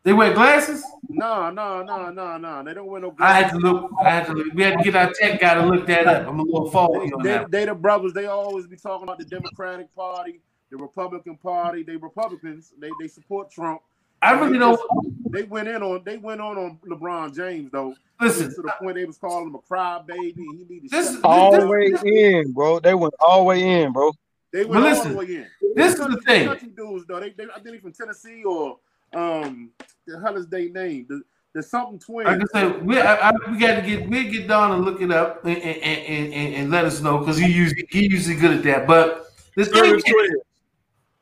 They 0.03 0.13
wear 0.13 0.34
glasses. 0.34 0.86
No, 1.09 1.49
no, 1.49 1.84
no, 1.84 2.09
no, 2.09 2.38
no. 2.38 2.63
They 2.63 2.73
don't 2.73 2.88
wear 2.88 3.01
no. 3.01 3.13
I 3.19 3.34
had 3.34 3.51
to 3.51 3.57
look. 3.57 3.91
I 4.01 4.09
had 4.09 4.25
to 4.28 4.34
look. 4.34 4.53
We 4.53 4.63
had 4.63 4.78
to 4.78 4.84
get 4.84 4.95
our 4.95 5.11
tech 5.11 5.41
guy 5.41 5.55
to 5.55 5.65
look 5.65 5.86
that 5.88 6.07
up. 6.07 6.28
I'm 6.28 6.39
a 6.39 6.43
little 6.43 6.69
on 6.69 7.23
they, 7.23 7.30
that. 7.32 7.51
they 7.51 7.65
the 7.65 7.75
brothers. 7.75 8.13
They 8.13 8.25
always 8.25 8.67
be 8.67 8.78
talking 8.78 9.03
about 9.03 9.17
the 9.17 9.25
Democratic 9.25 9.93
Party, 9.93 10.39
the 10.71 10.78
Republican 10.78 11.36
Party. 11.36 11.84
They 11.84 11.97
Republicans. 11.97 12.73
They 12.80 12.89
they 13.01 13.07
support 13.09 13.51
Trump. 13.51 13.82
I 14.22 14.32
really 14.39 14.53
They 14.53 14.59
don't. 14.59 14.76
just- 14.76 15.32
They 15.32 15.43
went 15.43 15.68
in 15.68 15.84
on. 15.84 16.01
They 16.05 16.18
went 16.18 16.41
on 16.41 16.57
on 16.57 16.80
LeBron 16.88 17.36
James 17.36 17.70
though. 17.72 17.95
Listen, 18.20 18.49
to 18.55 18.61
the 18.63 18.74
point 18.82 18.95
they 18.95 19.05
was 19.05 19.18
calling 19.18 19.47
him 19.47 19.55
a 19.55 19.59
crybaby. 19.59 20.34
He 20.36 20.65
needed. 20.68 20.89
This- 20.89 21.13
shut- 21.13 21.24
all 21.24 21.51
the 21.59 21.68
way 21.68 21.93
in, 22.03 22.51
bro. 22.53 22.80
They 22.80 22.93
went 22.95 23.13
all 23.20 23.39
the 23.39 23.43
way 23.45 23.82
in, 23.82 23.91
bro. 23.93 24.11
They 24.51 24.59
went 24.65 24.72
But 24.72 24.84
all 24.84 24.89
listen, 24.89 25.11
the 25.11 25.18
way 25.18 25.26
in. 25.26 25.47
this 25.76 25.93
is 25.93 25.99
Country- 25.99 26.15
the 26.15 26.22
thing. 26.22 26.47
Country 26.47 26.70
dudes 26.70 27.05
though. 27.05 27.20
They, 27.20 27.30
they 27.32 27.43
I 27.43 27.55
think 27.59 27.65
they 27.65 27.78
from 27.80 27.91
Tennessee 27.93 28.43
or 28.43 28.80
um 29.13 29.70
the 30.07 30.20
hell 30.20 30.36
is 30.38 30.47
they 30.47 30.70
name 30.70 31.05
the 31.09 31.22
the 31.53 31.61
something 31.61 31.99
twins. 31.99 32.28
Like 32.28 32.41
I 32.41 32.59
said, 32.59 32.86
we 32.86 32.99
I, 32.99 33.30
I, 33.30 33.32
we 33.51 33.57
got 33.57 33.76
to 33.76 33.82
get 33.82 34.09
we 34.09 34.30
get 34.30 34.47
Don 34.47 34.72
and 34.72 34.84
look 34.86 35.01
it 35.01 35.11
up 35.11 35.45
and 35.45 35.57
and, 35.57 35.78
and, 35.84 36.34
and, 36.34 36.55
and 36.55 36.72
let 36.72 36.86
us 36.86 37.01
know 37.01 37.20
because 37.20 37.38
he 37.38 37.51
usually 37.51 37.86
he 37.91 38.07
usually 38.09 38.36
good 38.36 38.51
at 38.57 38.63
that. 38.63 38.88
But 38.88 39.32
the 39.55 39.65
thing 39.65 39.74
Conservative 39.74 39.97
is, 39.97 40.03
twins. 40.13 40.41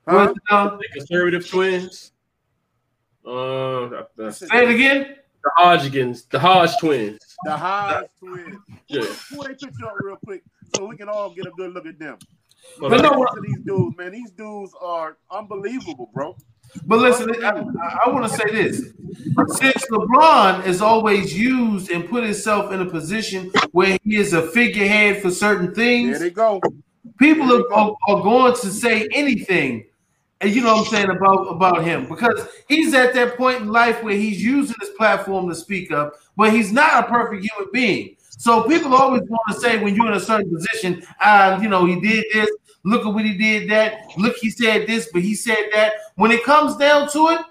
Huh? 0.08 0.16
what's 0.16 0.32
it, 0.38 0.44
Don? 0.50 0.78
The 0.78 0.88
conservative 1.00 1.50
twins. 1.50 2.12
Uh, 3.26 4.04
that's 4.18 4.40
say 4.40 4.48
it 4.52 4.70
again. 4.70 5.16
the 5.44 5.52
Hodgkins, 5.58 6.26
the 6.26 6.40
Hodge 6.40 6.78
twins. 6.80 7.20
The 7.44 7.58
Hodge 7.58 8.06
twins. 8.20 8.56
Yeah. 8.88 9.06
Pull 9.34 9.44
their 9.44 9.56
picture 9.56 9.86
up 9.86 9.96
real 10.00 10.18
quick 10.24 10.44
so 10.76 10.86
we 10.86 10.96
can 10.98 11.10
all 11.10 11.30
get 11.32 11.46
a 11.48 11.52
good 11.58 11.74
look 11.74 11.86
at 11.86 11.98
them. 12.00 12.18
Hold 12.80 12.92
But 12.92 13.02
no, 13.02 13.20
Listen 13.20 13.36
to 13.36 13.42
these 13.48 13.60
dudes, 13.66 13.98
man. 13.98 14.12
These 14.12 14.32
dudes 14.32 14.74
are 14.82 15.18
unbelievable, 15.32 16.10
bro. 16.14 16.36
But 16.88 17.00
listen, 17.00 17.32
I, 17.44 17.64
I 18.06 18.10
want 18.10 18.30
to 18.30 18.38
say 18.38 18.50
this: 18.52 18.78
since 19.50 19.86
LeBron 19.92 20.64
has 20.64 20.82
always 20.82 21.38
used 21.38 21.92
and 21.92 22.10
put 22.10 22.24
himself 22.24 22.72
in 22.74 22.82
a 22.82 22.86
position 22.86 23.52
where 23.72 23.98
he 24.04 24.18
is 24.18 24.34
a 24.34 24.42
figurehead 24.48 25.22
for 25.22 25.30
certain 25.32 25.74
things, 25.74 26.20
There 26.20 26.28
they 26.30 26.34
go. 26.34 26.60
people 27.20 27.48
There 27.48 27.58
you 27.60 27.66
are, 27.68 27.70
go. 27.70 27.98
are, 28.10 28.18
are 28.18 28.24
going 28.24 28.54
to 28.56 28.72
say 28.72 29.08
anything, 29.14 29.86
and 30.42 30.54
you 30.54 30.62
know 30.62 30.76
what 30.76 30.88
I'm 30.88 30.94
saying 30.94 31.10
about 31.10 31.48
about 31.48 31.84
him 31.84 32.08
because 32.08 32.48
he's 32.68 32.94
at 32.94 33.14
that 33.14 33.38
point 33.38 33.62
in 33.62 33.70
life 33.70 34.04
where 34.04 34.16
he's 34.16 34.44
using 34.44 34.76
his 34.80 34.90
platform 34.92 35.48
to 35.50 35.56
speak 35.56 35.92
up, 35.92 36.14
but 36.36 36.52
he's 36.52 36.72
not 36.72 37.06
a 37.06 37.08
perfect 37.08 37.46
human 37.46 37.72
being. 37.72 38.16
So 38.38 38.64
people 38.64 38.94
always 38.94 39.22
want 39.24 39.42
to 39.50 39.60
say 39.60 39.82
when 39.82 39.96
you're 39.96 40.08
in 40.08 40.14
a 40.14 40.20
certain 40.20 40.54
position, 40.54 41.04
uh, 41.22 41.58
you 41.62 41.70
know, 41.70 41.86
he 41.86 42.00
did 42.00 42.26
this. 42.34 42.50
Look 42.84 43.06
at 43.06 43.14
what 43.14 43.26
he 43.26 43.36
did. 43.36 43.70
That 43.70 44.00
look, 44.18 44.36
he 44.38 44.50
said 44.50 44.88
this, 44.88 45.10
but 45.12 45.22
he 45.22 45.36
said 45.36 45.70
that. 45.74 45.94
When 46.16 46.32
it 46.32 46.44
comes 46.44 46.76
down 46.78 47.10
to 47.12 47.30
it, 47.30 47.42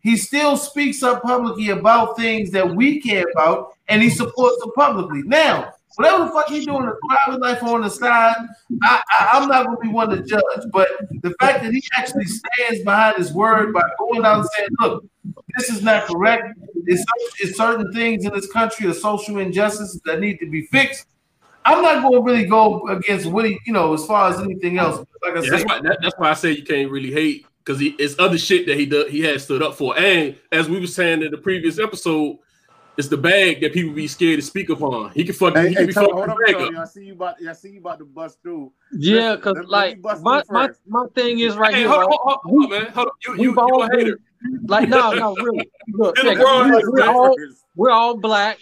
he 0.00 0.16
still 0.16 0.56
speaks 0.56 1.02
up 1.02 1.22
publicly 1.22 1.70
about 1.70 2.16
things 2.16 2.50
that 2.52 2.74
we 2.74 3.00
care 3.00 3.26
about, 3.34 3.74
and 3.88 4.00
he 4.00 4.08
supports 4.08 4.58
them 4.60 4.70
publicly. 4.74 5.22
Now, 5.24 5.74
whatever 5.98 6.24
the 6.24 6.30
fuck 6.30 6.48
he 6.48 6.64
doing 6.64 6.84
in 6.84 6.88
his 6.88 6.96
private 7.08 7.40
life 7.40 7.62
on 7.64 7.80
the 7.80 7.90
side, 7.90 8.36
I, 8.84 9.02
I, 9.18 9.28
I'm 9.32 9.48
not 9.48 9.66
going 9.66 9.76
to 9.78 9.82
be 9.82 9.88
one 9.88 10.10
to 10.10 10.22
judge. 10.22 10.42
But 10.72 10.88
the 11.22 11.34
fact 11.40 11.64
that 11.64 11.72
he 11.72 11.82
actually 11.96 12.26
stands 12.26 12.84
behind 12.84 13.16
his 13.16 13.32
word 13.32 13.72
by 13.72 13.82
going 13.98 14.24
out 14.24 14.40
and 14.40 14.48
saying, 14.56 14.68
"Look, 14.80 15.04
this 15.56 15.70
is 15.70 15.82
not 15.82 16.06
correct. 16.06 16.56
It's, 16.86 17.04
it's 17.40 17.56
certain 17.56 17.92
things 17.92 18.24
in 18.24 18.32
this 18.32 18.50
country 18.52 18.86
are 18.86 18.94
social 18.94 19.38
injustices 19.38 20.00
that 20.04 20.20
need 20.20 20.38
to 20.38 20.48
be 20.48 20.66
fixed." 20.66 21.06
I'm 21.64 21.82
not 21.82 22.00
going 22.00 22.14
to 22.14 22.22
really 22.22 22.46
go 22.46 22.86
against 22.88 23.26
what 23.26 23.44
he, 23.44 23.58
you 23.66 23.72
know, 23.72 23.92
as 23.92 24.06
far 24.06 24.30
as 24.30 24.38
anything 24.38 24.78
else. 24.78 25.04
Like 25.22 25.36
I 25.36 25.40
Yeah, 25.40 25.50
that's 25.50 25.62
said, 25.62 25.68
why 25.68 25.80
that, 25.80 25.98
that's 26.00 26.14
why 26.16 26.30
I 26.30 26.34
say 26.34 26.52
you 26.52 26.64
can't 26.64 26.90
really 26.90 27.12
hate 27.12 27.44
because 27.62 27.82
it's 27.82 28.18
other 28.18 28.38
shit 28.38 28.66
that 28.66 28.78
he 28.78 28.86
does 28.86 29.10
he 29.10 29.20
has 29.22 29.42
stood 29.42 29.62
up 29.62 29.74
for. 29.74 29.98
And 29.98 30.36
as 30.52 30.68
we 30.70 30.78
were 30.80 30.86
saying 30.86 31.22
in 31.22 31.30
the 31.30 31.36
previous 31.38 31.78
episode, 31.78 32.38
it's 32.98 33.08
the 33.08 33.16
bag 33.16 33.60
that 33.60 33.72
people 33.72 33.94
be 33.94 34.08
scared 34.08 34.40
to 34.40 34.44
speak 34.44 34.68
upon. 34.70 35.12
He 35.12 35.24
can 35.24 35.32
fuck 35.34 35.54
Hey, 35.54 35.68
he 35.68 35.74
hey 35.76 35.86
be 35.86 35.92
fucking 35.92 36.12
hold 36.12 36.28
up, 36.28 36.36
bag 36.44 36.56
up. 36.56 36.72
I 36.76 36.84
see 36.84 37.04
you 37.04 37.12
about. 37.12 37.36
I 37.48 37.52
see 37.52 37.70
you 37.70 37.78
about 37.78 38.00
to 38.00 38.04
bust 38.04 38.38
through. 38.42 38.72
Yeah, 38.92 39.36
because 39.36 39.54
let- 39.56 39.68
let 39.68 40.02
like 40.04 40.22
my, 40.22 40.42
my 40.50 40.68
my 40.86 41.06
thing 41.14 41.38
is 41.38 41.56
right 41.56 41.74
Hey, 41.74 41.82
here. 41.82 41.88
hold, 41.88 42.00
right? 42.00 42.06
on, 42.06 42.18
hold, 42.20 42.38
hold 42.42 42.64
on, 42.64 42.70
man. 42.70 42.92
Hold 42.92 43.06
on. 43.06 43.12
You, 43.24 43.30
you, 43.30 43.50
We've 43.50 43.56
you 43.56 43.58
all 43.60 43.82
a 43.84 43.88
hater. 43.96 44.18
like 44.66 44.88
no, 44.88 45.12
no, 45.12 45.36
really. 45.36 45.70
Look, 45.92 46.16
check 46.16 46.38
it. 46.38 46.38
We- 46.38 46.70
hater, 46.70 46.90
we're 46.90 47.04
all 47.08 47.36
we're 47.76 47.90
all 47.92 48.16
black, 48.16 48.58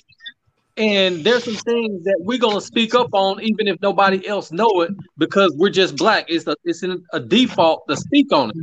and 0.76 1.24
there's 1.24 1.44
some 1.44 1.54
things 1.56 2.04
that 2.04 2.16
we're 2.20 2.38
gonna 2.38 2.60
speak 2.60 2.94
up 2.94 3.08
on, 3.12 3.40
even 3.40 3.66
if 3.66 3.80
nobody 3.80 4.26
else 4.28 4.52
know 4.52 4.82
it, 4.82 4.90
because 5.16 5.54
we're 5.56 5.70
just 5.70 5.96
black. 5.96 6.26
It's 6.28 6.46
a 6.46 6.54
it's 6.64 6.82
in 6.82 7.02
a 7.14 7.20
default 7.20 7.88
to 7.88 7.96
speak 7.96 8.32
on 8.34 8.50
it. 8.50 8.56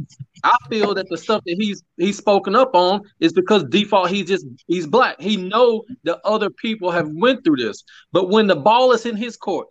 I 0.43 0.55
feel 0.69 0.93
that 0.95 1.07
the 1.09 1.17
stuff 1.17 1.41
that 1.45 1.55
he's 1.59 1.83
he's 1.97 2.17
spoken 2.17 2.55
up 2.55 2.71
on 2.75 3.01
is 3.19 3.31
because 3.33 3.63
default 3.65 4.09
he's 4.09 4.27
just 4.27 4.45
he's 4.67 4.85
black. 4.87 5.19
He 5.21 5.37
know 5.37 5.83
that 6.03 6.19
other 6.25 6.49
people 6.49 6.91
have 6.91 7.07
went 7.13 7.43
through 7.43 7.57
this, 7.57 7.83
but 8.11 8.29
when 8.29 8.47
the 8.47 8.55
ball 8.55 8.91
is 8.91 9.05
in 9.05 9.15
his 9.15 9.37
court, 9.37 9.67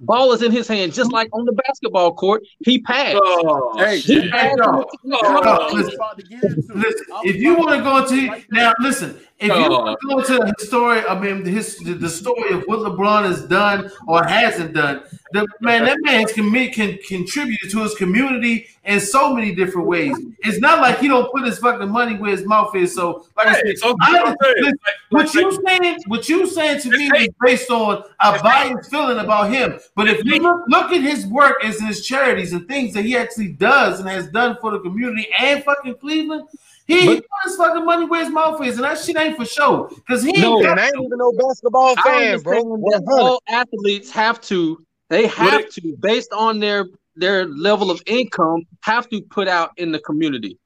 ball 0.00 0.32
is 0.32 0.42
in 0.42 0.52
his 0.52 0.68
hand, 0.68 0.92
just 0.92 1.12
like 1.12 1.28
on 1.32 1.44
the 1.44 1.52
basketball 1.66 2.14
court, 2.14 2.42
he 2.64 2.80
passed. 2.82 3.18
Oh, 3.22 3.76
Hey. 3.78 3.98
He 3.98 4.20
Hey, 4.20 4.28
passed 4.30 4.56
no. 4.58 4.84
the- 5.02 5.18
Oh, 5.24 5.40
no, 5.70 5.74
listen. 5.76 5.94
about 5.94 6.18
to 6.18 6.24
get 6.24 6.44
into 6.44 6.58
it. 6.58 6.76
Listen, 6.76 7.06
if 7.24 7.36
you 7.36 7.54
want 7.56 7.70
to 7.76 7.82
go 7.82 7.96
into 7.98 8.28
right 8.28 8.44
now, 8.52 8.72
listen. 8.80 9.18
If 9.40 9.48
you 9.48 9.54
Oh. 9.54 9.68
want 9.70 9.98
to 10.00 10.06
go 10.08 10.18
into 10.20 10.52
the 10.58 10.64
story, 10.64 11.00
I 11.08 11.18
mean, 11.20 11.42
the, 11.42 11.50
his, 11.50 11.76
the, 11.78 11.94
the 11.94 12.08
story 12.08 12.52
of 12.52 12.62
what 12.66 12.80
LeBron 12.80 13.24
has 13.24 13.42
done 13.46 13.90
or 14.06 14.22
hasn't 14.24 14.74
done, 14.74 15.02
the 15.34 15.46
man 15.60 15.84
that 15.84 15.98
man's 16.02 16.32
commit 16.32 16.72
can 16.74 16.96
contribute 17.06 17.58
to 17.70 17.82
his 17.82 17.94
community 17.96 18.66
in 18.84 19.00
so 19.00 19.34
many 19.34 19.54
different 19.54 19.88
ways. 19.88 20.16
It's 20.40 20.60
not 20.60 20.80
like 20.80 20.98
he 21.00 21.08
don't 21.08 21.30
put 21.32 21.44
his 21.44 21.58
fucking 21.58 21.90
money 21.90 22.16
where 22.16 22.30
his 22.30 22.46
mouth 22.46 22.74
is. 22.76 22.94
So, 22.94 23.26
like 23.36 23.48
I 23.48 23.54
said, 23.54 23.78
so- 23.78 23.96
I- 24.00 24.20
okay. 24.20 24.34
listen, 24.60 24.78
Like- 24.84 24.94
what 25.10 25.34
you 25.34 25.60
saying, 25.66 25.98
what 26.06 26.28
you 26.28 26.46
saying 26.46 26.80
to 26.82 26.90
me 26.90 27.10
is 27.18 27.28
based 27.42 27.70
on 27.70 28.02
a 28.20 28.38
biased 28.42 28.90
feeling 28.90 29.18
about 29.18 29.50
him. 29.50 29.78
But 29.96 30.08
if 30.08 30.24
you 30.24 30.38
look, 30.38 30.62
look 30.68 30.92
at 30.92 31.00
his 31.02 31.26
work 31.26 31.64
as 31.64 31.80
his 31.80 32.06
charities 32.06 32.52
and 32.52 32.66
things 32.68 32.94
that 32.94 33.04
he 33.04 33.16
actually 33.16 33.48
does 33.48 34.00
and 34.00 34.08
has 34.08 34.28
done 34.28 34.56
for 34.60 34.70
the 34.70 34.80
community 34.80 35.28
and 35.38 35.64
fucking 35.64 35.96
Cleveland, 35.96 36.44
he 36.86 37.06
But- 37.06 37.16
put 37.16 37.26
his 37.44 37.56
fucking 37.56 37.84
money 37.86 38.04
where 38.04 38.20
his 38.22 38.30
mouth 38.32 38.62
is, 38.62 38.76
and 38.76 38.84
that 38.84 38.98
shit 38.98 39.16
ain't 39.16 39.36
for 39.38 39.46
show. 39.46 39.88
Because 39.94 40.22
he 40.22 40.28
ain't 40.30 40.38
No, 40.40 40.60
got 40.60 40.72
And 40.72 40.80
I 40.80 40.84
ain't 40.86 40.94
even 40.96 41.18
no 41.18 41.32
basketball 41.32 41.96
fan, 41.96 42.40
bro. 42.40 42.52
understand 42.58 42.82
that 42.92 43.02
100. 43.06 43.22
all 43.22 43.42
athletes 43.48 44.10
have 44.10 44.40
to, 44.42 44.84
they 45.14 45.26
have 45.28 45.68
to, 45.70 45.96
based 46.00 46.32
on 46.32 46.58
their 46.58 46.86
their 47.16 47.46
level 47.46 47.90
of 47.92 48.02
income, 48.06 48.62
have 48.82 49.08
to 49.10 49.22
put 49.22 49.46
out 49.46 49.70
in 49.76 49.92
the 49.92 50.00
community. 50.00 50.58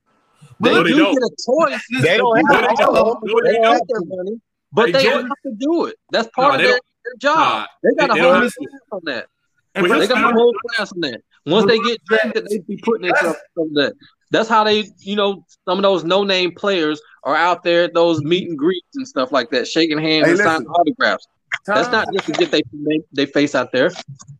They 0.60 0.72
No, 0.72 0.82
they 0.82 0.90
do 0.90 0.96
don't. 0.96 1.12
get 1.14 1.22
a 1.22 1.36
choice. 1.46 2.02
They 2.02 2.16
don't 2.16 2.36
have 2.36 2.68
to. 2.70 2.74
don't. 2.76 3.22
No, 3.24 3.40
they 3.42 3.48
They 3.50 3.52
don't 3.56 3.62
don't. 3.64 3.72
have 3.74 3.82
their 3.88 4.00
money, 4.16 4.40
but 4.72 4.86
Hey, 4.86 4.92
they 4.92 5.02
Jordan- 5.04 5.28
have 5.28 5.52
to 5.52 5.52
do 5.58 5.84
it. 5.84 5.96
That's 6.10 6.28
part 6.34 6.52
No, 6.52 6.54
of 6.54 6.62
their, 6.62 6.80
their 7.04 7.14
job. 7.18 7.36
Nah, 7.36 7.66
they 7.82 7.94
got 8.06 8.14
they 8.14 8.20
a 8.20 8.22
whole 8.22 8.40
class 8.40 8.80
on 8.92 9.00
that. 9.04 9.26
And 9.74 9.84
They 9.86 10.06
got 10.08 10.24
a 10.24 10.32
whole 10.34 10.54
class 10.54 10.92
on 10.92 11.00
that. 11.00 11.20
Once 11.46 11.66
they 11.66 11.78
get 11.80 12.02
drafted, 12.06 12.46
they 12.48 12.58
be 12.60 12.78
putting 12.82 13.06
themselves 13.06 13.38
on 13.56 13.72
that. 13.74 13.92
That's 14.30 14.48
how 14.48 14.64
they, 14.64 14.84
you 15.00 15.16
know, 15.16 15.44
some 15.66 15.78
of 15.78 15.82
those 15.82 16.04
no-name 16.04 16.54
players 16.54 17.00
are 17.24 17.36
out 17.36 17.62
there 17.62 17.84
at 17.84 17.94
those 17.94 18.22
meet 18.22 18.48
and 18.48 18.58
greets 18.58 18.96
and 18.96 19.06
stuff 19.06 19.30
like 19.32 19.50
that, 19.50 19.68
shaking 19.68 19.98
hands 19.98 20.26
Hey, 20.26 20.30
and 20.32 20.40
signing 20.40 20.66
autographs. 20.68 21.26
That's 21.66 21.88
not 21.92 22.08
just 22.12 22.26
to 22.26 22.32
get 22.32 22.50
they 22.50 22.62
they, 22.72 23.00
they 23.12 23.26
face 23.26 23.54
out 23.54 23.72
there. 23.72 23.90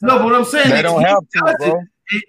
No, 0.00 0.18
but 0.18 0.24
what 0.24 0.34
I'm 0.34 0.44
saying 0.44 0.70
They 0.70 0.76
is 0.76 0.82
don't 0.82 1.00
he 1.00 1.06
have 1.06 1.18
to, 1.18 1.56
bro. 1.58 1.68
it. 1.70 1.74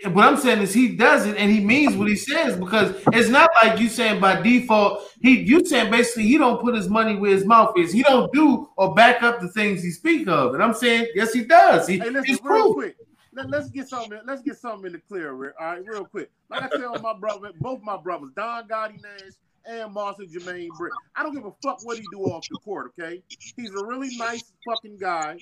It- 0.04 0.14
What 0.14 0.26
I'm 0.26 0.36
saying 0.36 0.62
is 0.62 0.74
he 0.74 0.96
does 0.98 1.26
it 1.26 1.38
and 1.38 1.50
he 1.50 1.62
means 1.62 1.96
what 1.96 2.10
he 2.10 2.16
says 2.18 2.58
because 2.58 3.02
it's 3.14 3.30
not 3.30 3.50
like 3.64 3.80
you 3.80 3.88
saying 3.88 4.20
by 4.20 4.42
default. 4.42 5.04
He 5.22 5.40
you 5.40 5.66
saying 5.66 5.90
basically 5.90 6.24
he 6.24 6.38
don't 6.38 6.60
put 6.60 6.76
his 6.76 6.90
money 6.90 7.16
where 7.16 7.32
his 7.32 7.46
mouth 7.46 7.74
is. 7.78 7.94
He 7.94 8.04
don't 8.04 8.30
do 8.34 8.68
or 8.76 8.94
back 8.94 9.24
up 9.24 9.40
the 9.40 9.48
things 9.50 9.82
he 9.82 9.92
speak 9.92 10.28
of. 10.28 10.54
And 10.54 10.62
I'm 10.62 10.74
saying 10.74 11.08
yes, 11.16 11.32
he 11.32 11.46
does. 11.46 11.88
He, 11.88 12.00
Hey, 12.00 12.10
listen, 12.10 12.26
he's 12.26 12.40
real 12.44 12.64
proof. 12.64 12.76
quick. 12.76 12.96
Let, 13.32 13.50
let's 13.50 13.70
get 13.70 13.88
something. 13.88 14.20
Let's 14.26 14.42
get 14.42 14.58
something 14.58 14.88
in 14.88 14.92
the 14.94 15.02
clear. 15.08 15.30
All 15.32 15.66
right, 15.68 15.86
real 15.86 16.04
quick. 16.04 16.30
Like 16.50 16.64
I 16.64 16.70
tell 16.78 17.00
my 17.00 17.14
brother, 17.14 17.52
both 17.62 17.82
my 17.82 17.96
brothers, 17.96 18.32
Don 18.36 18.68
Gotti 18.68 19.02
Nash 19.02 19.34
and 19.70 19.94
Marcel 19.94 20.26
Jermaine 20.26 20.70
Britt. 20.78 20.94
I 21.16 21.24
don't 21.24 21.34
give 21.34 21.46
a 21.46 21.52
fuck 21.64 21.80
what 21.86 21.98
he 21.98 22.04
do 22.12 22.22
off 22.24 22.44
the 22.50 22.58
court. 22.60 22.92
Okay, 23.00 23.22
he's 23.56 23.70
a 23.72 23.86
really 23.86 24.10
nice 24.18 24.44
fucking 24.68 24.98
guy. 25.00 25.38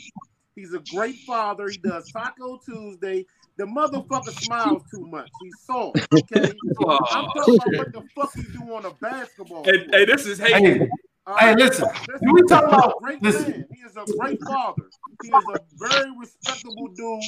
He's 0.56 0.74
a 0.74 0.82
great 0.94 1.16
father. 1.26 1.70
He 1.70 1.78
does 1.78 2.12
Taco 2.12 2.58
Tuesday. 2.66 3.26
The 3.58 3.66
motherfucker 3.66 4.30
smiles 4.44 4.84
too 4.94 5.06
much. 5.08 5.30
He's 5.42 5.56
soft. 5.66 6.00
Okay, 6.14 6.52
oh. 6.80 7.00
I'm 7.12 7.26
talking 7.36 7.56
about 7.56 7.78
what 7.78 7.94
the 7.94 8.04
fuck 8.16 8.34
he 8.36 8.44
do 8.58 8.74
on 8.74 8.86
a 8.86 8.92
basketball. 9.02 9.64
Hey, 9.64 9.80
court. 9.80 9.90
hey, 9.94 10.06
this 10.06 10.26
is 10.26 10.38
Hey, 10.40 10.52
hate. 10.54 10.90
All 11.26 11.38
hey, 11.38 11.48
right? 11.48 11.58
listen. 11.58 11.88
Listen, 12.08 12.32
We 12.34 12.42
talk 12.44 12.64
about 12.68 12.98
great 13.02 13.22
listen. 13.22 13.52
man. 13.52 13.66
He 13.74 13.80
is 13.82 13.98
a 13.98 14.06
great 14.18 14.40
father. 14.44 14.84
He 15.24 15.30
is 15.30 15.44
a 15.56 15.60
very 15.78 16.12
respectable 16.18 16.88
dude, 16.96 17.22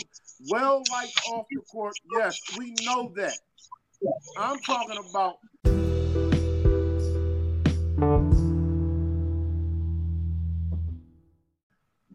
well 0.50 0.84
liked 0.92 1.20
off 1.32 1.46
the 1.52 1.62
court. 1.72 1.94
Yes, 2.18 2.40
we 2.58 2.74
know 2.84 3.12
that. 3.16 3.38
I'm 4.38 4.60
talking 4.60 4.98
about 5.10 5.38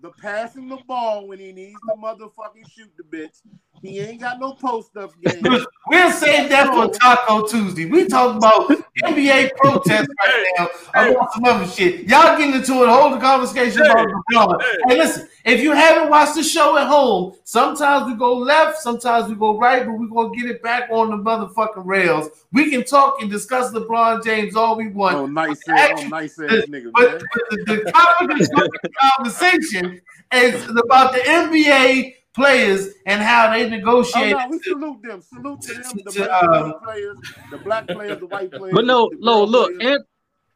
the 0.05 0.11
passing 0.21 0.69
the 0.69 0.77
ball 0.87 1.27
when 1.27 1.39
he 1.39 1.51
needs 1.51 1.81
to 1.89 1.97
motherfucking 1.97 2.71
shoot 2.71 2.93
the 2.99 3.05
bitch. 3.05 3.41
He 3.85 4.01
ain't 4.01 4.21
got 4.21 4.41
no 4.41 4.55
post 4.55 4.97
up 4.97 5.13
game. 5.21 5.43
We'll 5.89 6.11
save 6.13 6.49
that 6.49 6.69
for 6.69 6.89
Taco 6.99 7.47
Tuesday. 7.47 7.85
We 7.85 8.07
talking 8.07 8.39
about 8.39 8.71
NBA 9.05 9.51
protests 9.57 10.09
right 10.27 10.55
now 10.59 10.69
about 10.95 11.35
some 11.35 11.45
other 11.45 11.67
shit. 11.67 12.09
Y'all 12.09 12.39
getting 12.39 12.55
into 12.55 12.83
it, 12.83 12.89
hold 12.89 13.13
the 13.13 13.19
conversation 13.19 13.83
about 13.83 14.07
LeBron. 14.09 14.63
Hey. 14.63 14.69
Hey, 14.89 14.97
listen, 14.97 15.29
if 15.45 15.61
you 15.61 15.73
haven't 15.73 16.09
watched 16.09 16.37
the 16.37 16.43
show 16.43 16.79
at 16.79 16.87
home, 16.87 17.35
sometimes 17.45 18.07
we 18.07 18.15
go 18.15 18.35
left, 18.35 18.79
sometimes 18.79 19.29
we 19.29 19.35
go 19.35 19.59
right, 19.59 19.85
but 19.85 19.93
we're 19.93 20.07
gonna 20.07 20.35
get 20.35 20.47
it 20.47 20.63
back 20.63 20.89
on 20.91 21.11
the 21.11 21.17
motherfucking 21.19 21.85
rails. 21.85 22.31
We 22.53 22.71
can 22.71 22.85
talk 22.85 23.21
and 23.21 23.31
discuss 23.31 23.71
LeBron 23.73 24.25
James 24.25 24.57
all 24.57 24.77
we 24.77 24.89
want. 24.89 25.17
Oh, 25.17 25.27
nice 25.27 25.61
ass, 25.69 26.01
oh, 26.03 26.09
nice 26.09 26.39
ass 26.41 26.65
nigga, 26.69 26.91
But 26.95 27.11
man. 27.11 27.21
the, 27.51 27.65
the 27.67 27.93
topic 27.93 28.31
of 28.31 28.39
the 28.39 28.91
conversation 29.19 30.01
is 30.33 30.71
about 30.71 31.13
the 31.13 31.19
NBA 31.19 32.15
players 32.35 32.89
and 33.07 33.23
how 33.23 33.51
they 33.53 33.69
negotiate. 33.69 34.35
Oh 34.35 34.39
negotiate. 34.39 34.39
no, 34.39 34.49
we 34.49 34.59
salute 34.63 35.03
them. 35.03 35.23
Salute 35.23 35.61
to 35.63 35.75
them, 35.75 35.83
the 36.05 36.11
To, 36.13 36.25
black 36.25 36.43
um, 36.45 36.75
players, 36.83 37.17
the 37.51 37.59
black 37.59 37.87
players, 37.87 38.19
the 38.21 38.27
white 38.27 38.51
players. 38.53 38.75
But 38.75 38.85
no, 38.85 39.11
no, 39.19 39.45
look, 39.45 39.73
an- 39.83 40.05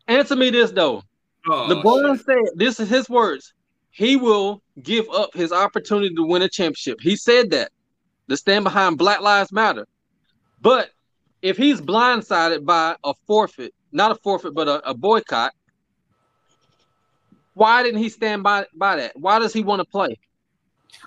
answer 0.08 0.36
me 0.36 0.50
this 0.50 0.70
though. 0.72 1.02
Oh, 1.48 1.68
LeBron 1.70 2.16
shit. 2.16 2.26
said, 2.26 2.44
this 2.56 2.80
is 2.80 2.88
his 2.88 3.08
words. 3.08 3.54
He 3.90 4.16
will 4.16 4.62
give 4.82 5.08
up 5.10 5.30
his 5.34 5.50
opportunity 5.52 6.14
to 6.14 6.24
win 6.24 6.42
a 6.42 6.48
championship. 6.48 6.98
He 7.00 7.16
said 7.16 7.50
that 7.50 7.70
to 8.28 8.36
stand 8.36 8.64
behind 8.64 8.98
Black 8.98 9.20
Lives 9.20 9.50
Matter. 9.50 9.86
But 10.60 10.90
if 11.40 11.56
he's 11.56 11.80
blindsided 11.80 12.64
by 12.64 12.96
a 13.04 13.14
forfeit, 13.26 13.72
not 13.92 14.10
a 14.10 14.16
forfeit, 14.16 14.54
but 14.54 14.68
a, 14.68 14.90
a 14.90 14.94
boycott, 14.94 15.52
why 17.54 17.82
didn't 17.82 18.00
he 18.00 18.08
stand 18.08 18.42
by 18.42 18.66
by 18.74 18.96
that? 18.96 19.12
Why 19.16 19.38
does 19.38 19.52
he 19.52 19.62
want 19.62 19.80
to 19.80 19.84
play? 19.84 20.16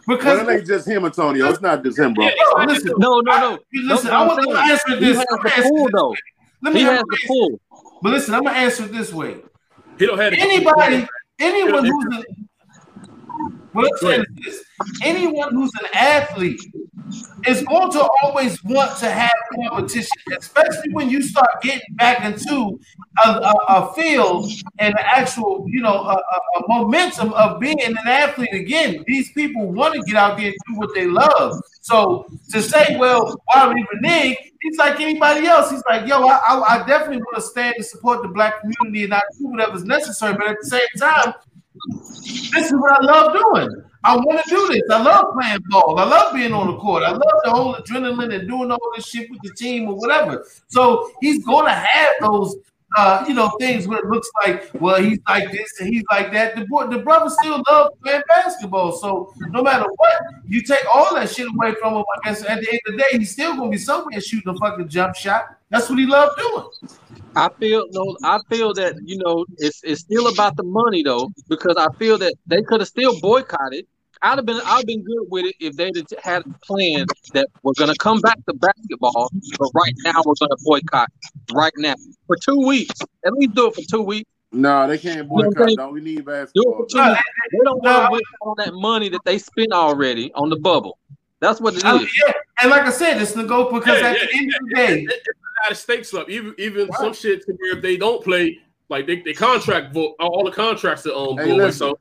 Because 0.07 0.37
Well, 0.39 0.49
it 0.49 0.53
ain't 0.53 0.67
just 0.67 0.87
him, 0.87 1.05
Antonio. 1.05 1.49
It's 1.49 1.61
not 1.61 1.83
just 1.83 1.99
him, 1.99 2.13
bro. 2.13 2.27
No, 2.27 2.65
listen, 2.65 2.93
No, 2.97 3.19
no, 3.19 3.37
no. 3.39 3.59
listen, 3.73 4.09
No, 4.09 4.13
I 4.13 4.27
want 4.27 4.41
to 4.41 4.47
saying, 4.47 4.71
answer 4.71 4.95
He 4.97 5.05
has 5.05 5.17
I'm 5.17 5.25
the 5.43 5.49
gonna 5.49 5.63
pull 5.63 5.89
though. 5.93 6.15
Let 6.63 6.73
me 6.73 6.79
He 6.79 6.85
has 6.85 6.93
a 6.93 6.95
the 6.95 7.17
answer. 7.17 7.27
pull. 7.27 7.59
But 8.01 8.11
listen, 8.13 8.33
I'm 8.33 8.43
gonna 8.43 8.57
answer 8.57 8.85
it 8.85 8.91
this 8.91 9.13
way. 9.13 9.37
He 9.97 10.05
don't 10.05 10.17
have 10.17 10.33
Anybody, 10.33 11.07
anyone 11.39 11.85
who's 11.85 12.05
an, 12.17 12.23
what 13.73 13.85
I'm 13.85 13.97
saying 13.97 14.25
is 14.43 14.45
this: 14.45 14.63
anyone 15.03 15.53
who's 15.53 15.71
an 15.81 15.89
athlete 15.93 16.61
is 17.47 17.63
going 17.63 17.91
to 17.91 18.09
always 18.21 18.61
want 18.63 18.97
to 18.99 19.09
have 19.09 19.31
competition, 19.55 20.11
especially 20.37 20.91
when 20.91 21.09
you 21.09 21.21
start 21.21 21.49
getting 21.61 21.95
back 21.95 22.23
into 22.25 22.79
a, 23.25 23.29
a, 23.29 23.53
a 23.69 23.93
field 23.93 24.51
and 24.79 24.93
the 24.93 25.07
actual, 25.07 25.65
you 25.67 25.81
know, 25.81 25.93
a, 25.93 26.15
a, 26.15 26.67
momentum 26.67 27.33
of 27.33 27.59
being 27.59 27.81
an 27.81 27.97
athlete 28.05 28.53
again. 28.53 29.03
These 29.07 29.31
people 29.31 29.71
want 29.71 29.95
to 29.95 30.01
get 30.03 30.15
out 30.15 30.37
there 30.37 30.47
and 30.47 30.55
do 30.67 30.75
what 30.75 30.93
they 30.93 31.07
love. 31.07 31.59
So 31.81 32.27
to 32.51 32.61
say, 32.61 32.97
well, 32.97 33.41
why 33.45 33.67
would 33.67 33.77
he 33.77 33.85
renege? 33.93 34.37
He's 34.61 34.77
like 34.77 34.99
anybody 34.99 35.47
else. 35.47 35.71
He's 35.71 35.83
like, 35.89 36.07
yo, 36.07 36.27
I, 36.27 36.35
I, 36.35 36.75
I 36.75 36.87
definitely 36.87 37.23
want 37.23 37.37
to 37.37 37.41
stand 37.41 37.75
and 37.77 37.85
support 37.85 38.21
the 38.21 38.27
black 38.27 38.61
community 38.61 39.05
and 39.05 39.13
I 39.13 39.21
do 39.39 39.47
whatever's 39.47 39.85
necessary. 39.85 40.33
But 40.33 40.49
at 40.49 40.57
the 40.61 40.69
same 40.69 40.87
time, 40.97 41.33
this 42.53 42.67
is 42.67 42.73
what 42.73 42.91
I 42.91 43.03
love 43.03 43.33
doing. 43.33 43.83
I 44.03 44.15
want 44.15 44.43
to 44.43 44.49
do 44.49 44.67
this. 44.69 44.81
I 44.89 45.01
love 45.01 45.33
playing 45.39 45.59
ball. 45.69 45.99
I 45.99 46.05
love 46.05 46.33
being 46.33 46.53
on 46.53 46.67
the 46.67 46.77
court. 46.77 47.03
I 47.03 47.11
love 47.11 47.41
the 47.43 47.51
whole 47.51 47.75
adrenaline 47.75 48.33
and 48.33 48.47
doing 48.47 48.71
all 48.71 48.91
this 48.95 49.05
shit 49.05 49.29
with 49.29 49.41
the 49.43 49.53
team 49.53 49.87
or 49.87 49.95
whatever. 49.95 50.45
So 50.67 51.11
he's 51.21 51.45
going 51.45 51.65
to 51.65 51.71
have 51.71 52.13
those, 52.19 52.55
uh, 52.97 53.23
you 53.27 53.35
know, 53.35 53.49
things 53.59 53.87
where 53.87 53.99
it 53.99 54.05
looks 54.05 54.29
like, 54.43 54.71
well, 54.79 55.01
he's 55.01 55.19
like 55.27 55.51
this 55.51 55.79
and 55.79 55.93
he's 55.93 56.03
like 56.09 56.31
that. 56.33 56.55
The 56.55 56.65
boy, 56.65 56.87
the 56.87 56.97
brother 56.97 57.29
still 57.29 57.63
loves 57.69 57.95
playing 58.03 58.23
basketball. 58.27 58.93
So 58.93 59.33
no 59.49 59.61
matter 59.61 59.85
what, 59.95 60.21
you 60.47 60.63
take 60.63 60.83
all 60.93 61.13
that 61.13 61.29
shit 61.29 61.47
away 61.47 61.75
from 61.75 61.93
him. 61.93 62.03
I 62.15 62.29
guess 62.29 62.43
at 62.43 62.59
the 62.59 62.69
end 62.69 62.79
of 62.87 62.93
the 62.93 62.97
day, 62.97 63.19
he's 63.19 63.31
still 63.31 63.55
going 63.55 63.71
to 63.71 63.77
be 63.77 63.81
somewhere 63.81 64.19
shooting 64.19 64.51
a 64.51 64.57
fucking 64.57 64.89
jump 64.89 65.15
shot. 65.15 65.57
That's 65.69 65.89
what 65.89 65.99
he 65.99 66.07
loved 66.07 66.39
doing. 66.39 66.97
I 67.35 67.49
feel 67.59 67.85
no, 67.91 68.17
I 68.23 68.39
feel 68.49 68.73
that 68.75 68.95
you 69.05 69.17
know 69.17 69.45
it's 69.57 69.81
it's 69.83 70.01
still 70.01 70.27
about 70.27 70.57
the 70.57 70.63
money 70.63 71.03
though, 71.03 71.29
because 71.49 71.75
I 71.77 71.87
feel 71.97 72.17
that 72.17 72.33
they 72.47 72.61
could 72.61 72.81
have 72.81 72.87
still 72.89 73.19
boycotted. 73.21 73.85
I'd 74.23 74.37
have 74.37 74.45
been 74.45 74.57
I'd 74.65 74.77
have 74.77 74.85
been 74.85 75.03
good 75.03 75.27
with 75.29 75.45
it 75.45 75.55
if 75.59 75.75
they'd 75.77 75.95
had 76.23 76.43
a 76.45 76.65
plan 76.65 77.05
that 77.33 77.47
we're 77.63 77.73
gonna 77.77 77.95
come 77.99 78.19
back 78.21 78.37
to 78.47 78.53
basketball, 78.53 79.29
but 79.57 79.69
right 79.73 79.93
now 80.03 80.21
we're 80.25 80.35
gonna 80.39 80.55
boycott 80.63 81.09
right 81.53 81.73
now 81.77 81.95
for 82.27 82.35
two 82.35 82.59
weeks. 82.65 82.99
At 83.25 83.33
least 83.33 83.55
do 83.55 83.67
it 83.67 83.75
for 83.75 83.81
two 83.89 84.01
weeks. 84.01 84.29
No, 84.53 84.85
they 84.85 84.97
can't 84.97 85.15
You 85.17 85.23
know 85.23 85.27
what 85.29 85.45
I'm 85.45 85.51
boycott. 85.53 85.67
saying? 85.69 85.75
No, 85.77 85.89
we 85.91 86.01
need 86.01 86.15
Do 86.17 86.21
it 86.21 86.25
basketball. 86.25 86.73
for 86.73 86.85
two 86.87 86.99
weeks. 87.09 87.21
They 87.53 87.57
don't 87.63 87.81
want 87.83 88.05
to 88.07 88.11
waste 88.11 88.25
all 88.41 88.55
that 88.55 88.73
money 88.73 89.07
that 89.09 89.21
they 89.23 89.37
spent 89.37 89.71
already 89.71 90.31
on 90.33 90.49
the 90.49 90.57
bubble. 90.57 90.97
That's 91.41 91.59
what 91.59 91.73
it 91.73 91.77
is. 91.77 91.83
I 91.83 91.97
mean, 91.97 92.07
yeah. 92.25 92.33
And 92.61 92.69
like 92.71 92.83
I 92.83 92.91
said, 92.91 93.19
it's 93.21 93.35
negotiable 93.35 93.79
because 93.79 93.99
Yeah, 93.99 94.07
at 94.09 94.17
yeah, 94.21 94.25
the 94.31 94.37
end 94.37 94.53
of 94.53 94.69
the 94.69 94.75
day, 94.75 94.93
it- 95.03 95.09
it- 95.09 95.21
it's 95.25 95.39
how 95.63 95.69
the 95.69 95.75
stakes 95.75 96.13
up. 96.13 96.29
Even 96.29 96.55
even 96.57 96.91
some 96.93 97.13
shit 97.13 97.41
to 97.45 97.53
where 97.53 97.75
if 97.77 97.81
they 97.81 97.97
don't 97.97 98.23
play, 98.23 98.59
like 98.89 99.07
they, 99.07 99.21
they 99.21 99.33
contract 99.33 99.93
vote 99.93 100.15
all 100.19 100.43
the 100.45 100.51
contracts 100.51 101.05
are 101.07 101.13
um 101.13 101.37
Hey, 101.37 101.57
go 101.57 101.69
So 101.71 101.99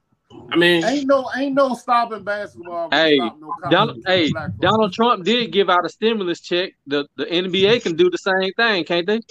I 0.53 0.57
mean, 0.57 0.85
Ain't 0.85 1.07
no, 1.09 1.29
ain't 1.37 1.55
no 1.55 1.75
stopping 1.75 2.23
basketball. 2.23 2.89
Hey, 2.91 3.17
stopping 3.17 3.41
no 3.41 3.55
Donald, 3.71 4.03
hey, 4.07 4.29
for 4.29 4.33
black 4.35 4.47
folks. 4.51 4.59
Donald 4.61 4.93
Trump 4.93 5.25
did 5.25 5.51
give 5.53 5.69
out 5.71 5.85
a 5.85 5.89
stimulus 5.89 6.41
check. 6.41 6.73
The 6.87 7.07
the 7.17 7.25
NBA 7.27 7.83
can 7.83 7.97
do 7.97 8.11
the 8.11 8.19
same 8.19 8.53
thing, 8.57 8.85
can't 8.85 9.07
they? 9.07 9.15
and, 9.17 9.23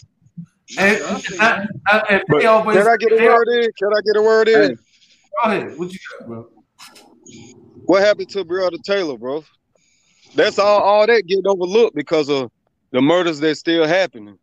Yeah, 0.78 0.86
I 1.08 1.20
think- 1.20 1.42
and, 1.42 1.70
and, 1.92 2.04
and 2.10 2.24
they 2.40 2.46
always 2.46 2.78
can 2.78 2.88
I 2.88 2.98
get 2.98 3.12
a 3.12 3.26
word 3.26 3.48
in? 3.50 3.70
Can 3.78 3.90
I 3.96 4.02
get 4.06 4.16
a 4.18 4.22
word 4.22 4.48
in? 4.50 4.70
Hey. 4.72 4.76
Go 5.44 5.52
ahead. 5.52 5.78
What 5.80 5.94
you 5.94 6.00
got, 6.20 6.28
bro? 6.28 6.48
What 7.86 8.02
happened 8.04 8.30
to 8.30 8.44
Breonna 8.46 8.82
Taylor, 8.84 9.18
bro? 9.18 9.44
That's 10.36 10.60
all. 10.60 10.82
All 10.82 11.08
that 11.08 11.24
get 11.28 11.46
overlooked 11.46 11.96
because 11.96 12.30
of 12.30 12.52
the 12.92 13.02
murders 13.02 13.40
that's 13.40 13.60
still 13.60 13.88
happening. 13.88 14.38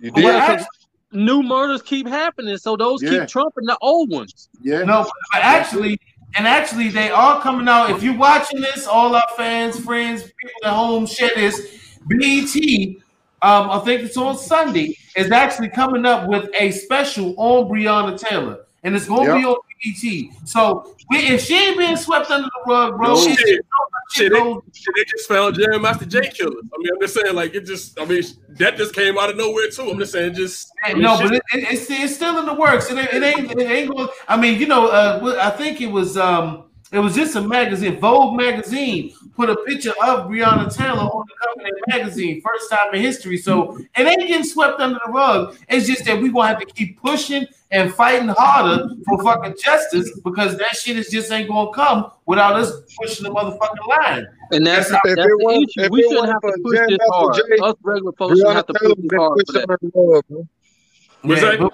You 0.00 0.10
did. 0.10 0.24
Yeah, 0.24 0.56
'cause 0.56 0.66
new 1.12 1.42
murders 1.42 1.82
keep 1.82 2.06
happening, 2.06 2.56
so 2.56 2.76
those 2.76 3.02
Yeah. 3.02 3.10
keep 3.10 3.28
trumping 3.28 3.66
the 3.66 3.76
old 3.82 4.10
ones. 4.10 4.48
Yeah. 4.62 4.82
No, 4.82 5.02
but 5.32 5.42
actually, 5.42 5.98
and 6.36 6.46
actually, 6.46 6.88
they 6.88 7.10
are 7.10 7.40
coming 7.40 7.68
out. 7.68 7.90
If 7.90 8.02
you're 8.02 8.16
watching 8.16 8.60
this, 8.60 8.86
all 8.86 9.14
our 9.14 9.26
fans, 9.36 9.78
friends, 9.80 10.22
people 10.22 10.60
at 10.64 10.72
home, 10.72 11.06
share 11.06 11.32
this. 11.34 11.60
BET, 12.06 12.96
um, 13.42 13.70
I 13.70 13.78
think 13.80 14.02
it's 14.02 14.16
on 14.16 14.38
Sunday, 14.38 14.96
is 15.16 15.30
actually 15.32 15.68
coming 15.68 16.06
up 16.06 16.28
with 16.28 16.48
a 16.58 16.70
special 16.70 17.34
on 17.36 17.68
Breonna 17.68 18.18
Taylor, 18.18 18.60
and 18.84 18.94
it's 18.96 19.06
going 19.06 19.26
to 19.26 19.34
be 19.34 19.44
on 19.44 19.56
BET. 19.82 20.30
So 20.46 20.94
we, 21.10 21.18
if 21.18 21.44
she 21.44 21.56
ain't 21.56 21.76
being 21.78 21.96
swept 21.96 22.30
under 22.30 22.46
the 22.48 22.72
rug, 22.72 22.96
bro, 22.96 23.14
No 23.14 23.20
shit, 23.20 23.60
shit. 24.12 24.32
They, 24.32 24.38
shit, 24.38 24.94
they 24.96 25.04
just 25.04 25.28
found 25.28 25.54
Jam 25.56 25.82
Master 25.82 26.04
Jay 26.06 26.28
killer. 26.28 26.56
I 26.60 26.78
mean, 26.78 26.90
I'm 26.94 27.00
just 27.00 27.14
saying, 27.14 27.34
like, 27.34 27.54
it 27.54 27.66
just, 27.66 27.98
I 28.00 28.04
mean, 28.04 28.22
that 28.50 28.76
just 28.76 28.94
came 28.94 29.18
out 29.18 29.30
of 29.30 29.36
nowhere 29.36 29.68
too. 29.70 29.90
I'm 29.90 29.98
just 29.98 30.12
saying, 30.12 30.34
just 30.34 30.70
I 30.84 30.94
mean, 30.94 31.02
no, 31.02 31.16
shit- 31.18 31.28
but 31.28 31.34
it, 31.36 31.42
it, 31.64 31.72
it's 31.72 31.90
it's 31.90 32.14
still 32.14 32.38
in 32.38 32.46
the 32.46 32.54
works. 32.54 32.90
It, 32.90 32.98
ain't- 32.98 33.12
it 33.12 33.22
ain't 33.22 33.50
it 33.60 33.70
ain't 33.70 33.94
going. 33.94 34.08
I 34.28 34.36
mean, 34.36 34.58
you 34.60 34.66
know, 34.66 34.88
uh, 34.88 35.38
I 35.40 35.50
think 35.50 35.80
it 35.80 35.90
was 35.90 36.16
um 36.16 36.64
it 36.92 36.98
was 36.98 37.14
just 37.14 37.36
a 37.36 37.40
magazine, 37.40 38.00
Vogue 38.00 38.36
magazine, 38.36 39.14
put 39.36 39.48
a 39.48 39.54
picture 39.64 39.92
of 40.02 40.28
Breonna 40.28 40.74
Taylor 40.74 40.98
on 41.02 41.24
the 41.28 41.34
cover 41.40 41.68
of 41.68 41.74
the 41.74 41.82
magazine, 41.86 42.42
first 42.42 42.68
time 42.68 42.92
in 42.92 43.00
history. 43.00 43.38
So 43.38 43.76
it 43.96 44.06
ain't 44.06 44.26
getting 44.26 44.42
swept 44.44 44.80
under 44.80 44.98
the 45.06 45.12
rug. 45.12 45.56
It's 45.68 45.86
just 45.86 46.04
that 46.06 46.20
we 46.20 46.30
gonna 46.32 46.48
have 46.48 46.58
to 46.58 46.66
keep 46.66 47.00
pushing 47.00 47.46
and 47.72 47.92
fighting 47.94 48.28
harder 48.28 48.88
for 49.08 49.22
fucking 49.22 49.54
justice 49.62 50.10
because 50.24 50.56
that 50.58 50.76
shit 50.76 50.96
is 50.98 51.08
just 51.08 51.30
ain't 51.30 51.48
gonna 51.48 51.70
come 51.72 52.10
without 52.26 52.54
us 52.56 52.72
pushing 53.00 53.24
the 53.24 53.30
motherfucking 53.30 53.86
line. 53.88 54.26
And 54.52 54.66
that's, 54.66 54.90
That's 54.90 55.00
that's 55.04 55.18
it 55.20 55.28
the 55.28 55.38
wasn't- 55.44 55.70
issue. 55.70 55.80
if 55.86 55.90
We 55.90 56.00
it 56.00 56.08
shouldn't 56.10 56.26
have 56.26 56.40
to 56.40 56.58
push 56.64 56.76
Jam 56.78 56.86
this 56.88 56.98
Master 56.98 57.12
hard. 57.14 57.34
Jay, 57.34 57.56
Us 57.62 57.74
regular 57.82 58.12
folks 58.12 58.36
shouldn't 58.38 58.56
have 58.56 58.66
to 58.66 58.72
push 58.74 58.88
this 58.88 59.06
been 59.06 59.18
hard 59.18 59.30
for 59.30 59.36
pushed 59.36 59.52
that. 59.52 59.70
under 59.70 59.78
the. 59.82 60.48
What's 61.22 61.42
Yeah, 61.42 61.50
that? 61.56 61.72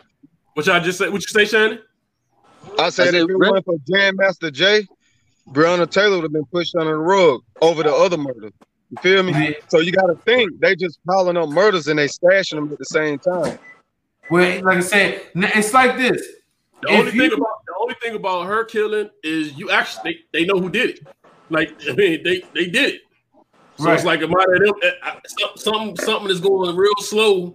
What 0.55 0.67
y'all 0.67 0.81
just 0.81 0.99
say? 0.99 1.09
What 1.09 1.23
you 1.23 1.29
say, 1.29 1.45
Shannon? 1.45 1.79
I 2.79 2.91
said 2.91 3.07
said, 3.07 3.15
if 3.15 3.23
it 3.23 3.27
Rick- 3.37 3.51
wasn't 3.53 3.65
for 3.65 3.77
Jam 3.89 4.17
Master 4.17 4.51
Jay, 4.51 4.87
Breonna 5.51 5.89
Taylor 5.89 6.17
would 6.17 6.25
have 6.25 6.33
been 6.33 6.45
pushed 6.47 6.75
under 6.77 6.93
the 6.93 6.99
rug 6.99 7.41
over 7.63 7.83
the 7.83 7.95
other 7.95 8.17
murder. 8.19 8.51
You 8.91 8.97
feel 9.03 9.23
me? 9.23 9.33
Yeah. 9.33 9.51
So 9.69 9.79
you 9.81 9.93
got 9.93 10.07
to 10.07 10.17
think 10.25 10.51
they 10.61 10.75
just 10.77 10.99
piling 11.07 11.37
up 11.37 11.49
murders 11.49 11.87
and 11.89 11.99
they 11.99 12.07
stashing 12.09 12.57
them 12.57 12.71
at 12.73 12.79
the 12.79 12.85
same 12.85 13.19
time. 13.19 13.59
Well, 14.31 14.63
like 14.65 14.79
I 14.79 14.81
said, 14.81 15.23
it's 15.35 15.73
like 15.73 15.97
this. 15.97 16.21
The 16.83 16.89
If 16.93 16.99
only 17.01 17.13
you- 17.13 17.21
thing 17.23 17.33
about 17.33 17.65
the 17.67 17.75
only 17.81 17.95
thing 18.03 18.15
about 18.17 18.47
her 18.47 18.65
killing 18.65 19.11
is 19.23 19.57
you 19.59 19.71
actually 19.71 20.21
they, 20.33 20.41
they 20.41 20.47
know 20.47 20.59
who 20.61 20.69
did 20.71 20.91
it. 20.91 21.07
Like 21.51 21.71
I 21.89 21.93
mean, 21.95 22.23
they 22.23 22.43
they 22.55 22.67
did 22.67 22.95
it. 22.95 23.01
So 23.79 23.91
it's 23.93 24.05
like 24.05 24.23
a 24.23 24.27
matter 24.29 24.55
of 24.55 24.61
them. 24.61 24.75
Eh, 24.83 25.13
some- 25.27 25.51
Something 25.57 25.97
something 25.97 26.31
is 26.31 26.41
going 26.41 26.75
real 26.77 26.93
slow 26.99 27.55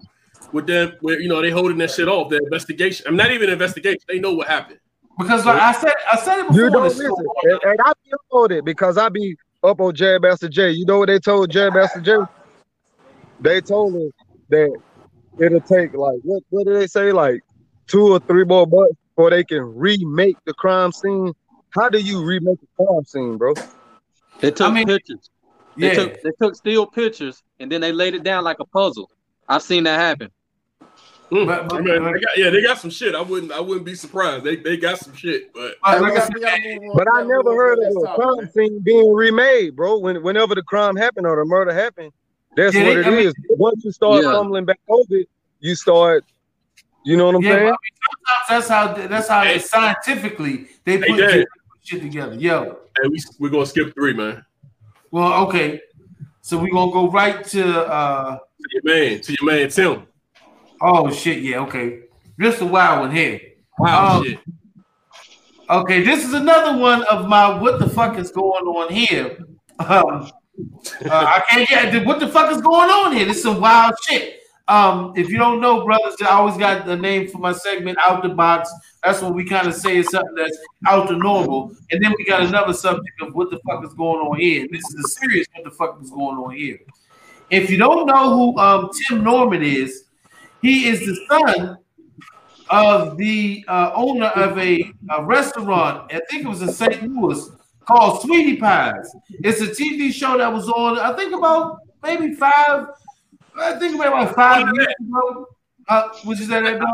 with 0.51 0.67
them. 0.67 0.93
Where 1.01 1.19
you 1.19 1.29
know 1.29 1.41
they 1.41 1.49
holding 1.51 1.77
that 1.79 1.91
shit 1.91 2.07
off. 2.07 2.29
The 2.29 2.37
investigation. 2.37 3.05
I'm 3.07 3.15
not 3.15 3.31
even 3.31 3.47
an 3.49 3.53
investigation. 3.53 3.99
They 4.07 4.19
know 4.19 4.33
what 4.33 4.47
happened. 4.47 4.79
Because 5.19 5.45
like 5.45 5.61
I 5.61 5.71
said, 5.73 5.93
I 6.11 6.15
said 6.17 6.39
it 6.39 6.47
before. 6.47 6.57
You 6.59 6.65
on 6.67 6.71
don't 6.71 6.83
the 6.83 6.89
listen, 6.89 7.05
show. 7.15 7.33
and, 7.43 7.59
and 7.71 7.79
I 7.85 7.93
be 8.03 8.11
on 8.31 8.51
it 8.51 8.65
because 8.65 8.97
I 8.97 9.09
be 9.09 9.35
up 9.63 9.79
on 9.81 9.93
Jam 9.93 10.21
Master 10.21 10.47
Jay. 10.49 10.71
You 10.71 10.85
know 10.85 10.99
what 10.99 11.07
they 11.07 11.19
told 11.19 11.51
Jam 11.51 11.73
Master 11.73 12.01
Jay? 12.01 12.17
They 13.39 13.61
told 13.61 13.95
us 13.95 14.11
that 14.49 14.75
it'll 15.39 15.61
take 15.61 15.93
like 15.93 16.19
what 16.23 16.43
what 16.49 16.65
did 16.65 16.75
they 16.75 16.87
say 16.87 17.11
like 17.11 17.41
two 17.87 18.13
or 18.13 18.19
three 18.19 18.45
more 18.45 18.67
months 18.67 18.95
before 19.09 19.29
they 19.29 19.43
can 19.43 19.61
remake 19.61 20.37
the 20.45 20.53
crime 20.53 20.91
scene. 20.91 21.33
How 21.71 21.89
do 21.89 21.99
you 21.99 22.23
remake 22.23 22.57
a 22.63 22.83
crime 22.83 23.05
scene, 23.05 23.37
bro? 23.37 23.53
They 24.39 24.51
took 24.51 24.67
I 24.67 24.73
mean, 24.73 24.87
pictures. 24.87 25.29
They 25.77 25.87
Yeah, 25.87 25.93
took 25.93 26.21
they 26.21 26.31
took 26.41 26.55
still 26.55 26.85
pictures 26.85 27.41
and 27.59 27.71
then 27.71 27.81
they 27.81 27.91
laid 27.91 28.13
it 28.13 28.23
down 28.23 28.43
like 28.43 28.59
a 28.59 28.65
puzzle. 28.65 29.09
I've 29.47 29.63
seen 29.63 29.83
that 29.83 29.99
happen. 29.99 30.31
Mm. 31.31 31.47
But- 31.47 31.69
but- 31.69 31.77
I 31.77 31.81
mean, 31.81 32.03
they 32.03 32.19
got, 32.19 32.37
yeah, 32.37 32.49
they 32.49 32.61
got 32.61 32.77
some 32.77 32.89
shit. 32.89 33.15
I 33.15 33.21
wouldn't 33.21 33.53
I 33.53 33.61
wouldn't 33.61 33.85
be 33.85 33.95
surprised. 33.95 34.43
They 34.43 34.57
they 34.57 34.75
got 34.75 34.99
some 34.99 35.13
shit, 35.13 35.53
but 35.53 35.75
but 35.81 36.01
like 36.01 36.13
I 36.13 36.19
said, 36.19 36.33
we 36.33 36.41
gotta 36.41 36.61
move 36.61 36.83
on. 36.91 36.97
But 36.97 37.07
I 37.13 37.21
never 37.23 37.55
heard 37.55 37.79
of 37.79 38.03
a 38.03 38.15
crime 38.15 38.49
scene 38.53 38.79
being 38.81 39.13
remade, 39.13 39.75
bro. 39.75 39.97
When 39.99 40.21
whenever 40.23 40.55
the 40.55 40.63
crime 40.63 40.97
happened 40.97 41.25
or 41.25 41.37
the 41.37 41.45
murder 41.45 41.73
happened, 41.73 42.11
that's 42.55 42.75
Yeah, 42.75 42.83
what 42.83 42.93
they- 42.95 42.99
it 43.01 43.05
I 43.07 43.09
mean- 43.09 43.27
is. 43.27 43.33
Once 43.49 43.83
you 43.85 43.91
start 43.91 44.23
Yeah. 44.23 44.31
fumbling 44.33 44.65
back 44.65 44.79
over 44.89 45.15
it, 45.15 45.29
you 45.59 45.75
start. 45.75 46.23
You 47.03 47.17
know 47.17 47.25
what 47.27 47.35
I'm 47.35 47.41
yeah, 47.41 47.49
but 47.49 47.55
I 47.55 47.59
saying? 47.59 47.65
mean, 47.69 47.77
sometimes 48.09 48.47
that's 48.49 48.67
how 48.69 49.07
that's 49.07 49.27
how 49.27 49.43
Hey. 49.43 49.59
scientifically 49.59 50.67
they 50.85 50.97
put 50.99 51.17
Dad. 51.17 51.31
shit- 51.31 51.47
shit 51.83 52.01
together. 52.01 52.35
Yo, 52.35 52.77
hey, 53.01 53.07
we 53.09 53.17
we're 53.39 53.49
gonna 53.49 53.65
skip 53.65 53.93
three, 53.95 54.13
man. 54.13 54.45
well, 55.09 55.45
okay, 55.47 55.81
so 56.41 56.57
we're 56.59 56.69
gonna 56.71 56.91
go 56.91 57.09
right 57.09 57.43
to 57.45 57.85
uh 57.91 58.37
To 58.37 58.67
your 58.73 58.81
man, 58.83 59.21
to 59.21 59.35
your 59.39 59.51
man 59.51 59.69
Tim. 59.69 60.03
oh 60.81 61.09
shit, 61.11 61.39
yeah, 61.41 61.59
okay, 61.61 62.01
this 62.37 62.55
is 62.57 62.61
a 62.61 62.65
wild 62.65 62.99
one 63.01 63.11
here. 63.15 63.39
Wow, 63.79 64.17
Um, 64.17 64.23
shit. 64.25 64.39
Okay, 65.69 66.03
this 66.03 66.23
is 66.25 66.33
another 66.33 66.77
one 66.77 67.01
of 67.05 67.27
my 67.27 67.59
what 67.59 67.79
the 67.79 67.89
fuck 67.89 68.17
is 68.19 68.29
going 68.31 68.65
on 68.65 68.93
here. 68.93 69.37
Um, 69.79 70.29
uh, 71.05 71.09
I 71.09 71.43
can't 71.49 71.69
get 71.69 72.05
what 72.05 72.19
the 72.19 72.27
fuck 72.27 72.51
is 72.51 72.61
going 72.61 72.89
on 72.89 73.13
here. 73.13 73.25
This 73.25 73.37
is 73.37 73.43
some 73.43 73.61
wild 73.61 73.93
shit. 74.07 74.41
Um, 74.67 75.13
if 75.17 75.29
you 75.29 75.37
don't 75.37 75.59
know, 75.59 75.83
brothers, 75.83 76.15
I 76.21 76.27
always 76.27 76.55
got 76.55 76.85
the 76.85 76.95
name 76.95 77.27
for 77.27 77.39
my 77.39 77.51
segment 77.51 77.97
out 78.05 78.23
the 78.23 78.29
box. 78.29 78.71
That's 79.03 79.21
what 79.21 79.33
we 79.33 79.43
kind 79.43 79.67
of 79.67 79.73
say 79.73 79.97
is 79.97 80.09
something 80.09 80.35
that's 80.35 80.57
out 80.87 81.09
the 81.09 81.17
normal. 81.17 81.75
And 81.91 82.03
then 82.03 82.13
we 82.17 82.25
got 82.25 82.43
another 82.43 82.73
subject 82.73 83.21
of 83.21 83.33
what 83.33 83.49
the 83.49 83.59
fuck 83.67 83.83
is 83.85 83.93
going 83.93 84.25
on 84.25 84.39
here. 84.39 84.67
This 84.71 84.81
is 84.81 85.05
a 85.05 85.07
serious 85.09 85.47
what 85.53 85.65
the 85.65 85.71
fuck 85.71 85.99
is 86.01 86.09
going 86.09 86.37
on 86.37 86.55
here. 86.55 86.79
If 87.49 87.69
you 87.69 87.77
don't 87.77 88.05
know 88.05 88.33
who 88.33 88.57
um, 88.57 88.89
Tim 89.07 89.23
Norman 89.23 89.61
is, 89.61 90.05
he 90.61 90.87
is 90.87 90.99
the 91.01 91.19
son 91.27 91.77
of 92.69 93.17
the 93.17 93.65
uh, 93.67 93.91
owner 93.93 94.27
of 94.27 94.57
a, 94.57 94.93
a 95.09 95.23
restaurant. 95.23 96.13
I 96.13 96.21
think 96.29 96.45
it 96.45 96.47
was 96.47 96.61
in 96.61 96.71
St. 96.71 97.03
Louis 97.03 97.49
called 97.91 98.21
Sweetie 98.21 98.57
Pies. 98.57 99.13
It's 99.29 99.61
a 99.61 99.67
TV 99.67 100.11
show 100.13 100.37
that 100.37 100.51
was 100.51 100.69
on. 100.69 100.99
I 100.99 101.15
think 101.15 101.33
about 101.33 101.77
maybe 102.03 102.33
five. 102.33 102.87
I 103.59 103.73
think 103.79 103.95
about 103.95 104.33
five 104.35 104.67
years 104.73 104.93
ago. 104.99 105.47
Uh, 105.89 106.07
what 106.23 106.37
you 106.37 106.45
say 106.45 106.61
that? 106.61 106.79
dog? 106.79 106.89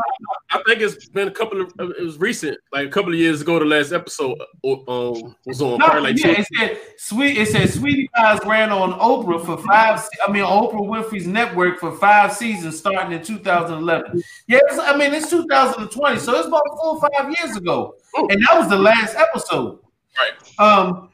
I 0.50 0.62
think 0.66 0.80
it's 0.80 1.08
been 1.10 1.28
a 1.28 1.30
couple 1.30 1.60
of 1.60 1.72
it 1.78 2.02
was 2.02 2.18
recent, 2.18 2.58
like 2.72 2.88
a 2.88 2.90
couple 2.90 3.12
of 3.12 3.18
years 3.18 3.42
ago. 3.42 3.58
The 3.58 3.64
last 3.64 3.92
episode 3.92 4.36
uh, 4.64 4.72
um 4.72 5.36
was 5.46 5.60
on 5.62 5.78
No, 5.78 6.00
like 6.00 6.18
yeah, 6.18 6.34
two. 6.34 6.40
it 6.40 6.46
said 6.56 6.78
sweet. 6.96 7.36
It 7.36 7.48
said 7.48 7.68
Sweetie 7.70 8.08
Pies 8.16 8.40
ran 8.44 8.72
on 8.72 8.98
Oprah 8.98 9.44
for 9.44 9.58
five. 9.58 10.00
I 10.26 10.32
mean, 10.32 10.42
Oprah 10.42 10.80
Winfrey's 10.80 11.26
network 11.26 11.78
for 11.78 11.92
five 11.96 12.32
seasons, 12.32 12.78
starting 12.78 13.12
in 13.12 13.22
2011. 13.22 14.22
Yeah, 14.48 14.58
I 14.80 14.96
mean 14.96 15.14
it's 15.14 15.30
2020, 15.30 16.18
so 16.18 16.34
it's 16.34 16.48
about 16.48 16.62
four 16.80 16.96
or 16.96 17.00
five 17.00 17.32
years 17.38 17.56
ago, 17.56 17.94
and 18.16 18.42
that 18.48 18.58
was 18.58 18.68
the 18.68 18.78
last 18.78 19.14
episode. 19.16 19.78
Right. 20.18 20.58
Um, 20.58 21.10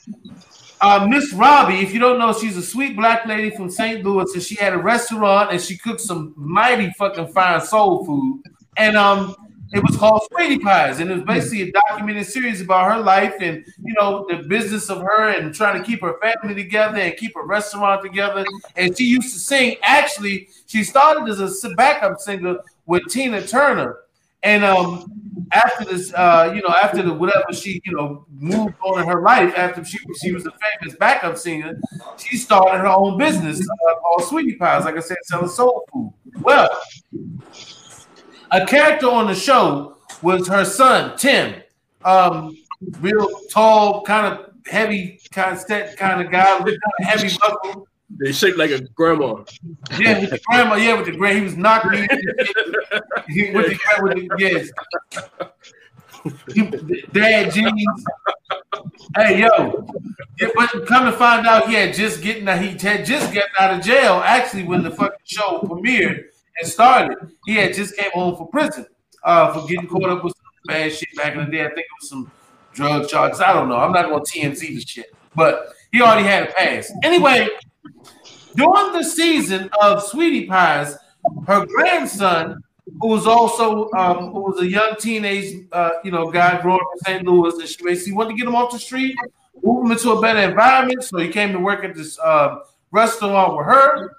uh, 0.81 1.07
Miss 1.09 1.33
Robbie, 1.33 1.81
if 1.81 1.93
you 1.93 2.01
don't 2.01 2.19
know, 2.19 2.33
she's 2.33 2.57
a 2.57 2.63
sweet 2.63 2.97
black 2.97 3.27
lady 3.27 3.55
from 3.55 3.71
St. 3.71 4.05
Louis, 4.05 4.33
and 4.35 4.43
she 4.43 4.55
had 4.55 4.73
a 4.73 4.79
restaurant 4.79 5.51
and 5.51 5.61
she 5.61 5.79
cooked 5.79 6.01
some 6.01 6.35
mighty 6.37 6.91
fucking 6.99 7.29
fine 7.29 7.61
soul 7.61 8.05
food. 8.05 8.43
And 8.77 8.97
um, 8.97 9.35
it 9.73 9.83
was 9.83 9.97
called 9.97 10.23
Sweetie 10.31 10.59
Pies, 10.59 11.01
and 11.01 11.11
it 11.11 11.15
was 11.15 11.25
basically 11.25 11.63
a 11.63 11.73
documented 11.73 12.27
series 12.27 12.61
about 12.61 12.93
her 12.93 13.01
life 13.01 13.35
and 13.41 13.65
you 13.83 13.95
know 13.99 14.27
the 14.29 14.47
business 14.49 14.89
of 14.89 14.99
her 15.01 15.31
and 15.31 15.55
trying 15.55 15.81
to 15.81 15.85
keep 15.85 16.01
her 16.01 16.17
family 16.21 16.55
together 16.55 16.99
and 16.99 17.17
keep 17.17 17.35
her 17.35 17.45
restaurant 17.45 18.03
together. 18.03 18.45
And 18.77 18.97
she 18.97 19.05
used 19.05 19.33
to 19.33 19.39
sing. 19.41 19.77
Actually, 19.83 20.49
she 20.67 20.85
started 20.85 21.29
as 21.29 21.65
a 21.65 21.71
backup 21.71 22.21
singer 22.21 22.59
with 22.87 23.03
Tina 23.09 23.45
Turner. 23.47 23.97
And 24.45 24.63
um, 24.63 25.11
after 25.53 25.85
this, 25.85 26.13
uh, 26.15 26.53
you 26.55 26.61
know, 26.61 26.75
after 26.83 27.03
the 27.03 27.13
whatever 27.13 27.53
she, 27.53 27.81
you 27.85 27.97
know, 27.97 28.27
moved 28.31 28.75
on 28.85 29.01
in 29.01 29.09
her 29.09 29.23
life, 29.23 29.55
after 29.57 29.85
she 29.85 29.99
she 30.23 30.33
was 30.33 30.47
a 30.47 30.53
famous 30.81 30.97
backup 30.97 31.39
singer, 31.39 31.81
she 32.19 32.37
started 32.37 32.79
her 32.79 32.87
own 32.87 33.19
business 33.19 33.61
uh, 33.61 33.95
called 34.01 34.25
Sweetie 34.29 34.57
Pies. 34.57 34.85
Like 34.85 34.97
I 34.97 35.01
said, 35.01 35.17
selling 35.25 35.49
soul 35.49 35.87
food. 35.93 36.13
Well, 36.43 36.69
a 38.51 38.67
character 38.67 39.09
on 39.09 39.27
the 39.27 39.35
show 39.35 39.97
was 40.23 40.47
her 40.49 40.65
son 40.65 41.17
Tim, 41.17 41.63
um, 42.05 42.57
real 43.01 43.29
tall, 43.51 44.03
kind 44.03 44.27
of 44.27 44.51
heavy, 44.67 45.21
kind 45.33 45.57
of 45.57 45.63
set, 45.63 45.97
kind 45.97 46.21
of 46.21 46.31
guy, 46.31 46.59
of 46.59 46.69
heavy 47.01 47.29
muscle. 47.41 47.89
They 48.11 48.33
shaped 48.33 48.59
like 48.59 48.71
a 48.71 48.81
grandma. 48.81 49.45
Yeah, 49.99 50.21
with 50.21 50.31
the 50.31 50.41
grandma. 50.47 50.77
Yeah, 50.77 50.97
with 50.97 51.07
the 51.07 51.17
grand. 51.17 51.39
He 51.39 51.45
was 51.45 51.57
knocking 51.57 51.91
me. 51.93 52.09
He- 53.29 53.51
with 53.53 53.67
the, 53.67 53.79
with 54.03 54.15
the 54.15 54.29
yes. 54.39 54.71
Dad 57.13 57.53
jeans. 57.53 58.05
Hey 59.17 59.41
yo, 59.41 59.87
yeah, 60.41 60.49
but 60.55 60.87
come 60.87 61.05
to 61.05 61.13
find 61.13 61.47
out, 61.47 61.69
he 61.69 61.75
had 61.75 61.95
just 61.95 62.23
getting 62.23 62.49
out. 62.49 62.61
He 62.61 62.71
had 62.79 63.05
just 63.05 63.33
gotten 63.33 63.51
out 63.61 63.75
of 63.75 63.83
jail. 63.85 64.23
Actually, 64.25 64.65
when 64.65 64.83
the 64.83 64.91
fucking 64.91 65.19
show 65.25 65.61
premiered 65.61 66.25
and 66.59 66.69
started, 66.69 67.19
he 67.47 67.55
had 67.57 67.75
just 67.75 67.97
came 67.97 68.11
home 68.13 68.37
from 68.37 68.49
prison 68.49 68.87
uh, 69.23 69.53
for 69.53 69.67
getting 69.69 69.87
caught 69.87 70.09
up 70.09 70.25
with 70.25 70.35
some 70.35 70.45
bad 70.67 70.93
shit 70.93 71.15
back 71.17 71.35
in 71.35 71.45
the 71.45 71.51
day. 71.51 71.61
I 71.65 71.69
think 71.69 71.81
it 71.81 71.87
was 72.01 72.09
some 72.09 72.31
drug 72.73 73.09
charges. 73.09 73.41
I 73.41 73.53
don't 73.53 73.69
know. 73.69 73.77
I'm 73.77 73.93
not 73.93 74.09
going 74.09 74.25
to 74.25 74.31
TMZ 74.31 74.61
the 74.61 74.81
shit, 74.81 75.15
but 75.35 75.75
he 75.93 76.01
already 76.01 76.27
had 76.27 76.49
a 76.49 76.53
pass. 76.53 76.91
Anyway, 77.03 77.49
during 78.55 78.93
the 78.93 79.03
season 79.03 79.71
of 79.81 80.03
Sweetie 80.03 80.47
Pies, 80.47 80.97
her 81.47 81.67
grandson, 81.67 82.63
who 83.01 83.09
was 83.09 83.27
also 83.27 83.91
um, 83.93 84.33
who 84.33 84.41
was 84.41 84.61
a 84.61 84.69
young 84.69 84.95
teenage, 84.99 85.67
uh, 85.73 85.91
you 86.05 86.11
know, 86.11 86.31
guy 86.31 86.61
growing 86.61 86.81
up 86.81 86.89
in 86.95 86.99
St. 87.05 87.27
Louis, 87.27 87.55
and 87.55 87.69
she 87.69 87.83
basically 87.83 88.13
wanted 88.13 88.31
to 88.31 88.37
get 88.37 88.47
him 88.47 88.55
off 88.55 88.73
the 88.73 88.79
street, 88.79 89.17
move 89.63 89.87
him 89.87 89.93
into 89.93 90.11
a 90.13 90.21
better 90.21 90.41
environment. 90.41 91.03
So 91.03 91.19
he 91.19 91.29
came 91.29 91.53
to 91.53 91.59
work 91.59 91.85
at 91.85 91.95
this 91.95 92.19
uh, 92.19 92.59
restaurant 92.91 93.57
with 93.57 93.67
her. 93.67 94.17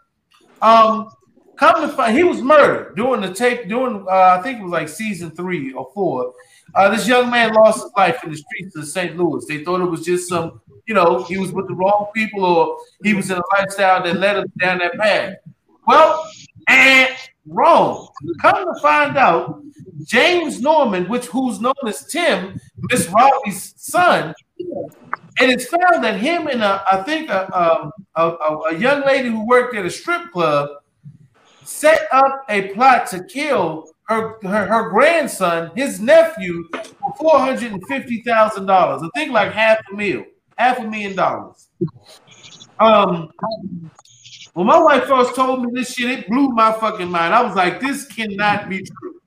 Um, 0.62 1.10
come 1.56 1.82
to 1.82 1.96
find, 1.96 2.18
he 2.18 2.24
was 2.24 2.42
murdered 2.42 2.96
during 2.96 3.22
the 3.22 3.34
tape. 3.34 3.68
During 3.68 4.06
uh, 4.10 4.38
I 4.40 4.42
think 4.42 4.60
it 4.60 4.64
was 4.64 4.72
like 4.72 4.90
season 4.90 5.32
three 5.32 5.72
or 5.74 5.90
four. 5.94 6.34
Uh, 6.74 6.90
this 6.90 7.08
young 7.08 7.30
man 7.30 7.54
lost 7.54 7.84
his 7.84 7.92
life 7.96 8.24
in 8.24 8.32
the 8.32 8.38
streets 8.38 8.76
of 8.76 8.88
St. 8.88 9.16
Louis. 9.16 9.46
They 9.46 9.64
thought 9.64 9.82
it 9.82 9.86
was 9.90 10.04
just 10.04 10.28
some, 10.28 10.62
you 10.88 10.94
know, 10.94 11.24
he 11.24 11.38
was 11.38 11.52
with 11.52 11.68
the 11.68 11.74
wrong 11.74 12.08
people 12.14 12.44
or 12.44 12.78
he 13.04 13.14
was 13.14 13.30
in 13.30 13.38
a 13.38 13.44
lifestyle 13.58 14.04
that 14.04 14.18
led 14.18 14.38
him 14.38 14.52
down 14.60 14.80
that 14.80 14.98
path. 14.98 15.36
Well, 15.88 16.28
and 16.68 17.16
wrong. 17.48 18.10
Come 18.42 18.66
to 18.66 18.82
find 18.82 19.18
out, 19.18 19.62
James 20.06 20.62
Norman, 20.62 21.08
which 21.08 21.26
who's 21.28 21.60
known 21.60 21.74
as 21.86 22.06
Tim, 22.08 22.60
Miss 22.90 23.08
Rowley's 23.08 23.74
son, 23.78 24.34
and 25.40 25.52
it's 25.52 25.66
found 25.66 26.04
that 26.04 26.20
him 26.20 26.48
and 26.48 26.64
a, 26.64 26.84
I 26.90 27.04
think 27.04 27.30
a, 27.30 27.46
um, 27.58 27.92
a, 28.16 28.30
a, 28.30 28.58
a 28.72 28.78
young 28.78 29.06
lady 29.06 29.30
who 29.30 29.46
worked 29.46 29.76
at 29.76 29.86
a 29.86 29.90
strip 29.90 30.32
club 30.32 30.70
set 31.64 32.08
up 32.12 32.46
a 32.50 32.74
plot 32.74 33.08
to 33.08 33.24
kill 33.24 33.90
her, 34.08 34.38
her, 34.44 34.66
her 34.66 34.90
grandson, 34.90 35.72
his 35.76 36.00
nephew, 36.00 36.68
for 36.72 37.14
four 37.18 37.40
hundred 37.40 37.72
and 37.72 37.84
fifty 37.88 38.22
thousand 38.22 38.66
dollars. 38.66 39.02
I 39.04 39.20
think 39.20 39.32
like 39.32 39.52
half 39.52 39.80
a 39.92 39.96
mil, 39.96 40.24
half 40.58 40.80
a 40.80 40.84
million 40.84 41.16
dollars. 41.16 41.70
Um, 42.80 43.32
when 44.54 44.68
my 44.68 44.80
wife 44.80 45.06
first 45.06 45.36
told 45.36 45.64
me 45.64 45.72
this 45.74 45.94
shit, 45.94 46.20
it 46.20 46.28
blew 46.28 46.50
my 46.50 46.72
fucking 46.72 47.10
mind. 47.10 47.34
I 47.34 47.44
was 47.44 47.56
like, 47.56 47.80
this 47.80 48.06
cannot 48.06 48.70
be 48.70 48.84
true. 48.84 49.22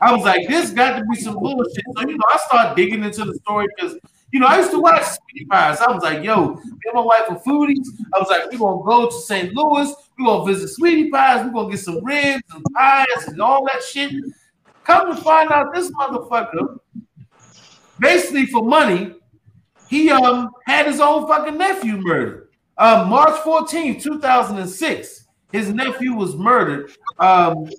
I 0.00 0.12
was 0.12 0.22
like, 0.24 0.46
this 0.48 0.70
got 0.70 0.98
to 0.98 1.04
be 1.10 1.16
some 1.16 1.38
bullshit. 1.38 1.84
So 1.96 2.06
you 2.06 2.16
know, 2.16 2.24
I 2.30 2.38
started 2.46 2.76
digging 2.76 3.02
into 3.02 3.24
the 3.24 3.34
story 3.36 3.66
because 3.74 3.96
you 4.32 4.40
know 4.40 4.46
I 4.46 4.58
used 4.58 4.70
to 4.72 4.78
watch 4.78 5.02
Sweetie 5.02 5.46
Pies. 5.46 5.80
I 5.80 5.90
was 5.90 6.02
like, 6.02 6.22
yo, 6.22 6.54
me 6.54 6.60
and 6.62 6.94
my 6.94 7.00
wife 7.00 7.22
are 7.30 7.40
foodies. 7.40 7.86
I 8.14 8.18
was 8.18 8.28
like, 8.28 8.50
we're 8.52 8.58
gonna 8.58 8.84
go 8.84 9.06
to 9.08 9.20
St. 9.20 9.54
Louis. 9.54 9.92
We're 10.18 10.26
gonna 10.26 10.44
visit 10.44 10.68
Sweetie 10.68 11.10
Pies. 11.10 11.44
We're 11.46 11.52
gonna 11.52 11.70
get 11.70 11.80
some 11.80 12.04
ribs 12.04 12.42
and 12.54 12.64
pies 12.74 13.28
and 13.28 13.40
all 13.40 13.64
that 13.66 13.82
shit. 13.82 14.12
Come 14.84 15.14
to 15.14 15.22
find 15.22 15.50
out, 15.50 15.74
this 15.74 15.90
motherfucker, 15.92 16.78
basically 17.98 18.46
for 18.46 18.62
money, 18.62 19.14
he 19.88 20.10
um 20.10 20.50
had 20.66 20.86
his 20.86 21.00
own 21.00 21.26
fucking 21.26 21.56
nephew 21.58 21.98
murdered. 21.98 22.48
Um, 22.78 23.08
March 23.08 23.36
14th, 23.40 24.02
2006, 24.02 25.24
his 25.52 25.72
nephew 25.72 26.12
was 26.12 26.36
murdered. 26.36 26.92
Um, 27.18 27.70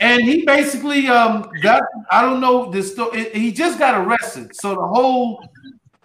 and 0.00 0.22
he 0.22 0.44
basically 0.44 1.08
um 1.08 1.50
got 1.62 1.82
I 2.10 2.22
don't 2.22 2.40
know 2.40 2.70
this 2.70 2.92
story. 2.92 3.30
He 3.30 3.52
just 3.52 3.78
got 3.78 3.94
arrested, 3.94 4.54
so 4.54 4.74
the 4.74 4.86
whole 4.86 5.42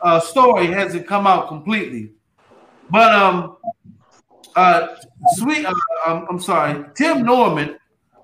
uh, 0.02 0.20
story 0.20 0.68
hasn't 0.68 1.08
come 1.08 1.28
out 1.28 1.48
completely. 1.48 2.14
But 2.90 3.14
um, 3.14 3.58
uh, 4.56 4.96
sweet, 5.36 5.66
uh, 5.66 5.74
um, 6.06 6.28
I'm 6.30 6.40
sorry, 6.40 6.86
Tim 6.96 7.24
Norman, 7.24 7.78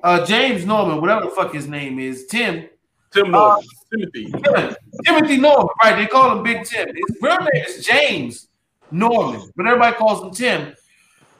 uh, 0.04 0.26
James 0.26 0.66
Norman, 0.66 1.02
whatever 1.02 1.26
the 1.26 1.32
fuck 1.32 1.54
his 1.54 1.68
name 1.68 2.00
is, 2.00 2.26
Tim. 2.28 2.68
Tim 3.12 3.32
Norman, 3.32 3.64
Timothy. 3.98 4.32
Tim- 4.32 4.76
Timothy 5.06 5.38
Norman, 5.38 5.68
right? 5.84 5.96
They 5.96 6.08
call 6.08 6.38
him 6.38 6.44
Big 6.44 6.64
Tim. 6.64 6.88
His 6.88 7.18
real 7.22 7.38
name 7.38 7.64
is 7.68 7.86
James 7.86 8.48
Norman, 8.92 9.52
but 9.56 9.66
everybody 9.68 9.96
calls 9.96 10.24
him 10.24 10.32
Tim. 10.32 10.76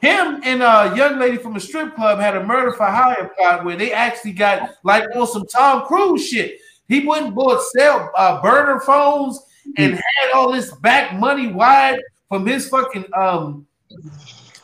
Him 0.00 0.40
and 0.44 0.62
a 0.62 0.94
young 0.96 1.18
lady 1.18 1.36
from 1.36 1.56
a 1.56 1.60
strip 1.60 1.94
club 1.94 2.18
had 2.18 2.36
a 2.36 2.44
murder 2.44 2.72
for 2.72 2.86
hire 2.86 3.30
plot 3.36 3.64
where 3.64 3.76
they 3.76 3.92
actually 3.92 4.32
got 4.32 4.70
like 4.84 5.04
on 5.14 5.26
some 5.26 5.46
Tom 5.46 5.86
Cruise 5.86 6.28
shit. 6.28 6.58
He 6.88 7.04
went 7.04 7.26
and 7.26 7.34
bought 7.34 7.62
cell 7.76 8.10
uh, 8.16 8.40
burner 8.42 8.80
phones 8.80 9.40
and 9.78 9.94
had 9.94 10.32
all 10.34 10.52
this 10.52 10.72
back 10.76 11.18
money 11.18 11.48
wide 11.48 12.00
from 12.28 12.46
his 12.46 12.68
fucking 12.68 13.06
um 13.14 13.66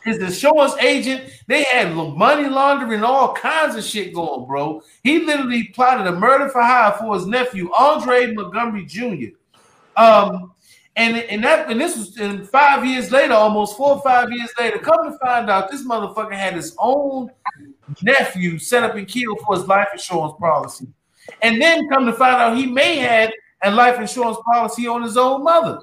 his 0.03 0.17
insurance 0.17 0.75
agent. 0.79 1.29
They 1.47 1.63
had 1.63 1.95
money 1.95 2.47
laundering, 2.47 3.03
all 3.03 3.33
kinds 3.33 3.75
of 3.75 3.83
shit 3.83 4.13
going, 4.13 4.45
bro. 4.45 4.81
He 5.03 5.19
literally 5.19 5.65
plotted 5.65 6.07
a 6.07 6.11
murder 6.11 6.49
for 6.49 6.61
hire 6.61 6.93
for 6.93 7.15
his 7.15 7.25
nephew 7.25 7.71
Andre 7.73 8.33
Montgomery 8.33 8.85
Jr. 8.85 9.35
Um, 9.95 10.53
and 10.95 11.17
and 11.17 11.43
that 11.43 11.71
and 11.71 11.81
this 11.81 11.97
was 11.97 12.17
and 12.17 12.47
five 12.47 12.85
years 12.85 13.11
later, 13.11 13.33
almost 13.33 13.77
four 13.77 13.95
or 13.95 14.01
five 14.01 14.31
years 14.31 14.51
later, 14.59 14.77
come 14.77 15.11
to 15.11 15.17
find 15.17 15.49
out 15.49 15.71
this 15.71 15.85
motherfucker 15.85 16.33
had 16.33 16.53
his 16.53 16.75
own 16.77 17.31
nephew 18.01 18.59
set 18.59 18.83
up 18.83 18.95
and 18.95 19.07
killed 19.07 19.39
for 19.45 19.55
his 19.55 19.67
life 19.67 19.87
insurance 19.91 20.33
policy. 20.39 20.87
And 21.41 21.61
then 21.61 21.89
come 21.89 22.05
to 22.05 22.13
find 22.13 22.35
out 22.35 22.57
he 22.57 22.67
may 22.67 22.97
had 22.97 23.33
a 23.63 23.71
life 23.71 23.99
insurance 23.99 24.37
policy 24.51 24.87
on 24.87 25.01
his 25.01 25.17
own 25.17 25.43
mother. 25.43 25.79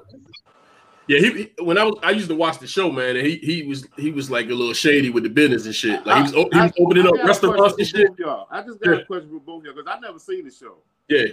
Yeah, 1.11 1.19
he, 1.19 1.43
he- 1.57 1.63
when 1.63 1.77
I 1.77 1.83
was 1.83 1.95
I 2.03 2.11
used 2.11 2.29
to 2.29 2.35
watch 2.35 2.59
the 2.59 2.67
show, 2.67 2.89
man, 2.89 3.17
and 3.17 3.27
he 3.27 3.35
he 3.37 3.63
was 3.63 3.85
he 3.97 4.11
was 4.11 4.31
like 4.31 4.45
a 4.45 4.53
little 4.53 4.73
shady 4.73 5.09
with 5.09 5.23
the 5.23 5.29
business 5.29 5.65
and 5.65 5.75
shit. 5.75 6.05
Like 6.05 6.15
he 6.17 6.21
was, 6.23 6.31
he 6.31 6.59
was 6.61 6.71
opening 6.79 7.05
I 7.05 7.09
up 7.09 7.15
got 7.15 7.23
a 7.23 7.27
restaurants 7.27 7.77
and 7.77 7.87
shit. 7.87 8.11
y'all. 8.17 8.47
I 8.49 8.61
just 8.61 8.79
got 8.79 8.91
Yeah. 8.91 9.01
a 9.01 9.05
question 9.05 9.29
for 9.29 9.39
both 9.41 9.65
y'all 9.65 9.73
because 9.75 9.91
I 9.93 9.99
never 9.99 10.19
seen 10.19 10.45
the 10.45 10.51
show. 10.51 10.77
Yeah, 11.09 11.25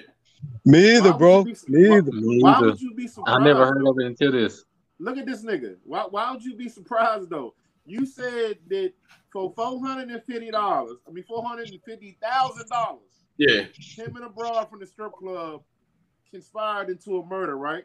Me 0.65 0.97
either, 0.97 1.13
Why 1.13 1.19
bro. 1.19 1.43
would 1.43 1.49
you 1.49 1.57
Me 1.69 1.97
either. 1.97 2.11
Why 2.13 2.61
would 2.61 2.81
you 2.81 2.93
be 2.93 3.07
surprised? 3.07 3.41
I 3.41 3.45
never 3.45 3.67
heard 3.67 3.87
of 3.87 3.97
it 4.01 4.07
until 4.07 4.33
this. 4.33 4.65
Look 4.99 5.17
at 5.17 5.27
this 5.27 5.45
nigga. 5.45 5.77
Why, 5.85 6.03
why 6.11 6.33
would 6.33 6.45
you 6.45 6.57
be 6.57 6.69
surprised 6.69 7.31
though? 7.31 7.55
You 7.87 8.05
said 8.05 8.59
that 8.71 8.93
for 9.33 9.53
four 9.55 9.81
hundred 9.87 10.09
and 10.11 10.23
fifty 10.25 10.51
dollars, 10.51 10.97
I 11.07 11.13
mean 11.13 11.23
four 11.23 11.45
hundred 11.45 11.71
and 11.71 11.81
fifty 11.85 12.19
thousand 12.21 12.69
dollars, 12.69 13.13
yeah, 13.37 13.63
him 13.79 14.17
and 14.17 14.25
a 14.25 14.29
broad 14.29 14.69
from 14.69 14.81
the 14.81 14.87
strip 14.87 15.13
club 15.13 15.63
conspired 16.31 16.91
into 16.91 17.19
a 17.19 17.25
murder, 17.27 17.57
right? 17.57 17.85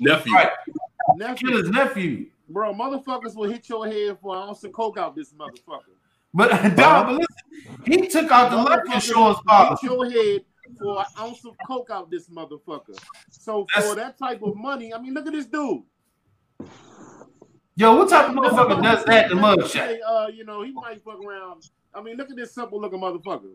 Nephew. 0.00 0.34
Right. 0.34 0.50
Kill 0.66 1.16
Nephew, 1.18 1.56
his 1.56 1.70
nephew. 1.70 2.26
bro, 2.48 2.74
motherfuckers 2.74 3.34
will 3.36 3.48
hit 3.50 3.68
your 3.68 3.86
head 3.86 4.18
for 4.20 4.36
an 4.36 4.48
ounce 4.48 4.64
of 4.64 4.72
coke 4.72 4.98
out 4.98 5.14
this 5.14 5.32
motherfucker. 5.32 5.94
But 6.34 6.50
Don, 6.76 7.06
but 7.06 7.12
listen, 7.12 7.82
he 7.86 8.06
took 8.08 8.30
out 8.30 8.50
the 8.50 8.56
life 8.56 8.80
Motherfuckers 8.86 8.94
insurance 8.94 9.10
will 9.16 9.26
hit 9.28 9.46
policy. 9.46 9.86
your 9.86 10.10
head 10.10 10.44
for 10.78 10.98
an 10.98 11.04
ounce 11.20 11.44
of 11.44 11.56
coke 11.66 11.90
out 11.90 12.10
this 12.10 12.28
motherfucker. 12.28 12.98
So 13.30 13.66
That's- 13.74 13.88
for 13.90 13.96
that 13.96 14.18
type 14.18 14.42
of 14.42 14.56
money, 14.56 14.92
I 14.92 15.00
mean, 15.00 15.14
look 15.14 15.26
at 15.26 15.32
this 15.32 15.46
dude. 15.46 15.82
Yo, 17.78 17.94
what 17.94 18.08
type 18.08 18.30
of 18.30 18.34
motherfucker 18.34 18.82
does 18.82 19.04
that 19.04 19.30
in 19.30 19.36
the 19.36 19.42
mugshot? 19.42 19.98
Uh, 20.06 20.28
you 20.32 20.44
know, 20.44 20.62
he 20.62 20.72
might 20.72 21.02
fuck 21.04 21.22
around. 21.22 21.68
I 21.94 22.00
mean, 22.02 22.16
look 22.16 22.30
at 22.30 22.36
this 22.36 22.54
simple 22.54 22.80
looking 22.80 23.00
motherfucker. 23.00 23.54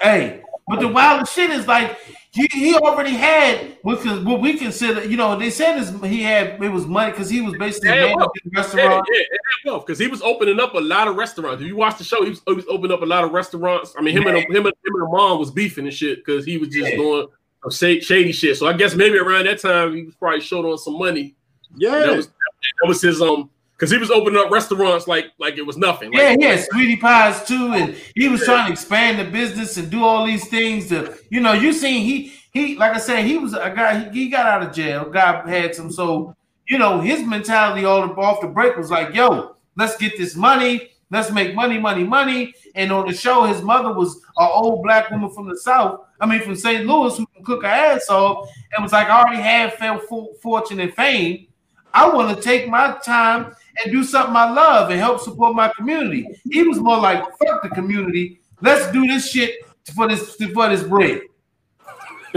Hey, 0.00 0.42
but 0.68 0.80
the 0.80 0.88
wildest 0.88 1.34
shit 1.34 1.50
is 1.50 1.66
like 1.66 1.96
he, 2.32 2.48
he 2.52 2.74
already 2.74 3.10
had 3.12 3.78
what, 3.82 4.04
what 4.24 4.40
we 4.40 4.54
consider, 4.58 5.04
you 5.04 5.16
know, 5.16 5.38
they 5.38 5.50
said 5.50 5.78
his, 5.78 5.90
he 6.02 6.22
had 6.22 6.62
it 6.62 6.68
was 6.70 6.86
money 6.86 7.10
because 7.12 7.28
he 7.30 7.40
was 7.40 7.54
basically 7.54 7.90
Yeah, 7.90 7.96
managing 7.96 8.16
well, 8.18 8.32
the 8.34 8.50
Yeah, 8.52 8.60
restaurant. 8.60 9.08
yeah, 9.12 9.18
yeah, 9.20 9.70
well, 9.70 9.78
because 9.80 9.98
he 9.98 10.08
was 10.08 10.22
opening 10.22 10.58
up 10.58 10.74
a 10.74 10.80
lot 10.80 11.06
of 11.06 11.16
restaurants. 11.16 11.62
If 11.62 11.68
you 11.68 11.76
watch 11.76 11.98
the 11.98 12.04
show, 12.04 12.22
he 12.24 12.30
was, 12.30 12.42
he 12.46 12.54
was 12.54 12.64
opening 12.68 12.92
up 12.92 13.02
a 13.02 13.06
lot 13.06 13.24
of 13.24 13.32
restaurants. 13.32 13.94
I 13.98 14.02
mean, 14.02 14.16
him 14.16 14.26
and 14.26 14.36
him 14.38 14.44
and 14.48 14.56
him 14.56 14.66
and 14.66 14.74
the 14.84 15.08
mom 15.10 15.38
was 15.38 15.50
beefing 15.50 15.84
and 15.86 15.94
shit 15.94 16.24
because 16.24 16.44
he 16.44 16.58
was 16.58 16.70
just 16.70 16.92
Yeah. 16.92 16.96
doing 16.98 17.28
shady, 17.70 18.00
shady 18.00 18.32
shit. 18.32 18.56
So 18.56 18.66
I 18.66 18.72
guess 18.72 18.94
maybe 18.94 19.18
around 19.18 19.46
that 19.46 19.60
time 19.60 19.94
he 19.94 20.02
was 20.04 20.14
probably 20.14 20.40
short 20.40 20.66
on 20.66 20.78
some 20.78 20.98
money. 20.98 21.36
Yeah, 21.76 22.00
That 22.00 22.16
was 22.16 22.26
that 22.26 22.88
was 22.88 23.02
his 23.02 23.20
um 23.22 23.50
because 23.76 23.90
he 23.90 23.98
was 23.98 24.10
opening 24.10 24.38
up 24.38 24.50
restaurants 24.50 25.08
like 25.08 25.32
like 25.38 25.56
it 25.56 25.66
was 25.66 25.76
nothing. 25.76 26.12
Like, 26.12 26.20
Yeah, 26.20 26.36
he 26.38 26.44
had 26.44 26.64
sweetie 26.70 26.96
pies 26.96 27.44
too, 27.44 27.72
and 27.74 27.96
he 28.14 28.28
was 28.28 28.44
trying 28.44 28.66
to 28.66 28.72
expand 28.72 29.18
the 29.18 29.30
business 29.30 29.76
and 29.76 29.90
do 29.90 30.04
all 30.04 30.24
these 30.24 30.48
things. 30.48 30.88
To 30.88 31.16
you 31.30 31.40
know, 31.40 31.52
you 31.52 31.72
seen 31.72 32.04
he 32.04 32.32
he 32.52 32.76
like 32.76 32.94
I 32.94 32.98
said, 32.98 33.24
he 33.24 33.36
was 33.36 33.52
a 33.54 33.72
guy. 33.74 34.10
He, 34.10 34.24
he 34.24 34.28
got 34.28 34.46
out 34.46 34.62
of 34.62 34.74
jail. 34.74 35.04
God 35.04 35.48
had 35.48 35.74
some, 35.74 35.90
so 35.90 36.34
you 36.68 36.78
know 36.78 37.00
his 37.00 37.22
mentality 37.22 37.84
all 37.84 38.02
off 38.18 38.40
the 38.40 38.46
break 38.46 38.76
was 38.76 38.90
like, 38.90 39.14
"Yo, 39.14 39.56
let's 39.76 39.96
get 39.96 40.16
this 40.16 40.36
money. 40.36 40.90
Let's 41.10 41.30
make 41.30 41.54
money, 41.54 41.78
money, 41.78 42.04
money." 42.04 42.54
And 42.76 42.92
on 42.92 43.06
the 43.06 43.14
show, 43.14 43.44
his 43.44 43.60
mother 43.60 43.92
was 43.92 44.16
an 44.36 44.48
old 44.52 44.82
black 44.84 45.10
woman 45.10 45.30
from 45.30 45.48
the 45.48 45.56
south. 45.56 46.00
I 46.20 46.26
mean, 46.26 46.40
from 46.40 46.54
St. 46.54 46.86
Louis, 46.86 47.16
who 47.16 47.26
can 47.26 47.44
cook 47.44 47.62
her 47.62 47.68
ass 47.68 48.08
off, 48.08 48.48
and 48.72 48.84
was 48.84 48.92
like, 48.92 49.08
"I 49.08 49.20
already 49.20 49.42
have 49.42 49.74
felt 49.74 50.02
fortune 50.40 50.78
and 50.78 50.94
fame. 50.94 51.48
I 51.92 52.08
want 52.08 52.36
to 52.36 52.42
take 52.42 52.68
my 52.68 52.98
time 53.04 53.54
and 53.82 53.92
do 53.92 54.04
something 54.04 54.36
I 54.36 54.50
love 54.50 54.90
and 54.90 55.00
help 55.00 55.20
support 55.20 55.54
my 55.54 55.68
community. 55.68 56.28
He 56.50 56.62
was 56.62 56.78
more 56.78 56.98
like, 56.98 57.22
fuck 57.38 57.62
the 57.62 57.70
community. 57.70 58.40
Let's 58.60 58.90
do 58.92 59.06
this 59.06 59.30
shit 59.30 59.56
for 59.94 60.08
this 60.08 60.36
for 60.36 60.68
this 60.68 60.82
bread. 60.82 61.22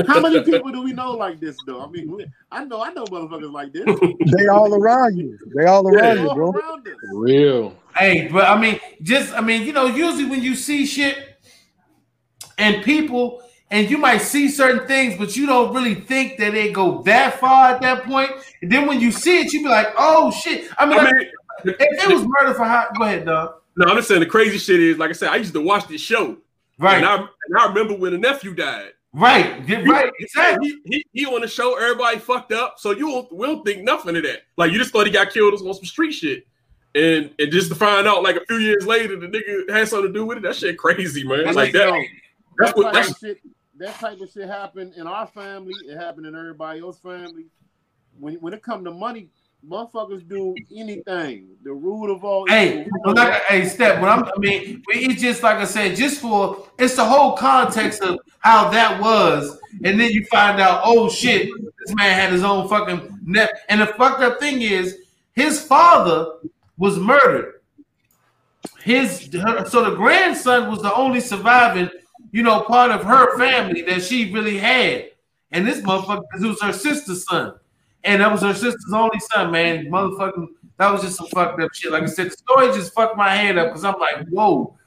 How 0.05 0.19
many 0.19 0.43
people 0.43 0.71
do 0.71 0.83
we 0.83 0.93
know 0.93 1.11
like 1.11 1.39
this 1.39 1.57
though? 1.65 1.83
I 1.83 1.87
mean, 1.87 2.11
we, 2.11 2.25
I 2.51 2.63
know, 2.65 2.83
I 2.83 2.93
know 2.93 3.05
motherfuckers 3.05 3.51
like 3.51 3.73
this. 3.73 3.85
They 4.37 4.47
all 4.47 4.73
around 4.73 5.17
you. 5.17 5.37
They 5.55 5.65
all 5.65 5.87
around 5.87 6.19
you, 6.19 6.33
bro. 6.33 6.51
around. 6.51 6.87
Real. 7.13 7.75
Hey, 7.95 8.27
but 8.31 8.45
I 8.45 8.59
mean, 8.59 8.79
just 9.01 9.33
I 9.33 9.41
mean, 9.41 9.63
you 9.63 9.73
know, 9.73 9.87
usually 9.87 10.25
when 10.25 10.43
you 10.43 10.55
see 10.55 10.85
shit 10.85 11.39
and 12.59 12.83
people 12.83 13.41
and 13.69 13.89
you 13.89 13.97
might 13.97 14.19
see 14.19 14.47
certain 14.47 14.87
things, 14.87 15.17
but 15.17 15.35
you 15.35 15.45
don't 15.45 15.73
really 15.73 15.95
think 15.95 16.37
that 16.37 16.53
they 16.53 16.71
go 16.71 17.01
that 17.03 17.39
far 17.39 17.71
at 17.71 17.81
that 17.81 18.03
point. 18.03 18.31
And 18.61 18.71
then 18.71 18.87
when 18.87 19.01
you 19.01 19.11
see 19.11 19.39
it, 19.39 19.51
you 19.51 19.61
be 19.61 19.69
like, 19.69 19.87
oh 19.97 20.31
shit. 20.31 20.71
I 20.77 20.85
mean, 20.85 20.99
I 20.99 21.03
like, 21.03 21.13
mean, 21.15 21.75
if 21.79 22.03
it 22.03 22.13
was 22.13 22.25
murder 22.25 22.53
for 22.53 22.65
hot, 22.65 22.95
go 22.97 23.03
ahead, 23.03 23.25
dog. 23.25 23.55
No, 23.75 23.87
I'm 23.87 23.97
just 23.97 24.07
saying 24.07 24.21
the 24.21 24.25
crazy 24.25 24.57
shit 24.57 24.79
is, 24.79 24.97
like 24.97 25.09
I 25.09 25.13
said, 25.13 25.29
I 25.29 25.35
used 25.35 25.53
to 25.53 25.61
watch 25.61 25.87
this 25.87 26.01
show. 26.01 26.37
Right. 26.79 26.97
And 26.97 27.05
I, 27.05 27.15
and 27.17 27.57
I 27.59 27.67
remember 27.67 27.95
when 27.95 28.13
the 28.13 28.17
nephew 28.17 28.53
died. 28.53 28.91
Right, 29.13 29.63
He- 29.65 29.75
right, 29.75 30.11
exactly. 30.19 30.69
He, 30.85 31.05
he, 31.13 31.21
he 31.21 31.25
on 31.25 31.41
the 31.41 31.47
show, 31.47 31.75
everybody 31.75 32.19
fucked 32.19 32.51
up. 32.51 32.79
So 32.79 32.91
you 32.91 33.07
won't, 33.07 33.31
we 33.31 33.47
don't 33.47 33.65
think 33.65 33.83
nothing 33.83 34.15
of 34.15 34.23
that. 34.23 34.43
Like 34.57 34.71
you 34.71 34.77
just 34.77 34.91
thought 34.91 35.07
he 35.07 35.11
got 35.11 35.31
killed 35.31 35.53
on 35.53 35.73
some 35.73 35.85
street 35.85 36.11
shit. 36.11 36.45
And 36.95 37.31
and 37.37 37.51
just 37.51 37.69
to 37.69 37.75
find 37.75 38.07
out 38.07 38.23
like 38.23 38.37
a 38.37 38.45
few 38.47 38.57
years 38.57 38.85
later 38.85 39.19
the 39.19 39.27
nigga 39.27 39.69
had 39.69 39.87
something 39.87 40.11
to 40.11 40.13
do 40.13 40.25
with 40.25 40.37
it, 40.37 40.43
that 40.43 40.55
shit 40.55 40.77
crazy, 40.77 41.23
man. 41.23 41.41
And 41.41 41.55
like 41.55 41.73
that. 41.73 41.91
That's 42.59 42.73
that 42.73 42.77
what 42.77 42.93
that's 42.93 43.09
of 43.11 43.17
shit. 43.17 43.39
That 43.79 43.95
type 43.95 44.19
of 44.21 44.31
shit 44.31 44.47
happened 44.47 44.93
in 44.95 45.05
our 45.05 45.27
family. 45.27 45.73
It 45.85 45.97
happened 45.97 46.25
in 46.25 46.35
everybody 46.35 46.79
else's 46.79 47.01
family. 47.01 47.45
When 48.19 48.35
when 48.35 48.53
it 48.53 48.63
come 48.63 48.83
to 48.85 48.91
money, 48.91 49.29
motherfuckers 49.67 50.27
do 50.27 50.55
anything. 50.75 51.49
The 51.63 51.73
root 51.73 52.11
of 52.11 52.23
all 52.23 52.47
Hey, 52.47 52.87
but 53.03 53.15
like, 53.15 53.43
hey, 53.43 53.65
step. 53.65 54.01
What 54.01 54.09
I'm, 54.09 54.23
I 54.23 54.37
mean, 54.37 54.83
it's 54.89 55.21
just 55.21 55.43
like 55.43 55.57
I 55.57 55.65
said, 55.65 55.95
just 55.95 56.21
for 56.21 56.67
it's 56.79 56.95
the 56.95 57.05
whole 57.05 57.35
context 57.37 58.01
of 58.01 58.19
how 58.39 58.69
that 58.69 58.99
was, 59.01 59.59
and 59.83 59.99
then 59.99 60.09
you 60.09 60.25
find 60.25 60.59
out, 60.59 60.81
oh 60.83 61.09
shit, 61.09 61.49
this 61.85 61.95
man 61.95 62.19
had 62.19 62.31
his 62.31 62.43
own 62.43 62.67
fucking 62.67 63.19
net. 63.25 63.61
And 63.69 63.81
the 63.81 63.87
fucked 63.87 64.21
up 64.21 64.39
thing 64.39 64.61
is, 64.61 64.99
his 65.33 65.61
father 65.61 66.33
was 66.77 66.97
murdered. 66.97 67.61
His 68.83 69.29
her, 69.33 69.65
so 69.65 69.89
the 69.89 69.95
grandson 69.95 70.69
was 70.69 70.81
the 70.81 70.93
only 70.93 71.19
surviving, 71.19 71.89
you 72.37 72.43
know, 72.43 72.61
part 72.61 72.91
of 72.91 73.03
her 73.03 73.35
family 73.35 73.81
that 73.81 74.03
she 74.03 74.31
really 74.31 74.59
had, 74.59 75.09
and 75.51 75.65
this 75.67 75.81
motherfucker, 75.81 76.21
'cause 76.31 76.43
it 76.43 76.47
was 76.47 76.61
her 76.61 76.71
sister's 76.71 77.25
son. 77.25 77.55
And 78.03 78.21
that 78.21 78.31
was 78.31 78.41
her 78.43 78.53
sister's 78.53 78.93
only 78.93 79.17
son, 79.33 79.49
man. 79.49 79.87
Motherfucking, 79.87 80.45
that 80.77 80.91
was 80.91 81.01
just 81.01 81.17
some 81.17 81.25
fucked 81.29 81.59
up 81.59 81.73
shit. 81.73 81.91
Like 81.91 82.03
I 82.03 82.05
said, 82.05 82.27
the 82.27 82.37
story 82.37 82.67
just 82.67 82.93
fucked 82.93 83.17
my 83.17 83.33
head 83.35 83.57
up 83.57 83.69
because 83.69 83.83
I'm 83.83 83.99
like, 83.99 84.27
whoa, 84.29 84.77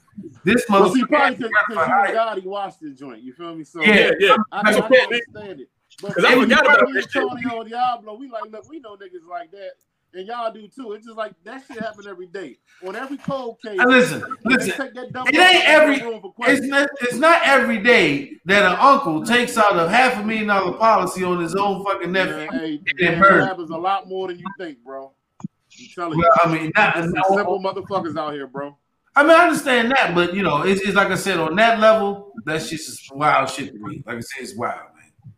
this 0.44 0.64
Well, 0.68 0.94
see, 0.94 1.02
motherfucker. 1.02 1.09
probably 1.09 1.35
because 1.35 1.48
you 1.89 2.05
and 2.05 2.14
God, 2.14 2.39
he 2.39 2.47
watched 2.47 2.81
the 2.82 2.90
joint. 2.90 3.20
You 3.24 3.32
feel 3.32 3.52
me? 3.56 3.64
So 3.64 3.82
Yeah, 3.82 4.12
yeah. 4.20 4.36
I, 4.52 4.60
I 4.68 4.72
So, 4.72 4.82
can 4.82 4.90
man, 4.93 5.01
understand 5.06 5.60
it. 5.62 5.68
But 6.01 6.14
'Cause 6.14 6.24
I 6.24 6.35
forgot 6.40 6.64
about 6.66 6.82
me 6.86 6.93
this 6.93 7.05
and 7.06 7.12
shit. 7.12 7.22
Antonio 7.24 7.64
Diablo, 7.64 8.14
we 8.14 8.28
like, 8.31 8.44
look, 8.52 8.68
we 8.70 8.78
know 8.78 8.94
niggas 8.97 9.27
like 9.28 9.51
that, 9.51 9.72
and 10.14 10.26
y'all 10.26 10.52
do 10.52 10.68
too. 10.68 10.92
It's 10.92 11.06
just 11.06 11.16
like 11.16 11.32
that 11.44 11.62
shit 11.66 11.80
happen 11.80 12.04
every 12.08 12.26
day 12.26 12.58
on 12.86 12.96
every 12.96 13.16
cold 13.18 13.60
case. 13.62 13.78
Hey, 13.78 13.86
listen, 13.86 14.22
listen. 14.44 14.90
It 14.94 15.34
ain't 15.34 15.68
every. 15.68 15.94
in 15.94 16.00
the 16.00 16.06
room 16.06 16.20
for 16.20 16.34
It's 16.40 16.66
not. 16.66 16.88
It's 17.00 17.16
not 17.16 17.42
every 17.44 17.78
day 17.78 18.36
that 18.46 18.64
an 18.64 18.78
uncle 18.80 19.24
takes 19.24 19.56
out 19.56 19.76
a 19.76 19.88
half 19.88 20.18
a 20.18 20.24
million 20.24 20.48
dollar 20.48 20.76
policy 20.76 21.24
on 21.24 21.40
his 21.40 21.54
own 21.54 21.84
fucking 21.84 22.12
nephew. 22.12 22.34
Man, 22.34 22.48
hey, 22.50 22.80
and 23.00 23.20
man, 23.20 23.32
it 23.32 23.36
it 23.38 23.44
happens 23.44 23.70
a 23.70 23.76
lot 23.76 24.08
more 24.08 24.28
than 24.28 24.38
you 24.38 24.46
think, 24.58 24.78
bro. 24.84 25.12
I'm 25.42 25.86
telling 25.94 26.18
Well, 26.18 26.28
you. 26.44 26.50
I 26.52 26.52
mean, 26.52 26.72
not, 26.76 26.94
Some 26.94 27.12
simple 27.34 27.60
motherfuckers 27.60 28.18
out 28.18 28.32
here, 28.32 28.46
bro. 28.46 28.76
I 29.16 29.22
mean, 29.22 29.32
I 29.32 29.44
understand 29.44 29.90
that, 29.92 30.14
but 30.14 30.34
you 30.34 30.42
know, 30.42 30.62
it's, 30.62 30.80
it's 30.82 30.94
like 30.94 31.08
I 31.08 31.16
said 31.16 31.38
on 31.38 31.56
that 31.56 31.80
level, 31.80 32.32
that's 32.44 32.70
just 32.70 33.12
wild 33.14 33.50
shit 33.50 33.72
to 33.72 33.78
me. 33.78 34.02
Like 34.06 34.18
I 34.18 34.20
said, 34.20 34.42
it's 34.42 34.56
wild, 34.56 34.78
man. 34.94 35.34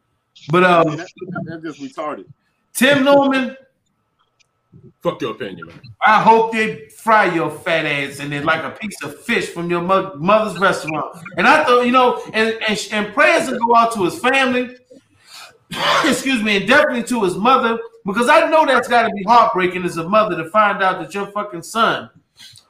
But 0.51 0.65
I 0.65 0.81
um, 0.81 0.89
mean, 0.89 0.97
that, 0.99 1.09
that- 1.21 1.61
that's 1.63 1.79
just 1.79 1.97
retarded. 1.97 2.27
Tim 2.75 3.05
Norman, 3.05 3.57
fuck 5.03 5.21
your 5.21 5.33
opinion, 5.33 5.67
man. 5.67 5.81
I 6.07 6.23
hope 6.23 6.53
they 6.53 6.89
fry 6.89 7.33
your 7.35 7.51
fat 7.51 7.87
ass 7.87 8.21
and 8.21 8.33
then 8.33 8.45
like 8.45 8.63
a 8.63 8.71
piece 8.71 9.03
of 9.03 9.19
fish 9.21 9.49
from 9.49 9.69
your 9.71 9.81
mo- 9.83 10.15
mother's 10.17 10.59
restaurant. 10.59 11.17
And 11.37 11.47
I 11.47 11.65
thought, 11.65 11.83
you 11.87 11.93
know, 11.93 12.23
and 12.33 12.57
and, 12.69 12.89
and 12.93 13.15
prayers 13.15 13.49
to 13.49 13.59
go 13.59 13.75
out 13.77 13.93
to 13.95 14.05
his 14.05 14.19
family, 14.19 14.77
excuse 16.05 16.43
me, 16.43 16.57
and 16.59 16.67
definitely 16.69 17.05
to 17.05 17.25
his 17.25 17.37
mother, 17.37 17.79
because 18.05 18.29
I 18.29 18.49
know 18.51 18.67
that's 18.67 18.89
got 18.89 19.03
to 19.09 19.11
be 19.15 19.23
heartbreaking 19.25 19.85
as 19.85 19.97
a 19.97 20.09
mother 20.09 20.37
to 20.43 20.51
find 20.51 20.83
out 20.83 21.01
that 21.01 21.15
your 21.15 21.27
fucking 21.27 21.63
son 21.63 22.11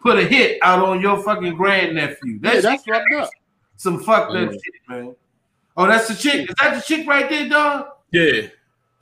put 0.00 0.18
a 0.18 0.24
hit 0.24 0.58
out 0.62 0.84
on 0.84 1.00
your 1.00 1.22
fucking 1.22 1.54
grandnephew. 1.54 2.40
Yeah, 2.42 2.60
That's, 2.60 2.62
that's 2.62 2.84
fucked 2.84 3.14
up. 3.14 3.30
some 3.76 4.02
fucked 4.02 4.32
up 4.34 4.50
shit, 4.52 4.62
man. 4.88 5.14
Oh, 5.76 5.86
that's 5.86 6.08
the 6.08 6.14
chick. 6.14 6.50
Is 6.50 6.54
that 6.60 6.74
the 6.74 6.80
chick 6.82 7.06
right 7.06 7.28
there, 7.30 7.48
dog? 7.48 7.86
Yeah. 8.12 8.48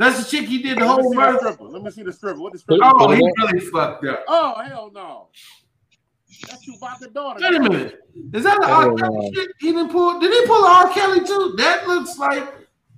That's 0.00 0.24
the 0.24 0.30
chick 0.30 0.48
he 0.48 0.62
did 0.62 0.78
the 0.78 0.80
Let 0.86 0.88
whole 0.88 1.02
see 1.02 1.08
the 1.10 1.14
murder. 1.16 1.38
stripper. 1.38 1.64
Let 1.64 1.82
me 1.82 1.90
see 1.90 2.02
the 2.02 2.12
stripper. 2.12 2.40
What 2.40 2.52
the 2.54 2.58
stripper? 2.58 2.82
Oh, 2.84 3.10
he 3.10 3.22
really 3.22 3.60
fucked 3.60 4.06
up. 4.06 4.24
Oh 4.28 4.54
hell 4.64 4.90
no. 4.94 5.28
That's 6.48 6.64
Chewbacca 6.66 7.12
daughter. 7.12 7.40
Wait 7.42 7.54
a 7.54 7.60
minute. 7.60 7.98
Is 8.32 8.44
that 8.44 8.56
an 8.56 8.64
Oh, 8.64 8.72
R. 8.90 8.94
Kelly 8.94 9.30
shit? 9.34 9.48
He 9.60 9.72
didn't 9.72 9.90
pull. 9.90 10.18
Did 10.18 10.32
he 10.32 10.46
pull 10.46 10.64
R. 10.64 10.88
Kelly 10.88 11.20
too? 11.20 11.54
That 11.58 11.86
looks 11.86 12.16
like. 12.18 12.48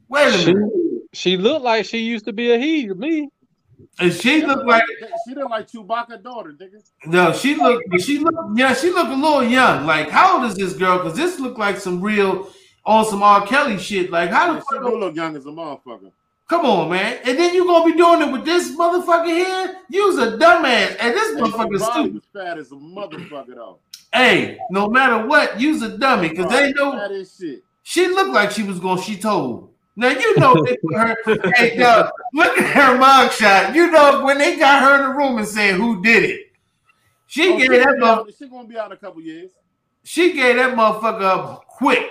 Wait 0.09 0.29
a 0.29 0.39
She, 0.39 0.55
minute. 0.55 0.71
she 1.13 1.37
looked 1.37 1.65
like 1.65 1.85
she 1.87 1.99
used 1.99 2.25
to 2.27 2.33
be 2.33 2.53
a 2.53 2.59
he 2.59 2.87
to 2.87 2.95
me. 2.95 3.29
And 3.99 4.13
she 4.13 4.47
looked 4.47 4.65
like 4.65 4.85
she 5.27 5.35
looked 5.35 5.51
like 5.51 5.69
Chewbacca 5.69 6.23
daughter, 6.23 6.53
nigga. 6.53 6.83
no. 7.07 7.33
She 7.33 7.57
looked. 7.57 8.01
She 8.01 8.19
looked. 8.21 8.57
Yeah, 8.57 8.75
she 8.75 8.91
looked 8.91 9.11
a 9.11 9.17
little 9.17 9.43
young. 9.43 9.87
Like 9.87 10.09
how 10.09 10.37
old 10.41 10.49
is 10.49 10.55
this 10.57 10.75
girl? 10.75 10.99
Because 10.99 11.17
this 11.17 11.41
looked 11.41 11.59
like 11.59 11.79
some 11.79 12.01
real 12.01 12.49
on 12.87 13.05
some 13.07 13.25
R. 13.25 13.45
Kelly 13.45 13.77
shit. 13.79 14.13
Like 14.13 14.31
how 14.31 14.47
Yeah, 14.53 14.53
the 14.53 14.61
she 14.71 14.77
fuck? 14.77 14.87
do 14.93 14.99
look 15.01 15.17
young 15.17 15.35
as 15.37 15.47
a 15.47 15.49
motherfucker. 15.49 16.13
Come 16.49 16.67
on, 16.67 16.91
man. 16.91 17.19
And 17.25 17.39
then 17.39 17.55
you 17.55 17.65
gonna 17.65 17.85
be 17.91 17.97
doing 17.97 18.21
it 18.23 18.31
with 18.33 18.45
this 18.45 18.77
motherfucker 18.77 19.27
here? 19.27 19.77
You's 19.89 20.19
a 20.19 20.37
dumbass. 20.37 20.97
And 21.01 21.15
this 21.15 21.35
Hey, 21.35 21.41
motherfucker 21.41 21.73
her 21.73 21.79
body 21.79 22.03
stupid. 22.03 22.23
fat 22.33 22.59
as 22.59 22.73
a 22.73 22.75
motherfucker 22.75 23.55
though. 23.55 23.79
Hey, 24.13 24.59
no 24.71 24.89
matter 24.89 25.27
what, 25.27 25.59
you's 25.59 25.81
a 25.83 25.97
dummy. 25.97 26.29
Because 26.29 26.51
they 26.51 26.73
know 26.73 26.93
fat 26.93 27.13
as 27.13 27.35
shit. 27.39 27.65
She 27.85 28.07
looked 28.09 28.31
like 28.33 28.51
she 28.51 28.63
was 28.63 28.79
going. 28.81 29.01
She 29.01 29.17
told. 29.17 29.71
Now 29.97 30.09
you 30.11 30.39
know 30.39 30.55
they 30.65 30.77
put 30.77 30.97
her. 30.97 31.17
hey, 31.57 31.77
dog, 31.77 32.11
look 32.35 32.57
at 32.59 32.75
her 32.75 32.99
mugshot. 32.99 33.75
You 33.75 33.91
know 33.91 34.25
when 34.25 34.39
they 34.39 34.59
got 34.59 34.83
her 34.83 34.97
in 35.03 35.11
the 35.11 35.17
room 35.17 35.39
and 35.39 35.47
said 35.47 35.75
who 35.77 36.03
did 36.03 36.25
it. 36.25 36.41
She 37.27 37.51
Oh, 37.51 37.57
gave 37.57 37.63
she 37.71 37.79
that 37.79 37.85
gonna 37.87 37.99
mother, 37.99 38.31
She 38.39 38.49
gonna 38.49 38.69
be 38.69 38.77
out 38.79 38.93
a 38.93 38.97
couple 38.97 39.23
years. 39.23 39.51
She 40.05 40.33
gave 40.35 40.57
that 40.57 40.75
motherfucker 40.77 41.23
up 41.23 41.67
quick. 41.67 42.07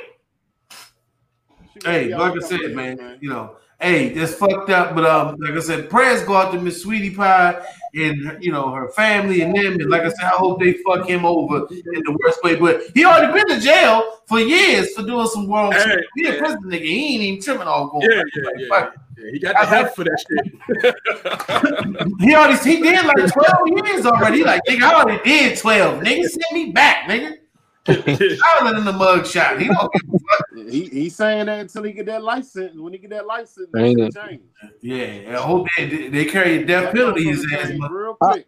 Hey, 1.83 2.09
like 2.09 2.19
I 2.19 2.23
I 2.23 2.27
a 2.27 2.33
couple 2.33 2.41
said, 2.41 2.59
years, 2.61 2.75
man, 2.75 3.17
you 3.21 3.29
know, 3.29 3.55
hey, 3.81 4.09
that's 4.09 4.33
fucked 4.33 4.69
up. 4.69 4.95
But 4.95 5.05
um, 5.05 5.37
like 5.39 5.53
I 5.55 5.59
said, 5.59 5.89
prayers 5.89 6.23
go 6.23 6.35
out 6.35 6.51
to 6.53 6.61
Miss 6.61 6.81
Sweetie 6.81 7.13
Pie 7.15 7.61
and 7.93 8.37
you 8.41 8.51
know 8.51 8.71
her 8.71 8.89
family 8.89 9.41
and 9.41 9.55
them. 9.55 9.73
And 9.73 9.89
like 9.89 10.03
I 10.03 10.09
said, 10.09 10.25
I 10.25 10.29
hope 10.29 10.59
they 10.59 10.73
fuck 10.85 11.07
him 11.07 11.25
over 11.25 11.67
in 11.71 12.03
the 12.03 12.17
worst 12.23 12.43
way. 12.43 12.55
But 12.55 12.83
he 12.93 13.05
already 13.05 13.33
been 13.33 13.47
to 13.49 13.59
jail 13.59 14.03
for 14.27 14.39
years 14.39 14.93
for 14.93 15.03
doing 15.03 15.27
some 15.27 15.49
wrong 15.49 15.71
Hey, 15.71 15.83
shit. 15.83 16.05
He 16.15 16.27
a 16.27 16.33
yeah. 16.33 16.39
prison 16.39 16.63
nigga. 16.63 16.81
He 16.85 17.13
ain't 17.13 17.23
even 17.23 17.41
tripping 17.41 17.67
off 17.67 17.91
going. 17.91 18.09
Yeah, 18.09 18.21
yeah, 18.35 18.49
yeah. 18.57 18.67
Fuck. 18.69 18.95
yeah. 19.17 19.31
He 19.31 19.39
got 19.39 19.59
the 19.59 19.67
heft 19.67 19.95
for 19.95 20.03
that 20.03 20.25
shit. 20.29 20.55
He 22.19 22.35
already 22.35 22.69
he 22.69 22.81
did 22.81 23.05
like 23.05 23.33
12 23.33 23.87
years 23.87 24.05
already. 24.05 24.37
He 24.37 24.43
like, 24.43 24.61
nigga, 24.67 24.83
I 24.83 24.93
already 25.01 25.23
did 25.23 25.57
12. 25.57 26.03
Nigga, 26.03 26.23
send 26.25 26.43
me 26.53 26.71
back, 26.71 27.07
nigga. 27.09 27.37
I 27.87 28.73
in 28.77 28.85
the 28.85 28.93
mug 28.93 29.25
shot. 29.25 29.59
He 29.59 29.67
don't 29.67 29.91
give 29.93 30.01
a 30.13 30.19
fuck. 30.19 30.69
He 30.69 30.85
he's 30.85 31.15
saying 31.15 31.47
that 31.47 31.59
until 31.61 31.83
he 31.83 31.93
get 31.93 32.05
that 32.05 32.23
license. 32.23 32.79
When 32.79 32.93
he 32.93 32.99
get 32.99 33.09
that 33.09 33.25
license, 33.25 33.67
that 33.73 33.83
Ain't 33.83 33.99
it? 33.99 34.13
change. 34.15 34.41
Yeah, 34.81 35.39
I 35.39 35.41
hope 35.41 35.67
they, 35.77 36.07
they 36.09 36.25
carry 36.25 36.61
a 36.61 36.65
death 36.65 36.93
penalty 36.93 37.23
his 37.23 37.45
ass. 37.53 37.69
change 37.69 37.81
real 37.89 38.15
quick. 38.21 38.47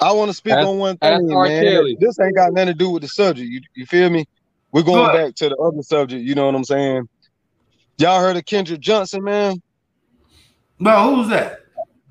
I 0.00 0.12
want 0.12 0.28
to 0.30 0.34
speak 0.34 0.52
Ask- 0.52 0.66
on 0.66 0.78
one 0.78 0.96
thing, 0.98 1.26
man. 1.26 1.64
Kelly. 1.64 1.96
This 1.98 2.20
ain't 2.20 2.36
got 2.36 2.52
nothing 2.52 2.68
to 2.68 2.74
do 2.74 2.90
with 2.90 3.02
the 3.02 3.08
subject. 3.08 3.48
You, 3.50 3.60
you 3.74 3.86
feel 3.86 4.10
me? 4.10 4.26
We're 4.70 4.82
going 4.82 5.06
Good. 5.06 5.12
back 5.28 5.34
to 5.36 5.48
the 5.48 5.56
other 5.56 5.82
subject. 5.82 6.22
You 6.22 6.34
know 6.34 6.46
what 6.46 6.54
I'm 6.54 6.64
saying? 6.64 7.08
Y'all 7.98 8.20
heard 8.20 8.36
of 8.36 8.44
Kendrick 8.44 8.80
Johnson, 8.80 9.24
man? 9.24 9.60
Bro, 10.78 11.14
who's 11.16 11.28
that? 11.30 11.60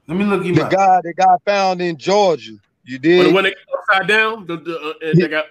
Let 0.07 0.17
me 0.17 0.25
look 0.25 0.43
him 0.43 0.55
The 0.55 0.65
up. 0.65 0.71
guy 0.71 0.99
that 1.03 1.13
got 1.15 1.41
found 1.45 1.81
in 1.81 1.97
Georgia. 1.97 2.53
You 2.83 2.99
did? 2.99 3.33
when 3.33 3.43
they 3.43 3.55
upside 3.89 4.07
down, 4.07 4.45
the, 4.45 4.57
the, 4.57 4.79
uh, 4.79 4.93
and 5.09 5.17
they 5.19 5.27
got 5.27 5.45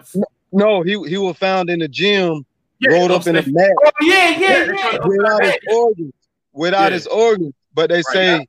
No, 0.52 0.82
he 0.82 0.92
he 1.08 1.18
was 1.18 1.36
found 1.36 1.70
in 1.70 1.80
the 1.80 1.88
gym, 1.88 2.44
yeah, 2.80 2.90
rolled 2.90 3.10
up 3.10 3.26
in 3.26 3.36
a 3.36 3.42
mat 3.46 3.70
Oh, 3.84 3.90
yeah, 4.02 4.30
yeah, 4.30 4.38
Yeah, 4.38 4.72
yeah. 4.92 4.98
without 5.06 5.42
his 5.42 5.54
organs. 5.68 6.12
Without 6.52 6.92
Yeah. 6.92 6.94
his 6.94 7.06
organs. 7.06 7.54
But 7.74 7.90
they 7.90 8.02
say 8.02 8.46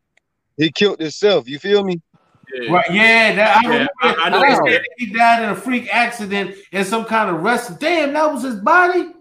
he 0.58 0.72
killed 0.72 1.00
himself. 1.00 1.50
You 1.50 1.58
feel 1.60 1.84
me? 1.84 2.00
Yeah. 2.54 2.74
Right, 2.74 2.86
yeah, 2.92 3.36
that, 3.36 3.58
I 3.58 3.62
Yeah, 3.64 3.70
remember. 3.70 3.90
I- 4.02 4.16
I 4.20 4.30
know 4.30 4.40
They 4.42 4.48
that. 4.50 4.64
said 4.68 4.82
he 4.98 5.06
died 5.08 5.44
in 5.44 5.50
a 5.50 5.56
freak 5.56 5.94
accident 5.94 6.56
in 6.72 6.86
some 6.86 7.06
kind 7.06 7.30
of 7.36 7.42
wrestling. 7.42 7.80
Damn, 7.80 8.14
that 8.14 8.32
was 8.32 8.44
his 8.44 8.56
body. 8.56 9.14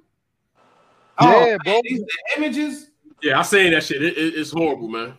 Oh, 1.18 1.46
Yeah, 1.46 1.56
bro. 1.64 1.80
These 1.84 2.00
the 2.00 2.36
images. 2.36 2.90
Yeah, 3.22 3.38
I 3.38 3.42
seen 3.42 3.72
that 3.72 3.84
shit. 3.84 4.02
It, 4.02 4.18
it, 4.18 4.34
it's 4.34 4.50
horrible, 4.50 4.88
man. 4.88 5.14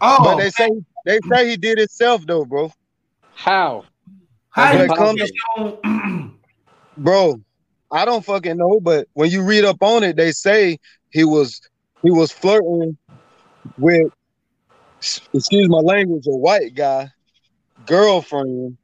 Oh, 0.00 0.22
But 0.22 0.38
they 0.38 0.50
say 0.50 0.70
they 1.04 1.18
say 1.32 1.48
he 1.48 1.56
did 1.56 1.78
it 1.78 1.82
himself 1.82 2.24
though, 2.26 2.44
bro. 2.44 2.70
How? 3.34 3.84
How 4.50 4.72
but 4.72 4.80
it 4.82 4.96
comes- 4.96 5.32
come 5.56 6.38
Bro, 6.96 7.40
I 7.92 8.04
don't 8.04 8.24
fucking 8.24 8.56
know, 8.56 8.80
but 8.80 9.06
when 9.14 9.30
you 9.30 9.42
read 9.42 9.64
up 9.64 9.82
on 9.82 10.02
it, 10.02 10.16
they 10.16 10.32
say 10.32 10.78
he 11.10 11.24
was 11.24 11.60
he 12.02 12.10
was 12.10 12.32
flirting 12.32 12.98
with 13.76 14.12
excuse 15.32 15.68
my 15.68 15.78
language, 15.78 16.26
a 16.26 16.36
white 16.36 16.74
guy, 16.74 17.08
girlfriend, 17.86 18.76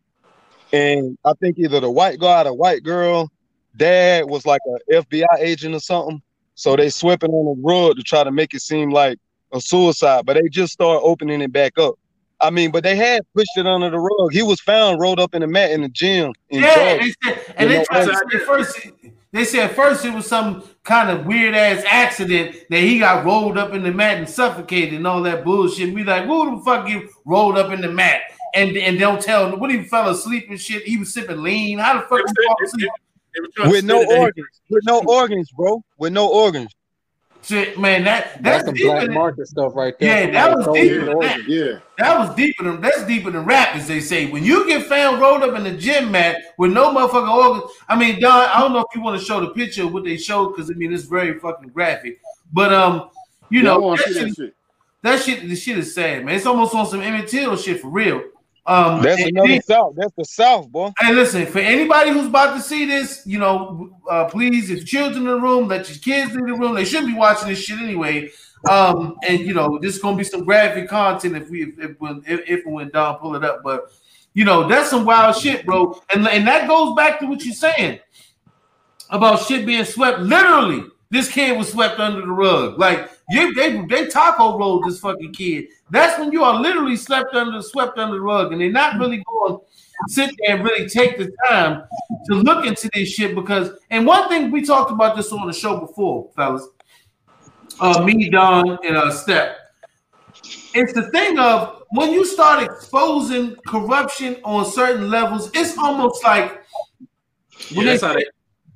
and 0.72 1.18
I 1.24 1.32
think 1.40 1.58
either 1.58 1.80
the 1.80 1.90
white 1.90 2.18
guy 2.18 2.42
or 2.42 2.44
the 2.44 2.54
white 2.54 2.82
girl, 2.82 3.30
dad 3.76 4.26
was 4.28 4.46
like 4.46 4.60
a 4.68 4.94
FBI 4.94 5.26
agent 5.40 5.74
or 5.74 5.80
something. 5.80 6.22
So 6.54 6.76
they 6.76 6.88
swept 6.88 7.24
it 7.24 7.30
on 7.30 7.56
the 7.56 7.62
rug 7.62 7.96
to 7.96 8.02
try 8.02 8.22
to 8.22 8.30
make 8.30 8.54
it 8.54 8.62
seem 8.62 8.90
like 8.90 9.18
a 9.52 9.60
suicide, 9.60 10.24
but 10.24 10.34
they 10.34 10.48
just 10.48 10.72
start 10.72 11.00
opening 11.02 11.40
it 11.42 11.52
back 11.52 11.78
up. 11.78 11.94
I 12.46 12.50
mean, 12.50 12.70
but 12.70 12.82
they 12.84 12.96
had 12.96 13.22
pushed 13.34 13.56
it 13.56 13.66
under 13.66 13.90
the 13.90 13.98
rug. 13.98 14.32
He 14.32 14.42
was 14.42 14.60
found 14.60 15.00
rolled 15.00 15.18
up 15.20 15.34
in 15.34 15.40
the 15.40 15.46
mat 15.46 15.70
in 15.70 15.82
the 15.82 15.88
gym. 15.88 16.32
In 16.50 16.62
Yeah, 16.62 16.74
Georgia. 16.74 17.04
they 17.04 17.14
said, 17.34 17.54
and 17.56 17.70
they 17.70 17.78
know, 17.78 17.84
tried 17.84 18.04
to 18.04 18.20
and- 18.32 18.42
first. 18.42 18.78
They 19.32 19.44
said 19.44 19.72
first 19.72 20.04
it 20.04 20.14
was 20.14 20.28
some 20.28 20.62
kind 20.84 21.10
of 21.10 21.26
weird 21.26 21.56
ass 21.56 21.82
accident 21.88 22.54
that 22.70 22.78
he 22.78 23.00
got 23.00 23.24
rolled 23.24 23.58
up 23.58 23.72
in 23.72 23.82
the 23.82 23.90
mat 23.90 24.18
and 24.18 24.28
suffocated 24.28 24.94
and 24.94 25.06
all 25.08 25.22
that 25.24 25.42
bullshit. 25.44 25.92
We 25.92 26.04
like, 26.04 26.26
who 26.26 26.56
the 26.56 26.62
fuck 26.64 26.86
get 26.86 27.02
rolled 27.24 27.58
up 27.58 27.72
in 27.72 27.80
the 27.80 27.90
mat 27.90 28.20
and 28.54 28.76
and 28.76 28.96
don't 28.96 29.20
tell 29.20 29.56
what 29.58 29.72
he 29.72 29.82
fell 29.82 30.08
asleep 30.08 30.46
and 30.50 30.60
shit. 30.60 30.84
He 30.84 30.96
was 30.98 31.12
sipping 31.12 31.42
lean. 31.42 31.78
How 31.80 31.94
the 31.94 32.00
fuck 32.02 32.20
you 32.20 32.26
said- 32.28 32.44
fall 32.46 32.56
asleep? 32.64 32.90
they 33.34 33.40
were 33.40 33.48
trying 33.56 33.68
to 33.70 33.72
with 33.74 33.84
no 33.84 34.04
organs, 34.20 34.60
with 34.70 34.84
no 34.86 35.02
organs, 35.04 35.50
bro, 35.50 35.82
with 35.98 36.12
no 36.12 36.28
organs. 36.28 36.72
Shit, 37.44 37.78
man, 37.78 38.04
that 38.04 38.42
That's 38.42 38.64
that's 38.64 38.80
some 38.80 38.88
black 38.88 39.04
than 39.04 39.12
market 39.14 39.46
stuff 39.48 39.72
right 39.74 39.98
there. 39.98 40.26
Yeah, 40.26 40.30
that 40.32 40.56
was 40.56 40.66
deeper 40.74 41.04
than 41.04 41.18
that. 41.20 41.46
Yeah. 41.46 41.78
That 41.98 42.18
was 42.18 42.34
deeper 42.34 42.64
than 42.64 42.80
that's 42.80 43.04
deeper 43.04 43.30
than 43.30 43.44
rap, 43.44 43.76
as 43.76 43.86
they 43.86 44.00
say. 44.00 44.26
When 44.30 44.42
you 44.44 44.66
get 44.66 44.86
found 44.86 45.20
rolled 45.20 45.42
up 45.42 45.54
in 45.54 45.62
the 45.62 45.72
gym 45.76 46.10
mat 46.10 46.38
with 46.56 46.72
no 46.72 46.94
motherfucking 46.94 47.30
organs, 47.30 47.70
I 47.86 47.98
mean, 47.98 48.18
Don, 48.18 48.48
I 48.48 48.60
don't 48.60 48.72
know 48.72 48.78
if 48.80 48.86
you 48.94 49.02
want 49.02 49.20
to 49.20 49.24
show 49.24 49.40
the 49.40 49.50
picture 49.50 49.84
of 49.84 49.92
what 49.92 50.04
they 50.04 50.16
showed 50.16 50.50
because 50.54 50.70
I 50.70 50.74
mean 50.74 50.92
it's 50.92 51.04
very 51.04 51.38
fucking 51.38 51.68
graphic. 51.68 52.18
But 52.52 52.72
um, 52.72 53.10
you 53.50 53.58
Yeah, 53.58 53.64
know, 53.64 53.90
that 53.94 54.06
shit, 54.06 54.14
that 54.14 54.34
shit. 54.34 54.54
that 55.02 55.20
shit, 55.20 55.48
the 55.48 55.56
shit 55.56 55.76
is 55.78 55.94
sad, 55.94 56.24
man. 56.24 56.36
It's 56.36 56.46
almost 56.46 56.74
on 56.74 56.86
some 56.86 57.02
Emmett 57.02 57.28
Till 57.28 57.56
shit 57.58 57.80
for 57.80 57.88
real. 57.88 58.22
Um, 58.66 59.02
That's 59.02 59.22
another 59.22 59.60
South. 59.60 59.94
That's 59.96 60.12
the 60.16 60.24
South, 60.24 60.70
boy. 60.70 60.92
Hey, 60.98 61.12
listen, 61.12 61.46
for 61.46 61.58
anybody 61.58 62.10
who's 62.10 62.26
about 62.26 62.56
to 62.56 62.62
see 62.62 62.86
this, 62.86 63.22
you 63.26 63.38
know, 63.38 63.98
uh, 64.08 64.24
please, 64.26 64.70
if 64.70 64.86
children 64.86 65.18
in 65.18 65.28
the 65.28 65.40
room, 65.40 65.68
let 65.68 65.88
your 65.88 65.98
kids 65.98 66.34
in 66.34 66.46
the 66.46 66.54
room. 66.54 66.74
They 66.74 66.84
shouldn't 66.84 67.08
be 67.08 67.14
watching 67.14 67.48
this 67.48 67.62
shit 67.62 67.78
anyway. 67.78 68.30
Um, 68.68 69.16
and 69.26 69.40
you 69.40 69.52
know, 69.52 69.78
this 69.78 69.96
is 69.96 70.00
gonna 70.00 70.16
be 70.16 70.24
some 70.24 70.44
graphic 70.44 70.88
content 70.88 71.36
if 71.36 71.50
we 71.50 71.64
if 71.64 71.78
if, 71.78 71.96
if, 72.26 72.40
if 72.48 72.64
and 72.64 72.74
when 72.74 72.88
Don 72.90 73.18
pull 73.18 73.36
it 73.36 73.44
up. 73.44 73.62
But 73.62 73.92
you 74.32 74.44
know, 74.44 74.66
that's 74.66 74.88
some 74.88 75.04
wild 75.04 75.36
shit, 75.36 75.66
bro. 75.66 76.00
And 76.14 76.26
and 76.26 76.46
that 76.46 76.66
goes 76.66 76.94
back 76.96 77.20
to 77.20 77.26
what 77.26 77.44
you're 77.44 77.54
saying 77.54 78.00
about 79.10 79.42
shit 79.46 79.66
being 79.66 79.84
swept. 79.84 80.20
Literally, 80.20 80.84
this 81.10 81.30
kid 81.30 81.58
was 81.58 81.70
swept 81.70 82.00
under 82.00 82.22
the 82.22 82.32
rug. 82.32 82.78
Like 82.78 83.10
you, 83.30 83.54
they 83.54 83.84
they 83.86 84.06
taco 84.06 84.58
rolled 84.58 84.84
this 84.84 85.00
fucking 85.00 85.32
kid. 85.32 85.68
That's 85.90 86.18
when 86.18 86.32
you 86.32 86.44
are 86.44 86.60
literally 86.60 86.96
swept 86.96 87.34
under 87.34 87.62
swept 87.62 87.98
under 87.98 88.16
the 88.16 88.20
rug, 88.20 88.52
and 88.52 88.60
they're 88.60 88.70
not 88.70 88.98
really 88.98 89.22
going 89.26 89.58
to 89.58 89.64
sit 90.08 90.30
there 90.38 90.56
and 90.56 90.64
really 90.64 90.88
take 90.88 91.16
the 91.16 91.32
time 91.48 91.84
to 92.26 92.34
look 92.34 92.66
into 92.66 92.90
this 92.92 93.08
shit 93.08 93.34
because. 93.34 93.70
And 93.90 94.06
one 94.06 94.28
thing 94.28 94.50
we 94.50 94.62
talked 94.62 94.90
about 94.90 95.16
this 95.16 95.32
on 95.32 95.46
the 95.46 95.52
show 95.52 95.80
before, 95.80 96.30
fellas. 96.36 96.68
Uh, 97.80 98.04
me, 98.04 98.30
Don, 98.30 98.78
and 98.84 98.96
uh, 98.96 99.10
Step. 99.10 99.56
It's 100.74 100.92
the 100.92 101.10
thing 101.10 101.38
of 101.38 101.82
when 101.90 102.12
you 102.12 102.24
start 102.24 102.62
exposing 102.62 103.56
corruption 103.66 104.36
on 104.44 104.64
certain 104.64 105.08
levels, 105.10 105.50
it's 105.54 105.78
almost 105.78 106.22
like 106.24 106.64
Yeah, 107.70 107.84
that's 107.84 108.02
how 108.02 108.14
they. 108.14 108.24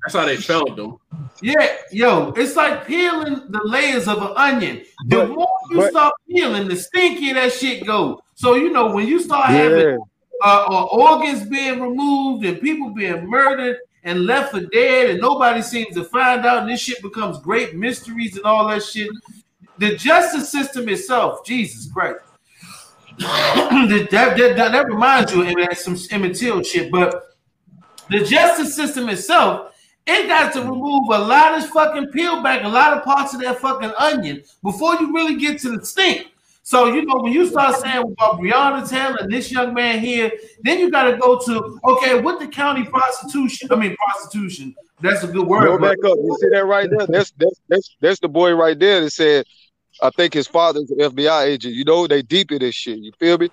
That's 0.03 0.15
how 0.15 0.25
they 0.27 0.37
felt 0.37 0.77
though. 0.77 1.01
yeah, 1.43 1.77
yo, 1.91 2.33
it's 2.37 2.57
like 2.57 2.87
peeling 2.87 3.43
the 3.51 3.61
layers 3.65 4.07
of 4.09 4.23
an 4.23 4.33
onion. 4.37 4.83
The 5.07 5.17
But- 5.17 5.29
more 5.31 5.49
you 5.71 5.77
but- 5.79 5.91
start 5.91 6.15
peeling, 6.29 6.69
the 6.69 6.75
stinkier 6.75 7.35
that 7.35 7.53
shit 7.53 7.87
go. 7.87 8.21
So 8.35 8.55
you 8.55 8.71
know 8.71 8.93
when 8.93 9.07
you 9.09 9.19
start 9.21 9.47
having 9.47 9.99
uh, 10.45 10.65
uh, 10.69 10.85
organs 10.93 11.49
being 11.49 11.81
removed 11.81 12.45
and 12.45 12.61
people 12.61 12.91
being 12.91 13.27
murdered 13.29 13.79
and 14.05 14.25
left 14.27 14.53
for 14.53 14.61
dead, 14.61 15.11
and 15.11 15.21
nobody 15.21 15.61
seems 15.61 15.95
to 15.97 16.05
find 16.05 16.47
out, 16.47 16.59
and 16.63 16.71
this 16.71 16.81
shit 16.81 17.03
becomes 17.03 17.39
great 17.41 17.75
mysteries 17.75 18.37
and 18.37 18.45
all 18.45 18.69
that 18.69 18.83
shit. 18.85 19.11
The 19.79 19.97
justice 19.97 20.49
system 20.51 20.89
itself, 20.89 21.45
Jesus 21.45 21.91
Christ. 21.93 22.21
that, 23.19 24.09
that, 24.13 24.37
that, 24.37 24.73
that 24.73 24.87
reminds 24.87 25.35
you 25.35 25.43
of 25.43 25.77
some 25.79 25.97
Emmett 26.13 26.37
Till 26.37 26.63
shit, 26.63 26.91
but 26.93 27.25
the 28.09 28.21
justice 28.25 28.75
system 28.75 29.09
itself, 29.09 29.73
it 30.09 30.27
got 30.27 30.53
to 30.55 30.61
remove 30.61 31.09
a 31.11 31.19
lot 31.19 31.57
of 31.59 31.69
fucking 31.71 32.09
peel 32.09 32.43
back, 32.43 32.65
a 32.65 32.69
lot 32.69 32.97
of 32.97 33.05
parts 33.05 33.35
of 33.35 33.41
that 33.43 33.59
fucking 33.59 33.93
onion 33.99 34.43
before 34.63 34.95
you 34.95 35.13
really 35.15 35.37
get 35.37 35.61
to 35.61 35.77
the 35.77 35.85
stink. 35.85 36.29
So 36.63 36.87
you 36.87 37.05
know 37.05 37.17
when 37.17 37.33
you 37.33 37.47
start 37.47 37.77
saying 37.77 38.03
about 38.03 38.41
Breonna 38.41 38.89
Taylor 38.89 39.17
and 39.21 39.33
this 39.33 39.51
young 39.51 39.73
man 39.73 40.01
here, 40.01 40.31
then 40.63 40.79
you 40.79 40.91
got 40.91 41.05
to 41.05 41.17
go 41.17 41.39
to 41.39 41.81
okay, 41.85 42.21
what 42.21 42.41
the 42.41 42.47
county 42.47 42.85
prostitution? 42.85 43.69
I 43.73 43.77
mean 43.77 43.97
prostitution. 43.97 44.75
That's 45.01 45.23
a 45.23 45.29
good 45.29 45.47
word. 45.47 45.65
Go 45.65 45.79
back 45.79 45.99
up. 46.05 46.19
You 46.19 46.37
see 46.41 46.49
that 46.51 46.67
right 46.67 46.91
there? 46.91 47.07
That's 47.07 47.31
that's 47.33 47.61
that's 47.69 47.97
that's 48.01 48.21
the 48.21 48.29
boy 48.29 48.53
right 48.55 48.79
there 48.79 49.01
that 49.01 49.11
said, 49.11 49.47
I 50.01 50.11
think 50.11 50.35
his 50.35 50.47
father's 50.47 50.91
an 50.91 50.99
FBI 50.99 51.47
agent. 51.47 51.75
You 51.75 51.85
know, 51.85 52.07
they 52.07 52.23
deep 52.23 52.53
in 52.53 52.61
this 52.61 52.75
shit. 52.75 52.99
You 52.99 53.13
feel 53.19 53.39
me? 53.39 53.51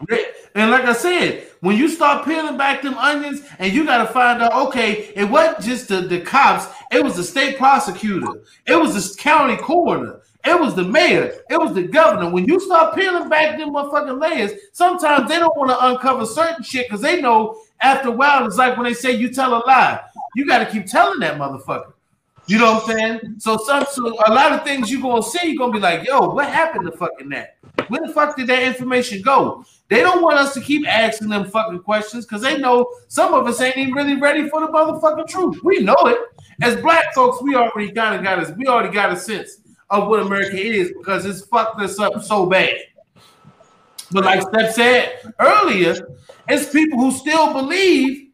And 0.53 0.71
like 0.71 0.85
I 0.85 0.93
said, 0.93 1.47
when 1.59 1.75
you 1.75 1.89
start 1.89 2.25
peeling 2.25 2.57
back 2.57 2.81
them 2.81 2.97
onions 2.97 3.41
and 3.59 3.73
you 3.73 3.85
got 3.85 3.97
to 3.99 4.13
find 4.13 4.41
out, 4.41 4.53
okay, 4.67 5.11
it 5.15 5.25
wasn't 5.25 5.61
just 5.61 5.87
the, 5.89 6.01
the 6.01 6.21
cops, 6.21 6.67
it 6.91 7.03
was 7.03 7.15
the 7.15 7.23
state 7.23 7.57
prosecutor, 7.57 8.41
it 8.65 8.75
was 8.75 8.93
the 8.93 9.21
county 9.21 9.57
coroner, 9.57 10.21
it 10.45 10.57
was 10.57 10.75
the 10.75 10.83
mayor, 10.83 11.33
it 11.49 11.59
was 11.59 11.73
the 11.73 11.83
governor. 11.83 12.29
When 12.29 12.45
you 12.45 12.59
start 12.59 12.95
peeling 12.95 13.27
back 13.27 13.57
them 13.57 13.73
motherfucking 13.73 14.21
layers, 14.21 14.51
sometimes 14.71 15.27
they 15.27 15.39
don't 15.39 15.57
want 15.57 15.71
to 15.71 15.85
uncover 15.87 16.25
certain 16.25 16.63
shit 16.63 16.87
because 16.87 17.01
they 17.01 17.19
know 17.19 17.59
after 17.81 18.09
a 18.09 18.11
while, 18.11 18.45
it's 18.45 18.57
like 18.57 18.77
when 18.77 18.85
they 18.85 18.93
say 18.93 19.11
you 19.11 19.29
tell 19.29 19.53
a 19.55 19.61
lie, 19.65 19.99
you 20.35 20.45
got 20.45 20.59
to 20.59 20.71
keep 20.71 20.85
telling 20.85 21.19
that 21.19 21.37
motherfucker. 21.37 21.91
You 22.47 22.59
know 22.59 22.73
what 22.73 22.89
I'm 22.89 22.97
saying? 22.97 23.35
So 23.39 23.57
some 23.57 23.85
so 23.91 24.09
a 24.25 24.31
lot 24.31 24.51
of 24.51 24.63
things 24.63 24.91
you're 24.91 25.01
gonna 25.01 25.23
see, 25.23 25.49
you're 25.49 25.57
gonna 25.57 25.73
be 25.73 25.79
like, 25.79 26.05
yo, 26.07 26.29
what 26.29 26.47
happened 26.47 26.85
to 26.85 26.95
fucking 26.95 27.29
that? 27.29 27.57
Where 27.87 28.01
the 28.05 28.13
fuck 28.13 28.35
did 28.35 28.47
that 28.47 28.63
information 28.63 29.21
go? 29.21 29.65
They 29.89 30.01
don't 30.01 30.21
want 30.21 30.37
us 30.37 30.53
to 30.53 30.61
keep 30.61 30.87
asking 30.87 31.29
them 31.29 31.45
fucking 31.45 31.79
questions 31.79 32.25
because 32.25 32.41
they 32.41 32.57
know 32.57 32.87
some 33.07 33.33
of 33.33 33.47
us 33.47 33.61
ain't 33.61 33.77
even 33.77 33.93
really 33.93 34.15
ready 34.15 34.47
for 34.49 34.61
the 34.61 34.67
motherfucking 34.67 35.27
truth. 35.27 35.59
We 35.63 35.79
know 35.79 35.97
it. 36.05 36.19
As 36.61 36.75
black 36.77 37.13
folks, 37.13 37.41
we 37.41 37.55
already 37.55 37.91
kind 37.91 38.15
of 38.15 38.23
got 38.23 38.39
us, 38.39 38.51
we 38.57 38.67
already 38.67 38.93
got 38.93 39.11
a 39.11 39.17
sense 39.17 39.59
of 39.89 40.07
what 40.07 40.19
America 40.21 40.57
is 40.57 40.93
because 40.97 41.25
it's 41.25 41.45
fucked 41.45 41.81
us 41.81 41.99
up 41.99 42.23
so 42.23 42.45
bad. 42.45 42.75
But 44.11 44.23
like 44.23 44.41
Steph 44.43 44.73
said 44.73 45.33
earlier, 45.39 45.95
it's 46.47 46.71
people 46.71 46.99
who 46.99 47.11
still 47.11 47.53
believe 47.53 48.29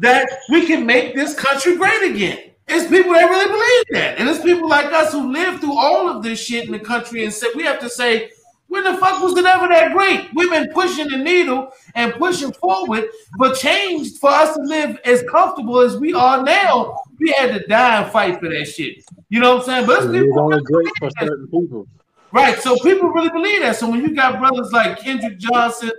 that 0.00 0.28
we 0.50 0.66
can 0.66 0.84
make 0.84 1.14
this 1.14 1.34
country 1.34 1.76
great 1.76 2.10
again. 2.10 2.49
It's 2.70 2.88
people 2.88 3.12
that 3.12 3.28
really 3.28 3.48
believe 3.48 3.84
that. 4.00 4.18
And 4.18 4.28
it's 4.28 4.42
people 4.42 4.68
like 4.68 4.86
us 4.86 5.12
who 5.12 5.32
lived 5.32 5.60
through 5.60 5.76
all 5.76 6.08
of 6.08 6.22
this 6.22 6.38
shit 6.38 6.66
in 6.66 6.72
the 6.72 6.78
country 6.78 7.24
and 7.24 7.32
said, 7.32 7.50
we 7.54 7.64
have 7.64 7.80
to 7.80 7.90
say, 7.90 8.30
when 8.68 8.84
the 8.84 8.96
fuck 8.98 9.20
was 9.20 9.36
it 9.36 9.44
ever 9.44 9.66
that 9.66 9.92
great? 9.92 10.30
We've 10.32 10.48
been 10.48 10.72
pushing 10.72 11.08
the 11.08 11.16
needle 11.16 11.72
and 11.96 12.14
pushing 12.14 12.52
forward, 12.52 13.08
but 13.36 13.56
change 13.56 14.18
for 14.18 14.30
us 14.30 14.54
to 14.54 14.62
live 14.62 14.96
as 15.04 15.24
comfortable 15.28 15.80
as 15.80 15.96
we 15.96 16.14
are 16.14 16.42
now, 16.44 16.96
we 17.18 17.34
had 17.36 17.52
to 17.52 17.66
die 17.66 18.02
and 18.02 18.12
fight 18.12 18.38
for 18.38 18.48
that 18.48 18.66
shit. 18.66 19.04
You 19.28 19.40
know 19.40 19.56
what 19.56 19.68
I'm 19.68 19.86
saying? 19.86 19.86
But 19.86 20.04
it's 20.04 20.06
It 20.06 20.10
was 20.12 20.22
people 20.22 20.40
only 20.40 20.62
great 20.62 20.92
for 21.00 21.10
certain 21.18 21.48
people. 21.48 21.88
Right. 22.30 22.58
So 22.60 22.76
people 22.76 23.08
really 23.08 23.30
believe 23.30 23.62
that. 23.62 23.74
So 23.74 23.90
when 23.90 24.02
you 24.02 24.14
got 24.14 24.38
brothers 24.38 24.70
like 24.72 25.00
Kendrick 25.00 25.38
Johnson, 25.38 25.90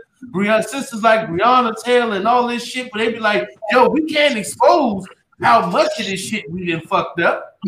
sisters 0.61 1.03
like 1.03 1.27
Breonna 1.27 1.76
Taylor, 1.84 2.15
and 2.15 2.26
all 2.26 2.48
this 2.48 2.64
shit, 2.64 2.89
but 2.93 2.99
they 2.99 3.11
be 3.11 3.19
like, 3.19 3.49
yo, 3.72 3.89
we 3.89 4.06
can't 4.06 4.38
expose 4.38 5.06
how 5.41 5.65
much 5.69 5.99
of 5.99 6.05
this 6.05 6.19
shit 6.19 6.49
we 6.51 6.68
done 6.68 6.81
fucked 6.81 7.19
up. 7.19 7.59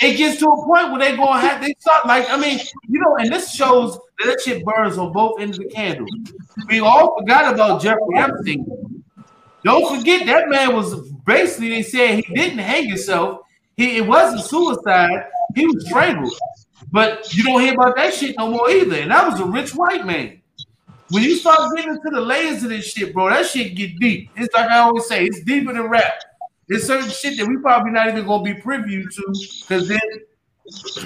It 0.00 0.16
gets 0.16 0.38
to 0.38 0.48
a 0.48 0.64
point 0.64 0.90
where 0.92 1.00
they 1.00 1.16
gonna 1.16 1.40
have 1.40 1.60
they 1.60 1.74
start 1.78 2.06
like, 2.06 2.30
I 2.30 2.36
mean, 2.36 2.60
you 2.88 3.00
know, 3.00 3.16
and 3.16 3.30
this 3.30 3.52
shows 3.52 3.94
that 4.18 4.26
that 4.26 4.40
shit 4.40 4.64
burns 4.64 4.98
on 4.98 5.12
both 5.12 5.40
ends 5.40 5.58
of 5.58 5.64
the 5.64 5.70
candle. 5.70 6.06
We 6.68 6.80
all 6.80 7.18
forgot 7.18 7.52
about 7.52 7.82
Jeffrey 7.82 8.16
Epstein. 8.16 9.04
Don't 9.64 9.96
forget 9.96 10.26
that 10.26 10.48
man 10.48 10.74
was 10.74 11.10
basically 11.26 11.70
they 11.70 11.82
said 11.82 12.24
he 12.24 12.34
didn't 12.34 12.58
hang 12.58 12.88
himself. 12.88 13.40
He 13.76 13.98
it 13.98 14.06
wasn't 14.06 14.44
suicide, 14.44 15.26
he 15.54 15.66
was 15.66 15.86
strangled. 15.86 16.32
But 16.92 17.32
you 17.34 17.44
don't 17.44 17.60
hear 17.60 17.74
about 17.74 17.96
that 17.96 18.14
shit 18.14 18.36
no 18.38 18.50
more 18.50 18.70
either. 18.70 18.96
And 18.96 19.10
that 19.10 19.30
was 19.30 19.40
a 19.40 19.44
rich 19.44 19.74
white 19.74 20.06
man. 20.06 20.40
When 21.10 21.22
you 21.24 21.36
start 21.36 21.58
getting 21.74 21.92
into 21.92 22.10
the 22.10 22.20
layers 22.20 22.62
of 22.62 22.70
this 22.70 22.86
shit, 22.92 23.12
bro, 23.12 23.30
that 23.30 23.46
shit 23.46 23.74
get 23.74 23.98
deep. 23.98 24.30
It's 24.36 24.54
like 24.54 24.70
I 24.70 24.78
always 24.78 25.06
say, 25.06 25.26
it's 25.26 25.42
deeper 25.42 25.72
than 25.72 25.82
rap. 25.88 26.14
There's 26.70 26.86
certain 26.86 27.10
shit 27.10 27.36
that 27.36 27.46
we 27.46 27.56
probably 27.58 27.90
not 27.90 28.08
even 28.08 28.24
gonna 28.24 28.44
be 28.44 28.54
privy 28.54 29.04
to, 29.04 29.48
because 29.68 29.88
then 29.88 29.98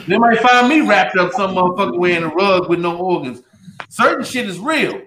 they 0.06 0.18
might 0.18 0.38
find 0.40 0.68
me 0.68 0.82
wrapped 0.82 1.16
up 1.16 1.32
some 1.32 1.54
motherfucker 1.54 1.98
way 1.98 2.14
in 2.16 2.22
a 2.22 2.28
rug 2.28 2.68
with 2.68 2.80
no 2.80 2.98
organs. 2.98 3.42
Certain 3.88 4.24
shit 4.24 4.46
is 4.46 4.58
real. 4.58 5.00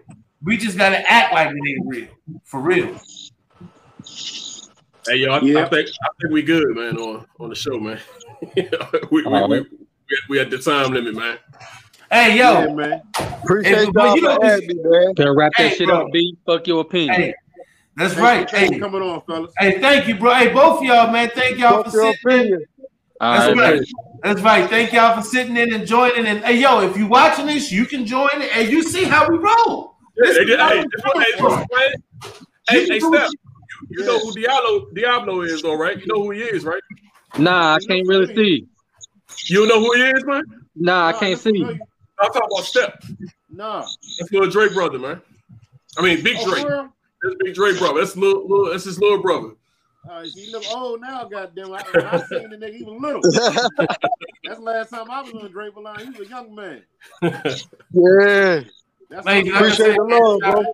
We 0.43 0.57
just 0.57 0.75
gotta 0.77 0.99
act 1.09 1.31
like 1.33 1.49
it 1.49 1.55
ain't 1.55 1.85
real. 1.87 2.07
For 2.43 2.59
real. 2.59 2.97
Hey, 5.07 5.17
yo, 5.17 5.31
I, 5.31 5.39
Yeah. 5.41 5.65
I 5.65 5.69
think 5.69 5.87
I 5.89 6.07
think 6.21 6.33
we 6.33 6.41
good, 6.41 6.75
man, 6.75 6.97
on 6.97 7.25
on 7.39 7.49
the 7.49 7.55
show, 7.55 7.79
man. 7.79 7.99
we, 8.55 8.67
we, 9.11 9.23
we, 9.25 9.59
we, 9.59 9.65
we 10.29 10.39
at 10.39 10.49
the 10.49 10.57
time 10.57 10.91
limit, 10.91 11.15
man. 11.15 11.37
Hey 12.11 12.37
yo, 12.37 12.61
Yeah, 12.61 12.73
man. 12.73 13.01
Appreciate 13.43 13.75
Hey, 13.75 13.91
but 13.93 14.03
y'all 14.05 14.15
you 14.15 14.21
know 14.23 14.35
for 14.35 14.41
this- 14.41 14.51
having 14.53 14.67
me, 14.67 14.83
man. 14.83 15.15
Can 15.15 15.35
wrap 15.35 15.51
that 15.59 15.69
Hey, 15.69 15.77
shit 15.77 15.87
bro. 15.87 16.01
up, 16.01 16.11
B. 16.11 16.35
Fuck 16.47 16.67
your 16.67 16.81
opinion. 16.81 17.13
hey, 17.13 17.33
that's 17.97 18.13
Thanks 18.13 18.17
right. 18.21 18.49
for- 18.49 18.55
thanks 18.55 18.67
for 18.69 18.73
Hey, 18.75 18.79
coming 18.79 19.01
on, 19.01 19.21
fellas. 19.27 19.53
hey, 19.59 19.81
thank 19.81 20.07
you, 20.07 20.15
bro. 20.15 20.33
Hey, 20.33 20.53
both 20.53 20.77
of 20.79 20.83
y'all, 20.83 21.11
man. 21.11 21.29
Thank 21.33 21.57
y'all 21.57 21.83
Fuck 21.83 21.93
for 21.93 22.13
sitting 22.23 22.53
in. 22.53 22.65
That's 23.19 23.57
right, 23.57 23.73
right. 23.79 23.87
That's 24.23 24.41
right. 24.41 24.69
Thank 24.69 24.93
y'all 24.93 25.19
for 25.19 25.27
sitting 25.27 25.57
in 25.57 25.73
and 25.73 25.85
joining. 25.87 26.27
And 26.27 26.39
hey, 26.45 26.57
yo, 26.59 26.81
if 26.81 26.95
you're 26.95 27.07
watching 27.07 27.47
this, 27.47 27.71
you 27.71 27.85
can 27.85 28.05
join. 28.05 28.29
And 28.53 28.69
you 28.69 28.83
see 28.83 29.03
how 29.05 29.27
we 29.27 29.37
roll. 29.37 29.95
Yeah, 30.23 30.33
they 30.33 30.45
did- 30.45 30.59
hey, 30.59 30.83
this 30.83 31.01
hey, 31.03 31.23
this 31.39 31.65
hey, 32.69 32.85
hey, 32.87 32.99
Steph, 32.99 33.29
you, 33.31 33.99
you 33.99 34.05
know 34.05 34.19
who 34.19 34.33
Diablo 34.33 34.87
Diablo 34.93 35.41
is, 35.41 35.61
though, 35.61 35.75
right? 35.75 35.99
You 35.99 36.05
know 36.07 36.23
who 36.23 36.31
he 36.31 36.41
is, 36.41 36.63
right? 36.63 36.81
Nah, 37.37 37.75
I 37.75 37.79
can't 37.87 38.07
really 38.07 38.33
see. 38.35 38.67
You 39.47 39.67
know 39.67 39.79
who 39.79 39.93
he 39.95 40.01
is, 40.03 40.25
man? 40.25 40.43
Nah, 40.75 41.07
I 41.07 41.13
can't 41.13 41.39
see. 41.39 41.63
I'm 41.63 42.31
talking 42.31 42.41
about 42.51 42.65
Step. 42.65 43.03
Nah. 43.49 43.85
That's 44.19 44.31
little 44.31 44.49
Drake 44.49 44.73
brother, 44.73 44.99
man. 44.99 45.21
I 45.97 46.01
mean, 46.01 46.23
Big 46.23 46.37
Oh, 46.39 46.49
Drake. 46.49 46.65
For 47.21 47.27
real? 47.29 47.35
That's 47.39 47.43
Big 47.43 47.55
Drake 47.55 47.77
brother. 47.79 47.99
That's 47.99 48.15
little, 48.17 48.47
little. 48.47 48.69
That's 48.71 48.83
his 48.85 48.99
little 48.99 49.21
brother. 49.21 49.49
Uh, 50.09 50.23
he 50.33 50.49
look 50.51 50.63
old 50.73 51.01
now, 51.01 51.25
goddamn. 51.25 51.73
I, 51.73 51.77
I 51.95 52.17
seen 52.27 52.49
the 52.49 52.55
nigga, 52.57 52.75
he 52.77 52.83
was 52.83 53.01
little. 53.01 53.21
That's 54.43 54.57
the 54.59 54.63
last 54.63 54.89
time 54.89 55.11
I 55.11 55.21
was 55.21 55.33
on 55.33 55.43
the 55.43 55.49
Draper 55.49 55.81
line. 55.81 55.99
He 55.99 56.09
was 56.17 56.27
a 56.27 56.29
young 56.29 56.55
man. 56.55 56.81
Yeah. 57.21 58.61
That's 59.09 59.27
Hey, 59.27 59.43
what- 59.43 59.53
like 59.53 59.63
I 59.63 59.71
said, 59.71 59.97
love, 59.99 60.39
bro. 60.39 60.65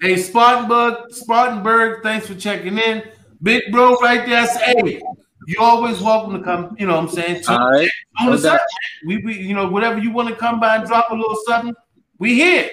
Hey, 0.00 0.16
Spartanburg, 0.16 1.12
Spartanburg, 1.12 2.02
thanks 2.02 2.26
for 2.26 2.34
checking 2.34 2.76
in. 2.78 3.04
Big 3.42 3.62
bro 3.72 3.94
right 3.96 4.26
there. 4.26 4.46
Say, 4.46 4.74
hey, 4.84 5.02
you're 5.46 5.62
always 5.62 6.00
welcome 6.00 6.36
to 6.38 6.42
come, 6.44 6.74
you 6.78 6.86
know 6.86 6.96
what 6.96 7.04
I'm 7.04 7.14
saying? 7.14 7.42
To, 7.44 7.52
All 7.52 7.70
right. 7.70 7.88
on 8.18 8.26
the 8.26 8.32
No 8.32 8.42
doubt. 8.42 8.58
side, 8.58 8.60
we, 9.06 9.18
we, 9.18 9.38
you 9.38 9.54
know, 9.54 9.68
whatever 9.68 9.98
you 9.98 10.10
want 10.10 10.28
to 10.28 10.36
come 10.36 10.60
by 10.60 10.76
and 10.76 10.86
drop 10.86 11.10
a 11.10 11.14
little 11.14 11.36
something, 11.46 11.74
we 12.18 12.34
here. 12.34 12.70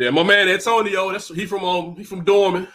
Yeah, 0.00 0.08
my 0.08 0.22
man 0.22 0.48
Antonio. 0.48 1.12
That's 1.12 1.28
he 1.28 1.44
from 1.44 1.62
um 1.62 1.94
he 1.94 2.04
from 2.04 2.24
Dorman. 2.24 2.66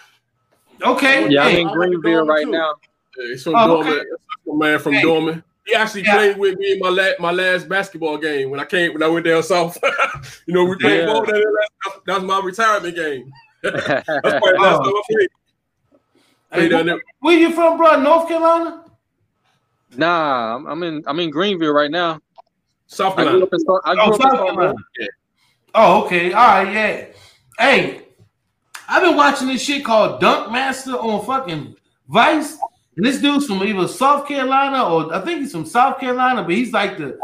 Okay. 0.80 1.28
Yeah, 1.28 1.46
I'm 1.46 1.56
in 1.56 1.68
Greenville 1.70 2.28
right 2.28 2.48
now. 2.48 2.76
Yeah, 3.18 3.30
he's 3.30 3.42
from 3.44 3.56
Oh, 3.56 3.66
Dorman. 3.68 3.94
okay. 3.94 4.04
That's 4.12 4.24
my 4.46 4.68
man 4.68 4.80
from 4.80 4.94
Hey. 4.94 5.02
Dorman. 5.02 5.44
He 5.66 5.74
actually 5.74 6.04
Yeah. 6.04 6.18
played 6.18 6.38
with 6.38 6.60
me 6.60 6.74
in 6.74 6.80
my 6.80 6.90
la- 6.90 7.18
my 7.20 7.32
last 7.32 7.68
basketball 7.68 8.20
game 8.20 8.52
when 8.52 8.60
I 8.60 8.66
came 8.66 8.94
when 8.94 9.02
I 9.02 9.08
went 9.08 9.26
down 9.26 9.42
south. 9.42 9.76
you 10.46 10.54
know, 10.54 10.66
we 10.66 10.76
played 10.78 11.00
Yeah. 11.00 11.06
ball. 11.08 11.26
That, 11.26 11.34
that, 11.34 11.94
that 12.06 12.14
was 12.18 12.24
my 12.26 12.40
retirement 12.42 12.96
game. 12.96 13.34
That's 13.64 13.82
probably 14.06 14.22
the 14.22 14.60
last 14.60 14.82
Oh. 14.82 14.84
time 14.84 14.94
I 14.94 15.02
played. 15.10 15.30
Hey, 16.52 16.70
Played 16.70 17.02
where 17.22 17.40
you 17.40 17.52
from, 17.54 17.78
bro? 17.78 18.00
North 18.00 18.28
Carolina? 18.28 18.86
Nah, 19.98 20.58
I'm, 20.58 20.68
I'm 20.68 20.84
in 20.84 21.04
I'm 21.08 21.20
in 21.20 21.32
Greenville 21.32 21.74
right 21.74 21.90
now. 21.90 22.22
South 22.86 23.18
I 23.18 23.24
grew 23.24 23.42
up 23.42 23.50
in 23.52 23.60
I 23.84 23.94
grew 23.96 24.04
Oh, 24.04 24.06
up 24.06 24.14
in 24.14 24.22
South 24.22 24.32
Star- 24.32 24.46
Carolina. 24.46 24.74
Oh, 25.76 26.06
okay. 26.06 26.32
All 26.32 26.64
right, 26.64 26.74
yeah. 26.74 27.06
Hey, 27.60 28.02
I've 28.88 29.04
been 29.04 29.18
watching 29.18 29.50
this 29.50 29.62
shit 29.62 29.84
called 29.84 30.22
Dunk 30.22 30.52
Master 30.52 30.94
on 30.94 31.26
fucking 31.26 31.76
Vice. 32.08 32.58
And 32.96 33.06
this 33.06 33.20
dude's 33.20 33.46
from 33.46 33.62
either 33.62 33.88
South 33.90 34.26
Carolina 34.26 34.86
or 34.86 35.14
I 35.14 35.20
think 35.20 35.42
he's 35.42 35.52
from 35.52 35.66
South 35.66 36.00
Carolina, 36.00 36.44
but 36.44 36.54
he's 36.54 36.72
like 36.72 36.98
the 36.98 37.20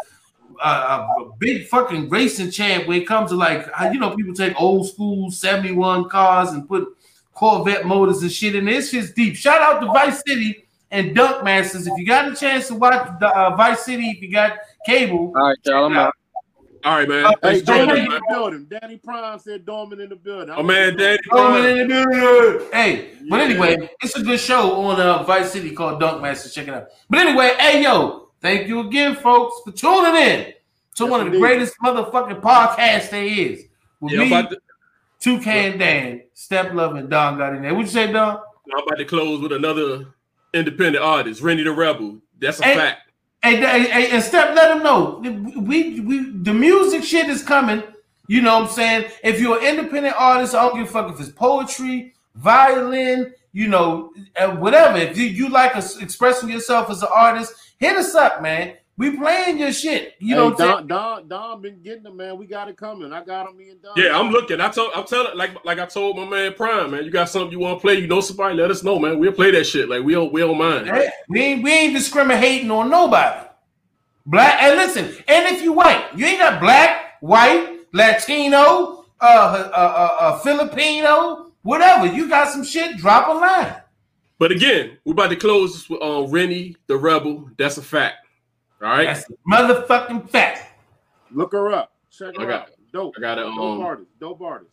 uh, 0.62 1.08
a 1.20 1.26
big 1.40 1.68
fucking 1.68 2.10
racing 2.10 2.52
champ 2.52 2.88
when 2.88 3.02
it 3.02 3.08
comes 3.08 3.32
to 3.32 3.38
like 3.38 3.68
you 3.94 4.00
know 4.00 4.14
people 4.16 4.34
take 4.34 4.60
old 4.60 4.88
school 4.90 5.32
71 5.32 6.10
cars 6.10 6.50
and 6.50 6.68
put 6.68 6.90
Corvette 7.34 7.86
motors 7.86 8.22
and 8.22 8.32
shit 8.32 8.54
in 8.54 8.66
there. 8.66 8.76
It's 8.76 8.92
just 8.92 9.16
deep. 9.16 9.36
Shout 9.36 9.62
out 9.62 9.80
to 9.80 9.88
Vice 9.88 10.22
City 10.28 10.68
and 10.92 11.16
Dunk 11.16 11.46
Masters. 11.46 11.88
If 11.88 11.98
you 11.98 12.06
got 12.06 12.30
a 12.30 12.36
chance 12.36 12.68
to 12.68 12.76
watch 12.76 13.18
the, 13.20 13.28
uh, 13.28 13.56
Vice 13.56 13.86
City, 13.86 14.10
if 14.10 14.22
you 14.22 14.30
got 14.30 14.58
cable, 14.86 15.32
All 15.36 15.48
right, 15.48 15.58
y'all. 15.64 15.86
I'm 15.86 15.94
out. 15.96 16.14
Out. 16.84 16.92
All 16.92 16.98
right, 17.00 17.08
man. 17.10 17.26
Hey, 17.26 17.34
Thanks 17.42 17.62
Dorman 17.64 17.98
in 17.98 18.06
the 18.06 18.22
building. 18.30 18.68
Danny 18.70 18.98
Prime 18.98 19.40
said 19.40 19.66
Dorman 19.66 20.02
in 20.02 20.10
the 20.10 20.16
building. 20.16 20.54
Oh 20.56 20.64
man, 20.64 20.96
Danny. 20.98 21.18
Oh, 21.32 21.38
Prime. 21.38 21.64
man, 21.64 21.78
in 21.78 21.88
the 21.88 22.06
building. 22.08 22.68
Hey, 22.74 23.10
but 23.30 23.40
anyway, 23.42 23.90
it's 24.02 24.16
a 24.16 24.24
good 24.24 24.40
show 24.40 24.74
on 24.82 25.00
uh, 25.00 25.24
Vice 25.24 25.52
City 25.52 25.72
called 25.72 26.00
Dunk 26.00 26.22
Master. 26.22 26.50
Check 26.50 26.68
it 26.68 26.74
out. 26.74 26.88
But 27.10 27.20
anyway, 27.20 27.54
hey 27.60 27.84
yo, 27.84 28.30
thank 28.42 28.68
you 28.68 28.82
again, 28.82 29.16
folks, 29.16 29.62
for 29.66 29.72
tuning 29.72 30.16
in 30.22 30.46
to 30.96 31.04
Yes, 31.04 31.10
one 31.12 31.26
of 31.26 31.32
the 31.32 31.40
greatest 31.40 31.76
motherfucking 31.84 32.42
podcasts 32.42 33.10
there 33.10 33.24
is. 33.26 33.66
With 34.00 34.14
Yeah, 34.14 34.22
I'm 34.22 34.30
me, 34.30 34.40
about 34.40 34.50
to, 34.52 34.58
Toucan 35.20 35.78
Dan, 35.78 36.24
Step 36.34 36.74
Love, 36.74 36.96
and 36.96 37.10
Don 37.10 37.38
got 37.38 37.54
in 37.56 37.62
there. 37.62 37.74
What 37.76 37.82
you 37.82 37.88
say, 37.88 38.12
Don? 38.12 38.40
I'm 38.74 38.84
about 38.84 38.98
to 38.98 39.06
close 39.06 39.40
with 39.42 39.52
another 39.52 40.14
independent 40.54 41.04
artist, 41.04 41.42
Rennie 41.42 41.64
the 41.64 41.72
Rebel. 41.72 42.20
That's 42.40 42.60
a 42.60 42.64
Hey. 42.64 42.76
fact. 42.76 43.11
And 43.44 44.24
Step, 44.24 44.56
let 44.56 44.70
them 44.70 44.84
know. 44.84 45.20
We, 45.60 46.00
we, 46.00 46.32
the 46.32 46.54
music 46.54 47.04
shit 47.04 47.30
is 47.30 47.44
coming. 47.44 47.84
You 48.28 48.42
know 48.42 48.60
what 48.60 48.70
I'm 48.70 48.74
saying? 48.76 49.12
If 49.24 49.42
you're 49.42 49.60
an 49.60 49.66
independent 49.66 50.16
artist, 50.18 50.56
I 50.56 50.68
don't 50.68 50.78
give 50.78 50.88
a 50.88 50.92
fuck 50.92 51.12
if 51.14 51.20
it's 51.20 51.30
poetry, 51.30 52.14
violin, 52.36 53.34
you 53.52 53.68
know, 53.68 54.14
whatever. 54.58 54.98
If 54.98 55.18
you, 55.18 55.26
you 55.26 55.50
like 55.50 55.76
expressing 55.76 56.50
yourself 56.50 56.90
as 56.90 57.02
an 57.02 57.10
artist, 57.14 57.54
hit 57.78 57.98
us 57.98 58.16
up, 58.16 58.42
man. 58.42 58.76
We 59.02 59.18
playing 59.18 59.58
your 59.58 59.74
shit. 59.74 60.14
You 60.20 60.36
know 60.36 60.50
hey, 60.50 60.52
what 60.52 60.62
I'm? 60.62 60.88
Don, 60.88 61.28
Don, 61.28 61.28
Don 61.28 61.62
been 61.64 61.82
getting 61.82 62.04
them, 62.04 62.18
man. 62.18 62.38
We 62.38 62.46
got 62.46 62.70
it 62.70 62.78
coming. 62.78 63.12
I 63.12 63.24
got 63.24 63.50
him, 63.50 63.58
me 63.58 63.72
and 63.72 63.82
Don. 63.82 63.94
Yeah, 63.98 64.16
I'm 64.16 64.30
looking. 64.30 64.62
I 64.62 64.70
told, 64.70 64.92
I'm 64.96 65.06
telling, 65.06 65.36
like, 65.36 65.66
like 65.66 65.80
I 65.80 65.88
told 65.88 66.18
my 66.18 66.26
man 66.26 66.54
Prime, 66.54 66.92
man. 66.92 67.04
You 67.04 67.10
got 67.10 67.28
something 67.28 67.52
you 67.52 67.58
want 67.58 67.80
to 67.80 67.82
play? 67.82 67.96
You 67.96 68.06
know 68.06 68.22
somebody? 68.22 68.54
Let 68.54 68.70
us 68.70 68.84
know, 68.84 69.00
man. 69.00 69.18
We'll 69.18 69.32
play 69.32 69.50
that 69.50 69.64
shit. 69.64 69.90
Like 69.90 70.04
we 70.04 70.14
don't, 70.14 70.32
we 70.32 70.42
don't 70.42 70.56
mind. 70.56 70.88
Hey, 70.88 71.10
we 71.28 71.42
ain't 71.42 71.64
we 71.64 71.72
ain't 71.72 71.96
discriminating 71.96 72.70
on 72.70 72.92
nobody. 72.92 73.48
Black 74.28 74.62
and 74.62 74.76
listen, 74.76 75.06
and 75.28 75.56
if 75.56 75.64
you 75.64 75.74
white, 75.74 76.06
you 76.16 76.24
ain't 76.28 76.38
got 76.38 76.62
black, 76.62 77.20
white, 77.22 77.80
Latino, 77.94 79.08
uh, 79.20 79.26
uh, 79.26 79.72
uh, 79.76 80.18
uh 80.20 80.40
Filipino, 80.42 81.48
whatever. 81.64 82.06
You 82.06 82.30
got 82.30 82.52
some 82.52 82.64
shit, 82.64 82.98
drop 82.98 83.30
a 83.30 83.32
line. 83.32 83.82
But 84.38 84.52
again, 84.52 85.00
we're 85.06 85.14
about 85.14 85.32
to 85.32 85.38
close 85.38 85.74
this 85.74 85.90
with 85.90 86.04
um, 86.04 86.28
Rennie 86.28 86.76
the 86.86 86.98
Rebel. 86.98 87.50
That's 87.58 87.78
a 87.78 87.82
fact. 87.82 88.21
All 88.82 88.90
right. 88.90 89.06
That's 89.06 89.30
a 89.30 89.34
motherfucking 89.50 90.30
fact. 90.30 90.74
Look 91.32 91.52
her 91.54 91.72
up. 91.72 91.92
Check 92.12 92.36
her 92.38 92.42
I 92.44 92.46
got- 92.46 92.62
out. 92.62 92.70
Dope. 92.92 93.14
I 93.18 93.22
got 93.22 93.38
it. 93.38 93.44
Dope 93.44 93.58
Um, 93.60 93.82
artist. 93.82 94.10
Dope 94.20 94.42
artist. 94.42 94.72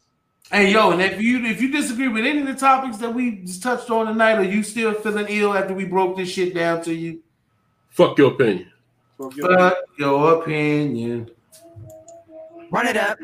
Hey 0.51 0.73
yo, 0.73 0.91
and 0.93 1.01
if 1.03 1.21
you 1.21 1.45
if 1.45 1.61
you 1.61 1.71
disagree 1.71 2.09
with 2.09 2.25
any 2.25 2.41
of 2.41 2.47
the 2.47 2.55
topics 2.55 2.97
that 2.99 3.13
we 3.15 3.33
just 3.43 3.63
touched 3.63 3.91
on 3.91 4.07
tonight, 4.07 4.39
or 4.39 4.43
you 4.45 4.63
still 4.63 4.95
feeling 4.95 5.27
ill 5.29 5.53
after 5.55 5.75
we 5.75 5.85
broke 5.85 6.17
this 6.17 6.31
shit 6.31 6.55
down 6.55 6.81
to 6.83 6.95
you, 6.95 7.21
fuck 7.91 8.17
your 8.19 8.33
opinion. 8.33 8.73
Fuck 9.19 9.37
your- 9.37 9.49
fuck 9.59 9.77
your 9.99 10.41
opinion. 10.43 11.31
Run 12.71 12.87
it 12.89 12.97
up. 12.97 13.19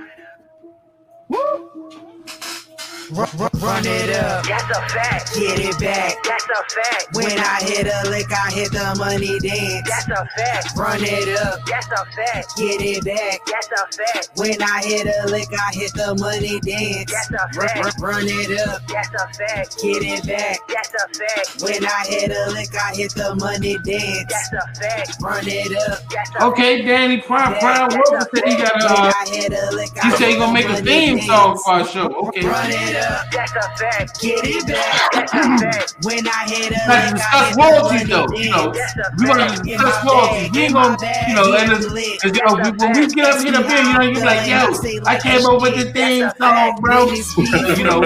Run, 3.10 3.28
run, 3.36 3.50
run 3.60 3.84
it 3.84 4.16
up. 4.16 4.46
That's 4.46 4.64
a 4.64 4.80
fact. 4.88 5.34
Get 5.34 5.60
it 5.60 5.78
back. 5.78 6.16
That's 6.24 6.44
a 6.48 6.62
fact. 6.72 7.06
When 7.12 7.38
I 7.38 7.60
hit 7.60 7.84
a 7.86 8.08
lick, 8.08 8.32
I 8.32 8.50
hit 8.50 8.72
the 8.72 8.96
money 8.98 9.38
dance. 9.40 9.84
That's 9.88 10.08
a 10.08 10.24
fact. 10.24 10.76
Run 10.76 11.00
it 11.02 11.28
up. 11.44 11.60
That's 11.68 11.86
a 11.86 12.04
fact. 12.16 12.56
Get 12.56 12.80
it 12.80 13.04
back. 13.04 13.40
That's 13.44 13.68
a 13.68 13.84
fact. 13.92 14.30
When 14.36 14.56
I 14.62 14.80
hit 14.82 15.04
a 15.04 15.28
lick, 15.28 15.48
I 15.52 15.70
hit 15.74 15.92
the 15.92 16.16
money 16.16 16.58
dance. 16.64 17.12
That's 17.12 17.30
a 17.30 17.44
Run, 17.60 17.68
run, 17.76 17.92
run 18.00 18.24
it 18.24 18.58
up. 18.66 18.80
That's 18.88 19.12
a 19.12 19.26
fact. 19.36 19.76
Get 19.82 20.00
it 20.00 20.26
back. 20.26 20.58
That's 20.68 20.94
a 20.96 21.04
fact. 21.12 21.60
When 21.60 21.84
I 21.84 22.04
hit 22.08 22.32
a 22.32 22.50
lick, 22.56 22.72
I 22.72 22.94
hit 22.96 23.12
the 23.12 23.36
money 23.36 23.76
dance. 23.84 24.32
That's 24.32 24.52
a 24.56 24.80
fact. 24.80 25.20
Run 25.20 25.44
it 25.46 25.76
up. 25.92 26.00
That's 26.08 26.30
a 26.40 26.44
Okay, 26.46 26.80
Danny 26.82 27.20
Prime 27.20 27.52
Prime 27.60 27.88
Wilson 27.92 28.28
said 28.32 28.44
he 28.48 28.56
got 28.56 28.80
a. 28.80 28.86
Uh, 28.86 29.12
I 29.12 29.28
hit 29.28 29.52
a 29.52 29.76
lick, 29.76 29.90
he 29.92 30.10
said 30.16 30.28
he 30.30 30.36
gonna 30.36 30.52
make 30.54 30.68
a 30.72 30.80
theme 30.80 31.20
song 31.20 31.60
for 31.62 31.72
our 31.72 31.86
show. 31.86 32.08
Okay. 32.28 32.46
Run 32.46 32.70
it 32.70 32.93
up. 32.96 33.30
That's 33.30 33.52
a 33.52 33.62
fact. 33.76 34.20
Get 34.20 34.40
it 34.44 34.66
back. 34.66 35.12
That's 35.12 35.32
a 35.34 35.42
fact. 35.58 35.94
When 36.02 36.26
I 36.26 36.44
hit 36.46 36.72
Let's 36.86 37.12
discuss 37.12 37.56
royalties 37.56 38.08
though. 38.08 38.26
You 38.34 38.50
know, 38.50 38.72
we 39.18 39.28
want 39.28 39.40
to 39.40 39.62
discuss 39.62 40.04
royalties. 40.04 40.50
We 40.52 40.60
ain't 40.64 40.74
gonna, 40.74 40.96
you 41.28 41.34
know, 41.34 41.54
and 41.54 41.72
it's, 41.72 41.88
you 42.24 42.32
know, 42.44 42.54
we, 42.54 42.70
when 42.76 42.90
we 42.94 43.06
get 43.08 43.26
up, 43.26 43.42
get 43.42 43.54
up 43.54 43.66
here, 43.66 43.82
you 43.82 43.92
know, 43.94 44.04
you 44.04 44.20
like, 44.24 44.48
yo, 44.48 44.70
I 45.06 45.18
came 45.20 45.46
up 45.46 45.62
with 45.62 45.76
the 45.76 45.92
theme 45.92 46.30
song, 46.38 46.80
bro. 46.80 47.06
you 47.76 47.84
know, 47.84 48.02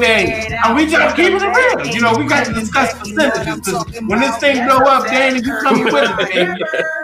hey, 0.00 0.48
and 0.64 0.76
we 0.76 0.86
just 0.86 1.16
keep 1.16 1.32
it 1.32 1.42
real. 1.42 1.86
You 1.86 2.00
know, 2.00 2.14
we 2.16 2.26
got 2.26 2.46
to 2.46 2.52
discuss 2.52 2.98
percentages. 2.98 4.00
When 4.06 4.20
this 4.20 4.36
thing 4.38 4.64
blow 4.66 4.78
up, 4.78 5.06
Danny, 5.06 5.40
you 5.40 5.56
coming 5.62 5.84
with 5.84 6.10
it, 6.18 7.01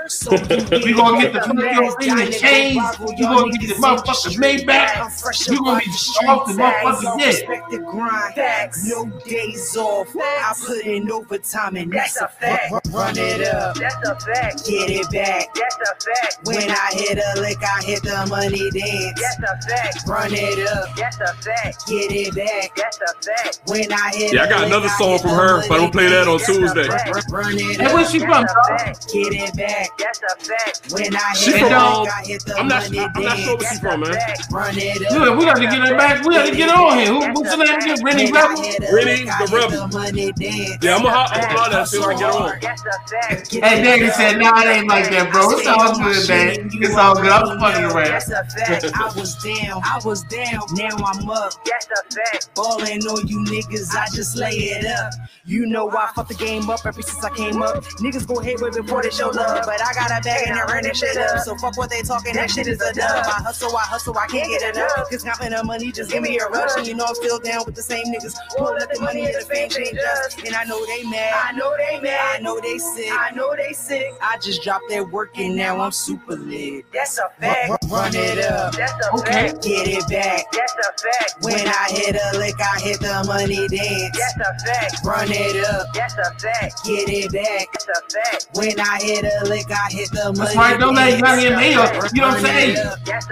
baby. 0.49 0.85
We 0.85 0.93
gonna 0.95 1.21
get 1.21 1.33
the 1.33 1.41
Tokyo 1.41 1.91
thing 2.01 2.17
to 2.17 2.39
change. 2.39 2.83
We 3.01 3.23
gonna 3.23 3.53
get 3.53 3.69
the 3.69 3.75
motherfuckers 3.83 4.39
made 4.39 4.67
back. 4.67 5.13
We 5.49 5.57
gonna 5.59 5.81
be 5.81 5.91
off 6.27 6.47
the 6.47 6.55
motherfucking 6.55 7.19
dick. 7.19 7.49
Respect 7.49 7.71
grind. 7.91 8.73
No 8.87 9.05
days 9.27 9.77
off. 9.77 10.09
I 10.17 10.55
put 10.67 10.85
in 10.85 11.11
overtime 11.11 11.77
and 11.77 11.93
that's 11.93 12.21
a 12.21 12.29
fact. 12.29 12.73
Run 12.91 13.17
it 13.19 13.47
up. 13.49 13.77
That's 13.77 13.97
a 14.09 14.17
fact. 14.21 14.67
Get 14.67 14.91
it 14.91 15.11
back. 15.11 15.55
That's 15.55 15.77
a 15.77 15.95
fact. 16.05 16.39
When 16.45 16.71
I 16.71 16.89
hit 16.93 17.19
a 17.19 17.41
lick, 17.41 17.59
I 17.63 17.83
hit 17.85 18.03
the 18.03 18.27
money 18.29 18.71
dance. 18.71 19.21
That's 19.21 19.39
a 19.39 19.69
fact. 19.69 20.09
Run 20.09 20.31
it 20.33 20.67
up. 20.69 20.95
That's 20.97 21.17
a 21.21 21.35
fact. 21.43 21.87
Get 21.87 22.11
it 22.13 22.35
back. 22.35 22.75
That's 22.77 22.99
a 22.99 23.23
fact. 23.23 23.61
When 23.67 23.93
I 23.93 24.11
hit 24.15 24.33
Yeah, 24.33 24.45
I 24.45 24.49
got 24.49 24.65
another 24.65 24.89
song 24.91 25.19
from 25.19 25.31
her, 25.31 25.61
but 25.69 25.75
I'm 25.75 25.81
gonna 25.81 25.93
play 25.93 26.09
that 26.09 26.29
on 26.29 26.39
Tuesday. 26.41 26.89
dance. 26.89 27.31
Run 27.31 27.55
it 27.57 27.81
Hey, 27.81 27.87
up. 27.87 27.95
where's 27.95 28.11
she 28.11 28.19
from? 28.21 28.31
That's 28.47 28.53
a 28.53 28.55
dog? 28.71 28.79
fact. 28.81 29.13
Get 29.13 29.33
it 29.33 29.57
back. 29.57 29.89
That's 29.99 30.23
a 30.23 30.37
fact. 30.39 30.93
When 30.93 31.15
I 31.17 31.33
She 31.35 31.53
hit 31.53 31.61
from, 31.61 31.71
the 31.71 32.01
lick, 32.01 32.13
I 32.13 32.23
hit 32.25 32.45
the 32.47 32.55
I'm 32.55 32.69
not, 32.69 32.83
money 32.85 32.99
I'm 32.99 33.23
not 33.23 33.39
sure 33.39 33.57
where 33.59 33.69
she 33.69 33.79
from, 33.81 34.01
man. 34.01 34.15
Run 34.51 34.79
it 34.79 35.03
up. 35.03 35.13
Dude, 35.13 35.39
we 35.39 35.45
got 35.45 35.55
to 35.55 35.67
get 35.67 35.83
her 35.83 35.97
back. 35.97 36.25
We 36.25 36.35
got 36.35 36.47
to 36.47 36.57
get 36.57 36.71
on 36.71 36.99
here. 36.99 37.09
Who, 37.09 37.19
what's 37.35 37.51
her 37.51 37.59
name 37.59 37.81
again? 37.83 38.05
Rennie 38.05 38.31
Rebel? 38.31 38.63
hit 38.63 38.81
the 38.81 38.95
Rennie 38.95 39.25
the 39.27 39.49
Rebel. 39.51 39.89
the 39.89 39.99
money 39.99 40.33
dance. 40.33 40.79
Yeah, 40.81 40.97
I'm 40.97 41.03
gonna 41.03 41.19
I'm 41.19 41.41
gonna 41.41 41.59
holler 41.59 41.75
at 41.75 41.81
her, 41.81 41.87
see 41.87 41.99
if 41.99 42.07
I 42.07 42.15
can 42.15 42.19
get 42.19 42.31
her 42.31 42.39
on. 42.39 42.59
That's 42.63 42.83
a 42.87 42.97
fact. 43.11 43.53
Hey, 43.53 43.83
Daddy 43.83 44.11
said, 44.11 44.39
nah, 44.39 44.63
it 44.63 44.69
ain't 44.71 44.89
like 44.89 45.11
that, 45.11 45.33
bro. 45.33 45.51
It's 45.51 45.67
all 45.67 45.99
good, 45.99 46.27
Dad. 46.27 46.71
It's 46.79 46.95
all 46.95 47.15
good. 47.17 47.33
I'm 47.35 47.59
fucking 47.59 47.85
around. 47.91 48.09
That's 48.15 48.31
a 48.31 48.45
fact. 48.45 48.85
I 48.95 49.13
was 49.19 49.35
down, 49.43 49.83
I 49.85 50.01
was 50.05 50.23
down, 50.25 50.63
now 50.79 50.95
I'm 50.95 51.29
up. 51.29 51.53
That's 51.67 51.87
a 51.91 52.03
fact. 52.15 52.55
Ballin' 52.55 53.03
on 53.11 53.27
you 53.27 53.43
niggas, 53.51 53.95
I 53.95 54.07
just 54.15 54.37
lay 54.37 54.79
it 54.79 54.87
up. 54.87 55.13
You 55.45 55.67
know 55.67 55.91
I 55.91 56.13
fucked 56.15 56.29
the 56.29 56.35
game 56.35 56.69
up 56.69 56.85
ever 56.85 57.01
since 57.03 57.25
I 57.25 57.31
came 57.31 57.63
up. 57.63 57.83
Niggas 58.05 58.27
go 58.27 58.39
hate 58.41 58.61
with 58.61 58.77
before 58.77 59.03
they 59.03 59.11
show 59.11 59.29
love, 59.31 59.63
but 59.65 59.81
I 59.81 59.88
got 59.95 60.11
a 60.11 60.21
bag 60.23 60.49
and 60.49 60.59
I 60.59 60.65
ran 60.73 60.83
that 60.85 60.97
shit 60.97 61.17
up. 61.17 61.39
So 61.41 61.57
fuck 61.57 61.77
what 61.77 61.91
they 61.91 62.03
talking, 62.03 62.35
that 62.35 62.51
shit 62.51 62.67
is 62.67 62.81
a 62.81 62.93
dub. 62.93 63.25
I 63.27 63.43
hustle, 63.43 63.77
I 63.77 63.81
hustle, 63.83 64.17
I 64.19 64.27
can't 64.27 64.49
get 64.49 64.75
enough. 64.75 65.09
Cause 65.11 65.23
counting 65.23 65.51
the 65.51 65.63
money 65.65 65.93
just 65.93 66.11
give 66.11 66.23
me 66.23 66.39
a 66.39 66.47
rush. 66.49 66.71
And 66.77 66.87
you 66.87 66.95
know 66.95 67.05
I'm 67.07 67.15
still 67.15 67.39
down 67.39 67.63
with 67.67 67.75
the 67.75 67.83
same 67.83 68.07
niggas. 68.07 68.35
Pull 68.57 68.69
up 68.69 68.91
the 68.93 69.01
money 69.01 69.27
and 69.27 69.35
the 69.35 69.45
fame 69.47 69.69
change 69.69 69.99
us. 69.99 70.37
And 70.45 70.55
I 70.55 70.65
know 70.65 70.85
they 70.87 71.05
mad. 71.05 71.33
I 71.35 71.53
know 71.57 71.75
they 71.77 72.01
mad. 72.01 72.37
I 72.37 72.39
know 72.41 72.61
they 72.61 72.79
sick. 72.79 73.11
I 73.13 73.31
know 73.35 73.55
they 73.57 73.73
sick. 73.73 74.13
I 74.21 74.39
just 74.39 74.63
dropped 74.63 74.89
that 74.91 75.11
work 75.11 75.39
and 75.39 75.57
now 75.57 75.81
I'm 75.81 75.93
super 75.93 76.37
lit. 76.37 76.85
That's 76.93 77.19
a 77.19 77.29
fact. 77.41 77.85
Run 77.91 78.13
it 78.15 78.39
up. 78.45 78.75
That's 78.75 78.93
a 79.07 79.13
Okay. 79.19 79.33
fact. 79.51 79.63
Get 79.63 79.89
it 79.89 80.09
back. 80.09 80.45
That's 80.53 80.75
a 80.75 81.03
fact. 81.03 81.35
When 81.43 81.67
I 81.67 81.87
hit 81.91 82.17
a 82.17 82.39
lick, 82.39 82.55
I 82.61 82.81
hit 82.81 83.01
the 83.01 83.25
money 83.27 83.69
dance. 83.69 84.19
That's 84.19 84.37
a 84.49 84.67
fact. 84.67 85.05
Run 85.05 85.29
it 85.31 85.65
up. 85.67 85.87
That's 85.95 86.15
a 86.15 86.31
fact. 86.39 86.85
Get 86.85 87.09
it 87.09 87.33
back. 87.33 87.67
That's 87.73 87.87
a 87.89 88.01
fact. 88.13 88.47
When 88.55 88.79
I 88.81 88.99
hit 89.03 89.25
a 89.25 89.45
lick, 89.49 89.67
I 89.71 89.78
hit 89.91 90.11
the 90.11 90.33
That's 90.35 90.57
right. 90.57 90.79
Don't 90.79 90.95
let 90.95 91.21
dance. 91.21 91.43
young 91.43 91.53
M.A. 91.53 91.75
up. 91.75 92.13
You 92.15 92.21
know 92.21 92.29
what 92.29 92.39
I'm 92.39 92.45
saying? 92.45 92.77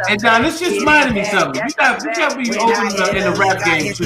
And 0.09 0.21
Don, 0.21 0.43
this 0.43 0.61
just 0.61 0.79
reminded 0.81 1.15
me 1.15 1.25
something. 1.25 1.63
We 1.65 1.73
got, 1.75 2.03
we 2.03 2.15
got 2.15 2.31
to 2.31 2.37
be 2.37 2.51
open 2.57 2.87
in 2.87 2.97
the, 2.97 3.17
in 3.17 3.25
the 3.33 3.39
rap 3.39 3.65
game 3.65 3.95
too. 3.95 4.05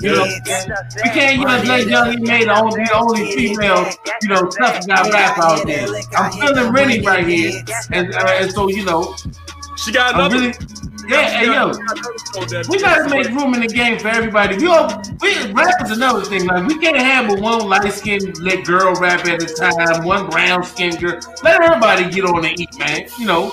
You 0.00 0.12
know, 0.12 0.24
dance. 0.44 0.66
That's 0.66 0.96
a 0.96 0.98
fact. 0.98 1.04
we 1.04 1.10
can't 1.10 1.42
just 1.42 1.66
let 1.66 1.86
Young 1.86 2.08
M.A. 2.08 2.44
the 2.44 2.54
only, 2.54 2.84
the 2.84 2.94
only 2.94 3.32
female, 3.32 3.86
you 4.22 4.28
know, 4.28 4.46
tough 4.48 4.86
guy 4.86 5.08
rap 5.10 5.38
out 5.38 5.66
there. 5.66 5.88
I'm 6.16 6.32
feeling 6.32 6.72
Rennie 6.72 7.00
right 7.00 7.26
here, 7.26 7.62
and, 7.92 8.14
uh, 8.14 8.26
and 8.40 8.50
so 8.52 8.68
you 8.68 8.84
know, 8.84 9.14
She 9.76 9.92
got 9.92 10.14
I'm 10.14 10.32
another. 10.32 10.52
Really, 11.06 11.22
yeah, 11.22 11.38
hey 11.38 11.46
yo. 11.46 12.62
We 12.68 12.78
gotta 12.78 13.08
make 13.08 13.28
room 13.28 13.54
in 13.54 13.60
the 13.60 13.68
game 13.68 13.98
for 13.98 14.08
everybody. 14.08 14.56
We 14.56 14.66
all 14.66 15.02
we 15.20 15.52
rap 15.52 15.74
is 15.84 15.90
another 15.92 16.24
thing. 16.24 16.46
Like 16.46 16.66
we 16.66 16.78
can't 16.78 16.96
have 16.96 17.28
but 17.28 17.40
one 17.40 17.68
light 17.68 17.92
skinned 17.92 18.38
lit 18.38 18.64
girl 18.64 18.94
rap 18.96 19.26
at 19.26 19.42
a 19.42 19.46
time, 19.46 20.04
one 20.04 20.28
brown 20.28 20.62
skinned 20.64 21.00
girl. 21.00 21.18
Let 21.42 21.62
everybody 21.62 22.10
get 22.10 22.24
on 22.24 22.44
and 22.44 22.58
eat, 22.58 22.78
man. 22.78 23.06
You 23.18 23.26
know, 23.26 23.52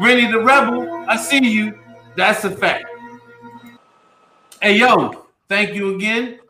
Rennie 0.00 0.30
the 0.30 0.40
Rebel, 0.40 1.04
I 1.08 1.16
see 1.16 1.46
you. 1.46 1.78
That's 2.16 2.44
a 2.44 2.50
fact. 2.50 2.86
Hey 4.62 4.76
yo, 4.78 5.26
thank 5.48 5.74
you 5.74 5.94
again 5.96 6.40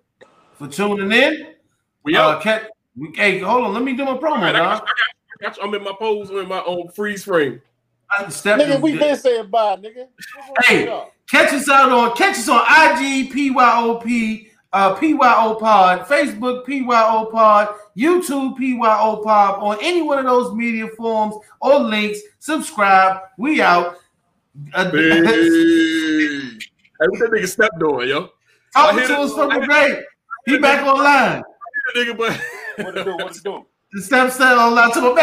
for 0.55 0.69
tuning 0.69 1.13
in. 1.13 1.55
We 2.03 2.17
Uh, 2.17 2.23
out. 2.31 2.43
cat, 2.43 2.71
we, 2.97 3.13
hey, 3.15 3.39
hold 3.41 3.65
on, 3.65 3.75
let 3.75 3.83
me 3.83 3.95
do 3.95 4.05
my 4.05 4.15
promo, 4.15 4.41
right, 4.43 4.57
I 4.57 4.61
I 4.65 4.75
I. 4.77 5.55
I'm 5.63 5.75
in 5.75 5.83
my 5.83 5.93
pose. 5.99 6.31
I'm 6.31 6.39
in 6.39 6.49
my 6.49 6.63
own 6.65 6.89
freeze 6.89 7.25
frame. 7.25 7.63
I 8.11 8.29
step 8.29 8.61
Nigga, 8.61 8.81
we 8.81 8.99
been 8.99 9.17
saying 9.17 9.51
bye, 9.51 9.77
nigga. 9.77 10.09
Hey. 10.65 11.05
Catch 11.31 11.53
us 11.53 11.69
out 11.69 11.93
on 11.93 12.15
catch 12.17 12.37
us 12.37 12.49
on 12.49 12.61
IG 12.61 13.33
PYOP 13.33 14.49
uh 14.73 14.95
PYO 14.95 15.55
Pod, 15.55 16.07
Facebook 16.07 16.65
PYO 16.67 17.27
Pod, 17.27 17.75
YouTube 17.97 18.57
PYO 18.57 19.17
Pod, 19.23 19.63
on 19.63 19.79
any 19.81 20.03
one 20.03 20.19
of 20.19 20.25
those 20.25 20.53
media 20.55 20.89
forms 20.97 21.35
or 21.61 21.79
links. 21.81 22.21
Subscribe. 22.41 23.23
We 23.39 23.61
out. 23.61 23.97
Uh, 24.75 24.91
Hey, 27.01 27.07
hey, 27.07 27.09
what 27.09 27.19
that 27.21 27.31
nigga 27.33 27.49
step 27.49 27.71
doing, 27.79 28.11
yo? 28.11 28.29
I 28.75 28.91
talking 28.93 29.07
to 29.09 29.15
it. 29.15 29.19
us 29.21 29.33
from 29.33 29.49
the 29.49 29.55
hit 29.55 29.69
great. 29.69 30.05
He 30.45 30.59
back 30.59 30.85
online. 30.87 31.43
it, 31.95 31.97
nigga, 31.97 32.19
but 32.19 32.85
What 32.85 32.99
it 32.99 33.05
do? 33.05 33.13
What 33.17 33.35
it 33.35 33.43
do? 33.43 33.65
The 33.93 34.03
step 34.03 34.31
said 34.31 34.53
online 34.59 34.93
to 34.93 35.01
my 35.01 35.15